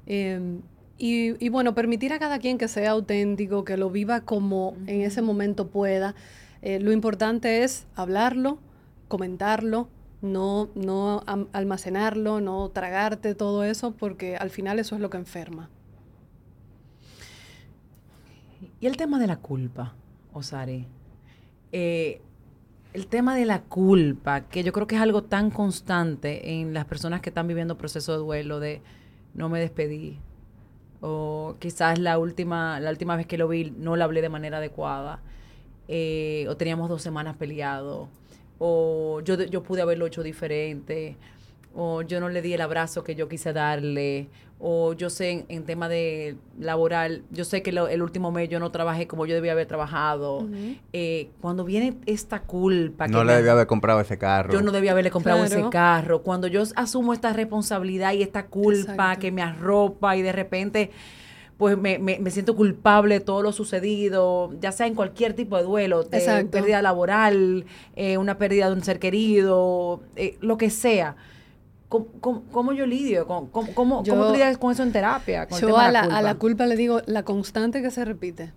Em, 0.06 0.62
y, 0.98 1.50
bueno, 1.50 1.76
permitir 1.76 2.14
a 2.14 2.20
cada 2.20 2.40
quien 2.40 2.58
que 2.58 2.68
sea 2.68 2.92
auténtico, 2.92 3.66
que 3.66 3.78
lo 3.78 3.90
viva 3.90 4.22
como 4.22 4.76
en 4.88 5.02
ese 5.02 5.22
momento 5.22 5.68
pueda. 5.68 6.16
Eh, 6.62 6.80
lo 6.80 6.92
importante 6.92 7.64
es 7.64 7.88
hablarlo, 7.96 8.60
comentarlo, 9.08 9.90
no, 10.22 10.70
no 10.76 11.24
almacenarlo, 11.52 12.40
no 12.40 12.70
tragarte 12.70 13.36
todo 13.36 13.64
eso, 13.64 13.92
porque 13.92 14.38
al 14.38 14.50
final 14.50 14.80
eso 14.80 14.96
es 14.96 15.02
lo 15.02 15.10
que 15.10 15.18
enferma. 15.18 15.70
Y 18.80 18.88
el 18.88 18.96
tema 18.96 19.20
de 19.20 19.28
la 19.28 19.38
culpa, 19.38 19.94
Osari. 20.32 20.86
Eh, 21.72 22.22
el 22.94 23.08
tema 23.08 23.36
de 23.36 23.46
la 23.46 23.62
culpa, 23.64 24.42
que 24.42 24.64
yo 24.64 24.72
creo 24.72 24.88
que 24.88 24.96
es 24.96 25.02
algo 25.02 25.24
tan 25.24 25.50
constante 25.50 26.52
en 26.62 26.74
las 26.74 26.86
personas 26.86 27.22
que 27.22 27.30
están 27.30 27.48
viviendo 27.48 27.78
proceso 27.78 28.12
de 28.12 28.20
duelo, 28.20 28.60
de 28.60 28.82
no 29.34 29.50
me 29.50 29.60
despedí, 29.60 30.20
o 31.06 31.56
quizás 31.60 32.00
la 32.00 32.18
última, 32.18 32.80
la 32.80 32.90
última 32.90 33.18
vez 33.18 33.28
que 33.28 33.38
lo 33.38 33.50
vi 33.50 33.72
no 33.78 33.98
le 33.98 34.04
hablé 34.06 34.22
de 34.22 34.30
manera 34.30 34.60
adecuada, 34.60 35.20
eh, 35.90 36.46
o 36.48 36.56
teníamos 36.56 36.88
dos 36.88 37.02
semanas 37.02 37.36
peleado, 37.36 38.08
o 38.58 39.20
yo, 39.26 39.36
yo 39.44 39.64
pude 39.64 39.82
haberlo 39.82 40.08
hecho 40.08 40.24
diferente, 40.24 41.18
o 41.76 42.02
yo 42.02 42.20
no 42.20 42.30
le 42.30 42.42
di 42.42 42.54
el 42.54 42.62
abrazo 42.62 43.04
que 43.04 43.16
yo 43.16 43.28
quise 43.28 43.54
darle, 43.54 44.30
o 44.66 44.94
yo 44.94 45.10
sé 45.10 45.46
en, 45.50 45.64
tema 45.66 45.90
de 45.90 46.38
laboral, 46.58 47.24
yo 47.32 47.44
sé 47.44 47.62
que 47.62 47.72
el 47.72 48.02
último 48.02 48.32
mes 48.32 48.48
yo 48.48 48.60
no 48.60 48.72
trabajé 48.72 49.08
como 49.08 49.26
yo 49.26 49.36
debía 49.36 49.52
haber 49.52 49.68
trabajado. 49.68 50.48
Eh, 50.94 51.32
cuando 51.42 51.66
viene 51.66 51.98
esta 52.06 52.44
culpa... 52.44 53.08
No 53.10 53.26
le 53.26 53.36
debía 53.36 53.52
haber 53.52 53.68
comprado 53.68 54.00
ese 54.00 54.18
carro. 54.18 54.54
Yo 54.54 54.62
no 54.62 54.72
debía 54.72 54.92
haberle 54.92 55.12
comprado 55.12 55.44
ese 55.44 55.68
carro. 55.70 56.22
Cuando 56.22 56.48
yo 56.48 56.64
asumo 56.78 57.12
esta 57.12 57.34
responsabilidad 57.34 58.14
y 58.14 58.24
esta 58.24 58.46
culpa 58.46 59.18
que 59.18 59.34
me 59.34 59.42
arropa 59.42 60.16
y 60.16 60.22
de 60.22 60.32
repente 60.32 60.92
pues 61.58 61.78
me, 61.78 62.00
me, 62.00 62.32
siento 62.32 62.56
culpable 62.56 63.16
de 63.16 63.20
todo 63.20 63.42
lo 63.42 63.52
sucedido, 63.52 64.52
ya 64.60 64.72
sea 64.72 64.88
en 64.88 64.96
cualquier 64.96 65.34
tipo 65.34 65.56
de 65.56 65.64
duelo, 65.64 66.04
de 66.04 66.48
pérdida 66.50 66.82
laboral, 66.82 67.66
eh, 67.96 68.18
una 68.18 68.38
pérdida 68.38 68.68
de 68.68 68.74
un 68.74 68.84
ser 68.84 69.00
querido, 69.00 70.02
eh, 70.16 70.38
lo 70.42 70.58
que 70.58 70.70
sea 70.70 71.16
¿Cómo, 72.20 72.74
yo 72.74 72.86
lidio? 72.86 73.28
¿Cómo, 73.28 73.50
cómo, 73.52 74.04
tú 74.04 74.16
lidias 74.32 74.58
con 74.58 74.72
eso 74.72 74.84
en 74.84 74.92
terapia? 74.92 75.48
yo 75.62 75.78
a, 75.78 75.92
la, 75.92 76.36
culpa. 76.36 76.66
le 76.66 76.76
digo 76.76 77.02
la 77.06 77.24
constante 77.24 77.82
que 77.82 77.92
se 77.92 78.04
repite, 78.04 78.52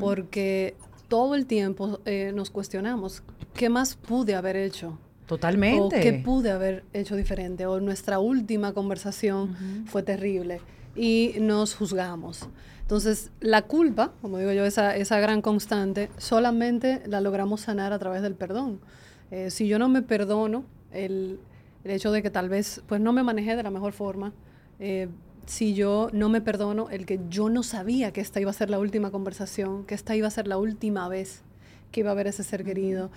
porque 0.00 0.74
todo 1.08 1.34
el 1.34 1.46
tiempo 1.46 2.00
eh, 2.06 2.32
nos 2.34 2.50
cuestionamos, 2.50 3.22
¿qué 3.54 3.68
más 3.68 3.94
pude 3.94 4.34
haber 4.34 4.56
hecho? 4.56 4.98
Totalmente. 5.26 5.98
O 5.98 6.00
qué 6.00 6.12
pude 6.14 6.50
haber 6.50 6.84
hecho 6.92 7.16
diferente. 7.16 7.66
O 7.66 7.80
nuestra 7.80 8.18
última 8.18 8.72
conversación 8.72 9.84
fue 9.86 10.02
terrible 10.02 10.60
y 10.96 11.34
nos 11.40 11.74
juzgamos. 11.74 12.48
Entonces, 12.80 13.30
la 13.40 13.62
culpa, 13.62 14.12
como 14.20 14.38
digo 14.38 14.52
yo, 14.52 14.64
esa, 14.64 14.96
esa 14.96 15.20
gran 15.20 15.40
constante, 15.40 16.10
solamente 16.18 17.02
la 17.06 17.20
logramos 17.20 17.62
sanar 17.62 17.92
a 17.92 17.98
través 17.98 18.22
del 18.22 18.34
perdón. 18.34 18.80
Eh, 19.30 19.50
si 19.50 19.68
yo 19.68 19.78
no 19.78 19.88
me 19.88 20.02
perdono, 20.02 20.64
el, 20.92 21.38
el 21.84 21.90
hecho 21.90 22.12
de 22.12 22.22
que 22.22 22.30
tal 22.30 22.48
vez 22.48 22.82
pues 22.86 23.00
no 23.00 23.12
me 23.12 23.22
manejé 23.22 23.56
de 23.56 23.62
la 23.62 23.70
mejor 23.70 23.92
forma, 23.92 24.32
eh, 24.78 25.08
si 25.46 25.74
yo 25.74 26.08
no 26.12 26.28
me 26.28 26.40
perdono 26.40 26.88
el 26.90 27.06
que 27.06 27.20
yo 27.28 27.48
no 27.48 27.62
sabía 27.62 28.12
que 28.12 28.20
esta 28.20 28.40
iba 28.40 28.50
a 28.50 28.54
ser 28.54 28.70
la 28.70 28.78
última 28.78 29.10
conversación, 29.10 29.84
que 29.84 29.94
esta 29.94 30.14
iba 30.14 30.28
a 30.28 30.30
ser 30.30 30.46
la 30.46 30.58
última 30.58 31.08
vez 31.08 31.42
que 31.90 32.00
iba 32.00 32.10
a 32.10 32.14
ver 32.14 32.26
ese 32.26 32.42
ser 32.42 32.64
querido, 32.64 33.10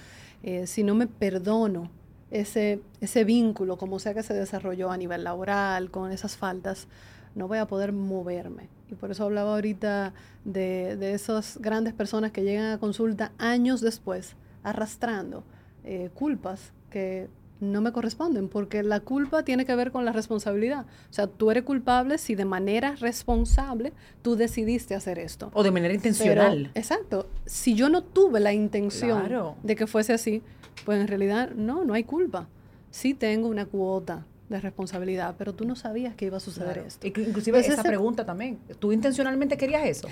eh, 0.44 0.68
si 0.68 0.84
no 0.84 0.96
me 0.96 1.08
perdono 1.08 1.90
ese, 2.32 2.82
ese 3.00 3.24
vínculo, 3.24 3.78
como 3.78 4.00
sea 4.00 4.14
que 4.14 4.24
se 4.24 4.34
desarrolló 4.34 4.92
a 4.92 4.98
nivel 4.98 5.24
laboral, 5.24 5.92
con 5.92 6.12
esas 6.12 6.36
faltas, 6.36 6.88
no 7.36 7.48
voy 7.48 7.60
a 7.60 7.68
poder 7.68 7.94
moverme. 7.94 8.68
Y 8.92 8.96
por 8.96 9.12
eso 9.12 9.24
hablaba 9.24 9.54
ahorita 9.54 10.14
de, 10.44 10.98
de 10.98 11.14
esas 11.14 11.58
grandes 11.60 11.94
personas 11.94 12.32
que 12.32 12.44
llegan 12.44 12.72
a 12.72 12.80
consulta 12.80 13.32
años 13.38 13.82
después, 13.82 14.36
arrastrando 14.64 15.44
eh, 15.84 16.10
culpas 16.14 16.74
que 16.90 17.28
no 17.60 17.82
me 17.82 17.92
corresponden, 17.92 18.50
porque 18.50 18.84
la 18.84 19.00
culpa 19.00 19.44
tiene 19.44 19.66
que 19.66 19.76
ver 19.76 19.92
con 19.92 20.06
la 20.06 20.12
responsabilidad. 20.12 20.86
O 21.10 21.14
sea, 21.14 21.28
tú 21.28 21.52
eres 21.52 21.64
culpable 21.64 22.18
si 22.18 22.36
de 22.36 22.46
manera 22.46 22.96
responsable 22.96 23.94
tú 24.22 24.36
decidiste 24.36 24.96
hacer 24.96 25.20
esto. 25.20 25.52
O 25.54 25.64
de 25.64 25.72
manera 25.72 25.94
intencional. 25.94 26.72
exacto. 26.76 27.28
Si 27.46 27.76
yo 27.76 27.90
no 27.90 28.04
tuve 28.04 28.40
la 28.40 28.54
intención 28.54 29.56
de 29.64 29.76
que 29.76 29.88
fuese 29.88 30.14
así, 30.14 30.42
pues 30.84 31.00
en 31.00 31.08
realidad 31.08 31.52
no, 31.52 31.86
no 31.86 31.94
hay 31.94 32.04
culpa. 32.04 32.48
Sí 32.92 33.14
tengo 33.14 33.48
una 33.48 33.66
cuota 33.66 34.26
de 34.50 34.62
responsabilidad, 34.62 35.36
pero 35.38 35.54
tú 35.54 35.66
no 35.66 35.76
sabías 35.76 36.14
que 36.16 36.26
iba 36.26 36.38
a 36.38 36.40
suceder 36.40 36.78
esto. 36.80 37.08
Inclusive 37.08 37.60
esa 37.60 37.82
pregunta 37.82 38.26
también, 38.26 38.60
¿tú 38.80 38.92
intencionalmente 38.92 39.58
querías 39.58 39.86
eso? 39.86 40.08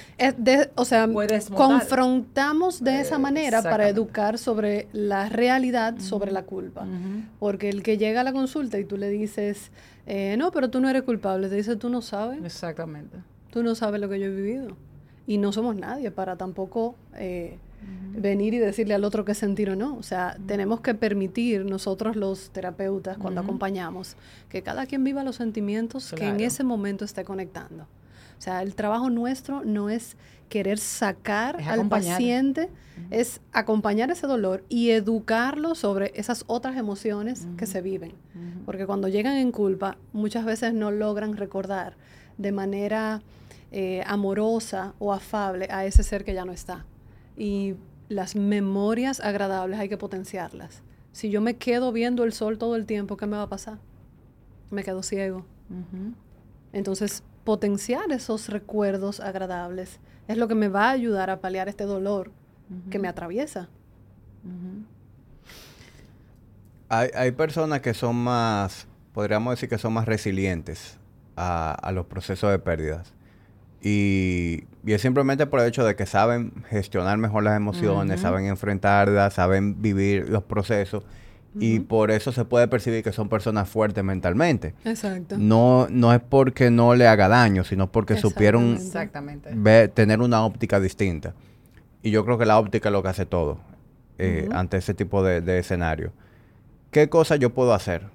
o 0.76 0.86
sea, 0.86 1.08
confrontamos 1.56 2.84
de 2.84 3.02
esa 3.02 3.20
manera 3.20 3.62
para 3.62 3.88
educar 3.88 4.38
sobre 4.38 4.88
la 4.92 5.30
realidad, 5.30 6.00
sobre 6.00 6.32
la 6.32 6.44
culpa. 6.44 6.88
Porque 7.40 7.70
el 7.70 7.84
que 7.84 7.98
llega 7.98 8.22
a 8.22 8.24
la 8.24 8.34
consulta 8.34 8.80
y 8.80 8.86
tú 8.86 8.98
le 8.98 9.10
dices, 9.10 9.72
eh, 10.08 10.36
no, 10.38 10.52
pero 10.52 10.70
tú 10.70 10.80
no 10.80 10.90
eres 10.90 11.04
culpable, 11.04 11.50
te 11.50 11.56
dice, 11.56 11.76
tú 11.76 11.90
no 11.90 12.02
sabes. 12.02 12.44
Exactamente. 12.44 13.18
Tú 13.52 13.62
no 13.62 13.76
sabes 13.76 14.02
lo 14.02 14.10
que 14.10 14.20
yo 14.20 14.26
he 14.26 14.36
vivido. 14.36 14.76
Y 15.28 15.38
no 15.38 15.52
somos 15.52 15.76
nadie 15.76 16.12
para 16.12 16.36
tampoco... 16.38 16.96
Eh, 17.16 17.58
venir 18.16 18.54
y 18.54 18.60
decirle 18.60 18.94
al 18.94 19.04
otro 19.04 19.26
qué 19.26 19.34
sentir 19.34 19.70
o 19.70 19.76
no. 19.76 19.96
O 19.96 20.04
sea, 20.04 20.38
tenemos 20.46 20.82
que 20.82 20.94
permitir 20.94 21.66
nosotros 21.66 22.16
los 22.16 22.52
terapeutas 22.52 23.18
cuando 23.18 23.42
acompañamos 23.42 24.16
que 24.50 24.62
cada 24.62 24.86
quien 24.86 25.04
viva 25.04 25.24
los 25.24 25.38
sentimientos 25.38 26.14
que 26.14 26.28
en 26.28 26.40
ese 26.40 26.64
momento 26.64 27.06
esté 27.06 27.24
conectando. 27.24 27.84
O 28.38 28.42
sea, 28.44 28.62
el 28.62 28.76
trabajo 28.76 29.10
nuestro 29.10 29.64
no 29.64 29.90
es 29.90 30.18
querer 30.50 30.78
sacar 30.78 31.62
al 31.62 31.88
paciente, 31.88 32.70
es 33.10 33.42
acompañar 33.54 34.12
ese 34.12 34.28
dolor 34.28 34.64
y 34.70 34.92
educarlo 34.92 35.76
sobre 35.76 36.12
esas 36.16 36.44
otras 36.48 36.78
emociones 36.78 37.48
que 37.58 37.66
se 37.66 37.82
viven. 37.82 38.14
Porque 38.66 38.86
cuando 38.86 39.08
llegan 39.08 39.38
en 39.38 39.52
culpa, 39.52 39.98
muchas 40.12 40.46
veces 40.46 40.74
no 40.74 40.92
logran 40.92 41.38
recordar 41.38 41.96
de 42.38 42.52
manera 42.52 43.22
eh, 43.72 44.04
amorosa 44.06 44.94
o 45.00 45.14
afable 45.14 45.68
a 45.72 45.86
ese 45.86 46.04
ser 46.04 46.24
que 46.24 46.34
ya 46.34 46.46
no 46.46 46.52
está. 46.52 46.86
Y 47.38 47.76
las 48.10 48.36
memorias 48.36 49.20
agradables 49.20 49.80
hay 49.80 49.90
que 49.90 49.98
potenciarlas. 49.98 50.84
Si 51.12 51.30
yo 51.30 51.42
me 51.42 51.58
quedo 51.58 51.92
viendo 51.92 52.24
el 52.24 52.34
sol 52.34 52.58
todo 52.58 52.76
el 52.76 52.86
tiempo, 52.86 53.18
¿qué 53.18 53.26
me 53.26 53.38
va 53.38 53.44
a 53.44 53.50
pasar? 53.50 53.78
Me 54.72 54.84
quedo 54.84 55.04
ciego. 55.04 55.46
Entonces, 56.72 57.24
potenciar 57.44 58.12
esos 58.12 58.50
recuerdos 58.50 59.20
agradables 59.20 60.00
es 60.28 60.38
lo 60.38 60.48
que 60.48 60.56
me 60.56 60.68
va 60.68 60.90
a 60.90 60.92
ayudar 60.92 61.30
a 61.30 61.40
paliar 61.40 61.70
este 61.70 61.84
dolor 61.84 62.32
que 62.90 62.98
me 62.98 63.08
atraviesa. 63.08 63.70
hay, 66.90 67.10
hay, 67.14 67.32
personas 67.32 67.82
que 67.82 67.94
son 67.94 68.16
más, 68.16 68.88
podríamos 69.14 69.54
decir 69.54 69.70
que 69.70 69.78
son 69.78 69.94
más 69.94 70.06
resilientes 70.08 70.98
a, 71.36 71.74
a 71.74 71.92
los 71.92 72.08
procesos 72.08 72.50
de 72.50 72.58
pérdidas. 72.58 73.14
Y, 73.82 74.64
es 74.92 75.02
simplemente 75.02 75.46
por 75.46 75.62
el 75.62 75.68
hecho 75.68 75.86
de 75.86 75.96
que 75.96 76.06
saben 76.06 76.52
gestionar 76.70 77.18
mejor 77.18 77.44
las 77.44 77.56
emociones, 77.56 78.20
saben 78.20 78.46
enfrentarlas, 78.46 79.34
saben 79.34 79.82
vivir 79.82 80.28
los 80.30 80.44
procesos. 80.44 81.04
Y 81.60 81.82
por 81.82 82.10
eso 82.10 82.32
se 82.32 82.46
puede 82.46 82.68
percibir 82.68 83.04
que 83.04 83.12
son 83.12 83.30
personas 83.30 83.70
fuertes 83.70 84.04
mentalmente. 84.04 84.74
Exacto. 84.84 85.38
No, 85.38 85.88
no 85.90 86.12
es 86.12 86.20
porque 86.20 86.72
no 86.72 86.96
le 86.96 87.08
haga 87.08 87.28
daño, 87.28 87.64
sino 87.64 87.92
porque 87.92 88.18
supieron 88.18 88.80
tener 89.94 90.20
una 90.20 90.44
óptica 90.44 90.80
distinta. 90.80 91.34
Y 92.02 92.12
yo 92.12 92.26
creo 92.26 92.38
que 92.38 92.46
la 92.46 92.58
óptica 92.58 92.90
es 92.90 92.94
lo 92.94 93.04
que 93.04 93.10
hace 93.10 93.26
todo 93.26 93.60
eh, 94.18 94.50
ante 94.52 94.78
ese 94.78 94.94
tipo 94.94 95.24
de, 95.24 95.42
de 95.42 95.60
escenario. 95.60 96.12
¿Qué 96.92 97.08
cosa 97.08 97.36
yo 97.36 97.54
puedo 97.54 97.74
hacer 97.74 98.08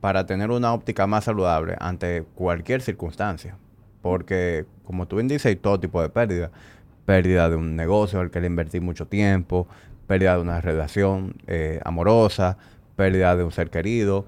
para 0.00 0.26
tener 0.26 0.50
una 0.50 0.72
óptica 0.72 1.06
más 1.06 1.24
saludable 1.24 1.76
ante 1.78 2.24
cualquier 2.34 2.80
circunstancia? 2.80 3.56
Porque, 4.02 4.66
como 4.84 5.06
tú 5.06 5.16
bien 5.16 5.28
dices, 5.28 5.46
hay 5.46 5.56
todo 5.56 5.80
tipo 5.80 6.00
de 6.00 6.08
pérdida. 6.08 6.50
Pérdida 7.04 7.48
de 7.48 7.56
un 7.56 7.76
negocio 7.76 8.20
al 8.20 8.30
que 8.30 8.40
le 8.40 8.46
invertí 8.46 8.80
mucho 8.80 9.06
tiempo, 9.06 9.66
pérdida 10.06 10.34
de 10.34 10.42
una 10.42 10.60
relación 10.60 11.34
eh, 11.46 11.80
amorosa, 11.84 12.58
pérdida 12.96 13.36
de 13.36 13.44
un 13.44 13.52
ser 13.52 13.70
querido. 13.70 14.26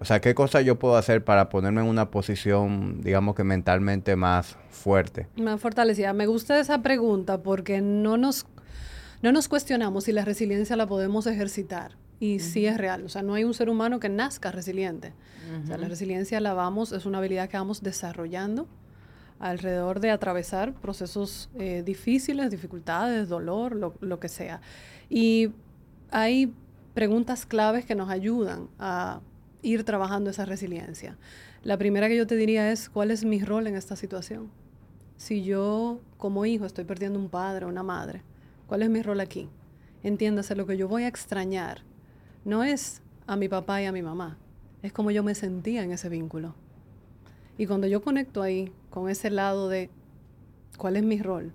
O 0.00 0.04
sea, 0.04 0.20
¿qué 0.20 0.34
cosa 0.34 0.60
yo 0.60 0.78
puedo 0.78 0.96
hacer 0.96 1.24
para 1.24 1.48
ponerme 1.48 1.80
en 1.80 1.86
una 1.86 2.10
posición, 2.10 3.00
digamos 3.02 3.34
que 3.34 3.44
mentalmente 3.44 4.14
más 4.16 4.56
fuerte? 4.70 5.26
Más 5.36 5.60
fortalecida. 5.60 6.12
Me 6.12 6.26
gusta 6.26 6.58
esa 6.60 6.82
pregunta 6.82 7.42
porque 7.42 7.80
no 7.80 8.16
nos, 8.16 8.46
no 9.22 9.32
nos 9.32 9.48
cuestionamos 9.48 10.04
si 10.04 10.12
la 10.12 10.24
resiliencia 10.24 10.76
la 10.76 10.86
podemos 10.86 11.26
ejercitar. 11.26 11.96
Y 12.20 12.40
sí 12.40 12.66
es 12.66 12.76
real. 12.78 13.04
O 13.04 13.08
sea, 13.08 13.22
no 13.22 13.34
hay 13.34 13.44
un 13.44 13.54
ser 13.54 13.70
humano 13.70 14.00
que 14.00 14.08
nazca 14.08 14.50
resiliente. 14.50 15.12
O 15.62 15.66
sea, 15.66 15.78
la 15.78 15.88
resiliencia 15.88 16.40
la 16.40 16.52
vamos, 16.52 16.92
es 16.92 17.06
una 17.06 17.18
habilidad 17.18 17.48
que 17.48 17.56
vamos 17.56 17.82
desarrollando 17.82 18.66
alrededor 19.38 20.00
de 20.00 20.10
atravesar 20.10 20.74
procesos 20.74 21.48
eh, 21.58 21.82
difíciles, 21.84 22.50
dificultades, 22.50 23.28
dolor, 23.28 23.76
lo, 24.00 24.20
que 24.20 24.28
sea. 24.28 24.60
Y 25.08 25.50
hay 26.10 26.52
preguntas 26.94 27.46
claves 27.46 27.84
que 27.84 27.94
nos 27.94 28.10
ayudan 28.10 28.68
a 28.78 29.20
ir 29.62 29.84
trabajando 29.84 30.30
esa 30.30 30.44
resiliencia. 30.44 31.16
La 31.62 31.76
primera 31.76 32.08
que 32.08 32.16
yo 32.16 32.26
te 32.26 32.36
diría 32.36 32.70
es, 32.72 32.88
¿cuál 32.88 33.10
es 33.10 33.24
mi 33.24 33.40
rol 33.40 33.66
en 33.66 33.76
esta 33.76 33.96
situación? 33.96 34.50
Si 35.16 35.44
yo 35.44 36.00
como 36.16 36.46
hijo 36.46 36.64
estoy 36.66 36.84
perdiendo 36.84 37.18
un 37.18 37.28
padre 37.28 37.66
o 37.66 37.68
una 37.68 37.82
madre, 37.82 38.22
¿cuál 38.66 38.82
es 38.82 38.90
mi 38.90 39.02
rol 39.02 39.20
aquí? 39.20 39.48
Entiéndase, 40.02 40.54
lo 40.54 40.66
que 40.66 40.76
yo 40.76 40.88
voy 40.88 41.04
a 41.04 41.08
extrañar 41.08 41.82
no 42.44 42.62
es 42.62 43.02
a 43.26 43.36
mi 43.36 43.48
papá 43.48 43.82
y 43.82 43.86
a 43.86 43.92
mi 43.92 44.02
mamá, 44.02 44.38
es 44.82 44.92
como 44.92 45.10
yo 45.10 45.22
me 45.22 45.34
sentía 45.34 45.82
en 45.82 45.92
ese 45.92 46.08
vínculo. 46.08 46.54
Y 47.58 47.66
cuando 47.66 47.88
yo 47.88 48.00
conecto 48.00 48.40
ahí 48.40 48.72
con 48.88 49.10
ese 49.10 49.30
lado 49.30 49.68
de 49.68 49.90
cuál 50.78 50.96
es 50.96 51.02
mi 51.02 51.20
rol, 51.20 51.52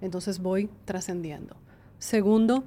entonces 0.00 0.38
voy 0.38 0.68
trascendiendo. 0.84 1.56
Segundo, 1.98 2.64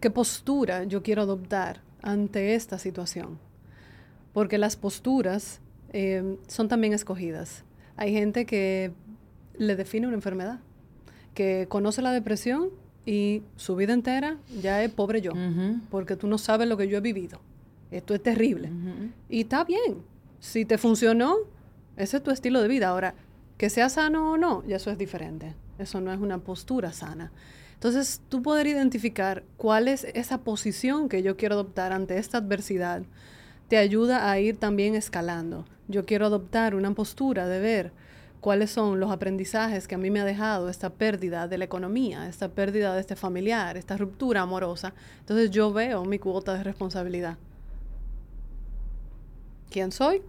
¿qué 0.00 0.10
postura 0.10 0.84
yo 0.84 1.02
quiero 1.02 1.22
adoptar 1.22 1.82
ante 2.00 2.54
esta 2.54 2.78
situación? 2.78 3.38
Porque 4.32 4.56
las 4.56 4.76
posturas 4.76 5.60
eh, 5.92 6.38
son 6.48 6.68
también 6.68 6.94
escogidas. 6.94 7.64
Hay 7.96 8.12
gente 8.12 8.46
que 8.46 8.92
le 9.58 9.76
define 9.76 10.06
una 10.06 10.16
enfermedad, 10.16 10.60
que 11.34 11.66
conoce 11.68 12.00
la 12.00 12.12
depresión 12.12 12.70
y 13.04 13.42
su 13.56 13.76
vida 13.76 13.92
entera 13.92 14.38
ya 14.62 14.82
es 14.82 14.90
pobre 14.90 15.20
yo, 15.20 15.32
porque 15.90 16.16
tú 16.16 16.26
no 16.26 16.38
sabes 16.38 16.66
lo 16.66 16.78
que 16.78 16.88
yo 16.88 16.96
he 16.96 17.00
vivido. 17.00 17.40
Esto 17.90 18.14
es 18.14 18.22
terrible. 18.22 18.70
Y 19.28 19.42
está 19.42 19.64
bien. 19.64 19.98
Si 20.38 20.64
te 20.64 20.78
funcionó, 20.78 21.36
ese 22.00 22.16
es 22.16 22.22
tu 22.22 22.30
estilo 22.30 22.62
de 22.62 22.68
vida. 22.68 22.88
Ahora, 22.88 23.14
que 23.58 23.68
sea 23.68 23.90
sano 23.90 24.32
o 24.32 24.36
no, 24.38 24.64
ya 24.66 24.76
eso 24.76 24.90
es 24.90 24.98
diferente. 24.98 25.54
Eso 25.78 26.00
no 26.00 26.12
es 26.12 26.18
una 26.18 26.38
postura 26.38 26.92
sana. 26.92 27.30
Entonces, 27.74 28.22
tú 28.28 28.42
poder 28.42 28.66
identificar 28.66 29.44
cuál 29.56 29.86
es 29.86 30.04
esa 30.04 30.38
posición 30.38 31.08
que 31.08 31.22
yo 31.22 31.36
quiero 31.36 31.54
adoptar 31.54 31.92
ante 31.92 32.18
esta 32.18 32.38
adversidad, 32.38 33.02
te 33.68 33.76
ayuda 33.76 34.30
a 34.30 34.38
ir 34.38 34.58
también 34.58 34.94
escalando. 34.94 35.66
Yo 35.88 36.04
quiero 36.04 36.26
adoptar 36.26 36.74
una 36.74 36.92
postura 36.94 37.48
de 37.48 37.60
ver 37.60 37.92
cuáles 38.40 38.70
son 38.70 38.98
los 38.98 39.10
aprendizajes 39.10 39.86
que 39.86 39.94
a 39.94 39.98
mí 39.98 40.10
me 40.10 40.20
ha 40.20 40.24
dejado 40.24 40.68
esta 40.68 40.90
pérdida 40.90 41.46
de 41.48 41.58
la 41.58 41.66
economía, 41.66 42.28
esta 42.28 42.48
pérdida 42.48 42.94
de 42.94 43.00
este 43.00 43.16
familiar, 43.16 43.76
esta 43.76 43.96
ruptura 43.96 44.40
amorosa. 44.40 44.94
Entonces 45.20 45.50
yo 45.50 45.72
veo 45.72 46.04
mi 46.04 46.18
cuota 46.18 46.54
de 46.54 46.64
responsabilidad. 46.64 47.36
¿Quién 49.70 49.92
soy? 49.92 50.22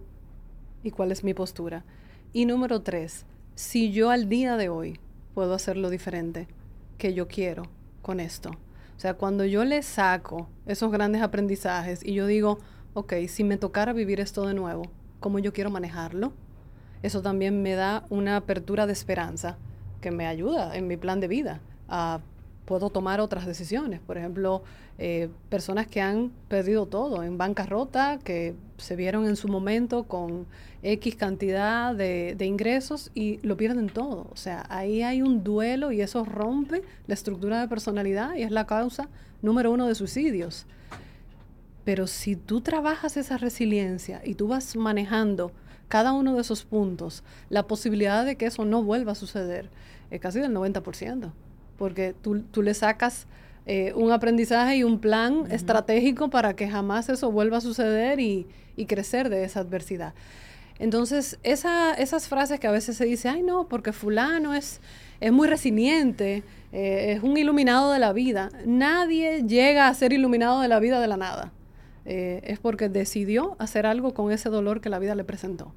Y 0.82 0.90
cuál 0.90 1.12
es 1.12 1.24
mi 1.24 1.34
postura. 1.34 1.84
Y 2.32 2.46
número 2.46 2.82
tres, 2.82 3.26
si 3.54 3.92
yo 3.92 4.10
al 4.10 4.28
día 4.28 4.56
de 4.56 4.68
hoy 4.68 4.98
puedo 5.34 5.54
hacer 5.54 5.76
lo 5.76 5.90
diferente 5.90 6.48
que 6.98 7.14
yo 7.14 7.28
quiero 7.28 7.64
con 8.00 8.20
esto. 8.20 8.50
O 8.50 9.00
sea, 9.02 9.14
cuando 9.14 9.44
yo 9.44 9.64
le 9.64 9.82
saco 9.82 10.48
esos 10.66 10.92
grandes 10.92 11.22
aprendizajes 11.22 12.04
y 12.04 12.14
yo 12.14 12.26
digo, 12.26 12.58
ok, 12.94 13.14
si 13.28 13.44
me 13.44 13.56
tocara 13.56 13.92
vivir 13.92 14.20
esto 14.20 14.46
de 14.46 14.54
nuevo, 14.54 14.84
¿cómo 15.20 15.38
yo 15.38 15.52
quiero 15.52 15.70
manejarlo? 15.70 16.32
Eso 17.02 17.20
también 17.20 17.62
me 17.62 17.74
da 17.74 18.06
una 18.10 18.36
apertura 18.36 18.86
de 18.86 18.92
esperanza 18.92 19.58
que 20.00 20.10
me 20.10 20.26
ayuda 20.26 20.76
en 20.76 20.86
mi 20.86 20.96
plan 20.96 21.20
de 21.20 21.28
vida 21.28 21.60
a 21.88 22.20
puedo 22.64 22.90
tomar 22.90 23.20
otras 23.20 23.46
decisiones. 23.46 24.00
Por 24.00 24.18
ejemplo, 24.18 24.62
eh, 24.98 25.28
personas 25.48 25.86
que 25.86 26.00
han 26.00 26.30
perdido 26.48 26.86
todo 26.86 27.22
en 27.22 27.38
bancarrota, 27.38 28.18
que 28.22 28.54
se 28.76 28.96
vieron 28.96 29.26
en 29.26 29.36
su 29.36 29.48
momento 29.48 30.04
con 30.04 30.46
X 30.82 31.16
cantidad 31.16 31.94
de, 31.94 32.36
ingresos 32.40 33.10
y 33.14 33.38
lo 33.46 33.56
pierden 33.56 33.88
todo. 33.88 34.28
O 34.32 34.36
sea, 34.36 34.64
ahí 34.68 35.02
hay 35.02 35.22
un 35.22 35.44
duelo 35.44 35.92
y 35.92 36.00
eso 36.00 36.24
rompe 36.24 36.82
la 37.06 37.14
estructura 37.14 37.60
de 37.60 37.68
personalidad 37.68 38.34
y 38.34 38.42
es 38.42 38.50
la 38.50 38.66
causa 38.66 39.08
número 39.40 39.70
uno 39.70 39.86
de 39.86 39.94
suicidios. 39.94 40.66
Pero 41.84 42.06
si 42.06 42.36
tú 42.36 42.60
trabajas 42.60 43.16
esa 43.16 43.38
resiliencia 43.38 44.22
y 44.24 44.34
tú 44.34 44.48
vas 44.48 44.76
manejando 44.76 45.52
cada 45.88 46.12
uno 46.12 46.34
de 46.34 46.40
esos 46.40 46.64
puntos, 46.64 47.24
la 47.48 47.66
posibilidad 47.66 48.24
de 48.24 48.36
que 48.36 48.46
eso 48.46 48.64
no 48.64 48.82
vuelva 48.82 49.12
a 49.12 49.16
suceder 49.16 49.68
es 50.10 50.20
casi 50.20 50.40
del 50.40 50.52
90%, 50.52 51.32
porque 51.82 52.14
tú, 52.22 52.42
tú 52.42 52.62
le 52.62 52.74
sacas 52.74 53.26
eh, 53.66 53.92
un 53.96 54.12
aprendizaje 54.12 54.76
y 54.76 54.84
un 54.84 55.00
plan 55.00 55.50
estratégico 55.50 56.30
para 56.30 56.54
que 56.54 56.68
jamás 56.68 57.08
eso 57.08 57.32
vuelva 57.32 57.56
a 57.56 57.60
suceder 57.60 58.20
y, 58.20 58.46
y 58.76 58.86
crecer 58.86 59.28
de 59.28 59.42
esa 59.42 59.58
adversidad. 59.58 60.14
Entonces, 60.78 61.40
esa, 61.42 61.92
esas 61.94 62.28
frases 62.28 62.60
que 62.60 62.68
a 62.68 62.70
veces 62.70 62.96
se 62.96 63.04
dice, 63.04 63.28
ay 63.28 63.42
no, 63.42 63.66
porque 63.66 63.92
fulano 63.92 64.54
es, 64.54 64.80
es 65.18 65.32
muy 65.32 65.48
resiliente, 65.48 66.44
eh, 66.70 67.14
es 67.16 67.24
un 67.24 67.36
iluminado 67.36 67.90
de 67.90 67.98
la 67.98 68.12
vida. 68.12 68.50
Nadie 68.64 69.42
llega 69.42 69.88
a 69.88 69.94
ser 69.94 70.12
iluminado 70.12 70.60
de 70.60 70.68
la 70.68 70.78
vida 70.78 71.00
de 71.00 71.08
la 71.08 71.16
nada. 71.16 71.50
Eh, 72.04 72.42
es 72.44 72.60
porque 72.60 72.90
decidió 72.90 73.56
hacer 73.58 73.86
algo 73.86 74.14
con 74.14 74.30
ese 74.30 74.50
dolor 74.50 74.80
que 74.80 74.88
la 74.88 75.00
vida 75.00 75.16
le 75.16 75.24
presentó. 75.24 75.72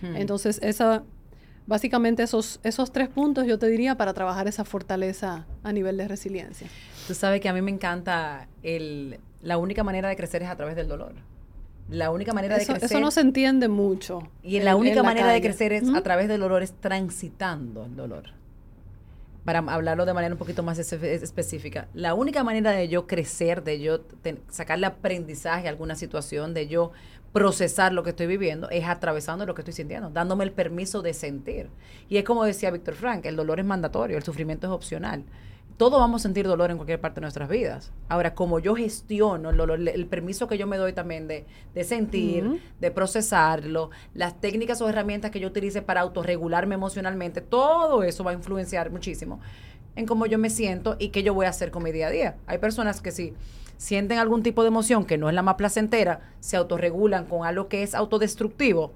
Hmm. 0.00 0.16
Entonces, 0.16 0.58
esa, 0.62 1.02
básicamente 1.66 2.22
esos, 2.22 2.60
esos 2.62 2.92
tres 2.92 3.08
puntos 3.08 3.46
yo 3.46 3.58
te 3.58 3.66
diría 3.66 3.96
para 3.96 4.14
trabajar 4.14 4.48
esa 4.48 4.64
fortaleza 4.64 5.46
a 5.62 5.72
nivel 5.72 5.96
de 5.96 6.08
resiliencia. 6.08 6.68
Tú 7.06 7.14
sabes 7.14 7.40
que 7.40 7.48
a 7.48 7.52
mí 7.52 7.62
me 7.62 7.70
encanta 7.70 8.48
el, 8.62 9.18
la 9.42 9.58
única 9.58 9.84
manera 9.84 10.08
de 10.08 10.16
crecer 10.16 10.42
es 10.42 10.48
a 10.48 10.56
través 10.56 10.76
del 10.76 10.88
dolor. 10.88 11.14
La 11.88 12.10
única 12.10 12.32
manera 12.32 12.56
de 12.56 12.64
crecer. 12.64 12.84
Eso 12.84 13.00
no 13.00 13.10
se 13.10 13.20
entiende 13.20 13.68
mucho. 13.68 14.22
Y 14.42 14.60
la 14.60 14.76
única 14.76 15.02
manera 15.02 15.32
de 15.32 15.40
crecer 15.40 15.72
es 15.72 15.88
a 15.88 16.02
través 16.02 16.28
del 16.28 16.40
dolor, 16.40 16.62
es 16.62 16.72
transitando 16.72 17.84
el 17.84 17.96
dolor. 17.96 18.24
Para 19.44 19.58
hablarlo 19.58 20.04
de 20.04 20.12
manera 20.12 20.34
un 20.34 20.38
poquito 20.38 20.62
más 20.62 20.78
específica. 20.78 21.88
La 21.94 22.14
única 22.14 22.44
manera 22.44 22.70
de 22.70 22.88
yo 22.88 23.06
crecer, 23.06 23.64
de 23.64 23.80
yo 23.80 24.02
sacarle 24.50 24.86
aprendizaje 24.86 25.66
a 25.66 25.70
alguna 25.70 25.96
situación, 25.96 26.54
de 26.54 26.68
yo 26.68 26.92
procesar 27.32 27.92
lo 27.92 28.02
que 28.02 28.10
estoy 28.10 28.26
viviendo, 28.26 28.68
es 28.70 28.86
atravesando 28.86 29.46
lo 29.46 29.54
que 29.54 29.62
estoy 29.62 29.74
sintiendo, 29.74 30.10
dándome 30.10 30.44
el 30.44 30.52
permiso 30.52 31.02
de 31.02 31.14
sentir. 31.14 31.70
Y 32.08 32.16
es 32.16 32.24
como 32.24 32.44
decía 32.44 32.70
Víctor 32.70 32.94
Frank, 32.94 33.26
el 33.26 33.36
dolor 33.36 33.60
es 33.60 33.66
mandatorio, 33.66 34.16
el 34.16 34.22
sufrimiento 34.22 34.66
es 34.66 34.72
opcional 34.72 35.24
todos 35.80 35.98
vamos 35.98 36.20
a 36.20 36.24
sentir 36.24 36.46
dolor 36.46 36.70
en 36.70 36.76
cualquier 36.76 37.00
parte 37.00 37.20
de 37.20 37.22
nuestras 37.22 37.48
vidas. 37.48 37.90
Ahora, 38.10 38.34
como 38.34 38.58
yo 38.58 38.74
gestiono 38.74 39.48
el, 39.48 39.88
el 39.88 40.06
permiso 40.06 40.46
que 40.46 40.58
yo 40.58 40.66
me 40.66 40.76
doy 40.76 40.92
también 40.92 41.26
de, 41.26 41.46
sentir, 41.84 42.60
de 42.78 42.90
procesarlo, 42.90 43.88
las 44.12 44.38
técnicas 44.42 44.82
o 44.82 44.90
herramientas 44.90 45.30
que 45.30 45.40
yo 45.40 45.48
utilice 45.48 45.80
para 45.80 46.02
autorregularme 46.02 46.74
emocionalmente, 46.74 47.40
todo 47.40 48.02
eso 48.02 48.22
va 48.24 48.32
a 48.32 48.34
influenciar 48.34 48.90
muchísimo 48.90 49.40
en 49.96 50.04
cómo 50.04 50.26
yo 50.26 50.38
me 50.38 50.50
siento 50.50 50.96
y 50.98 51.08
qué 51.08 51.22
yo 51.22 51.32
voy 51.32 51.46
a 51.46 51.48
hacer 51.48 51.70
con 51.70 51.82
mi 51.82 51.92
día 51.92 52.08
a 52.08 52.10
día. 52.10 52.36
Hay 52.46 52.58
personas 52.58 53.00
que 53.00 53.10
si 53.10 53.32
sienten 53.80 54.18
algún 54.18 54.42
tipo 54.42 54.62
de 54.62 54.68
emoción 54.68 55.06
que 55.06 55.16
no 55.16 55.30
es 55.30 55.34
la 55.34 55.40
más 55.40 55.54
placentera, 55.54 56.20
se 56.40 56.58
autorregulan 56.58 57.24
con 57.24 57.46
algo 57.46 57.68
que 57.68 57.82
es 57.82 57.94
autodestructivo 57.94 58.92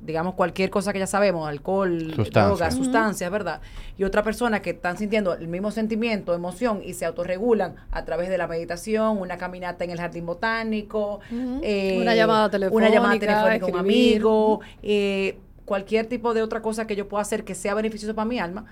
digamos, 0.00 0.34
cualquier 0.34 0.70
cosa 0.70 0.92
que 0.92 1.00
ya 1.00 1.08
sabemos, 1.08 1.48
alcohol, 1.48 2.14
drogas, 2.30 2.76
sustancias, 2.76 3.28
¿verdad? 3.28 3.60
Y 3.98 4.04
otra 4.04 4.22
persona 4.22 4.62
que 4.62 4.70
están 4.70 4.96
sintiendo 4.96 5.34
el 5.34 5.48
mismo 5.48 5.72
sentimiento, 5.72 6.32
emoción 6.32 6.80
y 6.84 6.94
se 6.94 7.06
autorregulan 7.06 7.74
a 7.90 8.04
través 8.04 8.28
de 8.28 8.38
la 8.38 8.46
meditación, 8.46 9.18
una 9.18 9.36
caminata 9.36 9.82
en 9.82 9.90
el 9.90 9.98
jardín 9.98 10.24
botánico, 10.24 11.18
eh, 11.62 11.98
una 12.00 12.14
llamada 12.14 12.48
telefónica, 12.48 12.86
una 12.86 12.94
llamada 12.94 13.18
telefónica 13.18 13.60
con 13.60 13.74
un 13.74 13.80
amigo, 13.80 14.60
eh, 14.84 15.38
cualquier 15.64 16.06
tipo 16.06 16.34
de 16.34 16.42
otra 16.42 16.62
cosa 16.62 16.86
que 16.86 16.94
yo 16.94 17.08
pueda 17.08 17.22
hacer 17.22 17.42
que 17.42 17.56
sea 17.56 17.74
beneficioso 17.74 18.14
para 18.14 18.26
mi 18.26 18.38
alma, 18.38 18.66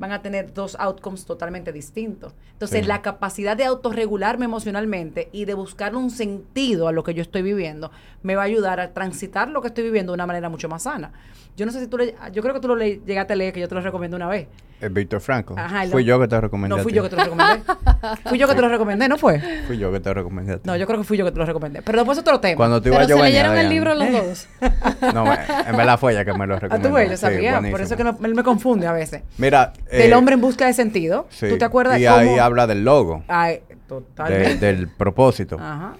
van 0.00 0.12
a 0.12 0.22
tener 0.22 0.54
dos 0.54 0.76
outcomes 0.80 1.26
totalmente 1.26 1.72
distintos. 1.72 2.32
Entonces, 2.52 2.86
la 2.86 3.02
capacidad 3.02 3.56
de 3.56 3.66
autorregularme 3.66 4.46
emocionalmente 4.46 5.28
y 5.30 5.44
de 5.44 5.52
buscar 5.52 5.94
un 5.94 6.10
sentido 6.10 6.88
a 6.88 6.92
lo 6.92 7.04
que 7.04 7.12
yo 7.12 7.20
estoy 7.20 7.42
viviendo 7.42 7.90
me 8.22 8.34
va 8.34 8.42
a 8.42 8.46
ayudar 8.46 8.80
a 8.80 8.94
transitar 8.94 9.48
lo 9.48 9.60
que 9.60 9.68
estoy 9.68 9.84
viviendo 9.84 10.12
de 10.12 10.14
una 10.14 10.26
manera 10.26 10.48
mucho 10.48 10.68
más 10.68 10.84
sana. 10.84 11.12
Yo 11.56 11.66
no 11.66 11.72
sé 11.72 11.80
si 11.80 11.86
tú 11.86 11.98
le, 11.98 12.14
yo 12.32 12.42
creo 12.42 12.54
que 12.54 12.60
tú 12.60 12.68
lo 12.68 12.76
llegaste 12.78 13.34
a 13.34 13.36
leer, 13.36 13.52
que 13.52 13.60
yo 13.60 13.68
te 13.68 13.74
lo 13.74 13.82
recomiendo 13.82 14.16
una 14.16 14.28
vez. 14.28 14.48
Es 14.80 14.90
Víctor 14.90 15.20
Franco. 15.20 15.54
Ajá, 15.58 15.84
fui 15.88 16.04
yo 16.04 16.18
que 16.18 16.26
te 16.26 16.34
lo 16.34 16.40
recomendé. 16.40 16.74
No, 16.74 16.82
fui 16.82 16.92
yo 16.92 17.02
que 17.02 17.10
te 17.10 17.16
lo 17.16 17.24
recomendé. 17.24 17.62
fui 18.24 18.38
yo 18.38 18.48
que 18.48 18.54
te 18.54 18.62
lo 18.62 18.68
recomendé, 18.70 19.08
¿no 19.08 19.18
fue? 19.18 19.38
Fui 19.66 19.76
yo 19.76 19.92
que 19.92 20.00
te 20.00 20.08
lo 20.08 20.14
recomendé. 20.14 20.60
No, 20.64 20.74
yo 20.74 20.86
creo 20.86 20.98
que 20.98 21.04
fui 21.04 21.18
yo 21.18 21.26
que 21.26 21.32
te 21.32 21.38
lo 21.38 21.44
recomendé. 21.44 21.82
Pero 21.82 21.98
después 21.98 22.16
otro 22.16 22.40
tema. 22.40 22.56
Cuando 22.56 22.80
te 22.80 22.88
iba 22.88 23.00
Pero 23.00 23.18
se 23.18 23.22
leyeron 23.22 23.58
el 23.58 23.68
libro 23.68 23.94
los 23.94 24.10
dos. 24.10 24.48
no, 25.14 25.26
en 25.30 25.76
verdad 25.76 25.98
fue 25.98 26.12
ella 26.12 26.24
que 26.24 26.32
me 26.32 26.46
lo 26.46 26.58
recomendó. 26.58 26.96
Ah, 26.96 27.04
tú 27.04 27.10
yo 27.10 27.16
sabía. 27.18 27.60
por 27.70 27.80
eso 27.82 27.94
que 27.94 28.02
él 28.02 28.34
me 28.34 28.42
confunde 28.42 28.86
a 28.86 28.92
veces. 28.92 29.22
Mira. 29.36 29.74
Del 29.90 30.12
eh, 30.12 30.14
hombre 30.14 30.34
en 30.34 30.40
busca 30.40 30.66
de 30.66 30.72
sentido. 30.72 31.26
¿Tú 31.38 31.58
te 31.58 31.64
acuerdas? 31.64 31.98
Y 31.98 32.06
ahí 32.06 32.38
habla 32.38 32.66
del 32.66 32.84
logo. 32.84 33.24
Ay, 33.28 33.60
totalmente. 33.86 34.66
del 34.66 34.88
propósito. 34.88 35.56
Ajá. 35.58 35.94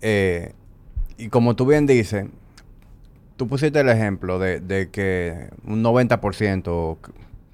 Eh, 0.00 0.52
y 1.16 1.28
como 1.28 1.54
tú 1.54 1.66
bien 1.66 1.86
dices, 1.86 2.26
tú 3.36 3.46
pusiste 3.46 3.80
el 3.80 3.88
ejemplo 3.88 4.38
de, 4.38 4.60
de 4.60 4.90
que 4.90 5.48
un 5.64 5.82
90%, 5.82 6.96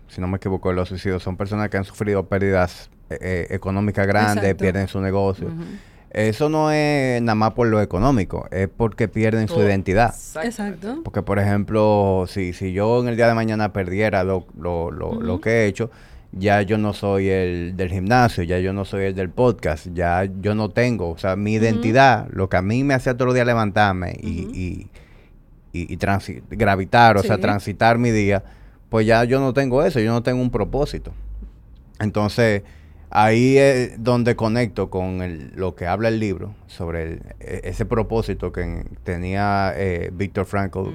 si 0.09 0.20
no 0.20 0.27
me 0.27 0.39
equivoco, 0.39 0.70
de 0.70 0.74
los 0.74 0.89
suicidios 0.89 1.23
son 1.23 1.36
personas 1.36 1.69
que 1.69 1.77
han 1.77 1.85
sufrido 1.85 2.27
pérdidas 2.27 2.89
eh, 3.11 3.19
eh, 3.20 3.47
económicas 3.51 4.07
grandes, 4.07 4.55
pierden 4.55 4.86
su 4.86 5.01
negocio. 5.01 5.51
Eso 6.10 6.48
no 6.48 6.70
es 6.70 7.20
nada 7.20 7.35
más 7.35 7.52
por 7.52 7.66
lo 7.66 7.82
económico, 7.82 8.48
es 8.51 8.68
porque 8.68 9.09
pierden 9.09 9.47
su 9.47 9.60
identidad. 9.60 10.14
Exacto. 10.43 11.01
Porque, 11.05 11.22
por 11.22 11.39
ejemplo, 11.39 12.24
si, 12.28 12.55
si 12.55 12.72
yo 12.72 13.01
en 13.01 13.09
el 13.09 13.16
día 13.16 13.28
de 13.28 13.35
mañana 13.35 13.72
perdiera 13.74 14.24
lo, 14.24 14.47
lo, 14.59 14.90
lo, 14.90 15.40
que 15.40 15.51
he 15.51 15.66
hecho, 15.66 15.90
ya 16.32 16.62
yo 16.62 16.78
no 16.78 16.94
soy 16.94 17.28
el 17.28 17.76
del 17.76 17.90
gimnasio, 17.90 18.43
ya 18.43 18.59
yo 18.59 18.72
no 18.72 18.86
soy 18.86 19.05
el 19.05 19.14
del 19.14 19.28
podcast, 19.28 19.89
ya 19.93 20.24
yo 20.40 20.55
no 20.55 20.70
tengo, 20.70 21.10
o 21.10 21.18
sea, 21.18 21.36
mi 21.36 21.55
identidad, 21.55 22.26
lo 22.30 22.48
que 22.48 22.56
a 22.56 22.62
mí 22.62 22.85
me 22.85 22.94
hacía 22.94 23.14
todos 23.14 23.26
los 23.26 23.35
días 23.35 23.47
levantarme 23.47 24.16
y, 24.18 24.89
y, 25.72 25.89
y, 25.93 25.98
gravitar, 26.51 27.18
o 27.18 27.22
sea, 27.22 27.36
transitar 27.36 27.98
mi 27.98 28.10
día, 28.10 28.43
pues 28.89 29.06
ya 29.06 29.24
yo 29.24 29.40
no 29.40 29.52
tengo 29.52 29.82
eso, 29.82 30.01
yo 30.01 30.12
no 30.12 30.22
tengo 30.22 30.40
un 30.40 30.51
propósito. 30.51 31.12
Entonces, 32.01 32.62
ahí 33.10 33.56
es 33.59 34.02
donde 34.02 34.36
conecto 34.36 34.90
con 34.90 35.52
lo 35.55 35.74
que 35.74 35.86
habla 35.86 36.09
el 36.09 36.20
libro 36.20 36.55
sobre 36.66 37.20
e, 37.40 37.60
ese 37.64 37.86
propósito 37.86 38.52
que 38.52 38.85
tenía 39.05 39.72
eh, 39.76 40.10
Víctor 40.12 40.47
Frankl 40.47 40.90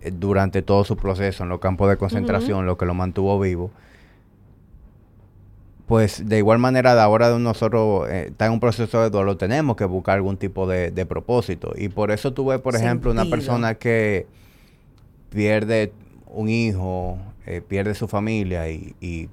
eh, 0.00 0.12
durante 0.12 0.62
todo 0.62 0.84
su 0.84 0.96
proceso 0.96 1.42
en 1.42 1.48
los 1.48 1.60
campos 1.60 1.88
de 1.88 1.96
concentración, 1.96 2.66
lo 2.66 2.76
que 2.76 2.86
lo 2.86 2.94
mantuvo 2.94 3.38
vivo. 3.40 3.70
Pues 5.88 6.28
de 6.28 6.36
igual 6.36 6.58
manera 6.58 6.94
de 6.94 7.00
ahora 7.00 7.38
nosotros 7.38 8.06
eh, 8.10 8.26
está 8.28 8.44
en 8.44 8.52
un 8.52 8.60
proceso 8.60 9.00
de 9.00 9.08
dolor, 9.08 9.38
tenemos 9.38 9.74
que 9.74 9.86
buscar 9.86 10.16
algún 10.16 10.36
tipo 10.36 10.66
de, 10.66 11.06
propósito. 11.06 11.72
Y 11.76 11.88
por 11.88 12.10
eso 12.10 12.34
tuve, 12.34 12.58
por 12.58 12.76
ejemplo, 12.76 13.10
una 13.10 13.24
persona 13.24 13.74
que 13.76 14.26
pierde 15.30 15.92
un 16.26 16.50
hijo, 16.50 17.18
eh, 17.46 17.62
pierde 17.66 17.94
su 17.94 18.06
familia 18.06 18.68
y, 18.68 19.30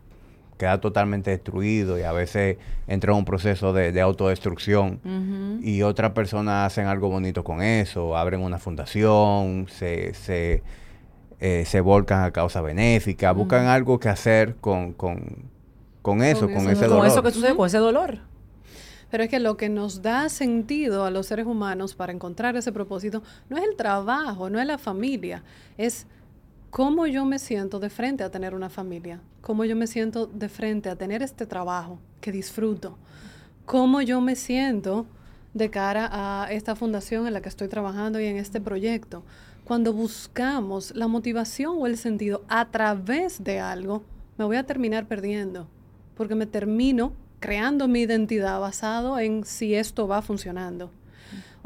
queda 0.57 0.80
totalmente 0.80 1.32
destruido 1.32 1.99
y 1.99 2.03
a 2.03 2.11
veces 2.11 2.57
entra 2.88 3.11
en 3.11 3.19
un 3.19 3.26
proceso 3.26 3.73
de, 3.73 3.99
autodestrucción 4.02 5.60
y 5.61 5.82
otras 5.82 6.11
personas 6.11 6.68
hacen 6.68 6.88
algo 6.88 7.10
bonito 7.10 7.44
con 7.44 7.61
eso, 7.61 8.15
abren 8.18 8.41
una 8.41 8.60
fundación, 8.60 9.68
se, 9.69 10.14
se, 10.14 10.64
eh, 11.40 11.64
se 11.65 11.82
volcan 11.82 12.23
a 12.23 12.32
causa 12.32 12.61
benéfica, 12.61 13.32
buscan 13.32 13.65
algo 13.65 13.99
que 13.99 14.10
hacer 14.10 14.56
con, 14.56 14.94
con 14.94 15.56
con 16.06 16.22
eso, 16.22 16.45
con, 16.45 16.69
ese 16.69 16.86
dolor. 16.86 16.99
Con 16.99 17.07
eso 17.07 17.23
que 17.23 17.32
sucede, 17.32 17.56
con 17.56 17.65
ese 17.65 17.80
dolor. 17.80 18.19
Pero 19.10 19.23
es 19.23 19.30
que 19.30 19.40
lo 19.40 19.57
que 19.57 19.69
nos 19.69 20.03
da 20.03 20.30
sentido 20.30 21.03
a 21.03 21.10
los 21.10 21.26
seres 21.26 21.48
humanos 21.48 21.95
para 21.95 22.14
encontrar 22.14 22.56
ese 22.56 22.72
propósito 22.72 23.23
no 23.49 23.57
es 23.57 23.64
el 23.64 23.76
trabajo, 23.76 24.52
no 24.52 24.60
es 24.60 24.68
la 24.68 24.77
familia, 24.77 25.44
es 25.80 26.06
cómo 26.76 27.07
yo 27.07 27.23
me 27.23 27.39
siento 27.39 27.80
de 27.80 27.89
frente 27.89 28.26
a 28.26 28.30
tener 28.30 28.53
una 28.53 28.69
familia, 28.69 29.22
cómo 29.39 29.64
yo 29.64 29.77
me 29.77 29.88
siento 29.88 30.27
de 30.27 30.49
frente 30.49 30.89
a 30.89 30.97
tener 30.97 31.23
este 31.23 31.45
trabajo 31.45 31.99
que 32.19 32.34
disfruto, 32.34 32.97
cómo 33.65 34.02
yo 34.02 34.19
me 34.19 34.35
siento 34.35 35.06
de 35.53 35.69
cara 35.69 36.10
a 36.11 36.52
esta 36.52 36.76
fundación 36.76 37.27
en 37.27 37.34
la 37.34 37.39
que 37.39 37.47
estoy 37.47 37.69
trabajando 37.69 38.19
y 38.19 38.26
en 38.26 38.35
este 38.35 38.60
proyecto. 38.60 39.23
Cuando 39.64 39.93
buscamos 39.93 40.93
la 40.93 41.07
motivación 41.07 41.77
o 41.80 41.88
el 41.88 41.97
sentido 41.97 42.43
a 42.49 42.69
través 42.72 43.41
de 43.41 43.61
algo, 43.61 44.03
me 44.38 44.43
voy 44.43 44.57
a 44.57 44.65
terminar 44.65 45.07
perdiendo 45.07 45.69
porque 46.18 46.35
me 46.35 46.45
termino 46.45 47.14
creando 47.39 47.88
mi 47.88 48.02
identidad 48.02 48.60
basado 48.60 49.18
en 49.18 49.45
si 49.45 49.76
esto 49.76 50.10
va 50.10 50.22
funcionando. 50.22 50.91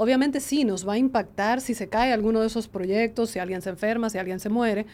Obviamente 0.02 0.40
sí, 0.40 0.64
nos 0.64 0.88
va 0.88 0.94
a 0.94 0.98
impactar 0.98 1.60
si 1.60 1.74
se 1.74 1.90
cae 1.90 2.14
alguno 2.14 2.40
de 2.40 2.48
esos 2.48 2.70
proyectos, 2.70 3.32
si 3.32 3.40
alguien 3.40 3.62
se 3.62 3.70
enferma, 3.70 4.10
si 4.10 4.18
alguien 4.18 4.40
se 4.40 4.48
muere, 4.48 4.86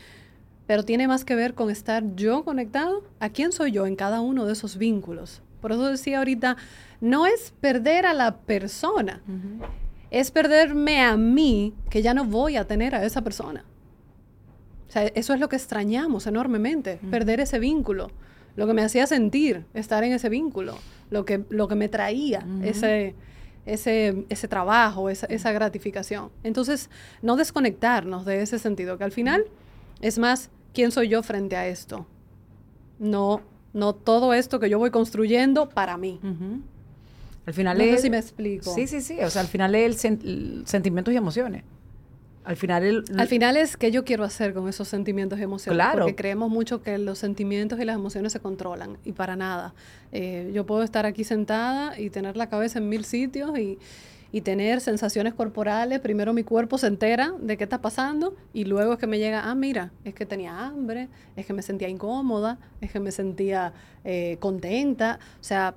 pero 0.65 0.81
tiene 0.81 1.07
más 1.07 1.23
que 1.23 1.35
ver 1.35 1.53
con 1.53 1.69
estar 1.69 2.15
yo 2.15 2.43
conectado 2.43 3.03
a 3.19 3.29
quién 3.29 3.51
soy 3.51 3.71
yo 3.71 3.85
en 3.85 3.95
cada 3.95 4.21
uno 4.21 4.45
de 4.45 4.53
esos 4.53 4.79
vínculos. 4.79 5.43
Por 5.61 5.71
eso 5.71 5.87
decía 5.87 6.17
ahorita, 6.17 6.57
no 7.01 7.27
es 7.27 7.53
perder 7.61 8.07
a 8.07 8.15
la 8.15 8.37
persona, 8.37 9.21
es 10.09 10.31
perderme 10.31 11.03
a 11.03 11.15
mí, 11.17 11.75
que 11.91 12.01
ya 12.01 12.15
no 12.15 12.25
voy 12.25 12.57
a 12.57 12.65
tener 12.65 12.95
a 12.95 13.05
esa 13.05 13.21
persona. 13.21 13.63
O 14.89 14.91
sea, 14.91 15.03
eso 15.03 15.35
es 15.35 15.39
lo 15.39 15.49
que 15.49 15.55
extrañamos 15.55 16.25
enormemente, 16.25 16.99
perder 17.11 17.41
ese 17.41 17.59
vínculo 17.59 18.09
lo 18.55 18.67
que 18.67 18.73
me 18.73 18.81
hacía 18.81 19.05
sentir 19.05 19.65
estar 19.73 20.03
en 20.03 20.13
ese 20.13 20.29
vínculo, 20.29 20.77
lo 21.09 21.25
que, 21.25 21.43
lo 21.49 21.67
que 21.67 21.75
me 21.75 21.89
traía 21.89 22.45
ese, 22.63 23.13
ese, 23.65 24.25
ese 24.29 24.47
trabajo, 24.47 25.09
esa, 25.09 25.25
esa, 25.27 25.51
gratificación. 25.51 26.29
Entonces, 26.43 26.89
no 27.21 27.35
desconectarnos 27.35 28.25
de 28.25 28.41
ese 28.41 28.59
sentido, 28.59 28.97
que 28.97 29.03
al 29.03 29.11
final 29.11 29.45
es 30.01 30.17
más, 30.19 30.49
¿quién 30.73 30.91
soy 30.91 31.09
yo 31.09 31.23
frente 31.23 31.55
a 31.55 31.67
esto? 31.67 32.05
No, 32.99 33.41
no 33.73 33.93
todo 33.93 34.33
esto 34.33 34.59
que 34.59 34.69
yo 34.69 34.77
voy 34.79 34.91
construyendo 34.91 35.69
para 35.69 35.97
mí. 35.97 36.19
Al 37.45 37.53
final 37.53 37.77
No 37.77 37.83
sé 37.83 37.93
es... 37.95 38.01
si 38.01 38.09
me 38.09 38.17
explico. 38.17 38.73
Sí, 38.73 38.87
sí, 38.87 39.01
sí. 39.01 39.19
O 39.21 39.29
sea, 39.29 39.41
al 39.41 39.47
final 39.47 39.75
es 39.75 40.05
el, 40.05 40.19
sen- 40.19 40.23
el 40.23 40.63
sentimientos 40.65 41.13
y 41.13 41.17
emociones. 41.17 41.63
Al 42.45 42.55
final 42.55 42.83
el... 42.83 43.03
Al 43.17 43.27
final 43.27 43.57
es 43.57 43.75
qué 43.75 43.91
yo 43.91 44.05
quiero 44.05 44.23
hacer 44.23 44.53
con 44.53 44.69
esos 44.69 44.87
sentimientos 44.87 45.39
y 45.39 45.43
emociones. 45.43 45.75
Claro. 45.75 45.99
Porque 45.99 46.15
creemos 46.15 46.49
mucho 46.49 46.81
que 46.81 46.97
los 46.97 47.17
sentimientos 47.17 47.79
y 47.79 47.85
las 47.85 47.95
emociones 47.95 48.31
se 48.33 48.39
controlan 48.39 48.97
y 49.03 49.13
para 49.13 49.35
nada. 49.35 49.73
Eh, 50.11 50.51
yo 50.53 50.65
puedo 50.65 50.83
estar 50.83 51.05
aquí 51.05 51.23
sentada 51.23 51.99
y 51.99 52.09
tener 52.09 52.37
la 52.37 52.47
cabeza 52.47 52.79
en 52.79 52.87
mil 52.87 53.03
sitios 53.03 53.57
y, 53.57 53.79
y 54.31 54.41
tener 54.41 54.79
sensaciones 54.81 55.33
corporales. 55.33 55.99
Primero 55.99 56.33
mi 56.33 56.43
cuerpo 56.43 56.77
se 56.77 56.87
entera 56.87 57.33
de 57.39 57.57
qué 57.57 57.63
está 57.63 57.81
pasando 57.81 58.35
y 58.53 58.65
luego 58.65 58.93
es 58.93 58.99
que 58.99 59.07
me 59.07 59.17
llega, 59.17 59.49
ah, 59.49 59.55
mira, 59.55 59.91
es 60.03 60.13
que 60.13 60.25
tenía 60.25 60.67
hambre, 60.67 61.09
es 61.35 61.45
que 61.45 61.53
me 61.53 61.61
sentía 61.61 61.89
incómoda, 61.89 62.59
es 62.81 62.91
que 62.91 62.99
me 62.99 63.11
sentía 63.11 63.73
eh, 64.03 64.37
contenta. 64.39 65.19
O 65.39 65.43
sea, 65.43 65.73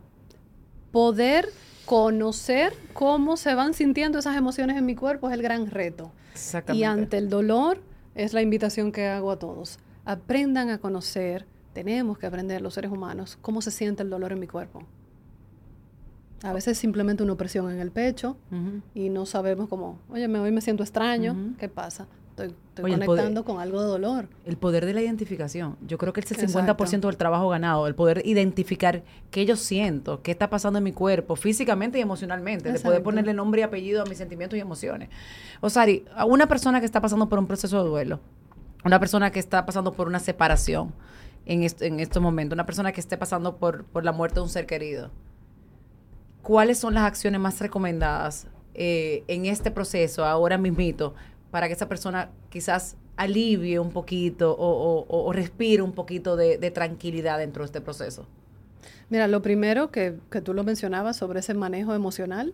poder 0.93 1.49
conocer 1.85 2.75
cómo 2.93 3.37
se 3.37 3.55
van 3.55 3.73
sintiendo 3.73 4.19
esas 4.19 4.37
emociones 4.37 4.77
en 4.77 4.85
mi 4.85 4.95
cuerpo 4.95 5.29
es 5.29 5.35
el 5.35 5.43
gran 5.43 5.71
reto. 5.71 6.13
Exactamente. 6.33 6.81
Y 6.81 6.85
ante 6.85 7.17
el 7.17 7.31
dolor 7.31 7.81
es 8.15 8.35
la 8.35 8.43
invitación 8.43 8.93
que 8.93 9.07
hago 9.07 9.31
a 9.31 9.39
todos. 9.39 9.79
Aprendan 10.05 10.71
a 10.71 10.79
conocer, 10.79 11.47
tenemos 11.73 12.19
que 12.19 12.27
aprender 12.27 12.61
los 12.61 12.75
seres 12.75 12.91
humanos, 12.91 13.39
cómo 13.41 13.63
se 13.63 13.71
siente 13.71 14.03
el 14.03 14.11
dolor 14.11 14.33
en 14.33 14.41
mi 14.41 14.47
cuerpo. 14.47 14.83
A 16.43 16.53
veces 16.53 16.79
simplemente 16.79 17.23
una 17.23 17.33
opresión 17.33 17.71
en 17.71 17.81
el 17.81 17.91
pecho 17.91 18.37
y 18.95 19.09
no 19.09 19.27
sabemos 19.27 19.69
cómo, 19.69 19.99
oye, 20.09 20.27
hoy 20.27 20.53
me 20.53 20.61
siento 20.61 20.83
extraño. 20.83 21.55
¿qué 21.59 21.69
pasa? 21.69 22.07
Estoy, 22.41 22.57
estoy 22.69 22.85
Oye, 22.85 22.95
el 22.95 23.01
poder- 23.01 23.25
conectando 23.25 23.45
con 23.45 23.61
algo 23.61 23.81
de 23.81 23.87
dolor. 23.89 24.29
El 24.45 24.57
poder 24.57 24.87
de 24.87 24.95
la 24.95 25.01
identificación. 25.03 25.77
Yo 25.87 25.99
creo 25.99 26.13
que 26.13 26.21
es 26.21 26.31
el 26.33 26.41
Exacto. 26.41 26.85
50% 26.85 27.01
del 27.09 27.17
trabajo 27.17 27.49
ganado. 27.49 27.87
El 27.87 27.95
poder 27.95 28.23
identificar 28.25 29.03
qué 29.31 29.45
yo 29.47 29.57
siento, 29.57 30.23
qué 30.23 30.31
está 30.31 30.49
pasando 30.51 30.79
en 30.79 30.85
mi 30.85 30.93
cuerpo, 30.93 31.35
físicamente 31.37 31.99
y 31.99 32.03
emocionalmente. 32.03 32.65
De 32.73 32.79
poder 32.79 32.99
Exacto. 32.99 33.03
ponerle 33.05 33.35
nombre 33.35 33.61
y 33.61 33.65
apellido 33.65 34.03
a 34.03 34.05
mis 34.07 34.19
sentimientos 34.19 34.57
y 34.57 34.61
emociones. 34.61 35.09
Osari, 35.61 36.05
a 36.15 36.25
una 36.25 36.47
persona 36.47 36.81
que 36.81 36.87
está 36.87 37.01
pasando 37.01 37.29
por 37.29 37.39
un 37.39 37.47
proceso 37.47 37.83
de 37.83 37.89
duelo, 37.89 38.21
una 38.85 39.01
persona 39.01 39.31
que 39.33 39.41
está 39.41 39.67
pasando 39.67 39.93
por 39.93 40.07
una 40.07 40.21
separación 40.21 40.93
en, 41.47 41.65
est- 41.65 41.83
en 41.83 41.99
estos 41.99 42.23
momentos, 42.23 42.55
una 42.55 42.67
persona 42.67 42.93
que 42.93 43.01
esté 43.01 43.17
pasando 43.17 43.57
por, 43.57 43.85
por 43.85 44.05
la 44.05 44.13
muerte 44.13 44.37
de 44.37 44.43
un 44.43 44.49
ser 44.49 44.67
querido, 44.67 45.11
¿cuáles 46.43 46.79
son 46.79 46.95
las 46.95 47.05
acciones 47.05 47.41
más 47.41 47.61
recomendadas 47.61 48.47
eh, 48.75 49.25
en 49.29 49.47
este 49.47 49.71
proceso, 49.71 50.25
ahora 50.25 50.57
mismito, 50.59 51.15
para 51.51 51.67
que 51.69 51.75
esa 51.75 51.89
persona 51.89 52.31
quizás 52.51 52.97
alivie 53.17 53.79
un 53.79 53.91
poquito 53.91 54.53
o, 54.57 55.05
o- 55.09 55.25
o 55.29 55.33
respire 55.33 55.83
un 55.83 55.93
poquito 55.93 56.37
de, 56.37 56.59
de 56.59 56.71
tranquilidad 56.71 57.39
dentro 57.39 57.63
de 57.63 57.67
este 57.67 57.81
proceso? 57.81 58.27
Mira, 59.11 59.27
lo 59.27 59.41
primero 59.41 59.91
que, 59.91 60.19
que 60.31 60.41
tú 60.43 60.53
lo 60.53 60.65
mencionabas 60.65 61.17
sobre 61.17 61.41
ese 61.41 61.55
manejo 61.55 61.95
emocional, 61.95 62.53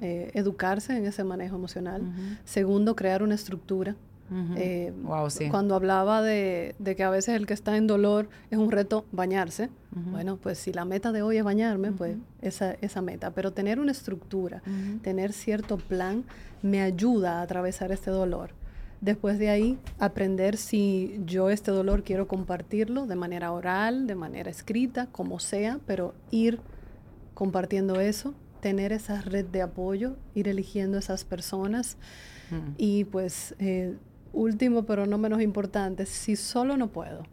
eh, 0.00 0.30
educarse 0.34 0.96
en 0.96 1.04
ese 1.06 1.22
manejo 1.22 1.56
emocional. 1.56 2.02
Segundo, 2.44 2.96
crear 2.96 3.22
una 3.22 3.34
estructura. 3.34 3.94
Ujú. 4.30 4.54
Eh, 4.56 4.92
Wow, 5.02 5.30
sí. 5.30 5.48
Cuando 5.48 5.74
hablaba 5.74 6.22
de, 6.22 6.74
de 6.78 6.96
que 6.96 7.02
a 7.02 7.10
veces 7.10 7.34
el 7.36 7.46
que 7.46 7.54
está 7.54 7.76
en 7.76 7.86
dolor 7.86 8.28
es 8.50 8.58
un 8.58 8.70
reto 8.70 9.04
bañarse, 9.12 9.70
Ujú. 9.94 10.10
bueno, 10.10 10.36
pues 10.36 10.58
si 10.58 10.72
la 10.72 10.84
meta 10.84 11.12
de 11.12 11.22
hoy 11.22 11.36
es 11.38 11.44
bañarme, 11.44 11.92
pues 11.92 12.12
Ujú. 12.16 12.22
esa, 12.40 12.72
esa 12.80 13.02
meta. 13.02 13.30
Pero 13.32 13.52
tener 13.52 13.78
una 13.80 13.92
estructura, 13.92 14.62
tener 15.02 15.32
cierto 15.32 15.76
plan, 15.76 16.24
me 16.62 16.80
ayuda 16.82 17.38
a 17.40 17.42
atravesar 17.42 17.92
este 17.92 18.10
dolor. 18.10 18.50
Después 19.00 19.38
de 19.40 19.50
ahí, 19.50 19.78
aprender 19.98 20.56
si 20.56 21.20
yo 21.26 21.50
este 21.50 21.72
dolor 21.72 22.04
quiero 22.04 22.28
compartirlo 22.28 23.06
de 23.06 23.16
manera 23.16 23.50
oral, 23.50 24.06
de 24.06 24.14
manera 24.14 24.48
escrita, 24.50 25.08
como 25.10 25.40
sea, 25.40 25.80
pero 25.86 26.14
ir 26.30 26.60
compartiendo 27.34 28.00
eso, 28.00 28.32
tener 28.60 28.92
esa 28.92 29.20
red 29.22 29.44
de 29.46 29.62
apoyo, 29.62 30.14
ir 30.36 30.46
eligiendo 30.46 30.98
esas 30.98 31.24
personas 31.24 31.96
y 32.78 33.04
pues, 33.04 33.54
eh, 33.58 33.96
último 34.32 34.84
pero 34.84 35.06
no 35.06 35.18
menos 35.18 35.42
importante, 35.42 36.06
si 36.06 36.36
solo 36.36 36.76
no 36.76 36.88
puedo, 36.88 37.24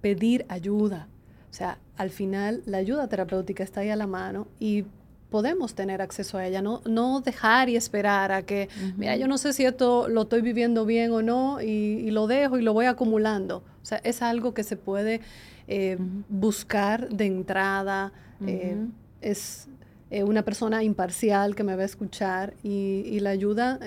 pedir 0.00 0.44
ayuda. 0.48 1.08
O 1.50 1.54
sea, 1.54 1.78
al 1.96 2.10
final 2.10 2.62
la 2.66 2.78
ayuda 2.78 3.08
terapéutica 3.08 3.62
está 3.62 3.80
ahí 3.80 3.90
a 3.90 3.96
la 3.96 4.06
mano 4.06 4.48
y 4.58 4.84
podemos 5.32 5.74
tener 5.74 6.02
acceso 6.02 6.36
a 6.36 6.46
ella, 6.46 6.60
no, 6.60 6.82
no 6.84 7.20
dejar 7.20 7.70
y 7.70 7.76
esperar 7.76 8.32
a 8.32 8.42
que, 8.42 8.68
mira, 8.98 9.16
yo 9.16 9.26
no 9.26 9.38
sé 9.38 9.54
si 9.54 9.64
esto 9.64 10.06
lo 10.08 10.22
estoy 10.22 10.42
viviendo 10.42 10.84
bien 10.84 11.10
o 11.12 11.22
no 11.22 11.60
y, 11.62 11.66
y 11.66 12.10
lo 12.10 12.26
dejo 12.26 12.58
y 12.58 12.62
lo 12.62 12.74
voy 12.74 12.84
acumulando. 12.84 13.64
O 13.82 13.84
sea, 13.84 13.98
es 14.04 14.20
algo 14.20 14.52
que 14.52 14.62
se 14.62 14.76
puede 14.76 15.22
eh, 15.68 15.96
buscar 16.28 17.08
de 17.08 17.26
entrada, 17.26 18.12
eh, 18.46 18.76
es 19.22 19.68
eh, 20.10 20.22
una 20.22 20.42
persona 20.42 20.82
imparcial 20.82 21.54
que 21.54 21.64
me 21.64 21.76
va 21.76 21.82
a 21.82 21.86
escuchar 21.86 22.54
y, 22.62 23.02
y 23.06 23.20
la 23.20 23.30
ayuda 23.30 23.78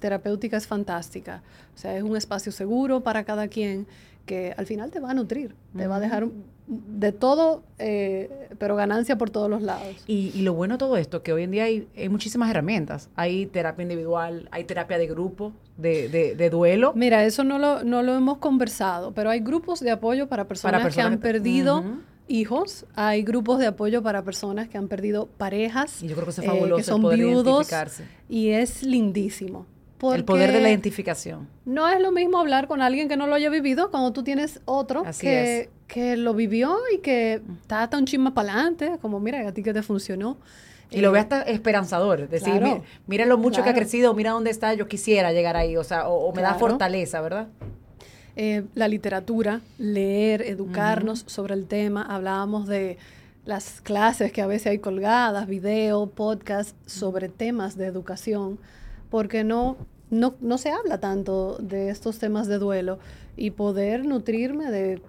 terapéutica 0.00 0.56
es 0.56 0.66
fantástica. 0.66 1.42
O 1.74 1.78
sea, 1.78 1.96
es 1.96 2.02
un 2.02 2.16
espacio 2.16 2.50
seguro 2.52 3.00
para 3.02 3.24
cada 3.24 3.48
quien 3.48 3.86
que 4.26 4.54
al 4.56 4.66
final 4.66 4.90
te 4.90 5.00
va 5.00 5.10
a 5.10 5.14
nutrir, 5.14 5.54
te 5.76 5.86
va 5.86 5.96
a 5.96 6.00
dejar 6.00 6.28
de 6.68 7.10
todo, 7.10 7.64
eh, 7.78 8.48
pero 8.58 8.76
ganancia 8.76 9.18
por 9.18 9.30
todos 9.30 9.50
los 9.50 9.60
lados. 9.60 9.96
Y, 10.06 10.30
y 10.34 10.42
lo 10.42 10.54
bueno 10.54 10.74
de 10.74 10.78
todo 10.78 10.96
esto, 10.96 11.22
que 11.24 11.32
hoy 11.32 11.42
en 11.42 11.50
día 11.50 11.64
hay, 11.64 11.88
hay 11.96 12.08
muchísimas 12.08 12.48
herramientas. 12.48 13.08
Hay 13.16 13.46
terapia 13.46 13.82
individual, 13.82 14.48
hay 14.52 14.64
terapia 14.64 14.98
de 14.98 15.08
grupo, 15.08 15.52
de, 15.78 16.08
de, 16.08 16.36
de 16.36 16.50
duelo. 16.50 16.92
Mira, 16.94 17.24
eso 17.24 17.42
no 17.42 17.58
lo, 17.58 17.82
no 17.82 18.02
lo 18.04 18.14
hemos 18.14 18.38
conversado, 18.38 19.12
pero 19.12 19.30
hay 19.30 19.40
grupos 19.40 19.80
de 19.80 19.90
apoyo 19.90 20.28
para 20.28 20.46
personas, 20.46 20.80
personas 20.80 20.94
que 20.94 21.14
han 21.14 21.18
que- 21.18 21.22
perdido 21.22 21.78
Ujú. 21.80 21.98
hijos, 22.28 22.86
hay 22.94 23.24
grupos 23.24 23.58
de 23.58 23.66
apoyo 23.66 24.00
para 24.04 24.22
personas 24.22 24.68
que 24.68 24.78
han 24.78 24.86
perdido 24.86 25.26
parejas, 25.26 26.00
Y 26.04 26.06
yo 26.06 26.14
creo 26.14 26.26
que 26.26 26.30
eso 26.30 26.42
es 26.42 26.46
eh, 26.46 26.50
fabuloso, 26.50 26.74
que 26.76 26.80
el 26.82 26.84
son 26.84 27.10
viudos, 27.16 27.68
y 28.28 28.50
es 28.50 28.84
lindísimo. 28.84 29.66
El 30.14 30.24
poder 30.24 30.52
de 30.52 30.60
la 30.60 30.68
identificación. 30.70 31.48
No 31.64 31.88
es 31.88 32.00
lo 32.00 32.10
mismo 32.12 32.38
hablar 32.38 32.66
con 32.68 32.80
alguien 32.82 33.08
que 33.08 33.16
no 33.16 33.26
lo 33.26 33.34
haya 33.34 33.50
vivido 33.50 33.90
cuando 33.90 34.12
tú 34.12 34.22
tienes 34.22 34.60
otro 34.64 35.02
Así 35.06 35.22
que, 35.26 35.60
es. 35.60 35.68
que 35.86 36.16
lo 36.16 36.34
vivió 36.34 36.76
y 36.94 36.98
que 36.98 37.42
está 37.62 37.82
hasta 37.82 37.98
un 37.98 38.06
chisme 38.06 38.30
para 38.32 38.52
adelante, 38.52 38.92
como 39.02 39.20
mira, 39.20 39.46
a 39.46 39.52
ti 39.52 39.62
que 39.62 39.72
te 39.72 39.82
funcionó. 39.82 40.38
Y 40.90 41.00
lo 41.02 41.10
Eh, 41.10 41.12
ve 41.12 41.18
hasta 41.20 41.42
esperanzador. 41.42 42.28
Decir, 42.28 42.54
claro, 42.58 42.76
"Mi- 42.78 42.82
mira 43.06 43.24
lo 43.26 43.38
mucho 43.38 43.62
que 43.62 43.70
ha 43.70 43.74
crecido, 43.74 44.12
mira 44.14 44.32
dónde 44.32 44.50
está, 44.50 44.74
yo 44.74 44.88
quisiera 44.88 45.32
llegar 45.32 45.56
ahí. 45.56 45.76
O 45.76 45.84
sea, 45.84 46.08
o, 46.08 46.28
o 46.28 46.34
me 46.34 46.42
da 46.42 46.54
fortaleza, 46.54 47.20
¿verdad? 47.20 47.48
eh, 48.36 48.62
la 48.74 48.88
literatura, 48.88 49.60
leer, 49.76 50.42
educarnos 50.42 51.24
sobre 51.26 51.54
el 51.54 51.66
tema. 51.66 52.02
Hablábamos 52.02 52.66
de 52.68 52.96
las 53.44 53.80
clases 53.80 54.32
que 54.32 54.40
a 54.40 54.46
veces 54.46 54.68
hay 54.68 54.78
colgadas, 54.78 55.46
video, 55.46 56.06
podcast 56.08 56.74
sobre 56.86 57.28
temas 57.28 57.76
de 57.76 57.86
educación, 57.86 58.58
porque 59.10 59.42
no, 59.44 59.76
no, 60.10 60.34
no 60.40 60.58
se 60.58 60.70
habla 60.70 60.98
tanto 60.98 61.56
de 61.58 61.90
estos 61.90 62.18
temas 62.18 62.46
de 62.48 62.58
duelo 62.58 62.98
y 63.36 63.52
poder 63.52 64.04
nutrirme 64.04 64.70
de 64.70 65.00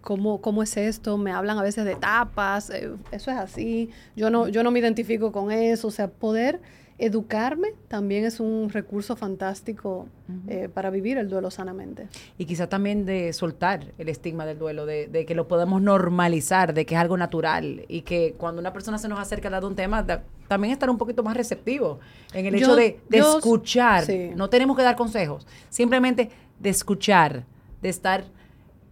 cómo, 0.00 0.40
cómo 0.40 0.62
es 0.62 0.76
esto, 0.76 1.16
me 1.16 1.32
hablan 1.32 1.58
a 1.58 1.62
veces 1.62 1.84
de 1.84 1.92
etapas, 1.92 2.70
eh, 2.70 2.90
eso 3.12 3.30
es 3.30 3.36
así, 3.36 3.90
yo 4.16 4.30
no, 4.30 4.48
yo 4.48 4.62
no 4.62 4.70
me 4.70 4.78
identifico 4.78 5.32
con 5.32 5.50
eso, 5.52 5.88
o 5.88 5.90
sea, 5.90 6.08
poder 6.08 6.60
educarme 7.00 7.68
también 7.86 8.24
es 8.24 8.40
un 8.40 8.70
recurso 8.70 9.14
fantástico 9.14 10.08
eh, 10.48 10.68
para 10.72 10.90
vivir 10.90 11.16
el 11.16 11.28
duelo 11.28 11.50
sanamente. 11.50 12.08
Y 12.38 12.44
quizá 12.44 12.68
también 12.68 13.04
de 13.06 13.32
soltar 13.32 13.92
el 13.98 14.08
estigma 14.08 14.44
del 14.46 14.58
duelo, 14.58 14.84
de, 14.84 15.06
de 15.06 15.24
que 15.24 15.34
lo 15.36 15.46
podamos 15.46 15.80
normalizar, 15.80 16.74
de 16.74 16.84
que 16.86 16.96
es 16.96 17.00
algo 17.00 17.16
natural 17.16 17.84
y 17.88 18.02
que 18.02 18.34
cuando 18.36 18.60
una 18.60 18.72
persona 18.72 18.98
se 18.98 19.06
nos 19.08 19.20
acerca 19.20 19.46
a 19.46 19.48
hablar 19.48 19.62
de 19.62 19.66
un 19.68 19.76
tema, 19.76 20.02
da- 20.02 20.24
también 20.48 20.72
estar 20.72 20.90
un 20.90 20.98
poquito 20.98 21.22
más 21.22 21.36
receptivo 21.36 22.00
en 22.32 22.46
el 22.46 22.54
Yo- 22.54 22.58
hecho 22.58 22.74
de, 22.76 23.00
de 23.08 23.18
yo- 23.18 23.38
escuchar. 23.38 24.04
sí. 24.04 24.30
No 24.34 24.50
tenemos 24.50 24.76
que 24.76 24.82
dar 24.82 24.96
consejos, 24.96 25.46
simplemente 25.68 26.30
de 26.58 26.70
escuchar, 26.70 27.44
de 27.80 27.88
estar 27.90 28.24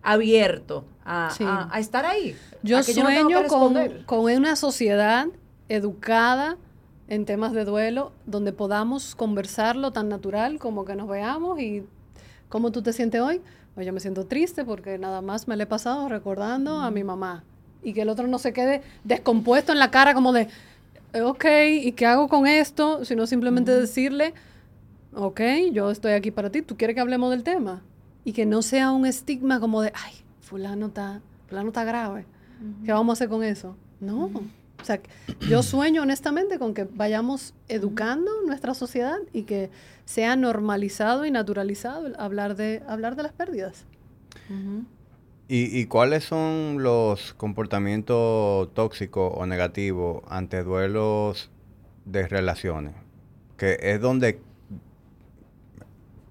abierto 0.02 0.84
a, 1.04 1.30
Sí. 1.36 1.44
a- 1.44 1.68
a 1.72 1.80
estar 1.80 2.04
ahí. 2.06 2.36
Yo 2.62 2.76
no 2.78 2.82
sueño 2.84 3.46
con, 3.48 3.74
con 4.06 4.20
una 4.32 4.54
sociedad 4.56 5.26
educada 5.68 6.56
en 7.08 7.24
temas 7.24 7.52
de 7.52 7.64
duelo, 7.64 8.12
donde 8.26 8.52
podamos 8.52 9.14
conversarlo 9.14 9.92
tan 9.92 10.08
natural 10.08 10.58
como 10.58 10.84
que 10.84 10.96
nos 10.96 11.08
veamos 11.08 11.60
y 11.60 11.84
cómo 12.48 12.72
tú 12.72 12.82
te 12.82 12.92
sientes 12.92 13.20
hoy. 13.20 13.40
Pues 13.74 13.86
yo 13.86 13.92
me 13.92 14.00
siento 14.00 14.26
triste 14.26 14.64
porque 14.64 14.98
nada 14.98 15.20
más 15.20 15.48
me 15.48 15.56
le 15.56 15.64
he 15.64 15.66
pasado 15.66 16.08
recordando 16.08 16.80
a 16.80 16.90
mi 16.90 17.04
mamá 17.04 17.44
y 17.82 17.92
que 17.92 18.02
el 18.02 18.08
otro 18.08 18.26
no 18.26 18.38
se 18.38 18.52
quede 18.52 18.82
descompuesto 19.04 19.72
en 19.72 19.78
la 19.78 19.90
cara 19.90 20.14
como 20.14 20.32
de, 20.32 20.48
ok, 21.22 21.44
¿y 21.82 21.92
qué 21.92 22.06
hago 22.06 22.28
con 22.28 22.46
esto? 22.46 23.04
Sino 23.04 23.26
simplemente 23.26 23.70
decirle, 23.72 24.34
ok, 25.14 25.40
yo 25.72 25.90
estoy 25.90 26.12
aquí 26.12 26.30
para 26.30 26.50
ti, 26.50 26.62
¿tú 26.62 26.76
quieres 26.76 26.94
que 26.94 27.00
hablemos 27.00 27.30
del 27.30 27.42
tema? 27.42 27.82
Y 28.24 28.32
que 28.32 28.46
no 28.46 28.62
sea 28.62 28.90
un 28.90 29.06
estigma 29.06 29.60
como 29.60 29.82
de, 29.82 29.92
ay, 29.94 30.14
fulano 30.40 30.86
está, 30.86 31.20
fulano 31.48 31.68
está 31.68 31.84
grave. 31.84 32.26
¿Qué 32.84 32.92
vamos 32.92 33.10
a 33.10 33.14
hacer 33.14 33.28
con 33.28 33.44
eso? 33.44 33.76
No. 34.00 34.24
O 34.24 34.42
sea, 34.86 35.00
yo 35.48 35.62
sueño 35.62 36.02
honestamente 36.02 36.58
con 36.58 36.74
que 36.74 36.84
vayamos 36.84 37.54
educando 37.68 38.30
nuestra 38.46 38.74
sociedad 38.74 39.18
y 39.32 39.42
que 39.42 39.70
sea 40.04 40.36
normalizado 40.36 41.24
y 41.24 41.30
naturalizado 41.30 42.12
hablar 42.18 42.56
de, 42.56 42.82
hablar 42.86 43.16
de 43.16 43.24
las 43.24 43.32
pérdidas. 43.32 43.84
¿Y, 45.48 45.78
¿Y 45.78 45.86
cuáles 45.86 46.24
son 46.24 46.82
los 46.82 47.34
comportamientos 47.34 48.72
tóxicos 48.74 49.32
o 49.36 49.46
negativos 49.46 50.22
ante 50.28 50.62
duelos 50.62 51.50
de 52.04 52.28
relaciones? 52.28 52.94
Que 53.56 53.78
es 53.80 54.00
donde, 54.00 54.40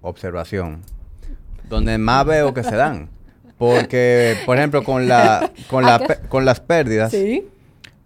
observación, 0.00 0.82
donde 1.68 1.98
más 1.98 2.24
veo 2.24 2.54
que 2.54 2.62
se 2.62 2.76
dan. 2.76 3.10
Porque, 3.58 4.36
por 4.44 4.56
ejemplo, 4.58 4.84
con, 4.84 5.08
la, 5.08 5.50
con, 5.68 5.82
la, 5.86 6.20
con 6.28 6.44
las 6.44 6.60
pérdidas, 6.60 7.10
Sí. 7.10 7.46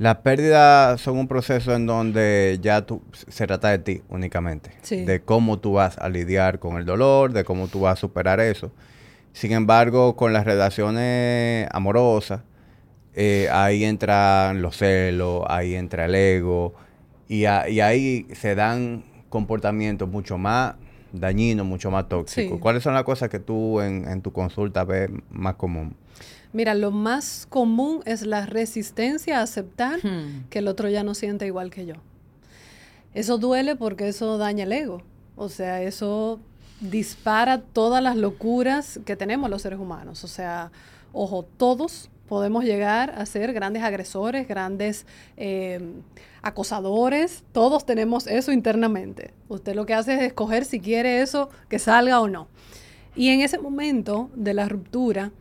Las 0.00 0.16
pérdidas 0.16 0.98
son 1.02 1.18
un 1.18 1.28
proceso 1.28 1.74
en 1.74 1.84
donde 1.84 2.58
ya 2.62 2.86
tú, 2.86 3.02
se 3.12 3.46
trata 3.46 3.68
de 3.68 3.78
ti 3.80 4.02
únicamente. 4.08 4.70
Sí. 4.80 5.04
De 5.04 5.20
cómo 5.20 5.58
tú 5.58 5.74
vas 5.74 5.98
a 5.98 6.08
lidiar 6.08 6.58
con 6.58 6.78
el 6.78 6.86
dolor, 6.86 7.34
de 7.34 7.44
cómo 7.44 7.68
tú 7.68 7.80
vas 7.80 7.92
a 7.98 8.00
superar 8.00 8.40
eso. 8.40 8.72
Sin 9.34 9.52
embargo, 9.52 10.16
con 10.16 10.32
las 10.32 10.46
relaciones 10.46 11.68
amorosas, 11.70 12.40
eh, 13.14 13.48
ahí 13.52 13.84
entran 13.84 14.62
los 14.62 14.78
celos, 14.78 15.44
ahí 15.48 15.74
entra 15.74 16.06
el 16.06 16.14
ego, 16.14 16.72
y, 17.28 17.44
a- 17.44 17.68
y 17.68 17.80
ahí 17.80 18.26
se 18.32 18.54
dan 18.54 19.04
comportamientos 19.28 20.08
mucho 20.08 20.38
más 20.38 20.76
dañinos, 21.12 21.66
mucho 21.66 21.90
más 21.90 22.08
tóxicos. 22.08 22.54
Sí. 22.54 22.58
¿Cuáles 22.58 22.82
son 22.82 22.94
las 22.94 23.04
cosas 23.04 23.28
que 23.28 23.38
tú 23.38 23.80
en, 23.82 24.08
en 24.08 24.22
tu 24.22 24.32
consulta 24.32 24.84
ves 24.84 25.10
más 25.30 25.56
común? 25.56 25.94
Mira, 26.52 26.74
lo 26.74 26.90
más 26.90 27.46
común 27.48 28.00
es 28.06 28.22
la 28.26 28.44
resistencia 28.46 29.38
a 29.38 29.42
aceptar 29.42 30.00
Hmm. 30.04 30.48
que 30.50 30.58
el 30.60 30.68
otro 30.68 30.88
ya 30.88 31.02
no 31.04 31.14
siente 31.14 31.46
igual 31.46 31.70
que 31.70 31.86
yo. 31.86 31.94
Eso 33.14 33.38
duele 33.38 33.76
porque 33.76 34.08
eso 34.08 34.38
daña 34.38 34.64
el 34.64 34.72
ego. 34.72 35.02
O 35.36 35.48
sea, 35.48 35.82
eso 35.82 36.40
dispara 36.80 37.60
todas 37.60 38.02
las 38.02 38.16
locuras 38.16 39.00
que 39.04 39.16
tenemos 39.16 39.50
los 39.50 39.62
seres 39.62 39.78
humanos. 39.78 40.24
O 40.24 40.28
sea, 40.28 40.70
ojo, 41.12 41.44
todos 41.56 42.08
podemos 42.28 42.64
llegar 42.64 43.10
a 43.18 43.26
ser 43.26 43.52
grandes 43.52 43.82
agresores, 43.82 44.46
grandes 44.46 45.06
eh, 45.36 45.80
acosadores. 46.42 47.42
Todos 47.52 47.84
tenemos 47.86 48.26
eso 48.26 48.52
internamente. 48.52 49.32
Usted 49.48 49.74
lo 49.74 49.86
que 49.86 49.94
hace 49.94 50.14
es 50.14 50.22
escoger 50.22 50.64
si 50.64 50.80
quiere 50.80 51.22
eso 51.22 51.50
que 51.68 51.78
salga 51.78 52.20
o 52.20 52.28
no. 52.28 52.48
Y 53.16 53.30
en 53.30 53.40
ese 53.40 53.58
momento 53.58 54.30
de 54.36 54.54
la 54.54 54.68
ruptura, 54.68 55.32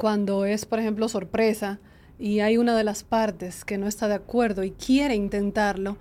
cuando 0.00 0.46
es, 0.46 0.64
por 0.64 0.78
ejemplo, 0.78 1.10
sorpresa 1.10 1.78
y 2.18 2.40
hay 2.40 2.56
una 2.56 2.74
de 2.74 2.84
las 2.84 3.04
partes 3.04 3.66
que 3.66 3.76
no 3.76 3.86
está 3.86 4.08
de 4.08 4.14
acuerdo 4.14 4.64
y 4.64 4.70
quiere 4.70 5.14
intentarlo, 5.14 5.98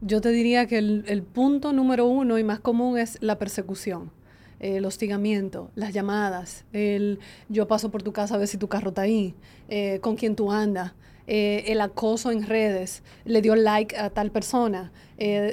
yo 0.00 0.20
te 0.20 0.30
diría 0.30 0.66
que 0.66 0.78
el, 0.78 1.22
punto 1.32 1.72
número 1.72 2.06
uno 2.06 2.40
y 2.40 2.42
más 2.42 2.58
común 2.58 2.98
es 2.98 3.18
la 3.22 3.38
persecución, 3.38 4.10
eh, 4.58 4.78
el 4.78 4.84
hostigamiento, 4.84 5.70
las 5.76 5.94
llamadas, 5.94 6.64
el 6.72 7.20
yo 7.48 7.68
paso 7.68 7.92
por 7.92 8.02
tu 8.02 8.12
casa 8.12 8.34
a 8.34 8.38
ver 8.38 8.48
si 8.48 8.58
tu 8.58 8.66
carro 8.66 8.88
está 8.88 9.02
ahí, 9.02 9.36
eh, 9.68 10.00
con 10.00 10.16
quién 10.16 10.34
tú 10.34 10.50
andas, 10.50 10.94
eh, 11.28 11.62
el 11.68 11.80
acoso 11.82 12.32
en 12.32 12.44
redes, 12.44 13.04
le 13.24 13.42
dio 13.42 13.54
like 13.54 13.96
a 13.96 14.10
tal 14.10 14.32
persona, 14.32 14.90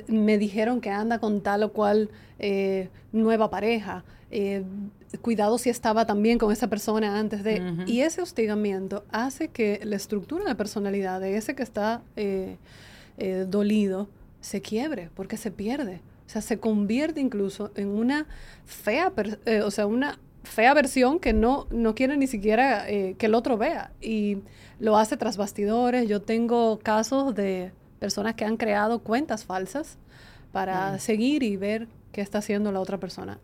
me 0.08 0.40
dijeron 0.40 0.82
que 0.82 0.90
anda 0.90 1.20
con 1.20 1.42
tal 1.42 1.62
o 1.62 1.74
cual 1.74 2.10
nueva 3.12 3.52
pareja, 3.52 4.04
cuidado 5.22 5.58
si 5.58 5.70
estaba 5.70 6.06
también 6.06 6.38
con 6.38 6.52
esa 6.52 6.68
persona 6.68 7.18
antes 7.20 7.44
de... 7.44 7.62
Y 7.86 8.02
ese 8.02 8.22
hostigamiento 8.22 9.06
hace 9.12 9.48
que 9.48 9.80
la 9.84 9.96
estructura 9.96 10.46
de 10.46 10.56
personalidad 10.56 11.22
de 11.22 11.38
ese 11.38 11.56
que 11.56 11.64
está 11.64 12.02
eh, 12.16 12.58
eh, 13.18 13.46
dolido 13.48 14.10
se 14.42 14.62
quiebre, 14.62 15.10
porque 15.16 15.38
se 15.38 15.52
pierde. 15.52 16.02
O 16.26 16.30
sea, 16.30 16.42
se 16.42 16.60
convierte 16.60 17.22
incluso 17.22 17.72
en 17.76 17.88
una 17.88 18.28
fea, 18.66 19.14
eh, 19.46 19.62
o 19.62 19.72
sea, 19.72 19.88
una 19.88 20.20
fea 20.44 20.74
versión 20.74 21.20
que 21.20 21.32
no, 21.32 21.68
no 21.72 21.96
quiere 21.96 22.18
ni 22.18 22.28
siquiera 22.28 22.86
que 22.86 23.26
el 23.26 23.34
otro 23.34 23.58
vea. 23.58 23.92
Y 24.02 24.40
lo 24.80 24.98
hace 24.98 25.16
tras 25.18 25.38
bastidores. 25.38 26.08
Yo 26.08 26.22
tengo 26.22 26.80
casos 26.80 27.34
de 27.34 27.72
personas 28.00 28.36
que 28.36 28.46
han 28.46 28.58
creado 28.58 29.00
cuentas 29.00 29.46
falsas 29.46 29.98
para 30.52 31.00
seguir 31.00 31.44
y 31.44 31.58
ver 31.58 31.88
qué 32.12 32.22
está 32.22 32.40
haciendo 32.40 32.72
la 32.72 32.80
otra 32.80 32.98
persona. 32.98 33.40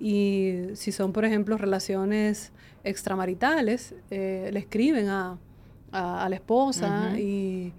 Y 0.00 0.62
si 0.74 0.92
son, 0.92 1.12
por 1.12 1.24
ejemplo, 1.24 1.56
relaciones 1.56 2.52
extramaritales, 2.84 3.94
eh, 4.10 4.50
le 4.52 4.58
escriben 4.58 5.08
a, 5.08 5.38
a- 5.92 6.24
a 6.24 6.28
la 6.28 6.34
esposa 6.36 7.12
y, 7.18 7.72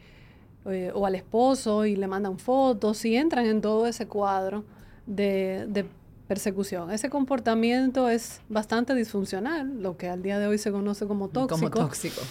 eh, 0.66 0.92
o 0.94 1.06
al 1.06 1.16
esposo 1.16 1.86
y 1.86 1.96
le 1.96 2.08
mandan 2.08 2.40
fotos 2.40 3.04
y 3.06 3.16
entran 3.16 3.46
en 3.46 3.62
todo 3.62 3.88
ese 3.88 4.08
cuadro 4.08 4.64
de, 5.06 5.66
de 5.70 5.86
persecución. 6.28 6.92
Ese 6.92 7.10
comportamiento 7.10 8.10
es 8.10 8.42
bastante 8.50 8.94
disfuncional, 8.96 9.82
lo 9.82 9.96
que 9.98 10.10
al 10.10 10.22
día 10.22 10.40
de 10.40 10.48
hoy 10.48 10.58
se 10.58 10.72
conoce 10.72 11.06
como 11.08 11.30
tóxico. 11.30 11.70
Como 11.72 11.88
tóxico. 11.88 12.22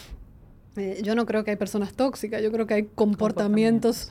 Eh, 0.76 1.00
yo 1.02 1.14
no 1.14 1.24
creo 1.24 1.44
que 1.44 1.52
hay 1.52 1.56
personas 1.56 1.94
tóxicas, 1.94 2.42
yo 2.42 2.52
creo 2.52 2.66
que 2.66 2.74
hay 2.74 2.82
comportamientos 2.94 4.10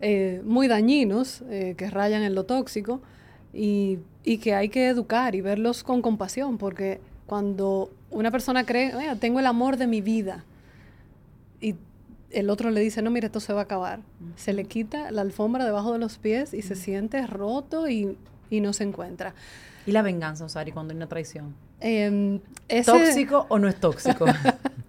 eh, 0.00 0.40
muy 0.44 0.68
dañinos 0.68 1.42
eh, 1.50 1.74
que 1.76 1.90
rayan 1.90 2.22
en 2.22 2.34
lo 2.34 2.44
tóxico 2.44 3.02
y, 3.56 3.98
y 4.24 4.38
que 4.38 4.54
hay 4.54 4.68
que 4.68 4.88
educar 4.88 5.34
y 5.34 5.40
verlos 5.40 5.82
con 5.82 6.02
compasión, 6.02 6.58
porque 6.58 7.00
cuando 7.26 7.90
una 8.10 8.30
persona 8.30 8.64
cree, 8.64 8.94
"Oiga, 8.94 9.16
tengo 9.16 9.40
el 9.40 9.46
amor 9.46 9.76
de 9.76 9.86
mi 9.86 10.00
vida, 10.00 10.44
y 11.60 11.74
el 12.30 12.50
otro 12.50 12.70
le 12.70 12.80
dice, 12.80 13.02
no, 13.02 13.10
mira, 13.10 13.26
esto 13.26 13.40
se 13.40 13.52
va 13.52 13.60
a 13.60 13.64
acabar, 13.64 14.00
se 14.36 14.52
le 14.52 14.64
quita 14.64 15.10
la 15.10 15.22
alfombra 15.22 15.64
debajo 15.64 15.92
de 15.92 15.98
los 15.98 16.18
pies 16.18 16.52
y 16.54 16.62
se 16.62 16.74
siente 16.76 17.26
roto 17.26 17.88
y, 17.88 18.16
y 18.50 18.60
no 18.60 18.72
se 18.72 18.84
encuentra. 18.84 19.34
¿Y 19.86 19.92
la 19.92 20.02
venganza, 20.02 20.44
Osari, 20.44 20.72
cuando 20.72 20.92
hay 20.92 20.96
una 20.96 21.06
traición? 21.08 21.54
Ese- 22.68 22.90
¿Tóxico 22.90 23.46
o 23.48 23.58
no 23.58 23.68
es 23.68 23.76
tóxico? 23.80 24.26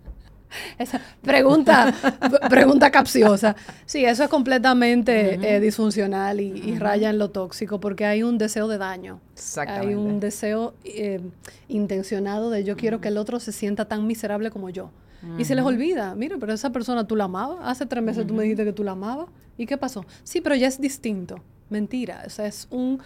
Esa 0.78 1.02
pregunta, 1.22 1.94
pregunta 2.50 2.92
capciosa. 2.92 3.56
Sí, 3.86 4.06
eso 4.06 4.24
es 4.24 4.30
completamente 4.30 5.56
eh, 5.56 5.60
disfuncional 5.60 6.40
y, 6.40 6.78
raya 6.78 7.10
en 7.10 7.18
lo 7.18 7.30
tóxico 7.30 7.80
porque 7.80 8.06
hay 8.06 8.24
un 8.24 8.38
deseo 8.38 8.68
de 8.68 8.78
daño. 8.78 9.20
Exactamente. 9.34 9.88
Hay 9.88 9.96
un 9.96 10.20
deseo 10.20 10.76
eh, 10.84 11.20
intencionado 11.68 12.50
de 12.50 12.64
yo 12.64 12.78
quiero 12.78 13.02
que 13.02 13.08
el 13.08 13.18
otro 13.18 13.40
se 13.40 13.52
sienta 13.52 13.86
tan 13.86 14.06
miserable 14.06 14.52
como 14.52 14.70
yo. 14.70 14.92
Y 15.40 15.46
se 15.46 15.56
les 15.56 15.66
olvida, 15.66 16.14
mira, 16.14 16.38
pero 16.40 16.54
esa 16.54 16.72
persona 16.72 17.08
tú 17.08 17.16
la 17.16 17.24
amabas. 17.24 17.58
Hace 17.64 17.88
tres 17.88 18.04
meses 18.04 18.26
tú 18.28 18.36
me 18.36 18.44
dijiste 18.44 18.64
que 18.64 18.72
tú 18.72 18.84
la 18.84 18.92
amabas. 18.92 19.28
¿Y 19.58 19.66
qué 19.66 19.76
pasó? 19.76 20.06
Sí, 20.24 20.42
pero 20.42 20.56
ya 20.56 20.68
es 20.68 20.80
distinto. 20.80 21.42
Mentira. 21.70 22.24
O 22.26 22.30
sea, 22.30 22.46
es 22.46 22.68
un 22.70 23.02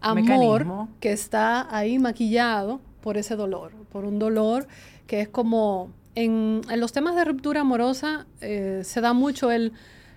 amor 0.00 0.22
Mecanismo. 0.22 0.88
que 1.00 1.12
está 1.12 1.74
ahí 1.74 1.98
maquillado 1.98 2.80
por 3.00 3.16
ese 3.16 3.34
dolor, 3.34 3.72
por 3.90 4.04
un 4.04 4.18
dolor 4.18 4.68
que 5.06 5.22
es 5.22 5.28
como 5.28 5.90
en, 6.14 6.62
los 6.76 6.92
temas 6.92 7.16
de 7.16 7.24
ruptura 7.24 7.62
amorosa 7.62 8.26
eh, 8.40 8.82
se 8.84 9.00
da 9.00 9.12
mucho 9.12 9.50
el 9.50 9.72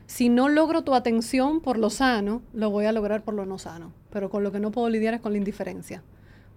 si 0.07 0.29
no 0.29 0.47
logro 0.47 0.83
tu 0.83 0.95
atención 0.95 1.59
por 1.59 1.77
lo 1.77 1.89
sano, 1.89 2.41
lo 2.53 2.69
voy 2.69 2.85
a 2.85 2.93
lograr 2.93 3.23
por 3.23 3.33
lo 3.33 3.45
no 3.45 3.59
sano. 3.59 3.91
Pero 4.09 4.29
con 4.29 4.41
lo 4.41 4.53
que 4.53 4.59
no 4.59 4.71
puedo 4.71 4.89
lidiar 4.89 5.13
es 5.13 5.21
con 5.21 5.33
la 5.33 5.37
indiferencia. 5.37 6.01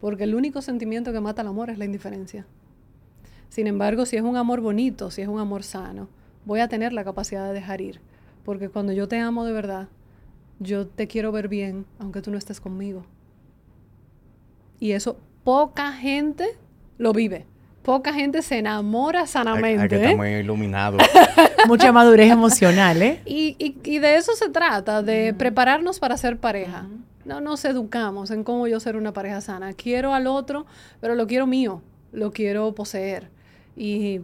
Porque 0.01 0.25
el 0.25 0.37
único 0.37 0.63
sentimiento 0.63 1.13
que 1.13 1.21
mata 1.21 1.43
el 1.43 1.49
amor 1.49 1.69
es 1.69 1.77
la 1.77 1.85
indiferencia. 1.85 2.47
Sin 3.49 3.67
embargo, 3.67 4.07
si 4.07 4.17
es 4.17 4.23
un 4.23 4.37
amor 4.37 4.61
bonito, 4.61 5.11
si 5.11 5.23
es 5.23 5.29
un 5.29 5.41
amor 5.41 5.65
sano, 5.65 6.09
voy 6.45 6.61
a 6.61 6.69
tener 6.69 6.93
la 6.93 7.03
capacidad 7.03 7.49
de 7.49 7.53
dejar 7.53 7.81
ir. 7.81 8.01
Porque 8.45 8.69
cuando 8.69 8.93
yo 8.93 9.09
te 9.09 9.19
amo 9.19 9.45
de 9.45 9.53
verdad, 9.53 9.89
yo 10.61 10.87
te 10.87 11.09
quiero 11.09 11.33
ver 11.33 11.49
bien, 11.49 11.87
aunque 11.99 12.23
tú 12.23 12.31
no 12.31 12.39
estés 12.39 12.61
conmigo. 12.61 13.05
Y 14.79 14.93
eso 14.93 15.19
poca 15.43 15.93
gente 15.93 16.57
lo 16.99 17.13
vive. 17.13 17.47
Poca 17.83 18.13
gente 18.13 18.43
se 18.43 18.59
enamora 18.59 19.27
sanamente. 19.27 19.81
hay 19.83 19.89
que 19.89 19.97
¿eh? 19.97 19.99
estar 20.03 20.17
muy 20.17 20.29
iluminado. 20.35 20.99
Mucha 21.67 21.93
madurez 21.93 22.31
emocional, 22.31 23.01
¿eh? 23.01 23.21
Y, 23.25 23.57
y- 23.59 23.77
y 23.85 23.99
de 23.99 24.17
eso 24.17 24.33
se 24.37 24.51
trata, 24.51 25.03
de 25.03 25.33
prepararnos 25.35 25.99
para 25.99 26.17
ser 26.17 26.37
pareja. 26.39 26.87
No 27.25 27.41
nos 27.41 27.65
educamos 27.65 28.31
en 28.31 28.45
cómo 28.45 28.67
yo 28.67 28.81
ser 28.81 28.97
una 28.97 29.13
pareja 29.13 29.41
sana. 29.41 29.73
Quiero 29.73 30.13
al 30.15 30.27
otro, 30.27 30.67
pero 31.01 31.15
lo 31.15 31.27
quiero 31.27 31.47
mío, 31.47 31.83
lo 32.13 32.33
quiero 32.33 32.75
poseer. 32.75 33.31
Y 33.77 34.21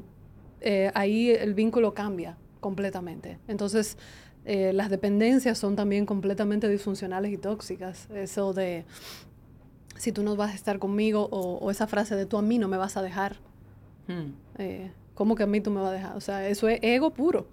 eh, 0.60 0.90
ahí 0.94 1.30
el 1.30 1.54
vínculo 1.54 1.94
cambia 1.94 2.36
completamente. 2.60 3.38
Entonces, 3.48 3.96
eh, 4.44 4.72
las 4.74 4.90
dependencias 4.90 5.58
son 5.58 5.76
también 5.76 6.04
completamente 6.06 6.68
disfuncionales 6.68 7.32
y 7.32 7.36
tóxicas. 7.38 8.08
Eso 8.14 8.52
de, 8.52 8.84
si 9.96 10.12
tú 10.12 10.22
no 10.22 10.36
vas 10.36 10.52
a 10.52 10.54
estar 10.54 10.78
conmigo, 10.78 11.28
o, 11.30 11.58
o 11.58 11.70
esa 11.70 11.86
frase 11.86 12.14
de 12.16 12.26
tú 12.26 12.36
a 12.38 12.42
mí 12.42 12.58
no 12.58 12.68
me 12.68 12.76
vas 12.76 12.96
a 12.96 13.02
dejar. 13.02 13.36
Hmm. 14.08 14.32
Eh, 14.58 14.90
¿Cómo 15.14 15.34
que 15.34 15.42
a 15.44 15.46
mí 15.46 15.60
tú 15.60 15.70
me 15.70 15.80
vas 15.80 15.90
a 15.90 15.92
dejar? 15.92 16.16
O 16.16 16.20
sea, 16.20 16.46
eso 16.48 16.68
es 16.68 16.78
ego 16.82 17.10
puro. 17.10 17.46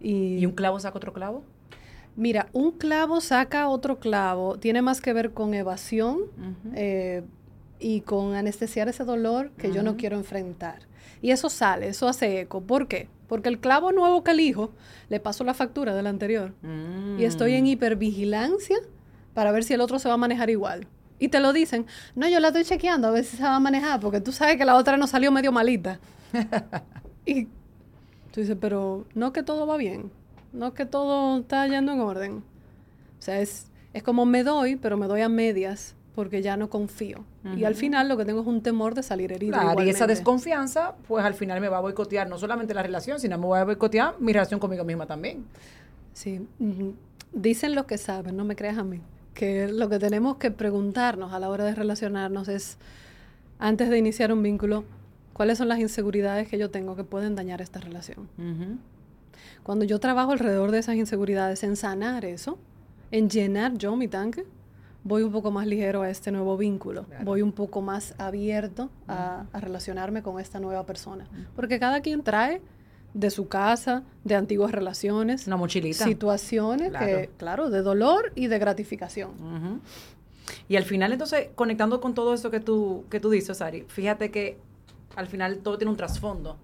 Y, 0.00 0.38
¿Y 0.38 0.46
un 0.46 0.52
clavo 0.52 0.80
saca 0.80 0.96
otro 0.96 1.12
clavo? 1.12 1.42
Mira, 2.16 2.48
un 2.52 2.72
clavo 2.72 3.20
saca 3.20 3.68
otro 3.68 3.98
clavo. 3.98 4.58
Tiene 4.58 4.82
más 4.82 5.00
que 5.00 5.12
ver 5.12 5.32
con 5.32 5.54
evasión 5.54 6.18
eh, 6.74 7.22
y 7.78 8.00
con 8.02 8.34
anestesiar 8.34 8.88
ese 8.88 9.04
dolor 9.04 9.50
que 9.52 9.72
yo 9.72 9.82
no 9.82 9.96
quiero 9.96 10.16
enfrentar. 10.16 10.80
Y 11.22 11.30
eso 11.30 11.48
sale, 11.48 11.88
eso 11.88 12.08
hace 12.08 12.40
eco. 12.40 12.60
¿Por 12.62 12.88
qué? 12.88 13.08
Porque 13.28 13.48
el 13.48 13.60
clavo 13.60 13.92
nuevo 13.92 14.24
que 14.24 14.32
elijo 14.32 14.72
le 15.08 15.20
paso 15.20 15.44
la 15.44 15.54
factura 15.54 15.94
del 15.94 16.06
anterior. 16.06 16.52
Y 17.18 17.24
estoy 17.24 17.54
en 17.54 17.64
Mm. 17.64 17.68
hipervigilancia 17.68 18.76
para 19.34 19.52
ver 19.52 19.64
si 19.64 19.72
el 19.74 19.80
otro 19.80 19.98
se 19.98 20.08
va 20.08 20.14
a 20.14 20.18
manejar 20.18 20.50
igual. 20.50 20.86
Y 21.22 21.28
te 21.28 21.38
lo 21.38 21.52
dicen, 21.52 21.86
no, 22.16 22.28
yo 22.28 22.40
la 22.40 22.48
estoy 22.48 22.64
chequeando 22.64 23.06
a 23.06 23.12
ver 23.12 23.24
si 23.24 23.36
se 23.36 23.44
va 23.44 23.54
a 23.54 23.60
manejar, 23.60 24.00
porque 24.00 24.20
tú 24.20 24.32
sabes 24.32 24.56
que 24.56 24.64
la 24.64 24.74
otra 24.74 24.96
no 24.96 25.06
salió 25.06 25.30
medio 25.30 25.52
malita. 25.52 26.00
y 27.26 27.44
tú 28.32 28.40
dices, 28.40 28.56
pero 28.60 29.04
no 29.14 29.32
que 29.32 29.44
todo 29.44 29.64
va 29.64 29.76
bien, 29.76 30.10
no 30.52 30.74
que 30.74 30.84
todo 30.84 31.38
está 31.38 31.64
yendo 31.68 31.92
en 31.92 32.00
orden. 32.00 32.42
O 33.20 33.22
sea, 33.22 33.38
es, 33.38 33.68
es 33.92 34.02
como 34.02 34.26
me 34.26 34.42
doy, 34.42 34.74
pero 34.74 34.96
me 34.96 35.06
doy 35.06 35.20
a 35.20 35.28
medias 35.28 35.94
porque 36.16 36.42
ya 36.42 36.56
no 36.56 36.68
confío. 36.68 37.24
Y 37.56 37.62
al 37.62 37.76
final 37.76 38.08
lo 38.08 38.16
que 38.16 38.24
tengo 38.24 38.40
es 38.40 38.46
un 38.48 38.60
temor 38.60 38.96
de 38.96 39.04
salir 39.04 39.32
herido. 39.32 39.52
Claro, 39.52 39.80
y 39.80 39.90
esa 39.90 40.08
desconfianza, 40.08 40.96
pues 41.06 41.24
al 41.24 41.34
final 41.34 41.60
me 41.60 41.68
va 41.68 41.78
a 41.78 41.82
boicotear 41.82 42.28
no 42.28 42.36
solamente 42.36 42.74
la 42.74 42.82
relación, 42.82 43.20
sino 43.20 43.38
me 43.38 43.46
va 43.46 43.60
a 43.60 43.64
boicotear 43.64 44.16
mi 44.18 44.32
relación 44.32 44.58
conmigo 44.58 44.82
misma 44.82 45.06
también. 45.06 45.44
Sí. 46.14 46.44
Dicen 47.32 47.76
los 47.76 47.86
que 47.86 47.96
saben, 47.96 48.36
no 48.36 48.44
me 48.44 48.56
creas 48.56 48.76
a 48.76 48.82
mí, 48.82 49.00
que 49.34 49.68
lo 49.68 49.88
que 49.88 49.98
tenemos 49.98 50.36
que 50.36 50.50
preguntarnos 50.50 51.32
a 51.32 51.38
la 51.38 51.48
hora 51.48 51.64
de 51.64 51.74
relacionarnos 51.74 52.48
es, 52.48 52.78
antes 53.58 53.90
de 53.90 53.98
iniciar 53.98 54.32
un 54.32 54.42
vínculo, 54.42 54.84
¿cuáles 55.32 55.58
son 55.58 55.68
las 55.68 55.78
inseguridades 55.78 56.48
que 56.48 56.58
yo 56.58 56.70
tengo 56.70 56.96
que 56.96 57.04
pueden 57.04 57.34
dañar 57.34 57.60
esta 57.60 57.80
relación? 57.80 58.28
Cuando 59.62 59.84
yo 59.84 60.00
trabajo 60.00 60.32
alrededor 60.32 60.70
de 60.70 60.78
esas 60.78 60.96
inseguridades, 60.96 61.62
en 61.62 61.76
sanar 61.76 62.24
eso, 62.24 62.58
en 63.10 63.30
llenar 63.30 63.76
yo 63.78 63.96
mi 63.96 64.08
tanque, 64.08 64.44
voy 65.04 65.22
un 65.22 65.32
poco 65.32 65.50
más 65.50 65.66
ligero 65.66 66.02
a 66.02 66.10
este 66.10 66.30
nuevo 66.32 66.56
vínculo, 66.56 67.06
voy 67.24 67.42
un 67.42 67.52
poco 67.52 67.82
más 67.82 68.14
abierto 68.18 68.90
a, 69.08 69.44
relacionarme 69.52 70.22
con 70.22 70.38
esta 70.40 70.60
nueva 70.60 70.84
persona. 70.84 71.26
Porque 71.54 71.78
cada 71.78 72.00
quien 72.00 72.22
trae 72.22 72.60
de 73.14 73.30
su 73.30 73.48
casa, 73.48 74.04
de 74.24 74.34
antiguas 74.34 74.72
relaciones, 74.72 75.46
una 75.46 75.56
mochilita, 75.56 76.04
situaciones 76.04 76.92
que, 76.92 77.30
claro, 77.36 77.70
de 77.70 77.82
dolor 77.82 78.32
y 78.34 78.46
de 78.46 78.58
gratificación. 78.58 79.80
Y 80.68 80.76
al 80.76 80.84
final, 80.84 81.12
entonces, 81.12 81.48
conectando 81.54 82.00
con 82.00 82.14
todo 82.14 82.34
eso 82.34 82.50
que 82.50 82.60
tú, 82.60 83.04
que 83.10 83.20
tú 83.20 83.30
dices, 83.30 83.60
Ari, 83.60 83.84
fíjate 83.88 84.30
que 84.30 84.58
al 85.16 85.26
final 85.26 85.58
todo 85.58 85.78
tiene 85.78 85.90
un 85.90 85.96
trasfondo. 85.96 86.56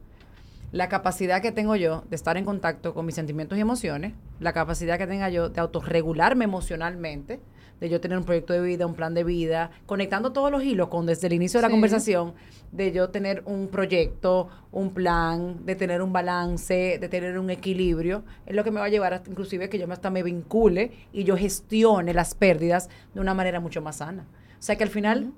La 0.72 0.88
capacidad 0.88 1.40
que 1.40 1.52
tengo 1.52 1.76
yo 1.76 2.04
de 2.10 2.16
estar 2.16 2.36
en 2.36 2.44
contacto 2.44 2.92
con 2.92 3.06
mis 3.06 3.14
sentimientos 3.14 3.56
y 3.56 3.60
emociones, 3.60 4.12
la 4.40 4.52
capacidad 4.52 4.98
que 4.98 5.06
tenga 5.06 5.30
yo 5.30 5.48
de 5.48 5.60
autorregularme 5.60 6.44
emocionalmente, 6.44 7.40
de 7.80 7.88
yo 7.88 8.00
tener 8.00 8.18
un 8.18 8.24
proyecto 8.24 8.52
de 8.52 8.60
vida, 8.60 8.86
un 8.86 8.94
plan 8.94 9.14
de 9.14 9.24
vida, 9.24 9.70
conectando 9.86 10.32
todos 10.32 10.50
los 10.50 10.62
hilos 10.62 10.88
con 10.88 11.06
desde 11.06 11.26
el 11.26 11.32
inicio 11.32 11.60
de 11.60 11.66
la 11.66 11.70
conversación, 11.70 12.34
de 12.72 12.92
yo 12.92 13.10
tener 13.10 13.42
un 13.46 13.68
proyecto, 13.68 14.48
un 14.72 14.92
plan, 14.92 15.64
de 15.64 15.74
tener 15.74 16.02
un 16.02 16.12
balance, 16.12 16.98
de 17.00 17.08
tener 17.08 17.38
un 17.38 17.50
equilibrio, 17.50 18.24
es 18.46 18.54
lo 18.54 18.64
que 18.64 18.70
me 18.70 18.80
va 18.80 18.86
a 18.86 18.90
llevar 18.90 19.14
hasta 19.14 19.30
inclusive 19.30 19.68
que 19.68 19.78
yo 19.78 19.90
hasta 19.90 20.10
me 20.10 20.22
vincule 20.22 20.92
y 21.12 21.24
yo 21.24 21.36
gestione 21.36 22.12
las 22.14 22.34
pérdidas 22.34 22.88
de 23.14 23.20
una 23.20 23.34
manera 23.34 23.60
mucho 23.60 23.80
más 23.80 23.96
sana. 23.96 24.26
O 24.58 24.62
sea 24.62 24.76
que 24.76 24.84
al 24.84 24.90
final 24.90 25.32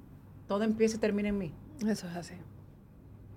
todo 0.48 0.64
empieza 0.64 0.96
y 0.96 1.00
termina 1.00 1.28
en 1.28 1.38
mí. 1.38 1.54
Eso 1.86 2.08
es 2.08 2.16
así. 2.16 2.34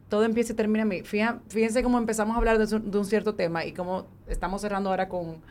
Todo 0.10 0.24
empieza 0.24 0.54
y 0.54 0.56
termina 0.56 0.84
en 0.84 0.88
mí. 0.88 1.02
Fíjense 1.04 1.84
cómo 1.84 1.98
empezamos 1.98 2.36
a 2.36 2.38
hablar 2.38 2.58
de, 2.58 2.80
de 2.80 2.98
un 2.98 3.06
cierto 3.06 3.36
tema 3.36 3.66
y 3.66 3.74
cómo 3.74 4.08
estamos 4.28 4.62
cerrando 4.62 4.90
ahora 4.90 5.10
con 5.10 5.42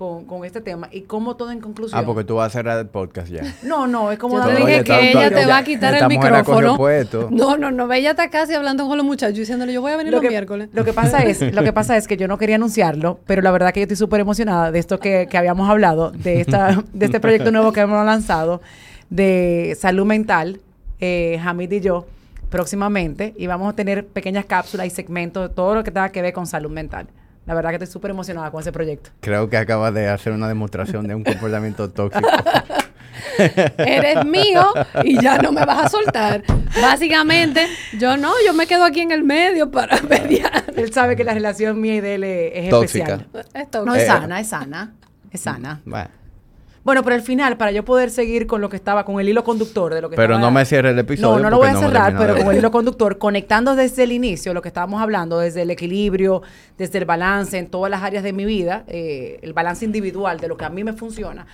con, 0.00 0.46
este 0.46 0.62
tema 0.62 0.88
y 0.90 1.02
como 1.02 1.36
todo 1.36 1.50
en 1.50 1.60
conclusión. 1.60 2.00
Ah, 2.00 2.06
porque 2.06 2.24
tú 2.24 2.36
vas 2.36 2.46
a 2.46 2.50
cerrar 2.50 2.78
el 2.78 2.86
podcast 2.86 3.28
ya. 3.28 3.42
No, 3.62 3.86
no, 3.86 4.10
es 4.10 4.18
como 4.18 4.38
Yo 4.38 4.46
te 4.46 4.56
dije 4.56 4.82
que 4.82 5.10
ella 5.10 5.28
te 5.28 5.44
va 5.44 5.58
a 5.58 5.64
quitar 5.64 5.94
el 5.94 6.08
micrófono. 6.08 6.78
No, 7.30 7.56
no, 7.56 7.70
no, 7.70 7.92
ella 7.92 8.10
está 8.10 8.30
casi 8.30 8.54
hablando 8.54 8.86
con 8.86 8.96
los 8.96 9.04
muchachos 9.04 9.36
diciéndole, 9.36 9.72
yo 9.72 9.82
voy 9.82 9.92
a 9.92 9.96
venir 9.96 10.12
los 10.12 10.22
miércoles. 10.22 10.70
Lo 10.72 10.84
que 10.84 10.94
pasa 10.94 11.18
es, 11.18 11.40
lo 11.52 11.62
que 11.62 11.72
pasa 11.72 11.96
es 11.98 12.08
que 12.08 12.16
yo 12.16 12.28
no 12.28 12.38
quería 12.38 12.56
anunciarlo, 12.56 13.20
pero 13.26 13.42
la 13.42 13.50
verdad 13.50 13.72
que 13.72 13.80
yo 13.80 13.84
estoy 13.84 13.96
súper 13.96 14.20
emocionada 14.20 14.72
de 14.72 14.78
esto 14.78 14.98
que, 14.98 15.26
que, 15.30 15.36
habíamos 15.36 15.68
hablado, 15.68 16.10
de 16.10 16.40
esta, 16.40 16.82
de 16.92 17.06
este 17.06 17.20
proyecto 17.20 17.50
nuevo 17.50 17.72
que 17.72 17.80
hemos 17.80 18.04
lanzado 18.06 18.62
de 19.10 19.76
salud 19.78 20.06
mental, 20.06 20.60
eh, 21.00 21.38
Hamid 21.44 21.72
y 21.72 21.80
yo, 21.80 22.06
próximamente, 22.48 23.34
y 23.36 23.46
vamos 23.46 23.70
a 23.70 23.76
tener 23.76 24.06
pequeñas 24.06 24.46
cápsulas 24.46 24.86
y 24.86 24.90
segmentos 24.90 25.48
de 25.48 25.54
todo 25.54 25.74
lo 25.74 25.84
que 25.84 25.90
tenga 25.90 26.08
que 26.10 26.22
ver 26.22 26.32
con 26.32 26.46
salud 26.46 26.70
mental. 26.70 27.08
La 27.46 27.54
verdad 27.54 27.70
que 27.70 27.76
estoy 27.76 27.88
súper 27.88 28.10
emocionada 28.10 28.50
con 28.50 28.60
ese 28.60 28.72
proyecto. 28.72 29.10
Creo 29.20 29.48
que 29.48 29.56
acabas 29.56 29.92
de 29.94 30.08
hacer 30.08 30.32
una 30.32 30.48
demostración 30.48 31.08
de 31.08 31.14
un 31.14 31.24
comportamiento 31.24 31.90
tóxico. 31.90 32.28
Eres 33.78 34.24
mío 34.24 34.64
y 35.04 35.20
ya 35.20 35.38
no 35.38 35.52
me 35.52 35.64
vas 35.64 35.86
a 35.86 35.88
soltar. 35.88 36.42
Básicamente, 36.80 37.66
yo 37.98 38.16
no, 38.16 38.32
yo 38.46 38.54
me 38.54 38.66
quedo 38.66 38.84
aquí 38.84 39.00
en 39.00 39.10
el 39.10 39.24
medio 39.24 39.70
para 39.70 39.96
pelear. 39.96 40.64
Él 40.76 40.92
sabe 40.92 41.16
que 41.16 41.24
la 41.24 41.34
relación 41.34 41.80
mía 41.80 41.96
y 41.96 42.00
de 42.00 42.14
él 42.14 42.24
es, 42.24 42.72
especial. 42.72 43.26
No, 43.84 43.94
es 43.94 44.06
sana, 44.06 44.40
es 44.40 44.48
sana. 44.48 44.94
Es 45.30 45.40
sana. 45.40 45.80
Bueno. 45.84 46.19
Bueno, 46.82 47.02
pero 47.02 47.14
al 47.14 47.22
final, 47.22 47.58
para 47.58 47.72
yo 47.72 47.84
poder 47.84 48.10
seguir 48.10 48.46
con 48.46 48.62
lo 48.62 48.70
que 48.70 48.76
estaba, 48.76 49.04
con 49.04 49.20
el 49.20 49.28
hilo 49.28 49.44
conductor 49.44 49.92
de 49.92 50.00
lo 50.00 50.08
que 50.08 50.16
pero 50.16 50.34
estaba... 50.34 50.50
no 50.50 50.50
me 50.50 50.64
cierre 50.64 50.90
el 50.90 50.98
episodio. 50.98 51.36
No, 51.36 51.42
no 51.42 51.50
lo 51.50 51.58
voy 51.58 51.68
a 51.68 51.76
cerrar, 51.76 52.16
pero 52.16 52.36
con 52.36 52.48
el 52.52 52.58
hilo 52.58 52.70
conductor, 52.70 53.18
conectando 53.18 53.76
desde 53.76 54.04
el 54.04 54.12
inicio, 54.12 54.54
lo 54.54 54.62
que 54.62 54.68
estábamos 54.68 55.02
hablando, 55.02 55.38
desde 55.38 55.62
el 55.62 55.70
equilibrio, 55.70 56.42
desde 56.78 56.98
el 56.98 57.04
balance 57.04 57.58
en 57.58 57.66
todas 57.66 57.90
las 57.90 58.02
áreas 58.02 58.22
de 58.22 58.32
mi 58.32 58.46
vida, 58.46 58.84
eh, 58.88 59.38
el 59.42 59.52
balance 59.52 59.84
individual 59.84 60.40
de 60.40 60.48
lo 60.48 60.56
que 60.56 60.64
a 60.64 60.70
mí 60.70 60.82
me 60.82 60.94
funciona, 60.94 61.46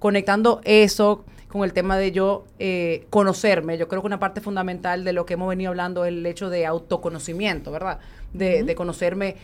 conectando 0.00 0.60
eso 0.64 1.24
con 1.46 1.62
el 1.62 1.72
tema 1.72 1.96
de 1.96 2.10
yo 2.10 2.46
eh, 2.58 3.06
conocerme. 3.10 3.78
Yo 3.78 3.86
creo 3.86 4.00
que 4.00 4.06
una 4.06 4.18
parte 4.18 4.40
fundamental 4.40 5.04
de 5.04 5.12
lo 5.12 5.26
que 5.26 5.34
hemos 5.34 5.48
venido 5.48 5.68
hablando 5.68 6.04
es 6.04 6.08
el 6.08 6.26
hecho 6.26 6.50
de 6.50 6.66
autoconocimiento, 6.66 7.70
¿verdad? 7.70 8.00
De, 8.32 8.64
de 8.64 8.74
conocerme 8.74 9.36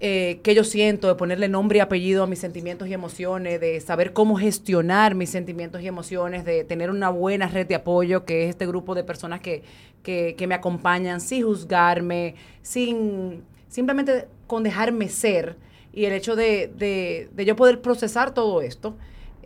eh, 0.00 0.40
qué 0.42 0.54
yo 0.54 0.64
siento, 0.64 1.08
de 1.08 1.14
ponerle 1.14 1.48
nombre 1.48 1.78
y 1.78 1.80
apellido 1.80 2.24
a 2.24 2.26
mis 2.26 2.38
sentimientos 2.38 2.88
y 2.88 2.92
emociones, 2.92 3.60
de 3.60 3.80
saber 3.80 4.12
cómo 4.12 4.36
gestionar 4.36 5.14
mis 5.14 5.30
sentimientos 5.30 5.82
y 5.82 5.86
emociones, 5.86 6.44
de 6.44 6.64
tener 6.64 6.90
una 6.90 7.10
buena 7.10 7.48
red 7.48 7.66
de 7.66 7.76
apoyo, 7.76 8.24
que 8.24 8.44
es 8.44 8.50
este 8.50 8.66
grupo 8.66 8.94
de 8.94 9.04
personas 9.04 9.40
que, 9.40 9.62
que, 10.02 10.46
me 10.46 10.54
acompañan 10.54 11.20
sin 11.20 11.44
juzgarme, 11.44 12.34
sin 12.62 13.44
simplemente 13.68 14.26
con 14.46 14.62
dejarme 14.62 15.08
ser. 15.08 15.56
Y 15.92 16.06
el 16.06 16.12
hecho 16.12 16.34
de, 16.34 16.72
de, 16.76 17.28
de 17.32 17.44
yo 17.44 17.54
poder 17.54 17.80
procesar 17.80 18.34
todo 18.34 18.62
esto, 18.62 18.96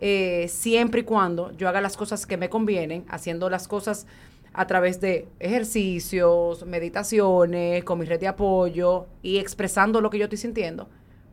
eh, 0.01 0.47
siempre 0.47 1.01
y 1.01 1.03
cuando 1.03 1.51
yo 1.57 1.67
haga 1.67 1.81
las 1.81 1.97
cosas 1.97 2.25
que 2.25 2.37
me 2.37 2.49
convienen, 2.49 3.05
haciendo 3.09 3.49
las 3.49 3.67
cosas 3.67 4.07
a 4.53 4.67
través 4.67 4.99
de 4.99 5.27
ejercicios, 5.39 6.65
meditaciones, 6.65 7.83
con 7.83 7.99
mi 7.99 8.05
red 8.05 8.19
de 8.19 8.27
apoyo 8.27 9.07
y 9.21 9.37
expresando 9.37 10.01
lo 10.01 10.09
que 10.09 10.17
yo 10.17 10.25
estoy 10.25 10.37
sintiendo, 10.37 10.89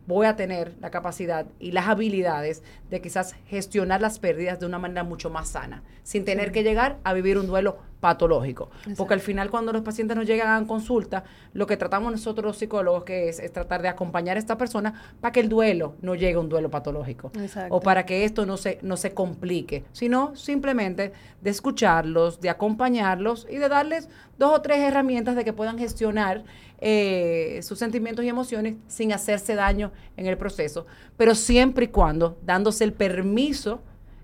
voy 0.06 0.26
a 0.26 0.36
tener 0.36 0.74
la 0.80 0.90
capacidad 0.90 1.46
y 1.58 1.72
las 1.72 1.88
habilidades 1.88 2.62
de 2.90 3.00
quizás 3.00 3.34
gestionar 3.46 4.00
las 4.00 4.18
pérdidas 4.18 4.60
de 4.60 4.66
una 4.66 4.78
manera 4.78 5.02
mucho 5.02 5.30
más 5.30 5.48
sana, 5.48 5.82
sin 6.02 6.24
tener 6.24 6.52
que 6.52 6.62
llegar 6.62 6.98
a 7.04 7.12
vivir 7.12 7.38
un 7.38 7.46
duelo 7.46 7.78
patológico. 8.00 8.70
Porque 8.96 9.14
al 9.14 9.20
final 9.20 9.50
cuando 9.50 9.72
los 9.72 9.82
pacientes 9.82 10.16
nos 10.16 10.26
llegan 10.26 10.62
a 10.62 10.66
consulta, 10.66 11.24
lo 11.52 11.66
que 11.66 11.76
tratamos 11.76 12.12
nosotros 12.12 12.44
los 12.44 12.58
psicólogos 12.58 13.04
que 13.04 13.28
es, 13.28 13.38
es 13.38 13.52
tratar 13.52 13.82
de 13.82 13.88
acompañar 13.88 14.36
a 14.36 14.40
esta 14.40 14.58
persona 14.58 14.94
para 15.20 15.32
que 15.32 15.40
el 15.40 15.48
duelo 15.48 15.94
no 16.02 16.14
llegue 16.14 16.34
a 16.34 16.40
un 16.40 16.48
duelo 16.48 16.70
patológico. 16.70 17.32
O 17.70 17.80
para 17.80 18.06
que 18.06 18.24
esto 18.24 18.46
no 18.46 18.56
se, 18.56 18.78
no 18.82 18.96
se 18.96 19.14
complique, 19.14 19.84
sino 19.92 20.36
simplemente 20.36 21.12
de 21.40 21.50
escucharlos, 21.50 22.40
de 22.40 22.50
acompañarlos 22.50 23.46
y 23.50 23.56
de 23.56 23.68
darles 23.68 24.08
dos 24.38 24.52
o 24.58 24.62
tres 24.62 24.78
herramientas 24.78 25.36
de 25.36 25.44
que 25.44 25.52
puedan 25.52 25.78
gestionar 25.78 26.44
eh, 26.78 27.60
sus 27.62 27.78
sentimientos 27.78 28.24
y 28.24 28.28
emociones 28.28 28.76
sin 28.86 29.12
hacerse 29.12 29.54
daño 29.54 29.92
en 30.16 30.26
el 30.26 30.36
proceso, 30.36 30.86
pero 31.16 31.34
siempre 31.34 31.86
y 31.86 31.88
cuando 31.88 32.38
dándose 32.42 32.84
el 32.84 32.92
permiso 32.92 33.80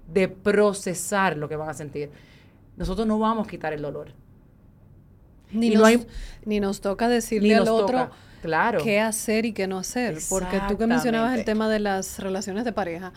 de 0.07 0.29
procesar 0.29 1.39
lo 1.39 1.49
que 1.49 1.57
van 1.57 1.71
a 1.71 1.75
sentir 1.75 2.11
nosotros 2.83 3.07
no 3.07 3.17
vamos 3.21 3.47
a 3.47 3.51
quitar 3.51 3.73
el 3.73 3.81
dolor. 3.81 4.09
Ni, 5.53 5.71
nos, 5.71 5.89
ni 6.45 6.59
nos 6.59 6.81
toca 6.81 7.09
decirle 7.09 7.55
al 7.55 7.69
otro 7.69 8.11
claro. 8.43 8.81
qué 8.83 8.99
hacer 8.99 9.47
y 9.47 9.53
qué 9.53 9.69
no 9.69 9.79
hacer. 9.79 10.19
Porque 10.29 10.61
tú 10.69 10.77
que 10.77 10.89
mencionabas 10.89 11.39
el 11.39 11.45
tema 11.45 11.69
de 11.69 11.79
las 11.79 12.19
relaciones 12.19 12.65
de 12.65 12.73
pareja, 12.73 13.13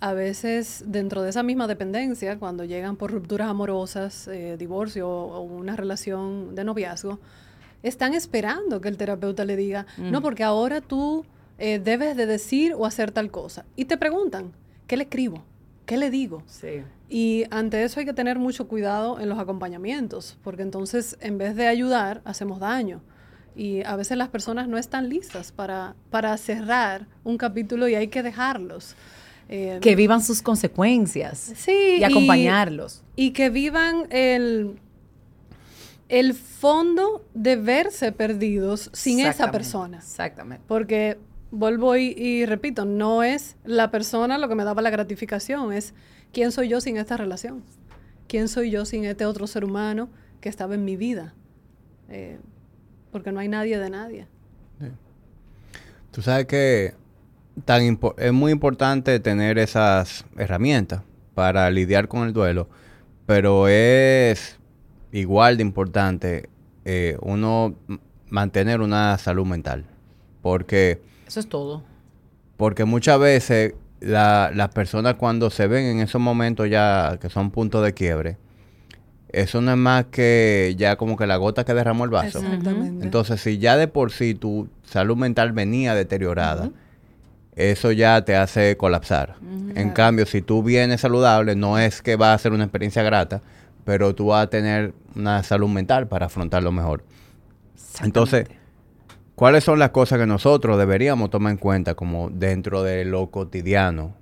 a 0.00 0.12
veces 0.12 0.84
dentro 0.86 1.22
de 1.22 1.30
esa 1.30 1.42
misma 1.42 1.66
dependencia, 1.66 2.38
cuando 2.38 2.66
llegan 2.66 2.96
por 2.96 3.10
rupturas 3.10 3.48
amorosas, 3.48 4.28
eh, 4.28 4.56
divorcio 4.58 5.08
o, 5.08 5.40
una 5.40 5.74
relación 5.74 6.54
de 6.54 6.64
noviazgo, 6.64 7.20
están 7.82 8.12
esperando 8.12 8.82
que 8.82 8.88
el 8.88 8.98
terapeuta 8.98 9.46
le 9.46 9.56
diga, 9.56 9.86
no, 9.96 10.20
porque 10.20 10.44
ahora 10.44 10.82
tú 10.82 11.24
eh, 11.56 11.78
debes 11.78 12.18
de 12.18 12.26
decir 12.26 12.74
o 12.76 12.84
hacer 12.84 13.12
tal 13.12 13.30
cosa. 13.30 13.64
Y 13.76 13.86
te 13.86 13.96
preguntan, 13.96 14.52
¿qué 14.86 14.98
le 14.98 15.04
escribo? 15.04 15.42
¿Qué 15.86 15.96
le 15.96 16.10
digo? 16.10 16.42
Sí. 16.46 16.82
Y 17.08 17.44
ante 17.50 17.82
eso 17.84 18.00
hay 18.00 18.06
que 18.06 18.12
tener 18.12 18.38
mucho 18.38 18.68
cuidado 18.68 19.18
en 19.18 19.28
los 19.28 19.38
acompañamientos, 19.38 20.36
porque 20.44 20.62
entonces 20.62 21.16
en 21.20 21.38
vez 21.38 21.56
de 21.56 21.66
ayudar, 21.66 22.20
hacemos 22.24 22.60
daño. 22.60 23.00
Y 23.56 23.82
a 23.84 23.96
veces 23.96 24.16
las 24.16 24.28
personas 24.28 24.68
no 24.68 24.78
están 24.78 25.08
listas 25.08 25.50
para, 25.50 25.96
para 26.10 26.36
cerrar 26.36 27.06
un 27.24 27.38
capítulo 27.38 27.88
y 27.88 27.94
hay 27.94 28.08
que 28.08 28.22
dejarlos. 28.22 28.94
Eh, 29.48 29.78
que 29.80 29.96
vivan 29.96 30.22
sus 30.22 30.42
consecuencias. 30.42 31.52
Sí. 31.56 31.96
Y 31.98 32.04
acompañarlos. 32.04 33.02
Y, 33.16 33.30
que 33.30 33.48
vivan 33.48 34.06
el, 34.10 34.78
el 36.08 36.34
fondo 36.34 37.24
de 37.34 37.56
verse 37.56 38.12
perdidos 38.12 38.90
sin 38.92 39.20
esa 39.20 39.50
persona. 39.50 39.98
Exactamente. 39.98 40.62
Porque 40.68 41.18
vuelvo 41.50 41.96
y, 41.96 42.44
repito, 42.46 42.84
no 42.84 43.22
es 43.22 43.56
la 43.64 43.90
persona 43.90 44.38
lo 44.38 44.48
que 44.48 44.54
me 44.54 44.64
daba 44.64 44.82
la 44.82 44.90
gratificación, 44.90 45.72
es 45.72 45.94
quién 46.32 46.52
soy 46.52 46.68
yo 46.68 46.80
sin 46.80 46.96
esta 46.96 47.16
relación. 47.16 47.62
¿quién 48.28 48.46
soy 48.46 48.70
yo 48.70 48.84
sin 48.84 49.04
este 49.06 49.26
otro 49.26 49.46
ser 49.46 49.64
humano 49.64 50.08
que 50.40 50.48
estaba 50.48 50.74
en 50.74 50.84
mi 50.84 50.96
vida? 50.96 51.34
Eh, 52.08 52.38
porque 53.10 53.32
no 53.32 53.40
hay 53.40 53.48
nadie 53.48 53.78
de 53.78 53.90
nadie. 53.90 54.26
Tú 56.12 56.22
sabes 56.22 56.46
que 56.46 56.94
tan 57.64 57.98
es 58.16 58.32
muy 58.32 58.52
importante 58.52 59.18
tener 59.20 59.58
esas 59.58 60.24
herramientas 60.36 61.02
para 61.34 61.70
lidiar 61.70 62.08
con 62.08 62.26
el 62.26 62.32
duelo, 62.32 62.68
pero 63.26 63.68
es 63.68 64.58
igual 65.12 65.56
de 65.56 65.62
importante 65.62 66.48
eh, 66.84 67.16
uno 67.20 67.74
mantener 68.28 68.80
una 68.80 69.16
salud 69.18 69.46
mental. 69.46 69.84
Porque... 70.42 71.02
Eso 71.26 71.40
es 71.40 71.48
todo. 71.48 71.82
Porque 72.56 72.84
muchas 72.84 73.20
veces 73.20 73.74
las 74.00 74.68
personas 74.70 75.14
cuando 75.14 75.50
se 75.50 75.66
ven 75.66 75.84
en 75.86 76.00
esos 76.00 76.20
momentos 76.20 76.68
ya 76.70 77.18
que 77.20 77.28
son 77.28 77.50
puntos 77.50 77.84
de 77.84 77.94
quiebre, 77.94 78.36
eso 79.30 79.60
no 79.60 79.72
es 79.72 79.76
más 79.76 80.06
que 80.06 80.74
ya 80.78 80.96
como 80.96 81.16
que 81.16 81.26
la 81.26 81.36
gota 81.36 81.64
que 81.64 81.74
derramó 81.74 82.04
el 82.04 82.10
vaso. 82.10 82.38
Exactamente. 82.38 83.04
Entonces, 83.04 83.40
si 83.40 83.58
ya 83.58 83.76
de 83.76 83.88
por 83.88 84.10
sí 84.10 84.34
tu 84.34 84.68
salud 84.84 85.16
mental 85.16 85.52
venía 85.52 85.94
deteriorada, 85.94 86.70
eso 87.54 87.92
ya 87.92 88.24
te 88.24 88.36
hace 88.36 88.76
colapsar. 88.76 89.36
En 89.74 89.90
cambio, 89.90 90.26
si 90.26 90.42
tú 90.42 90.62
vienes 90.62 91.02
saludable, 91.02 91.56
no 91.56 91.78
es 91.78 92.02
que 92.02 92.16
va 92.16 92.32
a 92.32 92.38
ser 92.38 92.52
una 92.52 92.64
experiencia 92.64 93.02
grata, 93.02 93.42
pero 93.84 94.14
tú 94.14 94.26
vas 94.26 94.44
a 94.44 94.50
tener 94.50 94.94
una 95.14 95.42
salud 95.42 95.68
mental 95.68 96.06
para 96.08 96.26
afrontarlo 96.26 96.72
mejor. 96.72 97.04
Entonces, 98.02 98.46
¿cuáles 99.38 99.62
son 99.62 99.78
las 99.78 99.90
cosas 99.90 100.18
que 100.18 100.26
nosotros 100.26 100.76
deberíamos 100.78 101.30
tomar 101.30 101.52
en 101.52 101.58
cuenta 101.58 101.94
como 101.94 102.28
dentro 102.28 102.82
de 102.82 103.04
lo 103.04 103.30
cotidiano 103.30 104.16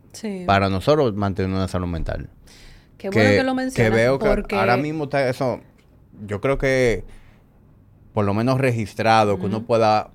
para 0.44 0.68
nosotros 0.68 1.14
mantener 1.14 1.50
una 1.50 1.68
salud 1.68 1.86
mental? 1.86 2.28
Qué 2.98 3.08
bueno 3.08 3.30
que 3.30 3.42
lo 3.42 3.54
mencionas. 3.54 3.90
Que 3.90 3.96
veo 3.96 4.18
que 4.18 4.54
ahora 4.54 4.76
mismo 4.76 5.04
está 5.04 5.26
eso, 5.26 5.60
yo 6.26 6.42
creo 6.42 6.58
que 6.58 7.04
por 8.12 8.26
lo 8.26 8.34
menos 8.34 8.58
registrado, 8.58 9.38
que 9.38 9.46
uno 9.46 9.64
pueda, 9.64 10.10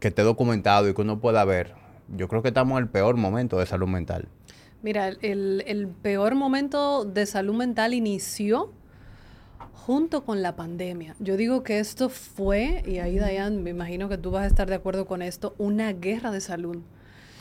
que 0.00 0.08
esté 0.08 0.22
documentado 0.22 0.88
y 0.88 0.94
que 0.94 1.02
uno 1.02 1.20
pueda 1.20 1.44
ver. 1.44 1.74
Yo 2.16 2.26
creo 2.26 2.42
que 2.42 2.48
estamos 2.48 2.78
en 2.78 2.84
el 2.84 2.90
peor 2.90 3.16
momento 3.16 3.58
de 3.58 3.66
salud 3.66 3.88
mental. 3.88 4.28
Mira, 4.82 5.08
el, 5.08 5.62
el 5.66 5.88
peor 5.88 6.34
momento 6.34 7.04
de 7.04 7.26
salud 7.26 7.54
mental 7.54 7.94
inició 7.94 8.72
junto 9.76 10.24
con 10.24 10.42
la 10.42 10.56
pandemia. 10.56 11.14
Yo 11.20 11.36
digo 11.36 11.62
que 11.62 11.78
esto 11.78 12.08
fue, 12.08 12.82
y 12.86 12.98
ahí 12.98 13.18
Dayan, 13.18 13.62
me 13.62 13.70
imagino 13.70 14.08
que 14.08 14.18
tú 14.18 14.30
vas 14.30 14.44
a 14.44 14.46
estar 14.46 14.68
de 14.68 14.74
acuerdo 14.74 15.06
con 15.06 15.22
esto, 15.22 15.54
una 15.58 15.92
guerra 15.92 16.32
de 16.32 16.40
salud. 16.40 16.78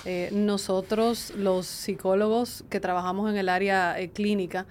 Eh, 0.04 0.30
nosotros, 0.32 1.34
los 1.36 1.66
psicólogos 1.66 2.64
que 2.70 2.80
trabajamos 2.80 3.32
en 3.32 3.38
el 3.38 3.50
área 3.50 4.00
eh, 4.00 4.12
clínica, 4.12 4.68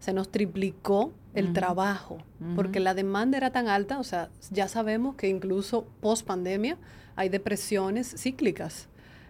se 0.00 0.12
nos 0.12 0.30
triplicó 0.30 1.12
el 1.32 1.52
trabajo, 1.52 2.18
porque 2.54 2.78
la 2.78 2.94
demanda 2.94 3.38
era 3.38 3.50
tan 3.50 3.68
alta, 3.68 3.98
o 3.98 4.04
sea, 4.04 4.28
ya 4.50 4.68
sabemos 4.68 5.16
que 5.16 5.28
incluso 5.28 5.86
post 6.00 6.26
pandemia 6.26 6.76
hay 7.16 7.28
depresiones 7.28 8.14
cíclicas. 8.18 8.88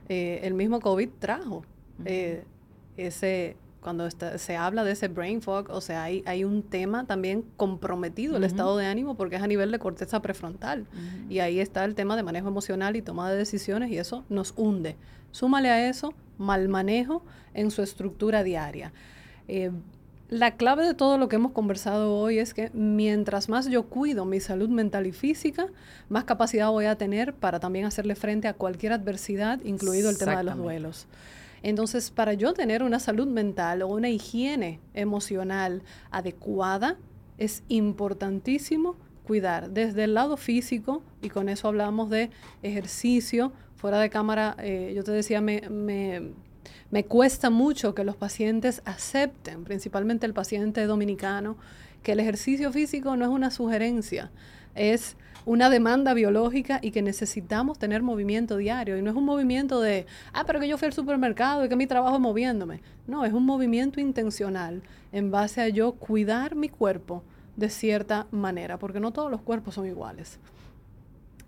Eh, 0.09 0.41
el 0.43 0.53
mismo 0.53 0.81
COVID 0.81 1.09
trajo 1.19 1.65
ese, 2.97 3.57
cuando 3.85 4.09
se 4.11 4.57
habla 4.57 4.83
de 4.83 4.93
ese 4.93 5.09
brain 5.09 5.43
fog, 5.43 5.71
o 5.71 5.83
sea, 5.83 6.03
hay, 6.05 6.23
hay 6.25 6.43
un 6.43 6.63
tema 6.63 7.07
también 7.07 7.45
comprometido, 7.59 8.39
el 8.39 8.45
estado 8.45 8.79
de 8.79 8.87
ánimo, 8.87 9.15
porque 9.15 9.37
es 9.37 9.43
a 9.43 9.47
nivel 9.47 9.71
de 9.71 9.79
corteza 9.79 10.23
prefrontal. 10.23 10.87
Y 11.29 11.41
ahí 11.41 11.61
está 11.61 11.85
el 11.85 11.95
tema 11.95 12.17
de 12.17 12.23
manejo 12.23 12.49
emocional 12.49 12.97
y 12.97 13.03
toma 13.03 13.31
de 13.31 13.37
decisiones, 13.37 13.91
y 13.91 13.99
eso 13.99 14.25
nos 14.31 14.55
hunde. 14.57 14.97
Súmale 15.33 15.69
a 15.69 15.89
eso 15.89 16.15
mal 16.39 16.69
manejo 16.69 17.23
en 17.53 17.71
su 17.71 17.83
estructura 17.83 18.43
diaria. 18.43 18.93
Eh, 19.49 19.71
la 20.31 20.57
clave 20.57 20.87
de 20.87 20.95
todo 20.95 21.19
lo 21.19 21.29
que 21.29 21.37
hemos 21.37 21.53
conversado 21.53 22.17
hoy 22.17 22.39
es 22.39 22.55
que 22.55 22.71
mientras 22.73 23.51
más 23.51 23.67
yo 23.69 23.85
cuido 23.85 24.25
mi 24.25 24.41
salud 24.41 24.71
mental 24.71 25.07
y 25.07 25.13
física, 25.13 25.67
más 26.09 26.25
capacidad 26.25 26.71
voy 26.71 26.87
a 26.87 26.97
tener 26.97 27.35
para 27.35 27.61
también 27.61 27.85
hacerle 27.85 28.15
frente 28.15 28.49
a 28.49 28.55
cualquier 28.55 28.95
adversidad, 28.95 29.61
incluido 29.63 30.09
el 30.09 30.17
tema 30.17 30.39
de 30.39 30.45
los 30.45 30.57
duelos. 30.57 31.07
Entonces, 31.65 32.11
para 32.11 32.35
yo 32.35 32.53
tener 32.53 32.83
una 32.83 33.01
salud 33.01 33.27
mental 33.27 33.81
o 33.81 33.89
una 33.89 34.11
higiene 34.11 34.81
emocional 34.93 35.83
adecuada, 36.11 36.99
es 37.39 37.63
importantísimo 37.69 38.97
cuidar 39.27 39.71
desde 39.71 40.05
el 40.05 40.13
lado 40.13 40.37
físico, 40.37 41.03
y 41.23 41.31
con 41.31 41.49
eso 41.49 41.67
hablamos 41.67 42.11
de 42.11 42.29
ejercicio, 42.63 43.51
fuera 43.77 43.99
de 43.99 44.11
cámara, 44.11 44.57
eh, 44.59 44.93
yo 44.95 45.05
te 45.05 45.13
decía, 45.13 45.41
me, 45.41 45.63
me, 45.71 47.05
cuesta 47.05 47.49
mucho 47.49 47.95
que 47.95 48.05
los 48.05 48.17
pacientes 48.17 48.83
acepten, 48.85 49.65
principalmente 49.65 50.27
el 50.27 50.35
paciente 50.35 50.85
dominicano, 50.85 51.57
que 52.03 52.13
el 52.13 52.21
ejercicio 52.21 52.73
físico 52.73 53.17
no 53.17 53.25
es 53.25 53.31
una 53.31 53.51
sugerencia, 53.51 54.31
es 54.75 55.17
una 55.47 55.71
demanda 55.71 56.15
biológica 56.15 56.79
y 56.83 56.91
que 56.91 57.03
necesitamos 57.03 57.79
tener 57.79 58.03
movimiento 58.03 58.57
diario. 58.57 58.97
Y 58.97 59.03
no 59.03 59.11
es 59.11 59.17
un 59.17 59.25
movimiento 59.25 59.81
de, 59.81 60.07
ah, 60.33 60.45
pero 60.47 60.61
que 60.61 60.69
yo 60.69 60.79
fui 60.79 60.87
al 60.87 60.93
supermercado 60.93 61.65
y 61.65 61.69
que 61.69 61.77
mi 61.77 61.87
trabajo 61.87 62.17
es 62.17 62.21
moviéndome. 62.21 62.81
No, 63.07 63.25
es 63.25 63.33
un 63.33 63.45
movimiento 63.45 64.01
intencional 64.01 64.83
en 65.13 65.31
base 65.31 65.61
a 65.61 65.69
yo 65.69 65.93
cuidar 65.93 66.55
mi 66.55 66.69
cuerpo 66.69 67.23
de 67.57 67.69
cierta 67.69 68.27
manera, 68.31 68.79
porque 68.79 69.01
no 69.01 69.13
todos 69.13 69.31
los 69.31 69.43
cuerpos 69.43 69.75
son 69.75 69.87
iguales 69.87 70.39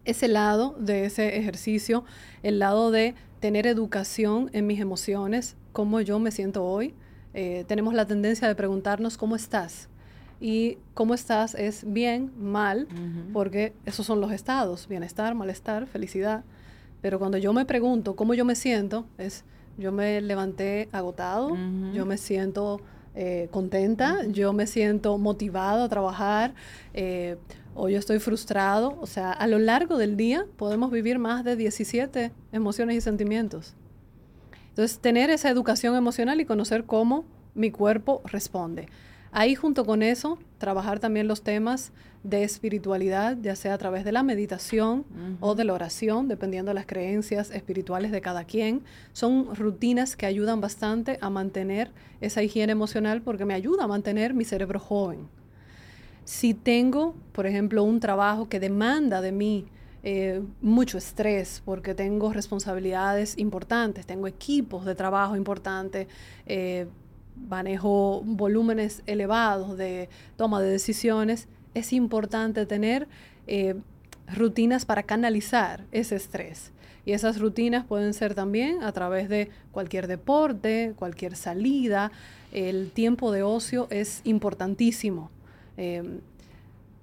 ese 0.06 0.28
lado 0.28 0.74
de 0.78 1.04
ese 1.04 1.36
ejercicio, 1.36 2.04
el 2.42 2.58
lado 2.60 2.90
de 2.90 3.14
tener 3.40 3.66
educación 3.66 4.48
en 4.52 4.66
mis 4.66 4.80
emociones, 4.80 5.56
cómo 5.72 6.00
yo 6.00 6.18
me 6.18 6.30
siento 6.30 6.64
hoy. 6.64 6.94
Eh, 7.34 7.64
tenemos 7.68 7.92
la 7.92 8.06
tendencia 8.06 8.48
de 8.48 8.54
preguntarnos 8.54 9.18
cómo 9.18 9.36
estás. 9.36 9.88
Y 10.40 10.78
cómo 10.94 11.14
estás 11.14 11.54
es 11.54 11.84
bien, 11.90 12.32
mal, 12.38 12.88
porque 13.32 13.72
esos 13.86 14.04
son 14.04 14.20
los 14.20 14.32
estados, 14.32 14.86
bienestar, 14.88 15.34
malestar, 15.34 15.86
felicidad. 15.86 16.44
Pero 17.00 17.18
cuando 17.18 17.38
yo 17.38 17.52
me 17.52 17.64
pregunto 17.64 18.16
cómo 18.16 18.34
yo 18.34 18.44
me 18.44 18.54
siento, 18.54 19.06
es 19.18 19.44
yo 19.78 19.92
me 19.92 20.20
levanté 20.20 20.88
agotado, 20.92 21.56
yo 21.92 22.06
me 22.06 22.16
siento 22.16 22.80
eh, 23.14 23.48
contenta, 23.50 24.26
yo 24.26 24.52
me 24.52 24.66
siento 24.66 25.16
motivada 25.18 25.84
a 25.84 25.88
trabajar, 25.88 26.54
eh, 26.92 27.36
o 27.74 27.88
yo 27.88 27.98
estoy 27.98 28.18
frustrado. 28.18 28.98
O 29.00 29.06
sea, 29.06 29.32
a 29.32 29.46
lo 29.46 29.58
largo 29.58 29.96
del 29.96 30.16
día 30.16 30.46
podemos 30.56 30.90
vivir 30.90 31.18
más 31.18 31.44
de 31.44 31.56
17 31.56 32.32
emociones 32.52 32.96
y 32.96 33.00
sentimientos. 33.00 33.74
Entonces, 34.70 34.98
tener 34.98 35.30
esa 35.30 35.48
educación 35.48 35.96
emocional 35.96 36.40
y 36.40 36.44
conocer 36.44 36.84
cómo 36.84 37.24
mi 37.54 37.70
cuerpo 37.70 38.20
responde. 38.26 38.88
Ahí 39.38 39.54
junto 39.54 39.84
con 39.84 40.02
eso, 40.02 40.38
trabajar 40.56 40.98
también 40.98 41.28
los 41.28 41.42
temas 41.42 41.92
de 42.22 42.42
espiritualidad, 42.42 43.36
ya 43.42 43.54
sea 43.54 43.74
a 43.74 43.76
través 43.76 44.02
de 44.02 44.10
la 44.10 44.22
meditación 44.22 45.04
o 45.40 45.54
de 45.54 45.64
la 45.64 45.74
oración, 45.74 46.26
dependiendo 46.26 46.70
de 46.70 46.76
las 46.76 46.86
creencias 46.86 47.50
espirituales 47.50 48.12
de 48.12 48.22
cada 48.22 48.44
quien. 48.44 48.82
Son 49.12 49.54
rutinas 49.54 50.16
que 50.16 50.24
ayudan 50.24 50.62
bastante 50.62 51.18
a 51.20 51.28
mantener 51.28 51.90
esa 52.22 52.42
higiene 52.42 52.72
emocional 52.72 53.20
porque 53.20 53.44
me 53.44 53.52
ayuda 53.52 53.84
a 53.84 53.86
mantener 53.86 54.32
mi 54.32 54.46
cerebro 54.46 54.80
joven. 54.80 55.28
Si 56.24 56.54
tengo, 56.54 57.14
por 57.32 57.46
ejemplo, 57.46 57.84
un 57.84 58.00
trabajo 58.00 58.48
que 58.48 58.58
demanda 58.58 59.20
de 59.20 59.32
mí 59.32 59.66
eh, 60.02 60.40
mucho 60.62 60.96
estrés 60.96 61.60
porque 61.62 61.94
tengo 61.94 62.32
responsabilidades 62.32 63.36
importantes, 63.36 64.06
tengo 64.06 64.28
equipos 64.28 64.86
de 64.86 64.94
trabajo 64.94 65.36
importantes, 65.36 66.06
eh, 66.46 66.86
manejo 67.48 68.22
volúmenes 68.24 69.02
elevados 69.06 69.76
de 69.76 70.08
toma 70.36 70.60
de 70.60 70.70
decisiones, 70.70 71.48
es 71.74 71.92
importante 71.92 72.66
tener 72.66 73.06
eh, 73.46 73.74
rutinas 74.34 74.84
para 74.84 75.02
canalizar 75.02 75.84
ese 75.92 76.16
estrés. 76.16 76.72
Y 77.04 77.12
esas 77.12 77.38
rutinas 77.38 77.84
pueden 77.84 78.14
ser 78.14 78.34
también 78.34 78.82
a 78.82 78.90
través 78.92 79.28
de 79.28 79.50
cualquier 79.70 80.08
deporte, 80.08 80.94
cualquier 80.96 81.36
salida. 81.36 82.10
El 82.52 82.90
tiempo 82.90 83.30
de 83.30 83.44
ocio 83.44 83.86
es 83.90 84.22
importantísimo. 84.24 85.30
Em, 85.76 86.18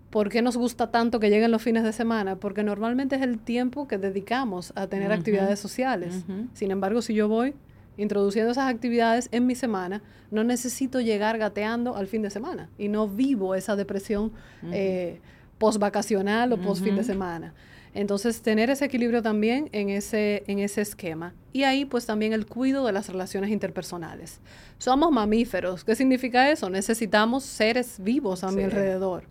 ¿Por 0.10 0.30
qué 0.30 0.42
nos 0.42 0.58
gusta 0.58 0.92
tanto 0.92 1.20
que 1.20 1.30
lleguen 1.30 1.52
los 1.52 1.62
fines 1.62 1.84
de 1.84 1.94
semana? 1.94 2.36
Porque 2.36 2.64
normalmente 2.64 3.16
es 3.16 3.22
el 3.22 3.40
tiempo 3.40 3.88
que 3.88 3.98
dedicamos 3.98 4.74
a 4.76 4.88
tener 4.88 5.12
actividades 5.12 5.60
sociales. 5.60 6.24
Sin 6.54 6.70
embargo, 6.70 7.02
si 7.02 7.16
yo 7.16 7.28
voy 7.28 7.56
introduciendo 7.98 8.52
esas 8.52 8.70
actividades 8.70 9.30
en 9.32 9.46
mi 9.46 9.56
semana, 9.56 10.02
no 10.32 10.44
necesito 10.44 11.00
llegar 11.00 11.38
gateando 11.38 11.96
al 11.96 12.08
fin 12.08 12.22
de 12.22 12.30
semana 12.30 12.70
y 12.78 12.88
no 12.88 13.08
vivo 13.08 13.56
esa 13.56 13.76
depresión 13.76 14.32
eh, 14.72 15.20
post 15.58 15.80
vacacional 15.80 16.54
o 16.54 16.58
post 16.58 16.84
fin 16.84 16.96
de 16.96 17.04
semana. 17.04 17.54
Entonces, 17.96 18.42
tener 18.42 18.72
ese 18.72 18.86
equilibrio 18.86 19.22
también 19.22 19.70
en 19.72 19.90
ese, 19.90 20.44
en 20.48 20.58
ese 20.58 20.82
esquema. 20.82 21.34
Y 21.52 21.64
ahí, 21.64 21.86
pues 21.86 22.08
también 22.08 22.34
el 22.34 22.48
cuidado 22.48 22.88
de 22.88 22.92
las 22.92 23.08
relaciones 23.08 23.52
interpersonales. 23.52 24.40
Somos 24.80 25.12
mamíferos. 25.12 25.84
¿Qué 25.84 25.96
significa 25.96 26.50
eso? 26.50 26.70
Necesitamos 26.72 27.44
seres 27.44 27.98
vivos 28.00 28.44
a 28.44 28.52
mi 28.52 28.64
alrededor. 28.64 29.26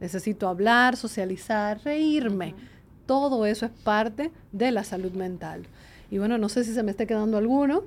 Necesito 0.00 0.48
hablar, 0.48 0.96
socializar, 0.96 1.80
reírme. 1.84 2.54
Todo 3.04 3.44
eso 3.44 3.66
es 3.66 3.72
parte 3.84 4.32
de 4.50 4.70
la 4.70 4.82
salud 4.82 5.12
mental. 5.12 5.66
Y 6.10 6.18
bueno, 6.18 6.38
no 6.38 6.48
sé 6.48 6.64
si 6.64 6.72
se 6.72 6.82
me 6.82 6.92
esté 6.92 7.06
quedando 7.06 7.36
alguno. 7.36 7.84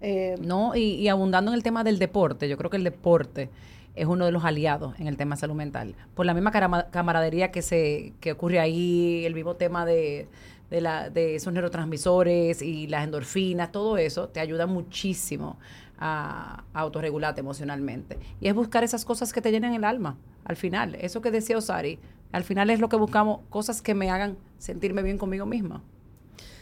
Eh, 0.00 0.36
no, 0.40 0.74
y, 0.74 0.94
y 0.94 1.08
abundando 1.08 1.50
en 1.50 1.56
el 1.56 1.62
tema 1.62 1.84
del 1.84 1.98
deporte, 1.98 2.48
yo 2.48 2.56
creo 2.56 2.70
que 2.70 2.78
el 2.78 2.84
deporte 2.84 3.50
es 3.94 4.06
uno 4.06 4.24
de 4.24 4.32
los 4.32 4.44
aliados 4.44 4.98
en 4.98 5.08
el 5.08 5.16
tema 5.16 5.34
de 5.34 5.40
salud 5.40 5.54
mental. 5.54 5.94
Por 6.14 6.24
la 6.24 6.34
misma 6.34 6.52
camaradería 6.90 7.50
que 7.50 7.60
se 7.60 8.12
que 8.20 8.32
ocurre 8.32 8.60
ahí, 8.60 9.24
el 9.26 9.34
mismo 9.34 9.56
tema 9.56 9.84
de, 9.84 10.28
de, 10.70 10.80
la, 10.80 11.10
de 11.10 11.34
esos 11.34 11.52
neurotransmisores 11.52 12.62
y 12.62 12.86
las 12.86 13.04
endorfinas, 13.04 13.72
todo 13.72 13.98
eso 13.98 14.28
te 14.28 14.40
ayuda 14.40 14.66
muchísimo 14.66 15.58
a, 15.98 16.64
a 16.72 16.80
autorregularte 16.80 17.40
emocionalmente. 17.40 18.18
Y 18.40 18.48
es 18.48 18.54
buscar 18.54 18.84
esas 18.84 19.04
cosas 19.04 19.32
que 19.32 19.42
te 19.42 19.50
llenen 19.50 19.74
el 19.74 19.84
alma, 19.84 20.16
al 20.44 20.56
final. 20.56 20.94
Eso 20.94 21.20
que 21.20 21.30
decía 21.30 21.58
Osari, 21.58 21.98
al 22.32 22.44
final 22.44 22.70
es 22.70 22.80
lo 22.80 22.88
que 22.88 22.96
buscamos, 22.96 23.40
cosas 23.50 23.82
que 23.82 23.94
me 23.94 24.08
hagan 24.08 24.36
sentirme 24.58 25.02
bien 25.02 25.18
conmigo 25.18 25.46
misma. 25.46 25.82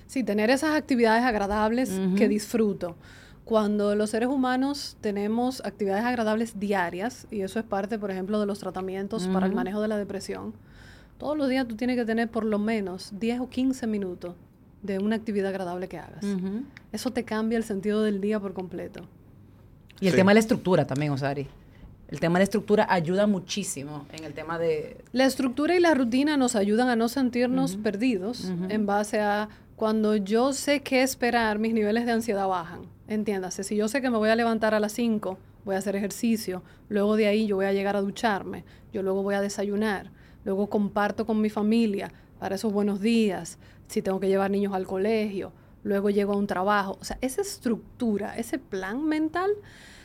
Sí, 0.06 0.24
tener 0.24 0.48
esas 0.48 0.74
actividades 0.74 1.22
agradables 1.22 2.00
que 2.16 2.26
disfruto. 2.26 2.96
Cuando 3.48 3.94
los 3.94 4.10
seres 4.10 4.28
humanos 4.28 4.98
tenemos 5.00 5.64
actividades 5.64 6.04
agradables 6.04 6.60
diarias, 6.60 7.26
y 7.30 7.40
eso 7.40 7.58
es 7.58 7.64
parte, 7.64 7.98
por 7.98 8.10
ejemplo, 8.10 8.38
de 8.38 8.44
los 8.44 8.58
tratamientos 8.58 9.26
para 9.26 9.46
el 9.46 9.54
manejo 9.54 9.80
de 9.80 9.88
la 9.88 9.96
depresión, 9.96 10.52
todos 11.16 11.34
los 11.34 11.48
días 11.48 11.66
tú 11.66 11.74
tienes 11.74 11.96
que 11.96 12.04
tener 12.04 12.30
por 12.30 12.44
lo 12.44 12.58
menos 12.58 13.10
10 13.18 13.40
o 13.40 13.48
15 13.48 13.86
minutos 13.86 14.34
de 14.82 14.98
una 14.98 15.16
actividad 15.16 15.48
agradable 15.48 15.88
que 15.88 15.96
hagas. 15.96 16.26
Eso 16.92 17.10
te 17.10 17.24
cambia 17.24 17.56
el 17.56 17.64
sentido 17.64 18.02
del 18.02 18.20
día 18.20 18.38
por 18.38 18.52
completo. 18.52 19.00
Y 19.98 20.08
el 20.08 20.12
Sí. 20.12 20.18
tema 20.18 20.32
de 20.32 20.34
la 20.34 20.40
estructura 20.40 20.86
también, 20.86 21.12
Osari. 21.12 21.46
El 22.08 22.20
tema 22.20 22.34
de 22.34 22.40
la 22.40 22.44
estructura 22.44 22.86
ayuda 22.90 23.26
muchísimo 23.26 24.04
en 24.12 24.24
el 24.24 24.34
tema 24.34 24.58
de... 24.58 25.02
La 25.12 25.24
estructura 25.24 25.74
y 25.74 25.80
la 25.80 25.94
rutina 25.94 26.36
nos 26.36 26.54
ayudan 26.54 26.90
a 26.90 26.96
no 26.96 27.08
sentirnos 27.08 27.76
perdidos 27.76 28.52
en 28.68 28.84
base 28.84 29.20
a 29.20 29.48
cuando 29.74 30.16
yo 30.16 30.52
sé 30.52 30.82
qué 30.82 31.02
esperar, 31.02 31.58
mis 31.58 31.72
niveles 31.72 32.04
de 32.04 32.12
ansiedad 32.12 32.46
bajan. 32.46 32.97
Entiéndase, 33.08 33.64
si 33.64 33.74
yo 33.74 33.88
sé 33.88 34.02
que 34.02 34.10
me 34.10 34.18
voy 34.18 34.28
a 34.28 34.36
levantar 34.36 34.74
a 34.74 34.80
las 34.80 34.92
5, 34.92 35.38
voy 35.64 35.74
a 35.74 35.78
hacer 35.78 35.96
ejercicio, 35.96 36.62
luego 36.88 37.16
de 37.16 37.26
ahí 37.26 37.46
yo 37.46 37.56
voy 37.56 37.64
a 37.64 37.72
llegar 37.72 37.96
a 37.96 38.02
ducharme, 38.02 38.64
yo 38.92 39.02
luego 39.02 39.22
voy 39.22 39.34
a 39.34 39.40
desayunar, 39.40 40.10
luego 40.44 40.68
comparto 40.68 41.24
con 41.26 41.40
mi 41.40 41.48
familia 41.48 42.12
para 42.38 42.56
esos 42.56 42.72
buenos 42.72 43.00
días, 43.00 43.58
si 43.88 44.02
tengo 44.02 44.20
que 44.20 44.28
llevar 44.28 44.50
niños 44.50 44.74
al 44.74 44.86
colegio, 44.86 45.52
luego 45.82 46.10
llego 46.10 46.34
a 46.34 46.36
un 46.36 46.46
trabajo. 46.46 46.98
O 47.00 47.04
sea, 47.04 47.18
esa 47.20 47.40
estructura, 47.40 48.36
ese 48.36 48.58
plan 48.58 49.04
mental 49.04 49.50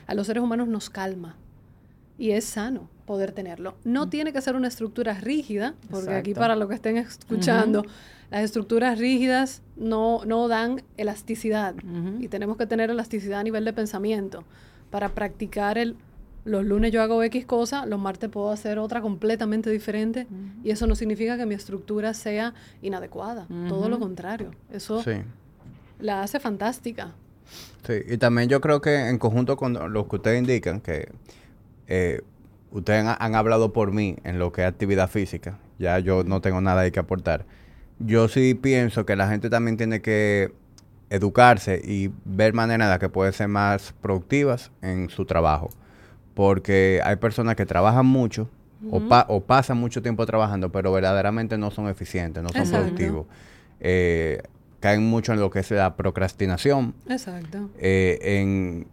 a 0.07 0.13
los 0.13 0.27
seres 0.27 0.41
humanos 0.41 0.67
nos 0.67 0.89
calma 0.89 1.35
y 2.17 2.31
es 2.31 2.45
sano 2.45 2.89
poder 3.05 3.33
tenerlo. 3.33 3.75
No 3.83 4.09
tiene 4.09 4.31
que 4.31 4.41
ser 4.41 4.55
una 4.55 4.69
estructura 4.69 5.13
rígida, 5.13 5.75
porque 5.89 6.13
aquí 6.13 6.33
para 6.33 6.55
lo 6.55 6.69
que 6.69 6.75
estén 6.75 6.97
escuchando, 6.97 7.83
las 8.31 8.43
estructuras 8.43 8.97
rígidas 8.99 9.61
no, 9.75 10.21
no 10.25 10.47
dan 10.47 10.83
elasticidad 10.97 11.75
y 12.19 12.27
tenemos 12.27 12.57
que 12.57 12.65
tener 12.65 12.89
elasticidad 12.89 13.39
a 13.39 13.43
nivel 13.43 13.65
de 13.65 13.73
pensamiento 13.73 14.43
para 14.89 15.09
practicar 15.09 15.77
el 15.77 15.95
los 16.45 16.65
lunes 16.65 16.91
yo 16.91 17.01
hago 17.01 17.23
X 17.23 17.45
cosa, 17.45 17.85
los 17.85 18.01
martes 18.01 18.29
puedo 18.29 18.51
hacer 18.51 18.77
otra 18.77 18.99
completamente 18.99 19.69
diferente 19.69 20.27
y 20.61 20.71
eso 20.71 20.87
no 20.87 20.95
significa 20.95 21.37
que 21.37 21.45
mi 21.45 21.55
estructura 21.55 22.13
sea 22.13 22.53
inadecuada, 22.81 23.47
todo 23.69 23.87
lo 23.87 23.97
contrario, 23.97 24.51
eso 24.69 25.01
Sí. 25.01 25.11
la 25.99 26.21
hace 26.21 26.41
fantástica. 26.41 27.13
Sí, 27.87 27.93
y 28.09 28.17
también 28.17 28.49
yo 28.49 28.59
creo 28.59 28.81
que 28.81 29.07
en 29.07 29.19
conjunto 29.19 29.55
con 29.55 29.93
lo 29.93 30.07
que 30.09 30.17
ustedes 30.17 30.39
indican, 30.39 30.81
que 30.81 31.09
eh, 31.87 32.21
ustedes 32.71 33.05
han, 33.05 33.15
han 33.19 33.35
hablado 33.35 33.71
por 33.71 33.93
mí 33.93 34.17
en 34.25 34.37
lo 34.37 34.51
que 34.51 34.63
es 34.63 34.67
actividad 34.67 35.09
física, 35.09 35.59
ya 35.79 35.97
yo 35.99 36.25
no 36.25 36.41
tengo 36.41 36.59
nada 36.59 36.81
ahí 36.81 36.91
que 36.91 36.99
aportar. 36.99 37.45
Yo 37.99 38.27
sí 38.27 38.53
pienso 38.53 39.05
que 39.05 39.15
la 39.15 39.27
gente 39.29 39.49
también 39.49 39.77
tiene 39.77 40.01
que 40.01 40.51
educarse 41.09 41.79
y 41.83 42.11
ver 42.25 42.53
maneras 42.53 42.89
las 42.89 42.99
que 42.99 43.09
pueden 43.09 43.33
ser 43.33 43.47
más 43.47 43.93
productivas 44.01 44.71
en 44.81 45.09
su 45.09 45.25
trabajo. 45.25 45.69
Porque 46.33 46.99
hay 47.03 47.17
personas 47.17 47.55
que 47.55 47.65
trabajan 47.65 48.05
mucho 48.05 48.49
o, 48.91 48.99
pa- 49.07 49.25
o 49.29 49.41
pasan 49.41 49.77
mucho 49.77 50.01
tiempo 50.01 50.25
trabajando, 50.25 50.71
pero 50.71 50.91
verdaderamente 50.91 51.57
no 51.57 51.71
son 51.71 51.87
eficientes, 51.87 52.41
no 52.43 52.49
son 52.49 52.61
Exacto. 52.61 52.77
productivos. 52.85 53.25
Eh, 53.79 54.41
caen 54.79 55.03
mucho 55.05 55.31
en 55.33 55.39
lo 55.39 55.49
que 55.49 55.59
es 55.59 55.71
la 55.71 55.95
procrastinación, 55.95 56.93
Exacto. 57.07 57.69
eh, 57.77 58.17
en 58.21 58.87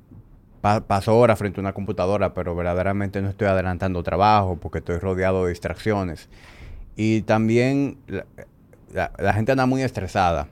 pa- 0.61 0.83
paso 0.83 1.17
horas 1.19 1.39
frente 1.39 1.59
a 1.59 1.63
una 1.63 1.73
computadora, 1.73 2.35
pero 2.35 2.55
verdaderamente 2.55 3.21
no 3.23 3.31
estoy 3.31 3.49
adelantando 3.49 4.03
trabajo 4.03 4.57
porque 4.61 4.79
estoy 4.79 4.99
rodeado 4.99 5.45
de 5.45 5.51
distracciones. 5.51 6.29
Y 6.97 7.23
también 7.23 7.97
la, 8.93 9.33
gente 9.35 9.53
anda 9.53 9.67
muy 9.67 9.83
estresada, 9.83 10.49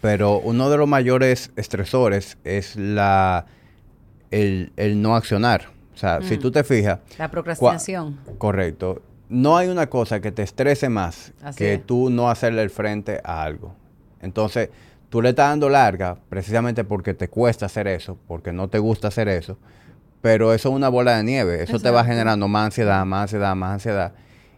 pero 0.00 0.38
uno 0.38 0.68
de 0.70 0.76
los 0.78 0.88
mayores 0.88 1.50
estresores 1.56 2.36
es 2.44 2.76
la 2.76 3.46
el, 4.30 4.72
el 4.76 5.00
no 5.02 5.14
accionar. 5.14 5.68
O 5.94 5.98
sea, 5.98 6.22
si 6.22 6.36
Mm. 6.36 6.40
tú 6.40 6.50
te 6.50 6.64
fijas, 6.64 6.98
La 7.18 7.30
procrastinación. 7.30 8.18
correcto, 8.38 9.02
no 9.28 9.56
hay 9.56 9.68
una 9.68 9.88
cosa 9.88 10.20
que 10.20 10.32
te 10.32 10.42
estrese 10.42 10.88
más 10.88 11.32
Así 11.42 11.58
que 11.58 11.74
es. 11.74 11.86
tú 11.86 12.08
no 12.10 12.30
hacerle 12.30 12.62
el 12.62 12.70
frente 12.70 13.20
a 13.24 13.42
algo. 13.42 13.74
Entonces, 14.22 14.70
tú 15.10 15.20
le 15.20 15.30
estás 15.30 15.50
dando 15.50 15.68
larga 15.68 16.16
precisamente 16.30 16.82
porque 16.84 17.12
te 17.14 17.28
cuesta 17.28 17.66
hacer 17.66 17.86
eso, 17.88 18.16
porque 18.26 18.52
no 18.52 18.68
te 18.68 18.78
gusta 18.78 19.08
hacer 19.08 19.28
eso, 19.28 19.58
pero 20.22 20.54
eso 20.54 20.70
es 20.70 20.74
una 20.74 20.88
bola 20.88 21.16
de 21.18 21.24
nieve, 21.24 21.62
eso 21.62 21.78
te 21.78 21.90
va 21.90 22.02
generando 22.04 22.48
más 22.48 22.66
ansiedad, 22.66 23.04
más 23.04 23.22
ansiedad, 23.24 23.54
más 23.54 23.72
ansiedad. 23.74 24.12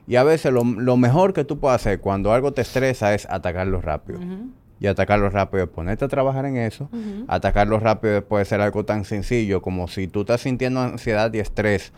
Y 0.07 0.17
a 0.17 0.23
veces 0.23 0.53
lo, 0.53 0.65
lo 0.65 0.97
mejor 0.97 1.33
que 1.33 1.45
tú 1.45 1.59
puedes 1.59 1.77
hacer 1.77 2.01
cuando 2.01 2.33
algo 2.33 2.53
te 2.53 2.63
estresa 2.63 3.15
es 3.15 3.27
atacarlo 3.31 3.81
rápido. 3.81 4.21
Y 4.81 4.87
atacarlo 4.87 5.31
rápido 5.31 5.65
es 5.65 5.71
ponerte 5.71 6.05
a 6.05 6.09
trabajar 6.09 6.45
en 6.47 6.57
eso. 6.57 6.91
Atacarlo 7.27 7.79
rápido 7.79 8.25
puede 8.25 8.45
ser 8.45 8.61
algo 8.61 8.85
tan 8.85 9.05
sencillo 9.05 9.63
como 9.63 9.89
si 9.89 10.09
tú 10.09 10.21
estás 10.21 10.43
sintiendo 10.43 10.81
ansiedad 10.81 11.33
y 11.33 11.39
estrés 11.39 11.93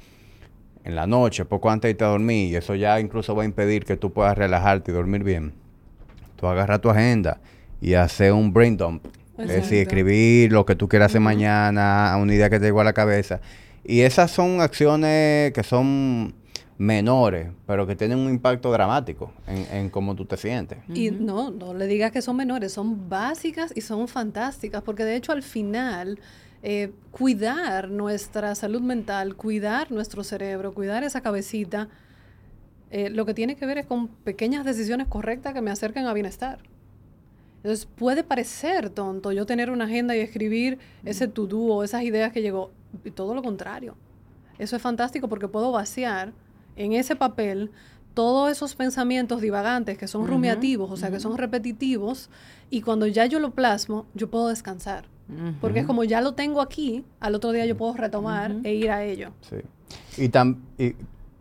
en 0.85 0.95
la 0.95 1.09
noche, 1.09 1.45
poco 1.45 1.69
antes 1.69 1.89
de 1.89 1.91
irte 1.91 2.05
a 2.05 2.09
dormir, 2.09 2.53
y 2.53 2.55
eso 2.55 2.77
ya 2.77 3.01
incluso 3.01 3.35
va 3.35 3.43
a 3.43 3.45
impedir 3.45 3.85
que 3.85 3.97
tú 3.97 4.13
puedas 4.13 4.39
relajarte 4.39 4.93
y 4.93 4.95
dormir 4.95 5.25
bien. 5.25 5.53
Tú 6.37 6.47
agarras 6.47 6.81
tu 6.81 6.89
agenda 6.89 7.41
y 7.81 7.95
haces 7.95 8.31
un 8.31 8.53
brain 8.53 8.77
dump. 8.77 9.05
Es 9.37 9.49
decir, 9.49 9.79
escribir 9.79 10.53
lo 10.53 10.65
que 10.65 10.77
tú 10.77 10.89
quieras 10.89 11.11
hacer 11.11 11.21
mañana, 11.21 12.13
a 12.13 12.17
una 12.19 12.33
idea 12.33 12.49
que 12.49 12.61
te 12.61 12.67
llegó 12.67 12.83
a 12.83 12.85
la 12.85 12.93
cabeza. 12.93 13.41
Y 13.85 14.03
esas 14.03 14.31
son 14.31 14.61
acciones 14.61 15.53
que 15.53 15.63
son 15.65 16.35
menores, 16.79 17.51
pero 17.67 17.87
que 17.87 17.97
tienen 17.97 18.19
un 18.19 18.31
impacto 18.31 18.71
dramático 18.71 19.33
en, 19.47 19.67
en 19.75 19.91
cómo 19.91 20.15
tú 20.15 20.27
te 20.27 20.37
sientes. 20.37 20.79
Y 20.89 21.11
no, 21.11 21.51
no 21.51 21.73
le 21.73 21.87
digas 21.87 22.13
que 22.13 22.21
son 22.21 22.37
menores, 22.37 22.73
son 22.73 23.09
básicas 23.09 23.73
y 23.75 23.81
son 23.81 24.09
fantásticas, 24.09 24.83
porque 24.83 25.05
de 25.05 25.17
hecho 25.17 25.33
al 25.33 25.43
final 25.43 26.19
eh, 26.63 26.93
cuidar 27.13 27.91
nuestra 27.91 28.55
salud 28.55 28.81
mental, 28.81 29.37
cuidar 29.37 29.91
nuestro 29.93 30.25
cerebro, 30.25 30.75
cuidar 30.75 31.05
esa 31.05 31.21
cabecita, 31.21 31.89
eh, 32.91 33.09
lo 33.11 33.25
que 33.25 33.35
tiene 33.35 33.57
que 33.57 33.67
ver 33.67 33.79
es 33.79 33.87
con 33.87 34.09
pequeñas 34.09 34.65
decisiones 34.65 35.07
correctas 35.07 35.55
que 35.55 35.61
me 35.61 35.71
acerquen 35.71 36.07
a 36.07 36.13
bienestar. 36.13 36.59
Entonces 37.59 37.87
puede 37.87 38.23
parecer 38.23 38.91
tonto 38.91 39.33
yo 39.33 39.47
tener 39.47 39.71
una 39.71 39.85
agenda 39.87 40.17
y 40.17 40.21
escribir 40.21 40.79
ese 41.05 41.27
to-do 41.27 41.59
o 41.59 41.85
esas 41.85 42.03
ideas 42.03 42.33
que 42.33 42.43
llegó, 42.43 42.71
y 43.05 43.11
todo 43.11 43.35
lo 43.35 43.43
contrario. 43.43 43.97
Eso 44.59 44.77
es 44.77 44.83
fantástico 44.83 45.29
porque 45.29 45.49
puedo 45.49 45.73
vaciar 45.73 46.33
en 46.77 46.93
ese 46.93 47.17
papel 47.17 47.71
todos 48.15 48.51
esos 48.51 48.75
pensamientos 48.75 49.43
divagantes 49.43 49.99
que 49.99 50.07
son 50.09 50.27
rumiativos, 50.27 50.91
o 50.91 50.97
sea, 50.97 51.11
que 51.11 51.21
son 51.21 51.37
repetitivos, 51.37 52.31
y 52.71 52.81
cuando 52.81 53.07
ya 53.07 53.27
yo 53.27 53.39
lo 53.41 53.51
plasmo, 53.51 54.07
yo 54.15 54.31
puedo 54.31 54.49
descansar. 54.49 55.05
Porque 55.61 55.81
es 55.81 55.87
como 55.87 56.05
ya 56.05 56.21
lo 56.21 56.35
tengo 56.35 56.61
aquí, 56.63 57.05
al 57.21 57.35
otro 57.35 57.51
día 57.53 57.67
yo 57.67 57.77
puedo 57.77 57.95
retomar 57.95 58.55
e 58.63 58.75
ir 58.75 58.91
a 58.91 59.03
ello. 59.05 59.33
Sí. 59.43 59.57
Y 60.23 60.29
tam 60.29 60.63
y, 60.79 60.95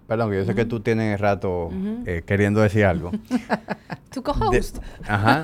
perdón, 0.08 0.32
que 0.32 0.38
yo 0.38 0.46
sé 0.46 0.56
que 0.56 0.66
tú 0.66 0.80
tienes 0.80 1.20
rato 1.22 1.70
eh, 2.06 2.24
queriendo 2.26 2.62
decir 2.62 2.84
algo. 2.86 3.12
Tu 4.12 4.24
co-host. 4.24 4.80
Ajá. 5.08 5.44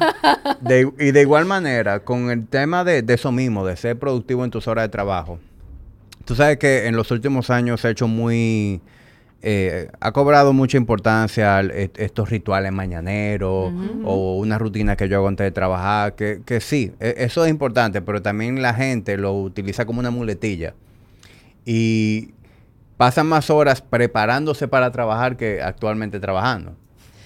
De- 0.62 0.92
y 1.00 1.12
de 1.12 1.22
igual 1.22 1.46
manera, 1.46 2.04
con 2.04 2.30
el 2.32 2.48
tema 2.48 2.84
de, 2.84 3.02
de 3.04 3.14
eso 3.14 3.32
mismo, 3.32 3.66
de 3.66 3.76
ser 3.76 4.00
productivo 4.00 4.44
en 4.44 4.50
tus 4.52 4.68
horas 4.68 4.86
de 4.86 4.90
trabajo, 4.90 5.40
tú 6.26 6.36
sabes 6.36 6.58
que 6.58 6.88
en 6.88 6.96
los 6.96 7.12
últimos 7.12 7.50
años 7.50 7.82
se 7.82 7.88
ha 7.90 7.92
hecho 7.92 8.08
muy... 8.08 8.82
eh, 9.44 9.90
ha 10.00 10.12
cobrado 10.12 10.54
mucha 10.54 10.78
importancia 10.78 11.60
el- 11.60 11.72
est- 11.72 12.00
estos 12.00 12.30
rituales 12.30 12.72
mañaneros 12.72 13.74
o 14.04 14.38
una 14.38 14.58
rutina 14.58 14.96
que 14.96 15.10
yo 15.10 15.18
hago 15.18 15.28
antes 15.28 15.46
de 15.46 15.52
trabajar, 15.52 16.16
que, 16.16 16.42
que 16.46 16.62
sí, 16.62 16.92
e- 17.00 17.16
eso 17.20 17.44
es 17.46 17.50
importante, 17.50 18.02
pero 18.02 18.22
también 18.22 18.62
la 18.62 18.74
gente 18.74 19.18
lo 19.18 19.34
utiliza 19.34 19.86
como 19.86 20.00
una 20.00 20.12
muletilla. 20.12 20.74
Y 21.66 22.34
pasan 22.98 23.28
más 23.28 23.50
horas 23.50 23.82
preparándose 23.82 24.68
para 24.68 24.92
trabajar 24.92 25.38
que 25.38 25.62
actualmente 25.62 26.20
trabajando. 26.20 26.76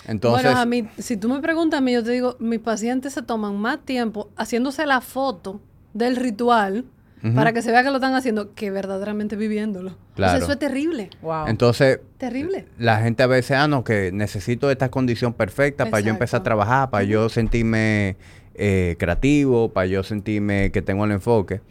Entonces, 0.07 0.43
bueno, 0.45 0.59
a 0.59 0.65
mí, 0.65 0.87
si 0.97 1.17
tú 1.17 1.27
me 1.29 1.39
preguntas 1.41 1.79
a 1.79 1.81
mí, 1.81 1.91
yo 1.93 2.03
te 2.03 2.11
digo, 2.11 2.35
mis 2.39 2.59
pacientes 2.59 3.13
se 3.13 3.21
toman 3.23 3.57
más 3.57 3.79
tiempo 3.83 4.29
haciéndose 4.37 4.85
la 4.85 5.01
foto 5.01 5.59
del 5.93 6.15
ritual 6.15 6.85
Para 7.33 7.53
que 7.53 7.61
se 7.61 7.71
vea 7.71 7.81
que 7.83 7.89
lo 7.89 7.95
están 7.95 8.13
haciendo 8.13 8.53
que 8.53 8.69
verdaderamente 8.69 9.35
viviéndolo. 9.35 9.89
O 9.91 9.93
sea, 9.93 10.15
Claro. 10.15 10.37
eso 10.43 10.51
es 10.51 10.59
terrible. 10.59 11.09
Wow. 11.21 11.47
entonces 11.47 11.99
Terrible. 12.17 12.65
la 12.77 12.99
gente 13.01 13.23
a 13.23 13.27
veces, 13.27 13.57
ah, 13.57 13.67
no, 13.67 13.83
que 13.83 14.11
necesito 14.11 14.69
esta 14.69 14.89
condición 14.89 15.33
perfecta 15.33 15.85
para 15.89 16.01
yo 16.01 16.11
empezar 16.11 16.41
a 16.41 16.43
trabajar, 16.43 16.89
para 16.91 17.03
yo 17.03 17.27
sentirme 17.29 18.17
eh, 18.53 18.95
creativo, 18.99 19.69
para 19.73 19.87
yo 19.87 20.03
sentirme 20.03 20.71
que 20.71 20.81
tengo 20.81 21.03
el 21.05 21.11
enfoque. 21.11 21.61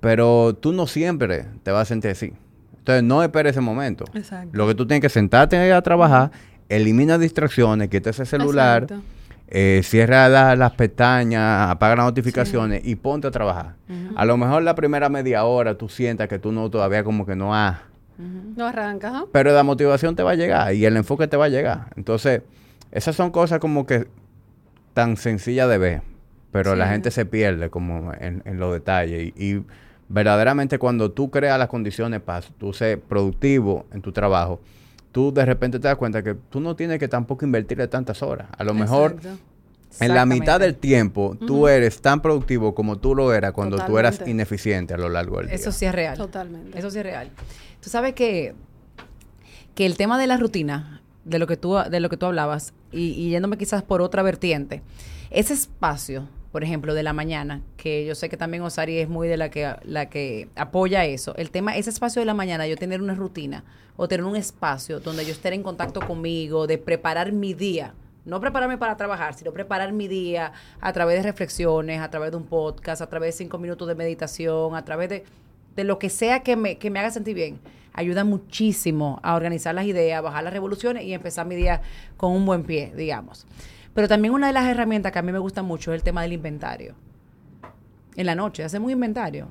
Pero 0.00 0.54
tú 0.54 0.72
no 0.72 0.86
siempre 0.86 1.46
te 1.62 1.70
vas 1.70 1.82
a 1.82 1.84
sentir 1.86 2.10
así. 2.10 2.32
Entonces, 2.78 3.02
no 3.02 3.22
esperes 3.22 3.52
ese 3.52 3.60
momento. 3.60 4.04
Exacto. 4.14 4.50
Lo 4.52 4.66
que 4.68 4.74
tú 4.74 4.86
tienes 4.86 5.00
que 5.00 5.08
sentarte 5.08 5.72
a 5.72 5.82
trabajar, 5.82 6.30
elimina 6.68 7.18
distracciones, 7.18 7.88
quita 7.88 8.10
ese 8.10 8.24
celular, 8.26 8.84
Exacto. 8.84 9.04
Eh, 9.48 9.80
cierra 9.84 10.28
la- 10.28 10.56
las 10.56 10.72
pestañas, 10.72 11.70
apaga 11.70 11.96
las 11.96 12.06
notificaciones 12.06 12.82
y 12.84 12.96
ponte 12.96 13.28
a 13.28 13.30
trabajar. 13.30 13.74
A 14.16 14.24
lo 14.24 14.36
mejor 14.36 14.62
la 14.62 14.74
primera 14.74 15.08
media 15.08 15.44
hora 15.44 15.76
tú 15.76 15.88
sientas 15.88 16.28
que 16.28 16.38
tú 16.38 16.52
no 16.52 16.68
todavía 16.70 17.04
como 17.04 17.24
que 17.26 17.36
no 17.36 17.54
has... 17.54 17.78
No 18.18 18.66
arranca, 18.66 19.12
¿ah? 19.14 19.24
Pero 19.30 19.52
la 19.52 19.62
motivación 19.62 20.16
te 20.16 20.22
va 20.22 20.30
a 20.30 20.34
llegar 20.34 20.74
y 20.74 20.84
el 20.86 20.96
enfoque 20.96 21.28
te 21.28 21.36
va 21.36 21.44
a 21.44 21.48
llegar. 21.48 21.90
Entonces, 21.96 22.42
esas 22.90 23.14
son 23.14 23.30
cosas 23.30 23.58
como 23.58 23.84
que 23.86 24.06
tan 24.94 25.18
sencillas 25.18 25.68
de 25.68 25.76
ver, 25.76 26.02
pero 26.50 26.74
la 26.74 26.88
gente 26.88 27.10
se 27.10 27.26
pierde 27.26 27.68
como 27.68 28.12
en, 28.18 28.42
en 28.46 28.58
los 28.58 28.72
detalles. 28.72 29.32
Y, 29.36 29.44
y 29.56 29.64
verdaderamente 30.08 30.78
cuando 30.78 31.10
tú 31.10 31.30
creas 31.30 31.58
las 31.58 31.68
condiciones 31.68 32.20
para 32.22 32.40
tú 32.58 32.72
ser 32.72 33.00
productivo 33.00 33.84
en 33.92 34.00
tu 34.00 34.12
trabajo, 34.12 34.60
tú 35.16 35.32
de 35.32 35.46
repente 35.46 35.78
te 35.78 35.88
das 35.88 35.96
cuenta 35.96 36.22
que 36.22 36.34
tú 36.34 36.60
no 36.60 36.76
tienes 36.76 36.98
que 36.98 37.08
tampoco 37.08 37.46
invertirle 37.46 37.88
tantas 37.88 38.22
horas. 38.22 38.48
A 38.58 38.64
lo 38.64 38.74
mejor 38.74 39.12
Exacto. 39.12 39.38
en 40.00 40.14
la 40.14 40.26
mitad 40.26 40.60
del 40.60 40.76
tiempo 40.76 41.38
tú 41.46 41.68
eres 41.68 42.02
tan 42.02 42.20
productivo 42.20 42.74
como 42.74 42.98
tú 42.98 43.14
lo 43.14 43.32
eras 43.32 43.52
cuando 43.52 43.78
tú 43.78 43.96
eras 43.96 44.20
ineficiente 44.26 44.92
a 44.92 44.98
lo 44.98 45.08
largo 45.08 45.38
del 45.38 45.46
día. 45.46 45.54
Eso 45.54 45.72
sí 45.72 45.86
es 45.86 45.94
real. 45.94 46.18
Totalmente. 46.18 46.78
Eso 46.78 46.90
sí 46.90 46.98
es 46.98 47.04
real. 47.04 47.30
Tú 47.80 47.88
sabes 47.88 48.12
que, 48.12 48.54
que 49.74 49.86
el 49.86 49.96
tema 49.96 50.18
de 50.18 50.26
la 50.26 50.36
rutina, 50.36 51.00
de 51.24 51.38
lo 51.38 51.46
que 51.46 51.56
tú, 51.56 51.76
de 51.90 51.98
lo 51.98 52.10
que 52.10 52.18
tú 52.18 52.26
hablabas, 52.26 52.74
y, 52.92 53.12
y 53.12 53.30
yéndome 53.30 53.56
quizás 53.56 53.82
por 53.82 54.02
otra 54.02 54.22
vertiente, 54.22 54.82
ese 55.30 55.54
espacio, 55.54 56.28
por 56.52 56.64
ejemplo, 56.64 56.94
de 56.94 57.02
la 57.02 57.12
mañana, 57.12 57.62
que 57.76 58.04
yo 58.06 58.14
sé 58.14 58.28
que 58.28 58.36
también 58.36 58.62
Osari 58.62 58.98
es 58.98 59.08
muy 59.08 59.28
de 59.28 59.36
la 59.36 59.50
que, 59.50 59.74
la 59.84 60.08
que 60.08 60.48
apoya 60.56 61.04
eso, 61.04 61.34
el 61.36 61.50
tema, 61.50 61.76
ese 61.76 61.90
espacio 61.90 62.20
de 62.20 62.26
la 62.26 62.34
mañana, 62.34 62.66
yo 62.66 62.76
tener 62.76 63.02
una 63.02 63.14
rutina 63.14 63.64
o 63.96 64.08
tener 64.08 64.24
un 64.24 64.36
espacio 64.36 65.00
donde 65.00 65.24
yo 65.24 65.32
esté 65.32 65.52
en 65.52 65.62
contacto 65.62 66.00
conmigo, 66.00 66.66
de 66.66 66.78
preparar 66.78 67.32
mi 67.32 67.54
día. 67.54 67.94
No 68.24 68.40
prepararme 68.40 68.76
para 68.76 68.96
trabajar, 68.96 69.34
sino 69.34 69.52
preparar 69.52 69.92
mi 69.92 70.08
día 70.08 70.52
a 70.80 70.92
través 70.92 71.18
de 71.18 71.22
reflexiones, 71.22 72.00
a 72.00 72.10
través 72.10 72.32
de 72.32 72.36
un 72.36 72.44
podcast, 72.44 73.00
a 73.00 73.08
través 73.08 73.34
de 73.34 73.44
cinco 73.44 73.58
minutos 73.58 73.86
de 73.86 73.94
meditación, 73.94 74.74
a 74.74 74.84
través 74.84 75.08
de, 75.08 75.24
de 75.76 75.84
lo 75.84 75.98
que 75.98 76.10
sea 76.10 76.40
que 76.40 76.56
me, 76.56 76.76
que 76.76 76.90
me 76.90 76.98
haga 76.98 77.10
sentir 77.12 77.36
bien. 77.36 77.60
Ayuda 77.92 78.24
muchísimo 78.24 79.20
a 79.22 79.36
organizar 79.36 79.74
las 79.74 79.86
ideas, 79.86 80.22
bajar 80.22 80.42
las 80.42 80.52
revoluciones 80.52 81.04
y 81.04 81.14
empezar 81.14 81.46
mi 81.46 81.54
día 81.54 81.82
con 82.16 82.32
un 82.32 82.44
buen 82.44 82.64
pie, 82.64 82.92
digamos. 82.96 83.46
Pero 83.96 84.08
también 84.08 84.34
una 84.34 84.48
de 84.48 84.52
las 84.52 84.66
herramientas 84.66 85.10
que 85.10 85.18
a 85.18 85.22
mí 85.22 85.32
me 85.32 85.38
gusta 85.38 85.62
mucho 85.62 85.90
es 85.90 85.96
el 85.96 86.02
tema 86.02 86.20
del 86.20 86.34
inventario. 86.34 86.94
En 88.14 88.26
la 88.26 88.34
noche, 88.34 88.62
hacemos 88.62 88.88
un 88.88 88.92
inventario. 88.92 89.48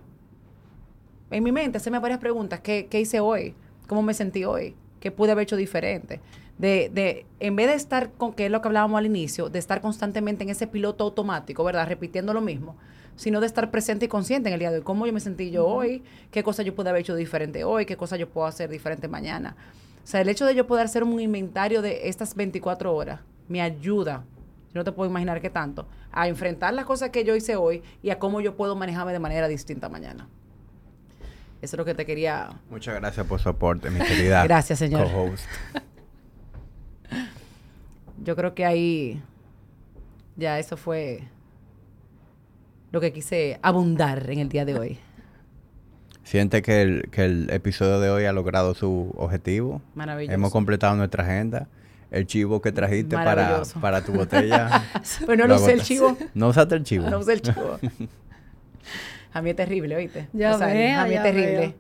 En 1.32 1.44
mi 1.44 1.52
mente, 1.52 1.80
hacerme 1.80 1.98
varias 1.98 2.20
preguntas. 2.20 2.60
¿Qué, 2.60 2.86
qué 2.88 3.02
hice 3.02 3.20
hoy? 3.20 3.56
¿Cómo 3.88 4.04
me 4.04 4.14
sentí 4.14 4.46
hoy? 4.46 4.76
¿Qué 5.00 5.10
pude 5.10 5.32
haber 5.32 5.46
hecho 5.46 5.56
diferente? 5.56 6.22
De, 6.60 6.92
de, 6.94 7.26
en 7.40 7.56
vez 7.56 7.70
de 7.70 7.74
estar 7.74 8.12
con, 8.12 8.34
que 8.34 8.46
es 8.46 8.52
lo 8.52 8.62
que 8.62 8.68
hablábamos 8.68 9.00
al 9.00 9.08
inicio, 9.08 9.50
de 9.50 9.58
estar 9.58 9.82
constantemente 9.82 10.44
en 10.44 10.52
ese 10.52 10.68
piloto 10.68 11.06
automático, 11.06 11.64
¿verdad? 11.64 11.88
Repitiendo 11.88 12.32
lo 12.32 12.42
mismo, 12.42 12.76
sino 13.16 13.40
de 13.40 13.48
estar 13.48 13.72
presente 13.72 14.06
y 14.06 14.10
consciente 14.10 14.50
en 14.50 14.54
el 14.54 14.60
día 14.60 14.70
de 14.70 14.78
hoy. 14.78 14.84
¿Cómo 14.84 15.08
yo 15.08 15.14
me 15.14 15.22
sentí 15.22 15.50
yo 15.50 15.66
hoy? 15.66 16.04
¿Qué 16.30 16.44
cosas 16.44 16.68
yo 16.68 16.76
pude 16.76 16.90
haber 16.90 17.02
hecho 17.02 17.16
diferente 17.16 17.64
hoy? 17.64 17.88
¿Qué 17.88 17.98
cosas 17.98 18.20
yo 18.20 18.30
puedo 18.30 18.46
hacer 18.46 18.70
diferente 18.70 19.08
mañana? 19.08 19.56
O 20.04 20.08
sea, 20.08 20.22
el 20.22 20.30
hecho 20.30 20.46
de 20.46 20.54
yo 20.54 20.68
poder 20.68 20.86
hacer 20.86 21.04
un 21.04 21.20
inventario 21.20 21.82
de 21.82 22.10
estas 22.10 22.36
24 22.36 22.96
horas 22.96 23.22
me 23.48 23.62
ayuda, 23.62 24.24
no 24.76 24.84
te 24.84 24.92
puedo 24.92 25.10
imaginar 25.10 25.42
qué 25.42 25.50
tanto, 25.50 25.88
a 26.12 26.28
enfrentar 26.28 26.74
las 26.74 26.86
cosas 26.86 27.10
que 27.10 27.24
yo 27.24 27.36
hice 27.36 27.56
hoy 27.56 27.82
y 28.04 28.10
a 28.10 28.20
cómo 28.20 28.42
yo 28.42 28.56
puedo 28.56 28.76
manejarme 28.76 29.14
de 29.14 29.20
manera 29.20 29.48
distinta 29.48 29.90
mañana. 29.90 30.28
Eso 31.62 31.76
es 31.76 31.78
lo 31.78 31.86
que 31.86 31.96
te 31.96 32.06
quería 32.06 32.50
Muchas 32.70 32.96
gracias 32.96 33.26
por 33.26 33.40
su 33.40 33.50
aporte, 33.50 33.90
mi 33.90 34.00
querida 34.00 34.44
Gracias, 34.48 34.78
señor. 34.78 35.10
co-host. 35.12 35.46
Yo 38.24 38.36
creo 38.36 38.54
que 38.54 38.66
ahí 38.66 39.22
ya 40.36 40.60
eso 40.60 40.78
fue 40.78 41.24
lo 42.92 43.00
que 43.00 43.14
quise 43.14 43.60
abundar 43.62 44.30
en 44.30 44.40
el 44.40 44.50
día 44.50 44.66
de 44.66 44.78
hoy. 44.78 45.00
Siente 46.24 46.62
que 46.62 46.82
el, 46.82 47.10
que 47.12 47.24
el 47.24 47.50
episodio 47.52 48.00
de 48.00 48.10
hoy 48.10 48.26
ha 48.26 48.34
logrado 48.34 48.74
su 48.74 49.14
objetivo. 49.16 49.82
Maravilloso. 49.94 50.34
Hemos 50.34 50.52
completado 50.52 50.96
nuestra 50.96 51.24
agenda. 51.24 51.68
El 52.12 52.28
chivo 52.28 52.62
que 52.62 52.72
trajiste 52.72 53.16
para, 53.16 53.64
para 53.82 54.02
tu 54.04 54.14
botella. 54.14 54.84
Pues 55.26 55.38
no 55.38 55.48
lo 55.48 55.56
usé 55.56 55.74
el 55.74 55.82
chivo. 55.82 56.18
No 56.34 56.50
usaste 56.50 56.76
el 56.76 56.84
chivo. 56.84 57.10
No 57.10 57.20
usé 57.20 57.34
el 57.34 57.42
chivo. 57.42 57.80
A 59.34 59.42
mí 59.42 59.50
es 59.50 59.56
terrible, 59.56 59.96
¿oíste? 59.96 60.28
Ya 60.34 60.56
O 60.56 60.58
sea, 60.58 60.68
vea, 60.68 61.02
A 61.02 61.06
mí 61.06 61.10
es 61.12 61.16
ya 61.18 61.24
terrible. 61.24 61.58
veo. 61.60 61.74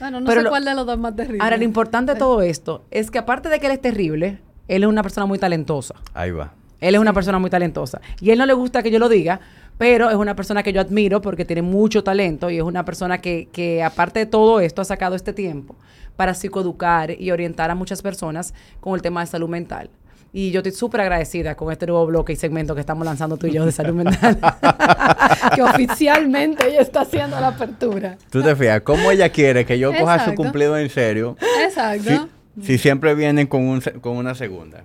Bueno, 0.00 0.20
no 0.20 0.26
Pero 0.26 0.40
sé 0.40 0.44
lo- 0.44 0.50
cuál 0.50 0.64
de 0.64 0.74
los 0.74 0.86
dos 0.86 0.98
más 0.98 1.14
terrible. 1.14 1.38
Ahora, 1.42 1.56
lo 1.56 1.64
importante 1.64 2.14
de 2.14 2.18
todo 2.18 2.40
esto 2.42 2.84
es 2.90 3.10
que 3.10 3.18
aparte 3.18 3.48
de 3.48 3.60
que 3.60 3.66
él 3.66 3.72
es 3.72 3.80
terrible, 3.80 4.38
él 4.68 4.82
es 4.82 4.88
una 4.88 5.02
persona 5.02 5.26
muy 5.26 5.38
talentosa. 5.38 5.94
Ahí 6.14 6.30
va. 6.30 6.54
Él 6.80 6.94
es 6.94 7.00
una 7.00 7.12
persona 7.12 7.38
muy 7.38 7.50
talentosa. 7.50 8.00
Y 8.20 8.30
él 8.30 8.38
no 8.38 8.46
le 8.46 8.54
gusta 8.54 8.82
que 8.82 8.90
yo 8.90 8.98
lo 8.98 9.08
diga, 9.08 9.40
pero 9.78 10.10
es 10.10 10.16
una 10.16 10.34
persona 10.34 10.62
que 10.62 10.72
yo 10.72 10.80
admiro 10.80 11.20
porque 11.20 11.44
tiene 11.44 11.62
mucho 11.62 12.02
talento 12.02 12.50
y 12.50 12.56
es 12.56 12.62
una 12.62 12.84
persona 12.84 13.18
que, 13.18 13.48
que 13.52 13.82
aparte 13.82 14.20
de 14.20 14.26
todo 14.26 14.58
esto, 14.60 14.82
ha 14.82 14.84
sacado 14.84 15.14
este 15.14 15.32
tiempo 15.32 15.76
para 16.16 16.34
psicoeducar 16.34 17.10
y 17.20 17.30
orientar 17.30 17.70
a 17.70 17.74
muchas 17.74 18.02
personas 18.02 18.54
con 18.80 18.94
el 18.94 19.02
tema 19.02 19.20
de 19.20 19.26
salud 19.26 19.48
mental. 19.48 19.90
Y 20.34 20.50
yo 20.50 20.60
estoy 20.60 20.72
súper 20.72 21.02
agradecida 21.02 21.54
con 21.56 21.70
este 21.70 21.86
nuevo 21.86 22.06
bloque 22.06 22.32
y 22.32 22.36
segmento 22.36 22.74
que 22.74 22.80
estamos 22.80 23.04
lanzando 23.04 23.36
tú 23.36 23.46
y 23.46 23.52
yo 23.52 23.66
de 23.66 23.72
salud 23.72 23.94
mental. 23.94 24.38
que 25.54 25.62
oficialmente 25.62 26.66
ella 26.68 26.80
está 26.80 27.02
haciendo 27.02 27.38
la 27.38 27.48
apertura. 27.48 28.16
Tú 28.30 28.42
te 28.42 28.56
fijas, 28.56 28.80
¿cómo 28.80 29.10
ella 29.10 29.28
quiere 29.28 29.66
que 29.66 29.78
yo 29.78 29.90
coja 29.90 30.14
su 30.14 30.30
Exacto. 30.30 30.42
cumplido 30.42 30.78
en 30.78 30.88
serio? 30.88 31.36
Exacto. 31.62 32.30
Si, 32.56 32.62
si 32.66 32.78
siempre 32.78 33.14
vienen 33.14 33.46
con, 33.46 33.62
un, 33.68 33.80
con 34.00 34.16
una 34.16 34.34
segunda. 34.34 34.84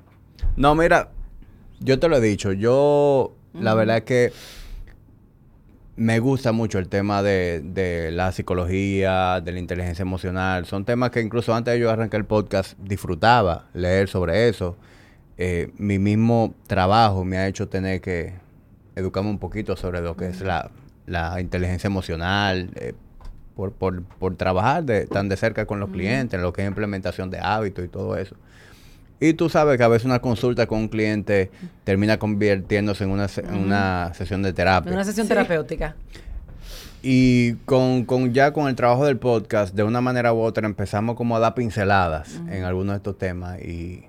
No, 0.58 0.76
mira, 0.76 1.12
yo 1.80 1.98
te 1.98 2.10
lo 2.10 2.18
he 2.18 2.22
dicho. 2.22 2.52
Yo, 2.52 3.34
la 3.54 3.74
verdad 3.74 3.98
es 3.98 4.04
que 4.04 4.34
me 5.98 6.20
gusta 6.20 6.52
mucho 6.52 6.78
el 6.78 6.88
tema 6.90 7.24
de, 7.24 7.62
de 7.64 8.12
la 8.12 8.32
psicología, 8.32 9.42
de 9.42 9.52
la 9.52 9.60
inteligencia 9.60 10.04
emocional. 10.04 10.66
Son 10.66 10.86
temas 10.86 11.10
que 11.10 11.22
incluso 11.22 11.54
antes 11.54 11.74
de 11.74 11.80
yo 11.80 11.90
arrancar 11.90 12.20
el 12.20 12.26
podcast 12.26 12.78
disfrutaba 12.80 13.66
leer 13.74 14.08
sobre 14.08 14.48
eso. 14.48 14.78
Eh, 15.38 15.72
mi 15.78 16.00
mismo 16.00 16.54
trabajo 16.68 17.26
me 17.26 17.38
ha 17.38 17.48
hecho 17.48 17.68
tener 17.68 18.00
que 18.02 18.36
educarme 18.96 19.30
un 19.30 19.40
poquito 19.40 19.76
sobre 19.76 20.02
lo 20.02 20.16
que 20.16 20.28
es 20.28 20.42
la, 20.42 20.70
la 21.08 21.42
inteligencia 21.42 21.88
emocional, 21.88 22.70
eh, 22.76 22.94
por, 23.56 23.72
por, 23.72 24.04
por 24.04 24.36
trabajar 24.36 24.84
de, 24.84 25.08
tan 25.08 25.30
de 25.30 25.36
cerca 25.36 25.66
con 25.66 25.80
los 25.80 25.90
clientes, 25.90 26.38
en 26.38 26.44
lo 26.44 26.54
que 26.54 26.62
es 26.62 26.68
implementación 26.68 27.32
de 27.32 27.40
hábitos 27.40 27.84
y 27.84 27.88
todo 27.88 28.16
eso. 28.18 28.36
Y 29.20 29.34
tú 29.34 29.50
sabes 29.50 29.78
que 29.78 29.84
a 29.84 29.88
veces 29.88 30.06
una 30.06 30.20
consulta 30.20 30.68
con 30.68 30.80
un 30.80 30.88
cliente 30.90 31.50
termina 31.84 32.20
convirtiéndose 32.20 33.04
en 33.04 33.10
una, 33.10 33.28
en 33.38 33.56
una 33.56 34.12
sesión 34.14 34.44
de 34.44 34.54
terapia. 34.54 34.92
una 34.94 35.04
sesión 35.04 35.26
Sí. 35.26 35.30
terapéutica. 35.30 35.96
Y 37.02 37.54
con, 37.66 38.06
con 38.06 38.34
ya 38.34 38.52
con 38.54 38.68
el 38.68 38.76
trabajo 38.76 39.06
del 39.06 39.18
podcast, 39.18 39.74
de 39.76 39.84
una 39.84 40.02
manera 40.02 40.34
u 40.34 40.40
otra, 40.42 40.66
empezamos 40.66 41.16
como 41.16 41.36
a 41.36 41.40
dar 41.40 41.54
pinceladas 41.54 42.42
en 42.50 42.64
algunos 42.64 42.94
de 42.94 42.98
estos 42.98 43.18
temas. 43.18 43.60
Y 43.62 44.04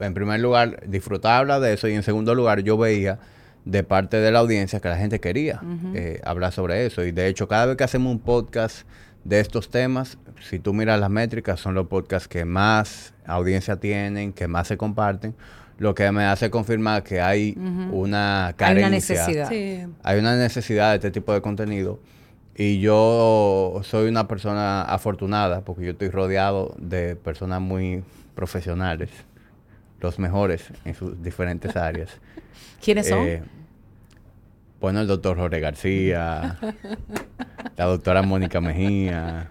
en 0.00 0.14
primer 0.14 0.40
lugar, 0.40 0.82
disfrutaba 0.86 1.38
hablar 1.38 1.60
de 1.60 1.72
eso. 1.72 1.88
Y 1.88 1.94
en 1.94 2.02
segundo 2.02 2.34
lugar, 2.34 2.60
yo 2.60 2.76
veía 2.76 3.18
de 3.64 3.82
parte 3.82 4.18
de 4.18 4.30
la 4.30 4.40
audiencia 4.40 4.80
que 4.80 4.88
la 4.88 4.96
gente 4.98 5.18
quería 5.20 5.60
eh, 5.94 6.20
hablar 6.24 6.52
sobre 6.52 6.84
eso. 6.86 7.02
Y 7.04 7.12
de 7.12 7.26
hecho, 7.28 7.48
cada 7.48 7.66
vez 7.66 7.76
que 7.76 7.84
hacemos 7.84 8.12
un 8.12 8.20
podcast 8.20 8.86
de 9.24 9.40
estos 9.40 9.70
temas, 9.70 10.18
si 10.48 10.58
tú 10.58 10.74
miras 10.74 11.00
las 11.00 11.10
métricas, 11.10 11.58
son 11.60 11.74
los 11.74 11.86
podcasts 11.86 12.28
que 12.28 12.44
más 12.44 13.14
audiencia 13.26 13.76
tienen, 13.76 14.32
que 14.32 14.48
más 14.48 14.68
se 14.68 14.76
comparten. 14.76 15.34
Lo 15.78 15.94
que 15.94 16.10
me 16.12 16.24
hace 16.24 16.50
confirmar 16.50 17.02
que 17.02 17.20
hay 17.20 17.54
una 17.90 18.48
Hay 18.48 18.54
carencia. 18.54 18.86
una 18.86 18.90
necesidad. 18.96 19.48
Sí. 19.48 19.86
Hay 20.02 20.18
una 20.20 20.36
necesidad 20.36 20.90
de 20.90 20.96
este 20.96 21.10
tipo 21.10 21.32
de 21.32 21.40
contenido. 21.40 21.98
Y 22.56 22.78
yo 22.78 23.80
soy 23.82 24.08
una 24.08 24.28
persona 24.28 24.82
afortunada 24.82 25.62
porque 25.62 25.84
yo 25.84 25.90
estoy 25.90 26.10
rodeado 26.10 26.74
de 26.78 27.16
personas 27.16 27.60
muy 27.60 28.04
profesionales, 28.36 29.10
los 30.00 30.18
mejores 30.20 30.64
en 30.84 30.94
sus 30.94 31.20
diferentes 31.20 31.74
áreas. 31.76 32.10
¿Quiénes 32.80 33.08
son? 33.08 33.26
Bueno, 34.84 35.00
el 35.00 35.06
doctor 35.06 35.38
Jorge 35.38 35.60
García, 35.60 36.58
la 37.74 37.84
doctora 37.86 38.20
Mónica 38.20 38.60
Mejía, 38.60 39.48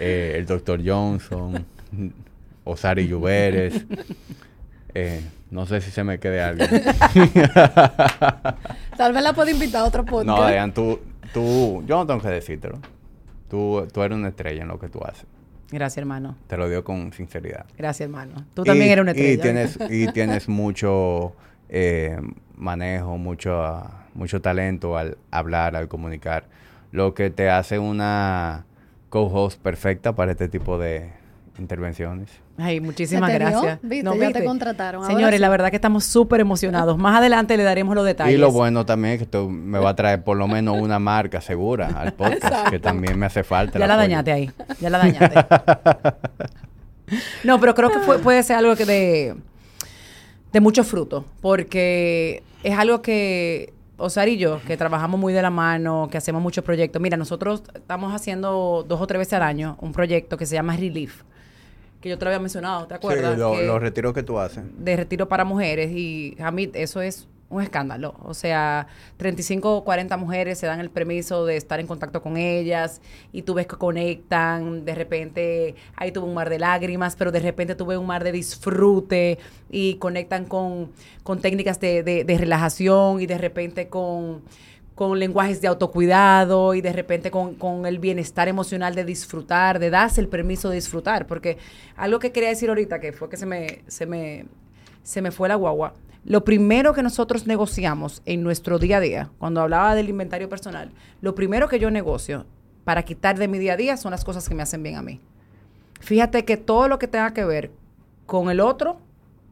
eh, 0.00 0.34
el 0.38 0.44
doctor 0.44 0.80
Johnson, 0.84 1.64
Osari 2.64 3.06
Lluveres. 3.06 3.84
Eh, 4.92 5.22
no 5.52 5.66
sé 5.66 5.80
si 5.80 5.92
se 5.92 6.02
me 6.02 6.18
quede 6.18 6.42
algo. 6.42 6.64
Tal 8.96 9.12
vez 9.12 9.22
la 9.22 9.32
puedo 9.34 9.48
invitar 9.48 9.82
a 9.82 9.84
otro 9.84 10.04
podcast. 10.04 10.26
No, 10.26 10.42
Adrián, 10.42 10.74
tú, 10.74 10.98
tú, 11.32 11.84
yo 11.86 11.98
no 11.98 12.06
tengo 12.08 12.20
que 12.20 12.30
decírtelo. 12.30 12.80
Tú, 13.48 13.86
tú 13.92 14.02
eres 14.02 14.18
una 14.18 14.30
estrella 14.30 14.62
en 14.62 14.68
lo 14.68 14.80
que 14.80 14.88
tú 14.88 14.98
haces. 15.04 15.26
Gracias, 15.70 15.98
hermano. 15.98 16.34
Te 16.48 16.56
lo 16.56 16.68
digo 16.68 16.82
con 16.82 17.12
sinceridad. 17.12 17.66
Gracias, 17.78 18.08
hermano. 18.08 18.44
Tú 18.52 18.64
también 18.64 18.88
Y- 18.88 18.92
eres 18.94 19.02
una 19.02 19.12
estrella. 19.12 19.32
Y 19.32 19.38
tienes, 19.38 19.78
y 19.88 20.08
tienes 20.08 20.48
mucho 20.48 21.36
eh, 21.68 22.18
manejo, 22.56 23.16
mucho, 23.16 23.62
ah, 23.62 23.98
mucho 24.14 24.40
talento 24.40 24.96
al 24.98 25.16
hablar, 25.30 25.76
al 25.76 25.88
comunicar. 25.88 26.44
lo 26.92 27.14
que 27.14 27.30
te 27.30 27.50
hace 27.50 27.78
una 27.78 28.64
co-host 29.10 29.60
perfecta 29.60 30.14
para 30.14 30.32
este 30.32 30.48
tipo 30.48 30.78
de 30.78 31.10
intervenciones. 31.58 32.30
Ay, 32.58 32.80
muchísimas 32.80 33.32
gracias. 33.32 33.78
Viste, 33.82 34.04
No, 34.04 34.14
ya 34.16 34.32
te 34.32 34.44
contrataron. 34.44 35.02
Ahora 35.02 35.14
Señores, 35.14 35.36
sí. 35.36 35.40
la 35.40 35.48
verdad 35.48 35.70
que 35.70 35.76
estamos 35.76 36.04
súper 36.04 36.40
emocionados. 36.40 36.98
Más 36.98 37.16
adelante 37.18 37.56
le 37.56 37.62
daremos 37.62 37.94
los 37.94 38.04
detalles. 38.04 38.34
Y 38.34 38.38
lo 38.38 38.50
bueno 38.50 38.84
también 38.86 39.12
es 39.14 39.18
que 39.18 39.24
esto 39.24 39.48
me 39.48 39.78
va 39.78 39.90
a 39.90 39.96
traer 39.96 40.22
por 40.24 40.36
lo 40.36 40.48
menos 40.48 40.78
una 40.80 40.98
marca 40.98 41.40
segura 41.40 41.88
al 41.88 42.12
podcast, 42.14 42.68
que 42.70 42.78
también 42.78 43.18
me 43.18 43.26
hace 43.26 43.44
falta. 43.44 43.78
Ya 43.78 43.86
la 43.86 43.94
apoyo. 43.94 44.08
dañaste 44.08 44.32
ahí. 44.32 44.50
Ya 44.80 44.90
la 44.90 44.98
dañaste. 44.98 45.34
no, 47.44 47.58
pero 47.60 47.74
creo 47.74 47.90
que 47.90 47.98
fue- 48.00 48.18
puede 48.18 48.42
ser 48.42 48.56
algo 48.56 48.76
que 48.76 48.84
de, 48.84 49.34
de 50.52 50.60
mucho 50.60 50.84
fruto. 50.84 51.24
Porque 51.40 52.42
es 52.62 52.78
algo 52.78 53.02
que 53.02 53.72
Osar 54.00 54.28
y 54.28 54.36
yo, 54.38 54.60
que 54.66 54.76
trabajamos 54.76 55.20
muy 55.20 55.32
de 55.32 55.42
la 55.42 55.50
mano, 55.50 56.08
que 56.10 56.18
hacemos 56.18 56.40
muchos 56.42 56.64
proyectos. 56.64 57.00
Mira, 57.00 57.16
nosotros 57.16 57.62
estamos 57.74 58.12
haciendo 58.14 58.84
dos 58.88 59.00
o 59.00 59.06
tres 59.06 59.18
veces 59.18 59.34
al 59.34 59.42
año 59.42 59.76
un 59.80 59.92
proyecto 59.92 60.36
que 60.36 60.46
se 60.46 60.54
llama 60.54 60.76
Relief. 60.76 61.22
Que 62.00 62.08
yo 62.08 62.18
te 62.18 62.24
lo 62.24 62.30
había 62.30 62.40
mencionado, 62.40 62.86
¿te 62.86 62.94
Sí, 62.94 62.96
acuerdas? 62.96 63.38
lo- 63.38 63.52
Que- 63.52 63.66
los 63.66 63.80
retiros 63.80 64.14
que 64.14 64.22
tú 64.22 64.38
haces. 64.38 64.64
de 64.78 64.96
retiro 64.96 65.28
para 65.28 65.44
mujeres 65.44 65.90
y 65.92 66.34
Hamid, 66.40 66.70
eso 66.74 67.02
es 67.02 67.28
un 67.50 67.62
escándalo. 67.62 68.14
O 68.24 68.32
sea, 68.34 68.86
35 69.18 69.76
o 69.76 69.84
40 69.84 70.16
mujeres 70.16 70.58
se 70.58 70.66
dan 70.66 70.80
el 70.80 70.90
permiso 70.90 71.44
de 71.46 71.56
estar 71.56 71.80
en 71.80 71.86
contacto 71.86 72.22
con 72.22 72.36
ellas 72.36 73.00
y 73.32 73.42
tú 73.42 73.54
ves 73.54 73.66
que 73.66 73.76
conectan, 73.76 74.84
de 74.84 74.94
repente 74.94 75.74
ahí 75.96 76.12
tuve 76.12 76.26
un 76.26 76.34
mar 76.34 76.48
de 76.48 76.58
lágrimas, 76.58 77.16
pero 77.16 77.32
de 77.32 77.40
repente 77.40 77.74
tuve 77.74 77.98
un 77.98 78.06
mar 78.06 78.24
de 78.24 78.32
disfrute 78.32 79.38
y 79.70 79.94
conectan 79.96 80.46
con, 80.46 80.92
con 81.22 81.40
técnicas 81.40 81.80
de, 81.80 82.02
de- 82.02 82.24
de 82.24 82.38
relajación 82.38 83.20
y 83.20 83.26
de 83.26 83.38
repente 83.38 83.88
con 83.88 84.42
con 84.94 85.18
lenguajes 85.18 85.62
de 85.62 85.68
autocuidado 85.68 86.74
y 86.74 86.82
de 86.82 86.92
repente 86.92 87.30
con, 87.30 87.54
con 87.54 87.86
el 87.86 87.98
bienestar 87.98 88.48
emocional 88.48 88.94
de 88.94 89.04
disfrutar, 89.04 89.78
de 89.78 89.88
darse 89.88 90.20
el 90.20 90.28
permiso 90.28 90.68
de 90.68 90.74
disfrutar. 90.76 91.26
Porque 91.26 91.56
algo 91.96 92.18
que 92.18 92.32
quería 92.32 92.50
decir 92.50 92.68
ahorita, 92.68 93.00
que 93.00 93.12
fue 93.12 93.30
que 93.30 93.38
se 93.38 93.46
me, 93.46 93.82
se 93.86 94.04
me, 94.04 94.44
se 95.02 95.22
me 95.22 95.30
fue 95.30 95.48
la 95.48 95.54
guagua, 95.54 95.94
lo 96.24 96.44
primero 96.44 96.92
que 96.92 97.02
nosotros 97.02 97.46
negociamos 97.46 98.22
en 98.26 98.42
nuestro 98.42 98.78
día 98.78 98.98
a 98.98 99.00
día, 99.00 99.30
cuando 99.38 99.60
hablaba 99.62 99.94
del 99.94 100.08
inventario 100.08 100.48
personal, 100.48 100.90
lo 101.20 101.34
primero 101.34 101.68
que 101.68 101.78
yo 101.78 101.90
negocio 101.90 102.46
para 102.84 103.02
quitar 103.04 103.38
de 103.38 103.48
mi 103.48 103.58
día 103.58 103.74
a 103.74 103.76
día 103.76 103.96
son 103.96 104.10
las 104.10 104.24
cosas 104.24 104.48
que 104.48 104.54
me 104.54 104.62
hacen 104.62 104.82
bien 104.82 104.96
a 104.96 105.02
mí. 105.02 105.20
Fíjate 106.00 106.44
que 106.44 106.56
todo 106.56 106.88
lo 106.88 106.98
que 106.98 107.08
tenga 107.08 107.32
que 107.32 107.44
ver 107.44 107.70
con 108.26 108.50
el 108.50 108.60
otro, 108.60 108.98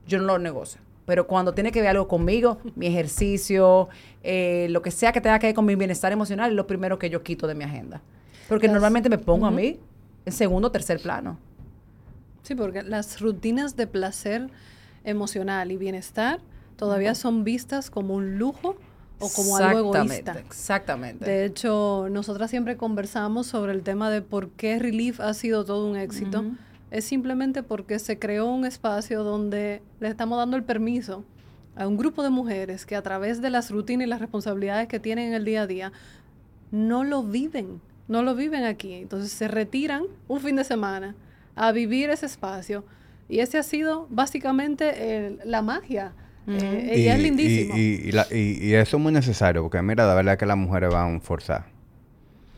yo 0.06 0.18
no 0.18 0.24
lo 0.24 0.38
negocio. 0.38 0.80
Pero 1.06 1.26
cuando 1.26 1.54
tiene 1.54 1.72
que 1.72 1.80
ver 1.80 1.90
algo 1.90 2.06
conmigo, 2.06 2.58
mi 2.76 2.86
ejercicio, 2.86 3.88
eh, 4.22 4.66
lo 4.70 4.82
que 4.82 4.90
sea 4.90 5.10
que 5.12 5.20
tenga 5.22 5.38
que 5.38 5.46
ver 5.48 5.54
con 5.54 5.64
mi 5.64 5.74
bienestar 5.74 6.12
emocional, 6.12 6.50
es 6.50 6.56
lo 6.56 6.66
primero 6.66 6.98
que 6.98 7.08
yo 7.10 7.22
quito 7.22 7.46
de 7.46 7.54
mi 7.54 7.64
agenda. 7.64 8.02
Porque 8.48 8.66
Las- 8.66 8.74
normalmente 8.74 9.08
me 9.08 9.18
pongo 9.18 9.46
a 9.46 9.50
mí 9.50 9.78
en 10.26 10.32
segundo 10.32 10.68
o 10.68 10.70
tercer 10.70 11.00
plano. 11.00 11.38
Sí, 12.42 12.54
porque 12.54 12.82
las 12.82 13.20
rutinas 13.20 13.74
de 13.76 13.86
placer 13.86 14.48
emocional 15.04 15.70
y 15.72 15.76
bienestar 15.76 16.40
todavía 16.78 17.14
son 17.14 17.44
vistas 17.44 17.90
como 17.90 18.14
un 18.14 18.38
lujo 18.38 18.76
o 19.20 19.28
como 19.30 19.56
algo 19.56 19.78
egoísta. 19.80 20.32
Exactamente. 20.38 21.24
De 21.24 21.44
hecho, 21.44 22.06
nosotras 22.10 22.48
siempre 22.50 22.76
conversamos 22.76 23.46
sobre 23.48 23.72
el 23.72 23.82
tema 23.82 24.10
de 24.10 24.22
por 24.22 24.50
qué 24.50 24.78
Relief 24.78 25.20
ha 25.20 25.34
sido 25.34 25.64
todo 25.64 25.86
un 25.90 25.96
éxito. 25.96 26.44
Es 26.90 27.04
simplemente 27.04 27.62
porque 27.62 27.98
se 27.98 28.18
creó 28.18 28.46
un 28.46 28.64
espacio 28.64 29.22
donde 29.24 29.82
le 30.00 30.08
estamos 30.08 30.38
dando 30.38 30.56
el 30.56 30.62
permiso 30.62 31.24
a 31.76 31.86
un 31.86 31.96
grupo 31.98 32.22
de 32.22 32.30
mujeres 32.30 32.86
que 32.86 32.96
a 32.96 33.02
través 33.02 33.42
de 33.42 33.50
las 33.50 33.70
rutinas 33.70 34.06
y 34.06 34.08
las 34.08 34.20
responsabilidades 34.20 34.88
que 34.88 34.98
tienen 35.00 35.28
en 35.28 35.34
el 35.34 35.44
día 35.44 35.62
a 35.62 35.66
día 35.66 35.92
no 36.70 37.04
lo 37.04 37.22
viven, 37.22 37.80
no 38.08 38.22
lo 38.22 38.34
viven 38.34 38.64
aquí. 38.64 38.94
Entonces 38.94 39.32
se 39.32 39.48
retiran 39.48 40.04
un 40.28 40.40
fin 40.40 40.56
de 40.56 40.64
semana 40.64 41.14
a 41.56 41.72
vivir 41.72 42.08
ese 42.10 42.26
espacio 42.26 42.84
y 43.28 43.40
ese 43.40 43.58
ha 43.58 43.62
sido 43.62 44.06
básicamente 44.10 45.26
el- 45.26 45.40
la 45.44 45.60
magia. 45.60 46.12
Eh, 46.48 46.90
ella 46.92 47.14
es 47.16 47.22
lindísimo. 47.22 47.76
Y, 47.76 47.80
y- 47.80 48.08
y 48.08 48.12
la- 48.12 48.26
y- 48.30 48.58
y 48.66 48.74
eso 48.74 48.96
es 48.96 49.02
muy 49.02 49.12
necesario, 49.12 49.62
porque 49.62 49.82
mira, 49.82 50.06
la 50.06 50.14
verdad 50.14 50.34
es 50.34 50.38
que 50.38 50.46
las 50.46 50.56
mujeres 50.56 50.90
van 50.92 51.20
forzadas. 51.20 51.64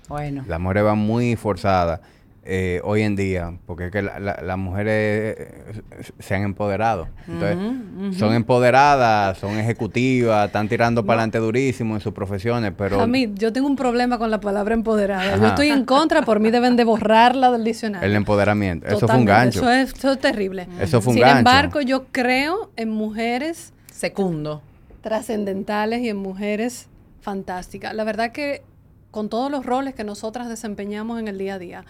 Bueno. 0.09 0.45
Las 0.49 0.59
mujeres 0.61 0.85
van 0.85 0.99
muy 0.99 1.37
forzadas 1.37 2.01
eh, 2.43 2.81
hoy 2.85 3.03
en 3.03 3.17
día, 3.17 3.53
porque 3.67 3.87
es 3.87 3.93
que 3.93 4.01
la- 4.01 4.19
la- 4.19 4.41
las 4.43 4.57
mujeres 4.59 5.37
eh, 5.39 5.83
se 6.21 6.35
han 6.35 6.43
empoderado. 6.43 7.07
Entonces, 7.29 8.19
son 8.19 8.33
empoderadas, 8.35 9.37
son 9.39 9.59
ejecutivas, 9.59 10.47
están 10.47 10.67
tirando 10.69 11.05
para 11.05 11.19
adelante 11.21 11.39
durísimo 11.39 11.95
en 11.95 12.01
sus 12.01 12.15
profesiones, 12.15 12.73
pero... 12.77 12.99
Hamid, 12.99 13.33
yo 13.35 13.53
tengo 13.53 13.69
un 13.69 13.77
problema 13.77 14.17
con 14.19 14.31
la 14.31 14.41
palabra 14.41 14.73
empoderada. 14.75 15.27
Yo 15.37 15.43
Ajá. 15.43 15.49
estoy 15.49 15.69
en 15.69 15.85
contra, 15.85 16.23
por 16.23 16.41
mí 16.41 16.51
deben 16.51 16.77
de 16.77 16.85
borrarla 16.85 17.51
del 17.53 17.63
diccionario. 17.63 18.09
El 18.09 18.17
empoderamiento, 18.17 18.87
eso 18.89 19.07
fue 19.07 19.19
un 19.19 19.27
gancho. 19.27 19.61
Eso 19.61 19.71
es, 19.71 19.93
eso 19.95 20.13
es 20.13 20.19
terrible. 20.19 20.67
Eso 20.81 21.03
fue 21.03 21.11
un 21.13 21.17
Sin 21.19 21.23
gancho. 21.25 21.39
embargo, 21.41 21.81
yo 21.83 22.07
creo 22.11 22.71
en 22.77 22.89
mujeres 22.91 23.75
Segundo. 24.01 24.63
trascendentales 25.03 26.01
y 26.01 26.09
en 26.09 26.17
mujeres 26.17 26.89
fantásticas. 27.21 27.95
La 27.95 28.05
verdad 28.05 28.33
que 28.33 28.63
con 29.11 29.29
todos 29.29 29.51
los 29.51 29.67
roles 29.67 29.95
que 29.95 30.05
nosotras 30.05 30.49
desempeñamos 30.49 31.21
en 31.21 31.29
el 31.29 31.37
día 31.37 31.55
a 31.55 31.59
día, 31.59 31.85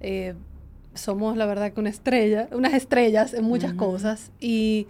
eh, 0.00 0.34
somos 0.94 1.36
la 1.36 1.46
verdad 1.46 1.72
que 1.72 1.80
una 1.80 1.90
estrella, 1.90 2.48
unas 2.52 2.74
estrellas 2.74 3.32
en 3.32 3.44
muchas 3.44 3.72
cosas 3.72 4.32
y 4.40 4.86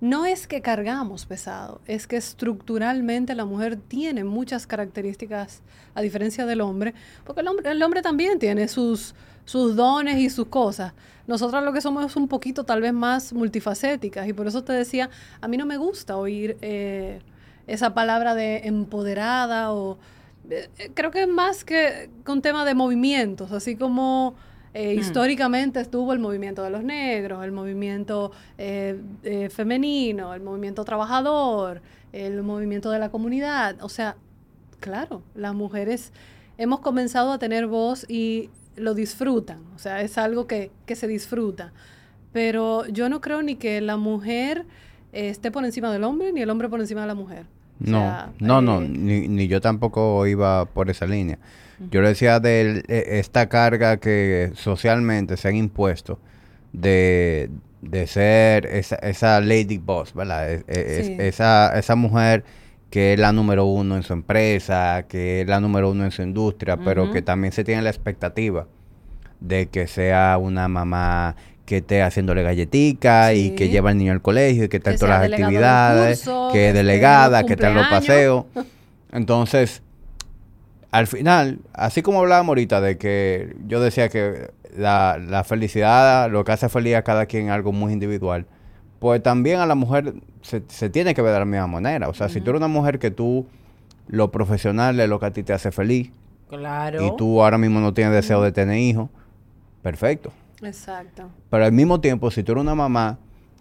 no 0.00 0.26
es 0.26 0.46
que 0.46 0.60
cargamos 0.60 1.26
pesado, 1.26 1.80
es 1.86 2.06
que 2.06 2.16
estructuralmente 2.16 3.34
la 3.34 3.44
mujer 3.44 3.76
tiene 3.76 4.22
muchas 4.22 4.66
características 4.66 5.62
a 5.94 6.02
diferencia 6.02 6.46
del 6.46 6.60
hombre, 6.60 6.94
porque 7.24 7.40
el 7.40 7.48
hombre, 7.48 7.70
el 7.70 7.82
hombre 7.82 8.02
también 8.02 8.38
tiene 8.38 8.68
sus, 8.68 9.14
sus 9.44 9.76
dones 9.76 10.18
y 10.18 10.30
sus 10.30 10.46
cosas. 10.46 10.92
Nosotras 11.26 11.64
lo 11.64 11.72
que 11.72 11.80
somos 11.80 12.04
es 12.04 12.16
un 12.16 12.28
poquito 12.28 12.64
tal 12.64 12.80
vez 12.80 12.92
más 12.92 13.32
multifacéticas 13.32 14.28
y 14.28 14.32
por 14.32 14.46
eso 14.46 14.64
te 14.64 14.72
decía, 14.72 15.10
a 15.40 15.48
mí 15.48 15.56
no 15.56 15.66
me 15.66 15.76
gusta 15.76 16.16
oír 16.16 16.56
eh, 16.60 17.20
esa 17.66 17.94
palabra 17.94 18.34
de 18.34 18.58
empoderada 18.64 19.72
o 19.72 19.98
eh, 20.50 20.68
creo 20.94 21.10
que 21.10 21.22
es 21.22 21.28
más 21.28 21.64
que, 21.64 22.10
un 22.26 22.42
tema 22.42 22.64
de 22.64 22.74
movimientos, 22.74 23.52
así 23.52 23.76
como 23.76 24.34
eh, 24.74 24.94
históricamente 24.94 25.78
estuvo 25.78 26.12
el 26.12 26.18
movimiento 26.18 26.64
de 26.64 26.70
los 26.70 26.82
negros, 26.82 27.44
el 27.44 27.52
movimiento 27.52 28.32
eh, 28.58 29.00
eh, 29.22 29.48
femenino, 29.48 30.34
el 30.34 30.42
movimiento 30.42 30.84
trabajador, 30.84 31.80
el 32.12 32.42
movimiento 32.42 32.90
de 32.90 32.98
la 32.98 33.08
comunidad. 33.08 33.76
O 33.82 33.88
sea, 33.88 34.16
claro, 34.80 35.22
las 35.36 35.54
mujeres 35.54 36.12
hemos 36.58 36.80
comenzado 36.80 37.30
a 37.30 37.38
tener 37.38 37.68
voz 37.68 38.04
y 38.10 38.50
lo 38.76 38.94
disfrutan, 38.94 39.58
o 39.74 39.78
sea, 39.78 40.00
es 40.02 40.18
algo 40.18 40.46
que, 40.46 40.70
que 40.86 40.96
se 40.96 41.06
disfruta. 41.06 41.72
Pero 42.32 42.86
yo 42.88 43.08
no 43.08 43.20
creo 43.20 43.42
ni 43.42 43.56
que 43.56 43.80
la 43.80 43.96
mujer 43.96 44.64
eh, 45.12 45.28
esté 45.28 45.50
por 45.50 45.64
encima 45.64 45.92
del 45.92 46.04
hombre, 46.04 46.32
ni 46.32 46.42
el 46.42 46.50
hombre 46.50 46.68
por 46.68 46.80
encima 46.80 47.02
de 47.02 47.06
la 47.06 47.14
mujer. 47.14 47.46
O 47.80 47.90
No, 47.90 47.98
sea, 48.00 48.32
no, 48.40 48.60
no, 48.62 48.82
eh, 48.82 48.88
ni, 48.88 49.28
ni 49.28 49.46
yo 49.48 49.60
tampoco 49.60 50.26
iba 50.26 50.64
por 50.66 50.90
esa 50.90 51.06
línea. 51.06 51.38
Yo 51.90 52.00
le 52.02 52.08
decía 52.08 52.40
de 52.40 52.84
eh, 52.88 53.04
esta 53.18 53.48
carga 53.48 53.96
que 53.98 54.52
socialmente 54.54 55.36
se 55.36 55.48
han 55.48 55.56
impuesto 55.56 56.18
de, 56.72 57.50
de 57.82 58.06
ser 58.06 58.66
esa, 58.66 58.96
esa 58.96 59.40
lady 59.40 59.78
boss, 59.78 60.14
¿verdad? 60.14 60.50
Es- 60.52 60.64
es- 60.68 61.06
Sí. 61.06 61.16
esa, 61.18 61.78
esa 61.78 61.94
mujer 61.96 62.44
que 62.94 63.14
es 63.14 63.18
la 63.18 63.32
número 63.32 63.64
uno 63.64 63.96
en 63.96 64.04
su 64.04 64.12
empresa, 64.12 65.06
que 65.08 65.40
es 65.40 65.48
la 65.48 65.58
número 65.58 65.90
uno 65.90 66.04
en 66.04 66.12
su 66.12 66.22
industria, 66.22 66.76
pero 66.76 67.10
que 67.10 67.22
también 67.22 67.52
se 67.52 67.64
tiene 67.64 67.82
la 67.82 67.90
expectativa 67.90 68.68
de 69.40 69.66
que 69.66 69.88
sea 69.88 70.38
una 70.38 70.68
mamá 70.68 71.34
que 71.66 71.78
esté 71.78 72.02
haciéndole 72.02 72.44
galletica 72.44 73.34
y 73.34 73.50
que 73.56 73.68
lleva 73.68 73.90
al 73.90 73.98
niño 73.98 74.12
al 74.12 74.22
colegio 74.22 74.66
y 74.66 74.68
que 74.68 74.76
está 74.76 74.92
en 74.92 74.98
todas 74.98 75.22
las 75.22 75.32
actividades, 75.32 76.20
curso, 76.20 76.50
que 76.52 76.58
es 76.58 76.68
esté 76.68 76.78
en 76.78 76.86
delegada, 76.86 77.42
que 77.42 77.54
está 77.54 77.70
en 77.70 77.74
los 77.74 77.88
paseos. 77.88 78.44
Entonces, 79.12 79.82
al 80.92 81.08
final, 81.08 81.58
así 81.72 82.00
como 82.00 82.20
hablábamos 82.20 82.50
ahorita 82.50 82.80
de 82.80 82.96
que 82.96 83.56
yo 83.66 83.80
decía 83.80 84.08
que 84.08 84.52
la, 84.76 85.18
la 85.18 85.42
felicidad, 85.42 86.30
lo 86.30 86.44
que 86.44 86.52
hace 86.52 86.68
feliz 86.68 86.94
a 86.94 87.02
cada 87.02 87.26
quien 87.26 87.46
es 87.46 87.50
algo 87.50 87.72
muy 87.72 87.92
individual, 87.92 88.46
pues 89.04 89.22
también 89.22 89.60
a 89.60 89.66
la 89.66 89.74
mujer 89.74 90.14
se, 90.40 90.62
se 90.66 90.88
tiene 90.88 91.12
que 91.12 91.20
ver 91.20 91.34
de 91.34 91.38
la 91.40 91.44
misma 91.44 91.66
manera. 91.66 92.08
O 92.08 92.14
sea, 92.14 92.30
si 92.30 92.40
tú 92.40 92.48
eres 92.48 92.60
una 92.60 92.68
mujer 92.68 92.98
que 92.98 93.10
tú, 93.10 93.44
lo 94.08 94.30
profesional 94.30 94.98
es 94.98 95.06
lo 95.10 95.20
que 95.20 95.26
a 95.26 95.30
ti 95.30 95.42
te 95.42 95.52
hace 95.52 95.70
feliz 95.70 96.10
Claro. 96.48 97.06
y 97.06 97.14
tú 97.18 97.42
ahora 97.42 97.58
mismo 97.58 97.80
no 97.80 97.92
tienes 97.92 98.14
deseo 98.14 98.40
de 98.40 98.50
tener 98.50 98.78
hijos, 98.78 99.10
perfecto. 99.82 100.32
Exacto. 100.62 101.24
Pero 101.50 101.66
al 101.66 101.72
mismo 101.72 102.00
tiempo, 102.00 102.30
si 102.30 102.42
tú 102.42 102.52
eres 102.52 102.62
una 102.62 102.74
mamá 102.74 103.18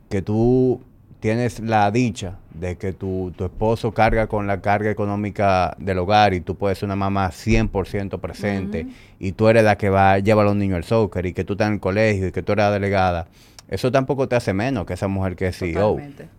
que 0.09 0.21
tú 0.21 0.79
tienes 1.19 1.59
la 1.59 1.91
dicha 1.91 2.37
de 2.53 2.77
que 2.77 2.93
tu, 2.93 3.33
tu 3.37 3.43
esposo 3.43 3.91
carga 3.93 4.27
con 4.27 4.47
la 4.47 4.61
carga 4.61 4.91
económica 4.91 5.75
del 5.77 5.97
hogar 5.99 6.33
y 6.33 6.39
tú 6.39 6.55
puedes 6.55 6.77
ser 6.77 6.87
una 6.87 6.95
mamá 6.95 7.29
100% 7.31 8.17
presente 8.21 8.87
y 9.19 9.33
tú 9.33 9.49
eres 9.49 9.65
la 9.65 9.77
que 9.77 9.89
va 9.89 10.19
lleva 10.19 10.43
a 10.43 10.45
los 10.45 10.55
niños 10.55 10.77
al 10.77 10.83
soccer 10.85 11.25
y 11.25 11.33
que 11.33 11.43
tú 11.43 11.53
estás 11.53 11.67
en 11.67 11.73
el 11.73 11.79
colegio 11.81 12.27
y 12.27 12.31
que 12.31 12.43
tú 12.43 12.53
eres 12.53 12.63
la 12.63 12.71
delegada, 12.71 13.27
eso 13.73 13.91
tampoco 13.91 14.27
te 14.27 14.35
hace 14.35 14.53
menos 14.53 14.85
que 14.85 14.93
esa 14.93 15.07
mujer 15.07 15.35
que 15.35 15.47
es 15.47 15.57
CEO. 15.57 15.91
Totalmente. 15.91 16.29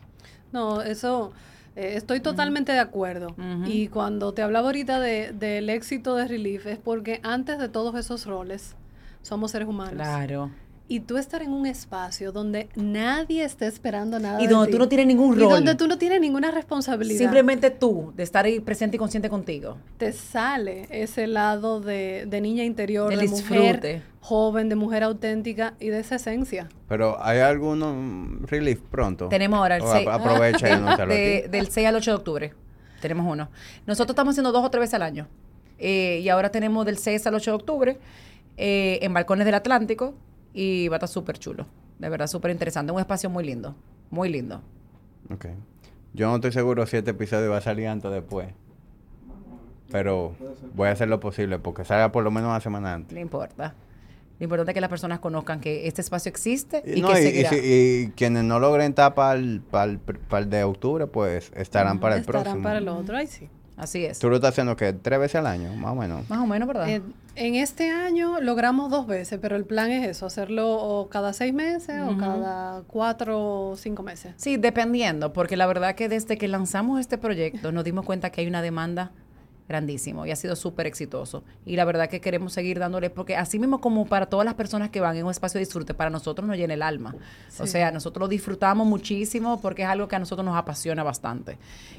No, 0.52 0.82
eso, 0.82 1.32
Eh, 1.76 1.94
estoy 1.96 2.20
totalmente 2.20 2.70
de 2.70 2.78
acuerdo. 2.78 3.34
Y 3.66 3.88
cuando 3.88 4.32
te 4.32 4.42
hablaba 4.42 4.68
ahorita 4.68 5.00
de- 5.00 5.32
del 5.32 5.68
éxito 5.70 6.14
de 6.14 6.28
Relief 6.28 6.66
es 6.66 6.78
porque 6.78 7.18
antes 7.24 7.58
de 7.58 7.68
todos 7.68 7.96
esos 7.96 8.26
roles 8.26 8.76
somos 9.22 9.50
seres 9.50 9.66
humanos. 9.66 9.94
Claro. 9.94 10.50
Y 10.86 11.00
tú 11.00 11.16
estar 11.16 11.40
en 11.40 11.50
un 11.52 11.64
espacio 11.64 12.30
donde 12.30 12.68
nadie 12.74 13.42
está 13.42 13.66
esperando 13.66 14.18
nada 14.18 14.38
Y 14.42 14.46
de 14.46 14.52
donde 14.52 14.66
ti, 14.66 14.72
tú 14.72 14.78
no 14.78 14.86
tienes 14.88 15.06
ningún 15.06 15.34
Y 15.38 15.40
rol. 15.40 15.48
donde 15.50 15.74
tú 15.76 15.88
no 15.88 15.96
tienes 15.96 16.20
ninguna 16.20 16.50
responsabilidad. 16.50 17.18
Simplemente 17.18 17.70
tú, 17.70 18.12
de 18.14 18.22
estar 18.22 18.44
ahí 18.44 18.60
presente 18.60 18.96
y 18.96 18.98
consciente 18.98 19.30
contigo. 19.30 19.78
te 19.96 20.12
sale 20.12 20.86
ese 20.90 21.26
lado 21.26 21.80
de, 21.80 22.26
de 22.28 22.40
niña 22.42 22.64
interior, 22.64 23.08
de 23.16 23.22
disfrute. 23.22 23.58
mujer 23.58 24.02
joven, 24.20 24.68
de 24.68 24.74
mujer 24.76 25.02
auténtica 25.04 25.74
y 25.80 25.88
de 25.88 26.00
esa 26.00 26.16
esencia. 26.16 26.68
Pero 26.88 27.16
¿hay 27.22 27.38
algún 27.40 28.44
relief 28.46 28.80
pronto? 28.90 29.28
Tenemos 29.28 29.58
ahora 29.58 29.76
el 29.76 29.82
O 29.82 29.90
6. 29.92 30.06
ap- 30.06 30.20
Aprovecha 30.20 30.68
y 30.68 30.72
anúncialo 30.72 31.14
de-. 31.14 31.48
Del 31.50 31.68
6 31.70 31.86
al 31.88 31.94
8 31.96 32.10
de 32.10 32.16
octubre. 32.16 32.52
Tenemos 33.00 33.26
uno. 33.30 33.50
Nosotros 33.86 34.12
estamos 34.14 34.32
haciendo 34.32 34.52
dos 34.52 34.64
o 34.64 34.70
tres 34.70 34.80
veces 34.80 34.94
al 34.94 35.02
año. 35.02 35.28
Eh, 35.78 36.20
y 36.22 36.28
ahora 36.28 36.50
tenemos 36.50 36.84
del 36.86 36.98
6 36.98 37.26
al 37.26 37.34
8 37.34 37.50
de 37.50 37.54
octubre 37.54 37.98
eh, 38.58 38.98
en 39.02 39.12
Balcones 39.14 39.44
del 39.46 39.54
Atlántico. 39.54 40.14
Y 40.54 40.88
va 40.88 40.94
a 40.94 40.98
estar 40.98 41.08
súper 41.08 41.38
chulo. 41.38 41.66
De 41.98 42.08
verdad, 42.08 42.26
súper 42.28 42.50
interesante. 42.52 42.92
Un 42.92 43.00
espacio 43.00 43.28
muy 43.28 43.44
lindo. 43.44 43.74
Muy 44.10 44.28
lindo. 44.30 44.62
Ok. 45.32 45.46
Yo 46.14 46.28
no 46.28 46.36
estoy 46.36 46.52
seguro 46.52 46.86
si 46.86 46.96
este 46.96 47.10
episodio 47.10 47.50
va 47.50 47.56
a 47.58 47.60
salir 47.60 47.88
antes 47.88 48.06
o 48.06 48.10
después. 48.10 48.48
Pero 49.90 50.34
voy 50.74 50.88
a 50.88 50.92
hacer 50.92 51.08
lo 51.08 51.20
posible 51.20 51.58
porque 51.58 51.84
salga 51.84 52.10
por 52.12 52.24
lo 52.24 52.30
menos 52.30 52.48
una 52.48 52.60
semana 52.60 52.94
antes. 52.94 53.12
No 53.14 53.20
importa. 53.20 53.74
Lo 54.40 54.44
importante 54.44 54.72
es 54.72 54.74
que 54.74 54.80
las 54.80 54.90
personas 54.90 55.20
conozcan 55.20 55.60
que 55.60 55.86
este 55.86 56.00
espacio 56.00 56.28
existe 56.28 56.82
y, 56.84 56.98
Y, 56.98 57.02
no, 57.02 57.08
que 57.08 57.14
y, 57.14 57.18
y 57.18 57.26
seguirá. 57.26 57.50
si- 57.50 57.56
y 57.62 58.10
quienes 58.16 58.42
no 58.44 58.58
logren 58.58 58.88
estar 58.90 59.14
para 59.14 59.34
el, 59.38 59.62
de 60.50 60.64
octubre, 60.64 61.06
pues 61.06 61.52
estarán 61.54 62.00
para 62.00 62.16
el 62.16 62.22
Estarán 62.22 62.42
próximo. 62.42 62.62
para 62.64 62.78
el 62.78 62.88
otro, 62.88 63.16
ay 63.16 63.26
sí. 63.28 63.48
Así 63.76 64.04
es. 64.04 64.18
Tú 64.18 64.30
lo 64.30 64.36
estás 64.36 64.50
haciendo 64.50 64.76
que 64.76 64.92
tres 64.92 65.18
veces 65.18 65.36
al 65.36 65.46
año, 65.46 65.72
más 65.74 65.92
o 65.92 65.94
menos. 65.96 66.28
Más 66.30 66.38
o 66.38 66.46
menos, 66.46 66.68
¿verdad? 66.68 66.88
Eh, 66.88 67.02
en 67.34 67.56
este 67.56 67.90
año 67.90 68.40
logramos 68.40 68.90
dos 68.90 69.06
veces, 69.06 69.38
pero 69.42 69.56
el 69.56 69.64
plan 69.64 69.90
es 69.90 70.08
eso, 70.08 70.26
hacerlo 70.26 70.72
o 70.74 71.08
cada 71.08 71.32
seis 71.32 71.52
meses 71.52 72.00
o 72.02 72.16
cada 72.16 72.82
cuatro 72.86 73.70
o 73.70 73.76
cinco 73.76 74.04
meses. 74.04 74.34
Sí, 74.36 74.56
dependiendo, 74.56 75.32
porque 75.32 75.56
la 75.56 75.66
verdad 75.66 75.96
que 75.96 76.08
desde 76.08 76.38
que 76.38 76.46
lanzamos 76.46 77.00
este 77.00 77.18
proyecto 77.18 77.72
nos 77.72 77.82
dimos 77.82 78.04
cuenta 78.04 78.30
que 78.30 78.42
hay 78.42 78.46
una 78.46 78.62
demanda 78.62 79.10
grandísimo 79.68 80.26
y 80.26 80.30
ha 80.30 80.36
sido 80.36 80.56
súper 80.56 80.86
exitoso. 80.86 81.42
Y 81.64 81.76
la 81.76 81.84
verdad 81.84 82.08
que 82.08 82.20
queremos 82.20 82.52
seguir 82.52 82.78
dándole, 82.78 83.10
porque 83.10 83.36
así 83.36 83.58
mismo 83.58 83.80
como 83.80 84.06
para 84.06 84.26
todas 84.26 84.44
las 84.44 84.54
personas 84.54 84.90
que 84.90 85.00
van 85.00 85.16
en 85.16 85.24
un 85.24 85.30
espacio 85.30 85.58
de 85.58 85.64
disfrute, 85.64 85.94
para 85.94 86.10
nosotros 86.10 86.46
nos 86.46 86.56
llena 86.56 86.74
el 86.74 86.82
alma. 86.82 87.14
O 87.58 87.66
sea, 87.66 87.90
nosotros 87.90 88.20
lo 88.20 88.28
disfrutamos 88.28 88.86
muchísimo 88.86 89.60
porque 89.60 89.82
es 89.82 89.88
algo 89.88 90.08
que 90.08 90.16
a 90.16 90.18
nosotros 90.18 90.44
nos 90.44 90.56
apasiona 90.56 91.02
bastante. 91.02 91.58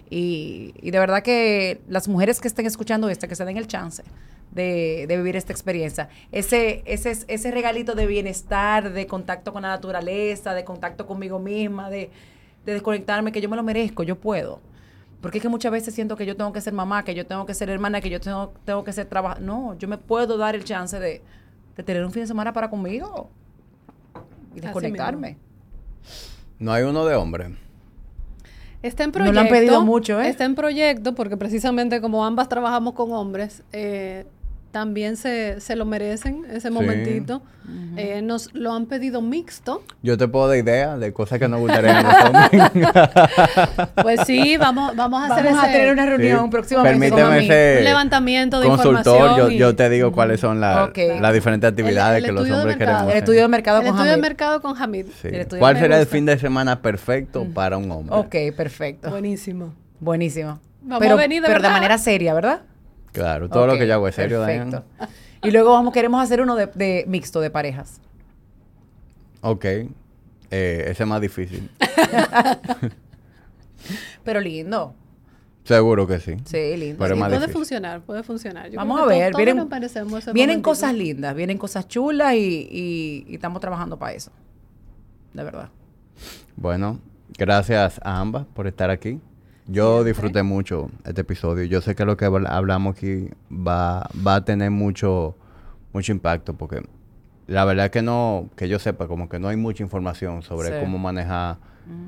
Y, 0.09 0.73
y 0.81 0.91
de 0.91 0.99
verdad 0.99 1.23
que 1.23 1.81
las 1.87 2.07
mujeres 2.07 2.39
que 2.39 2.47
estén 2.47 2.65
escuchando 2.65 3.09
esto, 3.09 3.27
que 3.27 3.35
se 3.35 3.45
den 3.45 3.57
el 3.57 3.67
chance. 3.67 4.03
De, 4.51 5.05
de 5.09 5.17
vivir 5.17 5.35
esta 5.35 5.51
experiencia. 5.51 6.07
Ese, 6.31 6.81
ese, 6.85 7.11
ese 7.27 7.51
regalito 7.51 7.93
de 7.93 8.07
bienestar, 8.07 8.93
de 8.93 9.05
contacto 9.05 9.51
con 9.51 9.63
la 9.63 9.67
naturaleza, 9.67 10.53
de 10.53 10.63
contacto 10.63 11.05
conmigo 11.05 11.39
misma, 11.39 11.89
de, 11.89 12.09
de 12.65 12.71
desconectarme, 12.71 13.33
que 13.33 13.41
yo 13.41 13.49
me 13.49 13.57
lo 13.57 13.63
merezco, 13.63 14.03
yo 14.03 14.17
puedo. 14.17 14.61
Porque 15.21 15.39
es 15.39 15.41
que 15.41 15.49
muchas 15.49 15.71
veces 15.71 15.93
siento 15.93 16.15
que 16.15 16.25
yo 16.25 16.35
tengo 16.35 16.53
que 16.53 16.61
ser 16.61 16.73
mamá, 16.73 17.03
que 17.03 17.15
yo 17.15 17.25
tengo 17.25 17.45
que 17.45 17.53
ser 17.53 17.69
hermana, 17.69 18.01
que 18.01 18.09
yo 18.09 18.19
tengo, 18.19 18.53
tengo 18.63 18.83
que 18.83 18.93
ser 18.93 19.07
trabajo. 19.07 19.39
No, 19.39 19.77
yo 19.77 19.87
me 19.87 19.97
puedo 19.97 20.37
dar 20.37 20.55
el 20.55 20.63
chance 20.63 20.99
de, 20.99 21.21
de 21.75 21.83
tener 21.83 22.05
un 22.05 22.11
fin 22.11 22.23
de 22.23 22.27
semana 22.27 22.53
para 22.53 22.69
conmigo 22.69 23.29
y 24.55 24.59
desconectarme. 24.59 25.37
No 26.59 26.71
hay 26.71 26.83
uno 26.83 27.05
de 27.05 27.15
hombre. 27.15 27.55
Está 28.81 29.03
en 29.03 29.11
proyecto. 29.11 29.33
lo 29.33 29.41
han 29.41 29.49
pedido 29.49 29.81
mucho, 29.81 30.21
¿eh? 30.21 30.29
Está 30.29 30.45
en 30.45 30.53
proyecto 30.53 31.15
porque 31.15 31.37
precisamente 31.37 32.01
como 32.01 32.23
ambas 32.23 32.47
trabajamos 32.47 32.93
con 32.93 33.11
hombres, 33.11 33.63
eh, 33.71 34.25
también 34.75 35.15
se, 35.15 35.61
se 35.61 35.77
lo 35.77 35.85
merecen 35.85 36.43
ese 36.51 36.67
Sí. 36.67 36.73
momentito. 36.73 37.41
Eh, 37.95 38.21
nos 38.21 38.53
lo 38.53 38.73
han 38.73 38.87
pedido 38.87 39.21
mixto. 39.21 39.81
Yo 40.03 40.17
te 40.17 40.27
puedo 40.27 40.49
dar 40.49 40.57
ideas 40.57 40.99
de 40.99 41.13
cosas 41.13 41.39
que 41.39 41.47
nos 41.47 41.61
gustaría 41.61 41.99
a 41.99 42.03
los 42.03 42.13
hombres. 42.51 43.89
Pues 44.03 44.19
sí, 44.27 44.57
vamos, 44.57 44.93
vamos 44.97 45.23
a 45.23 45.33
hacer 45.33 45.45
Vamos 45.45 45.63
a 45.63 45.67
ese 45.69 45.77
tener 45.77 45.93
una 45.93 46.05
reunión 46.05 46.43
Sí. 46.43 46.49
próximamente 46.51 47.09
con 47.09 47.19
Permíteme 47.19 47.45
ese 47.45 47.77
un 47.79 47.83
levantamiento 47.85 48.59
de 48.59 48.67
consultor. 48.67 49.03
Yo, 49.05 49.15
información. 49.15 49.51
y- 49.53 49.57
yo 49.57 49.75
te 49.77 49.89
digo 49.89 50.11
cuáles 50.11 50.41
son 50.41 50.59
la- 50.59 50.83
Ok. 50.83 50.97
las 51.21 51.33
diferentes 51.33 51.69
actividades 51.69 52.17
El- 52.17 52.23
el 52.25 52.29
que 52.29 52.31
los 52.33 52.41
estudio 52.41 52.55
de 52.55 52.61
hombres 52.61 52.77
queremos 52.77 53.11
El 53.13 53.17
estudio 53.17 53.41
de 53.43 53.47
mercado 53.47 53.77
el 53.77 53.83
con 53.85 53.87
estudio 53.95 54.09
de 54.09 54.13
Hamid. 54.15 54.21
mercado 54.21 54.61
con 54.61 54.77
Hamid. 54.77 55.05
Sí. 55.21 55.27
el 55.29 55.35
estudio 55.35 55.59
¿Cuál 55.61 55.79
será 55.79 55.99
el 56.01 56.05
fin 56.05 56.25
de 56.25 56.37
semana 56.37 56.81
perfecto 56.81 57.47
para 57.53 57.77
un 57.77 57.89
hombre? 57.89 58.13
Ok, 58.17 58.35
perfecto. 58.57 59.09
Buenísimo. 59.09 59.73
Buenísimo. 60.01 60.59
Vamos 60.81 60.99
pero, 60.99 61.13
a 61.13 61.17
venir 61.17 61.41
de 61.41 61.47
pero 61.47 61.61
de 61.61 61.69
manera 61.69 61.97
seria, 61.97 62.33
¿verdad? 62.33 62.59
Claro, 63.15 63.49
todo 63.49 63.65
lo 63.67 63.73
que 63.77 63.87
yo 63.87 63.93
hago 63.95 64.07
es 64.07 64.15
serio, 64.15 64.39
Perfecto. 64.45 64.83
Diane. 64.97 65.11
Y 65.43 65.51
luego 65.51 65.71
vamos, 65.73 65.93
queremos 65.93 66.21
hacer 66.23 66.41
uno 66.41 66.55
de, 66.55 66.67
de 66.67 67.05
mixto 67.07 67.39
de 67.41 67.49
parejas. 67.49 67.99
Ok. 69.41 69.65
Eh, 69.65 69.87
ese 70.51 71.03
es 71.03 71.07
más 71.07 71.21
difícil. 71.21 71.69
Pero 74.23 74.39
lindo. 74.39 74.93
Seguro 75.63 76.05
que 76.07 76.19
sí. 76.19 76.35
Sí, 76.45 76.77
lindo. 76.77 76.97
Pero 76.99 77.15
Sí, 77.15 77.19
más 77.19 77.29
puede 77.29 77.39
difícil. 77.39 77.53
funcionar, 77.55 78.01
puede 78.01 78.23
funcionar. 78.23 78.69
Yo 78.69 78.77
Vamos 78.77 79.01
a 79.01 79.05
ver, 79.05 79.31
todos 79.31 79.43
vienen, 79.45 79.67
ese 79.83 80.31
vienen 80.33 80.61
cosas 80.61 80.93
lindas, 80.93 81.35
vienen 81.35 81.57
cosas 81.57 81.87
chulas 81.87 82.33
y, 82.35 82.67
y- 82.71 83.25
y 83.27 83.35
estamos 83.35 83.61
trabajando 83.61 83.97
para 83.97 84.13
eso. 84.13 84.31
De 85.33 85.43
verdad. 85.43 85.69
Bueno, 86.55 86.99
gracias 87.37 87.99
a 88.03 88.19
ambas 88.19 88.45
por 88.53 88.67
estar 88.67 88.89
aquí. 88.91 89.19
Yo 89.67 90.03
disfruté 90.03 90.43
mucho 90.43 90.89
este 91.05 91.21
episodio. 91.21 91.63
Yo 91.65 91.81
sé 91.81 91.95
que 91.95 92.05
lo 92.05 92.17
que 92.17 92.25
habl- 92.27 92.47
hablamos 92.47 92.95
aquí 92.97 93.29
va, 93.51 94.07
va 94.25 94.35
a 94.35 94.45
tener 94.45 94.69
mucho, 94.69 95.35
mucho 95.91 96.11
impacto 96.11 96.53
porque 96.53 96.83
la 97.47 97.65
verdad 97.65 97.89
que 97.89 98.01
no, 98.03 98.49
que 98.55 98.67
yo 98.69 98.77
sepa, 98.79 99.07
como 99.07 99.27
que 99.27 99.39
no 99.39 99.47
hay 99.47 99.57
mucha 99.57 99.81
información 99.83 100.43
sobre 100.43 100.69
Sí. 100.69 100.75
cómo 100.79 100.97
manejar 100.99 101.57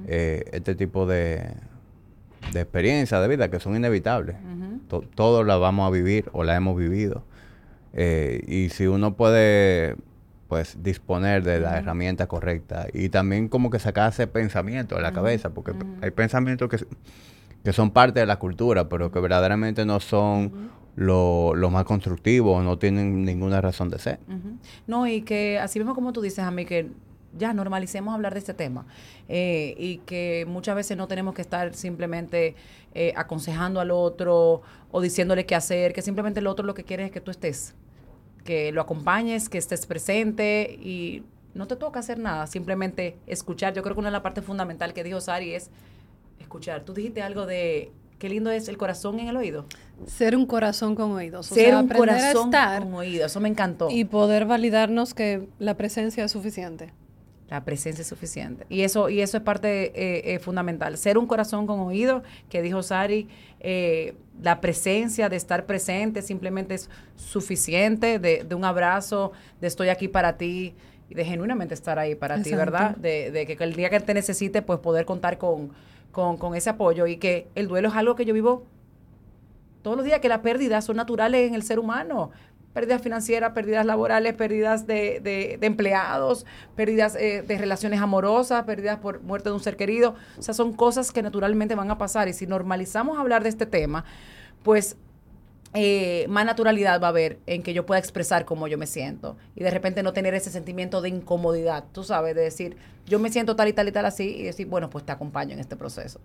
eh, 0.08 0.44
este 0.54 0.76
tipo 0.76 1.06
de, 1.08 1.52
de 2.54 2.62
experiencias 2.62 3.20
de 3.22 3.28
vida 3.28 3.50
que 3.50 3.60
son 3.60 3.76
inevitables. 3.76 4.36
To- 4.88 5.02
todos 5.16 5.46
la 5.46 5.58
vamos 5.58 5.88
a 5.88 5.92
vivir 5.92 6.30
o 6.34 6.44
la 6.44 6.56
hemos 6.56 6.78
vivido. 6.78 7.24
Eh, 7.94 8.44
y 8.48 8.70
si 8.70 8.86
uno 8.86 9.16
puede 9.16 9.96
pues 10.48 10.78
disponer 10.82 11.44
de 11.44 11.60
la 11.60 11.78
herramienta 11.78 12.28
correcta 12.28 12.88
y 12.94 13.10
también 13.10 13.50
como 13.50 13.70
que 13.70 13.80
sacarse 13.80 14.28
pensamiento 14.28 14.96
de 14.96 15.02
la 15.02 15.12
cabeza, 15.12 15.50
porque 15.50 15.74
hay 16.02 16.12
pensamientos 16.12 16.70
que, 16.70 16.78
que 17.68 17.74
son 17.74 17.92
parte 17.92 18.22
de 18.22 18.26
la 18.26 18.40
cultura, 18.40 18.88
pero 18.88 19.12
que 19.12 19.20
verdaderamente 19.20 19.86
no 19.86 20.00
son 20.00 20.70
lo, 20.96 21.54
lo 21.54 21.70
más 21.70 21.84
constructivos, 21.84 22.64
no 22.64 22.80
tienen 22.80 23.26
ninguna 23.26 23.60
razón 23.60 23.90
de 23.90 24.00
ser. 24.00 24.20
No, 24.88 25.06
y 25.06 25.22
que 25.24 25.60
así 25.60 25.78
mismo 25.78 25.94
como 25.94 26.14
tú 26.14 26.22
dices 26.22 26.40
a 26.40 26.50
mí, 26.50 26.64
que 26.64 26.92
ya 27.38 27.52
normalicemos 27.52 28.14
hablar 28.14 28.32
de 28.32 28.40
este 28.40 28.54
tema 28.54 28.86
eh, 29.28 29.76
y 29.78 29.98
que 30.06 30.46
muchas 30.48 30.78
veces 30.78 30.96
no 30.96 31.10
tenemos 31.10 31.34
que 31.34 31.42
estar 31.42 31.74
simplemente 31.74 32.56
eh, 32.94 33.12
aconsejando 33.18 33.82
al 33.82 33.92
otro 33.92 34.62
o 34.90 35.02
diciéndole 35.02 35.46
qué 35.46 35.56
hacer, 35.56 35.92
que 35.92 36.02
simplemente 36.02 36.40
el 36.40 36.48
otro 36.48 36.66
lo 36.66 36.74
que 36.74 36.86
quiere 36.86 37.04
es 37.04 37.12
que 37.12 37.20
tú 37.20 37.32
estés, 37.32 37.76
que 38.46 38.72
lo 38.72 38.80
acompañes, 38.80 39.50
que 39.50 39.58
estés 39.58 39.86
presente 39.86 40.80
y 40.82 41.26
no 41.54 41.68
te 41.68 41.76
toca 41.76 42.00
hacer 42.00 42.18
nada, 42.18 42.48
simplemente 42.48 43.18
escuchar. 43.28 43.74
Yo 43.74 43.84
creo 43.84 43.94
que 43.94 44.00
una 44.00 44.08
de 44.08 44.14
las 44.14 44.22
partes 44.22 44.46
fundamentales 44.46 44.94
que 44.94 45.04
dijo 45.04 45.20
Sari 45.20 45.54
es 45.54 45.70
escuchar. 46.40 46.84
Tú 46.84 46.94
dijiste 46.94 47.22
algo 47.22 47.46
de 47.46 47.92
qué 48.20 48.30
lindo 48.30 48.52
es 48.52 48.68
el 48.68 48.78
corazón 48.78 49.20
en 49.20 49.28
el 49.28 49.38
oído. 49.38 49.66
Ser 50.06 50.36
un 50.36 50.46
corazón 50.46 50.96
con 50.96 51.12
oídos. 51.12 51.52
O 51.52 51.56
Ser 51.56 51.68
sea, 51.68 51.80
un 51.80 51.92
a 51.92 51.96
corazón 51.96 52.46
estar 52.46 52.84
con 52.84 52.94
oído, 52.94 53.26
eso 53.26 53.40
me 53.40 53.50
encantó. 53.50 53.90
y 53.90 54.06
poder 54.06 54.46
validarnos 54.46 55.14
que 55.14 55.48
la 55.60 55.76
presencia 55.76 56.24
es 56.26 56.32
suficiente. 56.32 56.94
La 57.50 57.64
presencia 57.64 58.02
es 58.02 58.08
suficiente. 58.08 58.66
Y 58.68 58.82
eso, 58.82 59.10
y 59.10 59.22
eso 59.22 59.38
es 59.38 59.44
parte 59.44 59.94
eh, 59.96 60.36
eh, 60.36 60.40
fundamental. 60.40 60.98
Ser 60.98 61.18
un 61.18 61.28
corazón 61.28 61.66
con 61.66 61.80
oído, 61.80 62.22
que 62.50 62.62
dijo 62.62 62.84
Sari, 62.84 63.30
eh, 63.62 64.16
la 64.42 64.60
presencia 64.60 65.30
de 65.30 65.38
estar 65.38 65.66
presente 65.66 66.22
simplemente 66.22 66.76
es 66.76 66.90
suficiente, 67.16 68.20
de, 68.20 68.44
de 68.44 68.56
un 68.56 68.66
abrazo, 68.66 69.32
de 69.62 69.68
estoy 69.68 69.88
aquí 69.90 70.10
para 70.10 70.38
ti, 70.38 70.76
y 71.10 71.16
de 71.16 71.24
genuinamente 71.24 71.74
estar 71.74 71.98
ahí 72.00 72.16
para 72.16 72.42
ti. 72.42 72.54
¿verdad? 72.54 72.98
De, 72.98 73.32
de 73.32 73.46
que 73.46 73.64
el 73.64 73.74
día 73.76 73.90
que 73.90 74.02
te 74.02 74.14
necesite, 74.14 74.62
pues 74.62 74.80
poder 74.80 75.06
contar 75.06 75.38
con, 75.38 75.72
con, 76.18 76.38
con 76.38 76.56
ese 76.56 76.72
apoyo 76.72 77.06
y 77.06 77.18
que 77.18 77.48
el 77.54 77.68
duelo 77.68 77.90
es 77.90 77.94
algo 77.96 78.16
que 78.16 78.26
yo 78.26 78.34
vivo 78.34 78.64
todos 79.84 79.96
los 79.98 80.04
días, 80.04 80.20
que 80.20 80.30
las 80.30 80.40
pérdidas 80.40 80.84
son 80.84 80.96
naturales 80.98 81.48
en 81.48 81.54
el 81.54 81.62
ser 81.62 81.78
humano. 81.78 82.32
Pérdidas 82.74 83.04
financieras, 83.04 83.52
pérdidas 83.54 83.86
laborales, 83.86 84.34
pérdidas 84.34 84.88
de, 84.88 85.20
de- 85.20 85.58
de 85.60 85.68
empleados, 85.68 86.48
pérdidas 86.76 87.16
eh, 87.16 87.44
de 87.48 87.58
relaciones 87.60 88.02
amorosas, 88.02 88.64
pérdidas 88.64 88.98
por 88.98 89.22
muerte 89.22 89.50
de 89.50 89.54
un 89.54 89.62
ser 89.62 89.78
querido. 89.78 90.16
O 90.40 90.42
sea, 90.42 90.56
son 90.56 90.74
cosas 90.74 91.12
que 91.12 91.22
naturalmente 91.22 91.76
van 91.76 91.92
a 91.92 92.00
pasar. 92.00 92.28
Y 92.28 92.34
si 92.34 92.48
normalizamos 92.48 93.20
hablar 93.20 93.44
de 93.44 93.50
este 93.50 93.68
tema, 93.68 94.04
pues 94.64 94.98
eh, 95.74 96.26
más 96.30 96.46
naturalidad 96.46 97.02
va 97.02 97.08
a 97.08 97.10
haber 97.10 97.40
en 97.46 97.62
que 97.62 97.74
yo 97.74 97.86
pueda 97.86 98.00
expresar 98.00 98.46
cómo 98.46 98.68
yo 98.68 98.78
me 98.78 98.88
siento 98.88 99.38
y 99.56 99.64
de 99.64 99.70
repente 99.70 100.02
no 100.02 100.14
tener 100.14 100.34
ese 100.34 100.50
sentimiento 100.50 101.02
de 101.02 101.10
incomodidad, 101.10 101.84
tú 101.92 102.04
sabes, 102.04 102.36
de 102.36 102.42
decir, 102.42 102.78
yo 103.06 103.20
me 103.20 103.30
siento 103.30 103.56
tal 103.56 103.68
y 103.68 103.74
tal 103.74 103.88
y 103.88 103.92
tal 103.92 104.06
así 104.06 104.36
y 104.38 104.44
decir, 104.44 104.68
bueno, 104.68 104.90
pues 104.90 105.06
te 105.06 105.12
acompaño 105.12 105.54
en 105.54 105.60
este 105.60 105.76
proceso. 105.76 106.20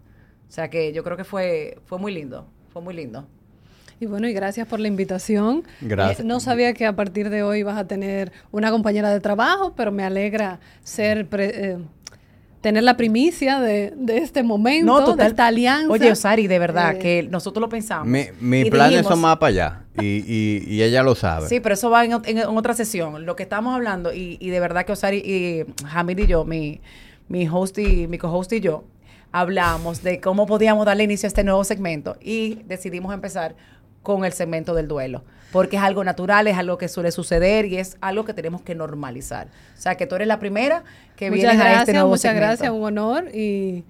O 0.49 0.53
sea 0.53 0.69
que 0.71 0.93
yo 0.93 1.03
creo 1.03 1.17
que 1.17 1.25
fue, 1.25 1.79
fue 1.87 1.99
muy 1.99 2.13
lindo, 2.13 2.47
fue 2.73 2.83
muy 2.83 2.95
lindo. 2.95 3.27
Y 4.01 4.07
bueno, 4.07 4.27
y 4.27 4.33
gracias 4.33 4.67
por 4.67 4.81
la 4.81 4.89
invitación. 4.89 5.63
Gracias. 5.81 6.21
Eh, 6.21 6.25
no 6.25 6.41
sabía 6.41 6.73
que 6.75 6.87
a 6.87 6.97
partir 6.97 7.31
de 7.31 7.43
hoy 7.45 7.63
vas 7.63 7.79
a 7.79 7.87
tener 7.87 8.33
una 8.51 8.71
compañera 8.71 9.11
de 9.11 9.21
trabajo, 9.21 9.75
pero 9.77 9.93
me 9.93 10.03
alegra 10.05 10.59
ser 10.83 11.29
pre- 11.29 11.71
eh, 11.73 11.79
tener 12.63 12.83
la 12.85 12.97
primicia 12.97 13.61
de, 13.61 13.93
de 13.97 14.17
este 14.19 14.43
momento, 14.43 15.15
de 15.17 15.27
esta 15.27 15.49
alianza. 15.49 15.93
Oye, 15.93 16.11
Osari, 16.11 16.47
de 16.47 16.59
verdad, 16.59 16.95
Eh, 16.97 16.99
que 16.99 17.23
nosotros 17.31 17.61
lo 17.61 17.69
pensamos. 17.69 18.07
Mi, 18.09 18.25
mis 18.41 18.71
planes 18.71 19.01
dijimos- 19.01 19.11
son 19.13 19.21
más 19.21 19.37
para 19.37 19.49
allá. 19.51 19.81
Y, 20.01 20.25
y, 20.27 20.65
y 20.67 20.83
ella 20.83 21.03
lo 21.03 21.15
sabe. 21.15 21.49
Sí, 21.49 21.61
pero 21.61 21.75
eso 21.75 21.91
va 21.91 22.05
en- 22.07 22.13
en 22.25 22.39
otra 22.57 22.73
sesión. 22.73 23.27
Lo 23.27 23.37
que 23.37 23.43
estamos 23.43 23.75
hablando, 23.75 24.15
y, 24.15 24.39
y 24.41 24.49
de 24.49 24.61
verdad 24.61 24.87
que 24.87 24.93
Osari 24.93 25.19
y 25.19 25.65
Hamid 25.93 26.19
y 26.21 26.27
yo, 26.27 26.45
mi, 26.47 26.81
mi 27.29 27.47
host 27.47 27.77
y 27.79 28.07
mi 28.07 28.17
co-host 28.17 28.53
y 28.55 28.61
yo, 28.61 28.85
hablamos 29.33 30.03
de 30.03 30.21
cómo 30.21 30.47
podíamos 30.47 30.87
darle 30.87 31.05
inicio 31.05 31.27
a 31.27 31.29
este 31.29 31.43
nuevo 31.45 31.65
segmento 31.65 32.17
y 32.21 32.61
decidimos 32.67 33.13
empezar 33.15 33.55
con 34.03 34.25
el 34.25 34.33
segmento 34.33 34.75
del 34.75 34.89
duelo. 34.89 35.25
Porque 35.53 35.77
es 35.77 35.83
algo 35.83 36.03
natural, 36.03 36.47
es 36.47 36.57
algo 36.57 36.79
que 36.79 36.89
suele 36.89 37.13
suceder 37.13 37.67
y 37.67 37.77
es 37.77 37.99
algo 38.01 38.25
que 38.25 38.33
tenemos 38.33 38.63
que 38.63 38.75
normalizar. 38.75 39.49
O 39.77 39.81
sea, 39.81 39.97
que 39.97 40.07
tú 40.07 40.15
eres 40.15 40.27
la 40.27 40.39
primera 40.39 40.83
que 41.17 41.31
muchas 41.31 41.43
vienes 41.43 41.59
gracias, 41.59 41.77
a 41.79 41.83
este 41.83 41.93
nuevo 41.93 42.09
muchas 42.09 42.23
segmento. 42.23 42.47
gracias, 42.47 42.71
un 42.73 42.83
honor. 42.85 43.29
Y, 43.35 43.85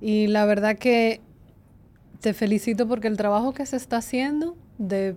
y 0.00 0.26
la 0.26 0.44
verdad 0.44 0.76
que 0.76 1.20
te 2.20 2.34
felicito 2.34 2.86
porque 2.86 3.08
el 3.08 3.16
trabajo 3.16 3.54
que 3.54 3.64
se 3.64 3.76
está 3.76 3.96
haciendo 3.96 4.56
de 4.76 5.16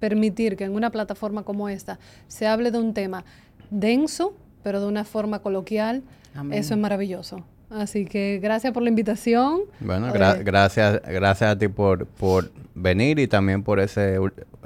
permitir 0.00 0.56
que 0.56 0.64
en 0.64 0.74
una 0.74 0.90
plataforma 0.90 1.42
como 1.44 1.68
esta 1.68 1.98
se 2.26 2.46
hable 2.46 2.70
de 2.70 2.78
un 2.78 2.94
tema 2.94 3.24
denso, 3.70 4.34
pero 4.62 4.80
de 4.80 4.86
una 4.86 5.04
forma 5.04 5.40
coloquial, 5.40 6.02
Amén. 6.34 6.58
eso 6.58 6.74
es 6.74 6.80
maravilloso. 6.80 7.44
Así 7.74 8.04
que 8.04 8.38
gracias 8.42 8.72
por 8.72 8.82
la 8.82 8.90
invitación. 8.90 9.60
Bueno, 9.80 10.12
gra- 10.12 10.38
Eh, 10.38 10.42
gracias, 10.44 11.00
gracias 11.06 11.50
a 11.50 11.58
ti 11.58 11.68
por, 11.68 12.06
por 12.06 12.52
venir 12.74 13.18
y 13.18 13.26
también 13.28 13.62
por 13.62 13.80
ese 13.80 14.18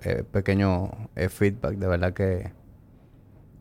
eh, 0.02 0.24
pequeño 0.32 0.90
eh, 1.14 1.28
feedback. 1.28 1.76
De 1.76 1.86
verdad 1.86 2.12
que 2.12 2.50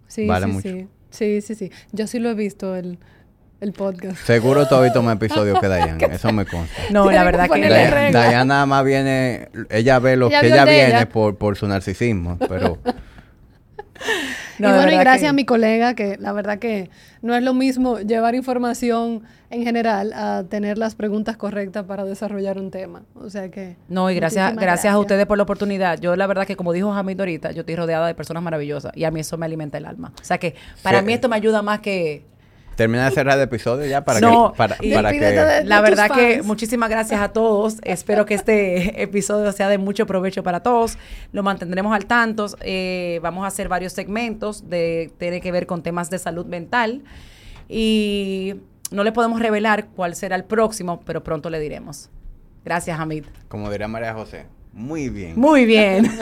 sí, 0.07 0.25
vale 0.27 0.47
sí, 0.47 0.51
mucho. 0.51 0.69
sí. 0.69 0.87
Sí, 1.11 1.41
sí, 1.41 1.55
sí. 1.55 1.71
Yo 1.93 2.07
sí 2.07 2.19
lo 2.19 2.29
he 2.29 2.33
visto 2.33 2.75
el, 2.75 2.97
el 3.61 3.71
podcast. 3.71 4.17
seguro 4.25 4.67
tú 4.67 4.75
has 4.75 4.83
visto 4.83 5.01
más 5.01 5.15
episodios 5.21 5.59
que 5.61 5.67
Dayan. 5.67 6.01
Eso 6.11 6.33
me 6.33 6.45
consta. 6.45 6.75
No, 6.91 7.09
la 7.11 7.23
verdad 7.23 7.49
que... 7.49 7.61
Dayan, 8.11 8.47
nada 8.47 8.65
más 8.65 8.83
viene, 8.83 9.49
ella 9.69 9.99
ve 9.99 10.17
lo 10.17 10.27
Ella 10.27 10.41
que 10.41 10.47
ella 10.47 10.65
viene 10.65 10.87
ella. 10.87 11.09
por, 11.09 11.37
por 11.37 11.55
su 11.55 11.67
narcisismo, 11.67 12.37
pero 12.49 12.79
No, 14.59 14.69
y 14.69 14.73
bueno, 14.73 14.91
y 14.91 14.95
gracias 14.97 15.21
que- 15.23 15.27
a 15.27 15.33
mi 15.33 15.45
colega, 15.45 15.93
que 15.95 16.17
la 16.17 16.31
verdad 16.33 16.59
que 16.59 16.89
no 17.21 17.35
es 17.35 17.43
lo 17.43 17.53
mismo 17.53 17.99
llevar 17.99 18.35
información 18.35 19.23
en 19.49 19.63
general 19.63 20.11
a 20.13 20.43
tener 20.49 20.77
las 20.77 20.95
preguntas 20.95 21.37
correctas 21.37 21.85
para 21.85 22.03
desarrollar 22.05 22.57
un 22.57 22.71
tema. 22.71 23.03
O 23.15 23.29
sea 23.29 23.49
que... 23.51 23.75
No, 23.89 24.09
y 24.09 24.15
gracias, 24.15 24.55
gracias 24.55 24.93
a 24.93 24.99
ustedes 24.99 25.25
por 25.25 25.37
la 25.37 25.43
oportunidad. 25.43 25.99
Yo 25.99 26.15
la 26.15 26.27
verdad 26.27 26.45
que 26.47 26.55
como 26.55 26.73
dijo 26.73 26.91
Jamil 26.93 27.19
ahorita, 27.19 27.51
yo 27.51 27.61
estoy 27.61 27.75
rodeada 27.75 28.07
de 28.07 28.15
personas 28.15 28.41
maravillosas 28.43 28.91
y 28.95 29.03
a 29.03 29.11
mí 29.11 29.19
eso 29.19 29.37
me 29.37 29.45
alimenta 29.45 29.77
el 29.77 29.85
alma. 29.85 30.11
O 30.19 30.23
sea 30.23 30.37
que 30.37 30.55
para 30.81 30.99
Sí. 30.99 31.05
mí 31.05 31.13
esto 31.13 31.29
me 31.29 31.35
ayuda 31.35 31.61
más 31.61 31.79
que... 31.79 32.25
termina 32.75 33.05
de 33.05 33.11
cerrar 33.11 33.37
el 33.37 33.43
episodio 33.43 33.85
ya 33.85 34.03
para 34.03 34.19
No, 34.19 34.51
que 34.51 34.57
para, 34.57 34.75
para 34.93 35.11
que 35.11 35.19
de- 35.19 35.63
La 35.63 35.81
verdad 35.81 36.09
que 36.11 36.41
muchísimas 36.43 36.89
gracias 36.89 37.21
a 37.21 37.29
todos. 37.29 37.77
Espero 37.83 38.25
que 38.25 38.33
este 38.33 39.01
episodio 39.03 39.51
sea 39.51 39.69
de 39.69 39.77
mucho 39.77 40.05
provecho 40.05 40.43
para 40.43 40.61
todos. 40.61 40.97
Lo 41.31 41.43
mantendremos 41.43 41.93
al 41.95 42.05
tanto. 42.05 42.47
Eh, 42.61 43.19
vamos 43.23 43.43
a 43.43 43.47
hacer 43.47 43.67
varios 43.69 43.93
segmentos 43.93 44.69
de 44.69 45.11
tiene 45.17 45.41
que 45.41 45.51
ver 45.51 45.65
con 45.67 45.81
temas 45.83 46.09
de 46.09 46.19
salud 46.19 46.45
mental 46.45 47.03
y 47.69 48.55
no 48.91 49.03
le 49.03 49.11
podemos 49.11 49.39
revelar 49.39 49.87
cuál 49.95 50.15
será 50.15 50.35
el 50.35 50.43
próximo, 50.43 51.01
pero 51.05 51.23
pronto 51.23 51.49
le 51.49 51.59
diremos. 51.59 52.09
Gracias, 52.63 52.99
Hamid. 52.99 53.25
como 53.47 53.69
diría 53.71 53.87
María 53.87 54.13
José, 54.13 54.45
muy 54.73 55.09
bien. 55.09 55.33
Muy 55.39 55.65
bien. 55.65 56.11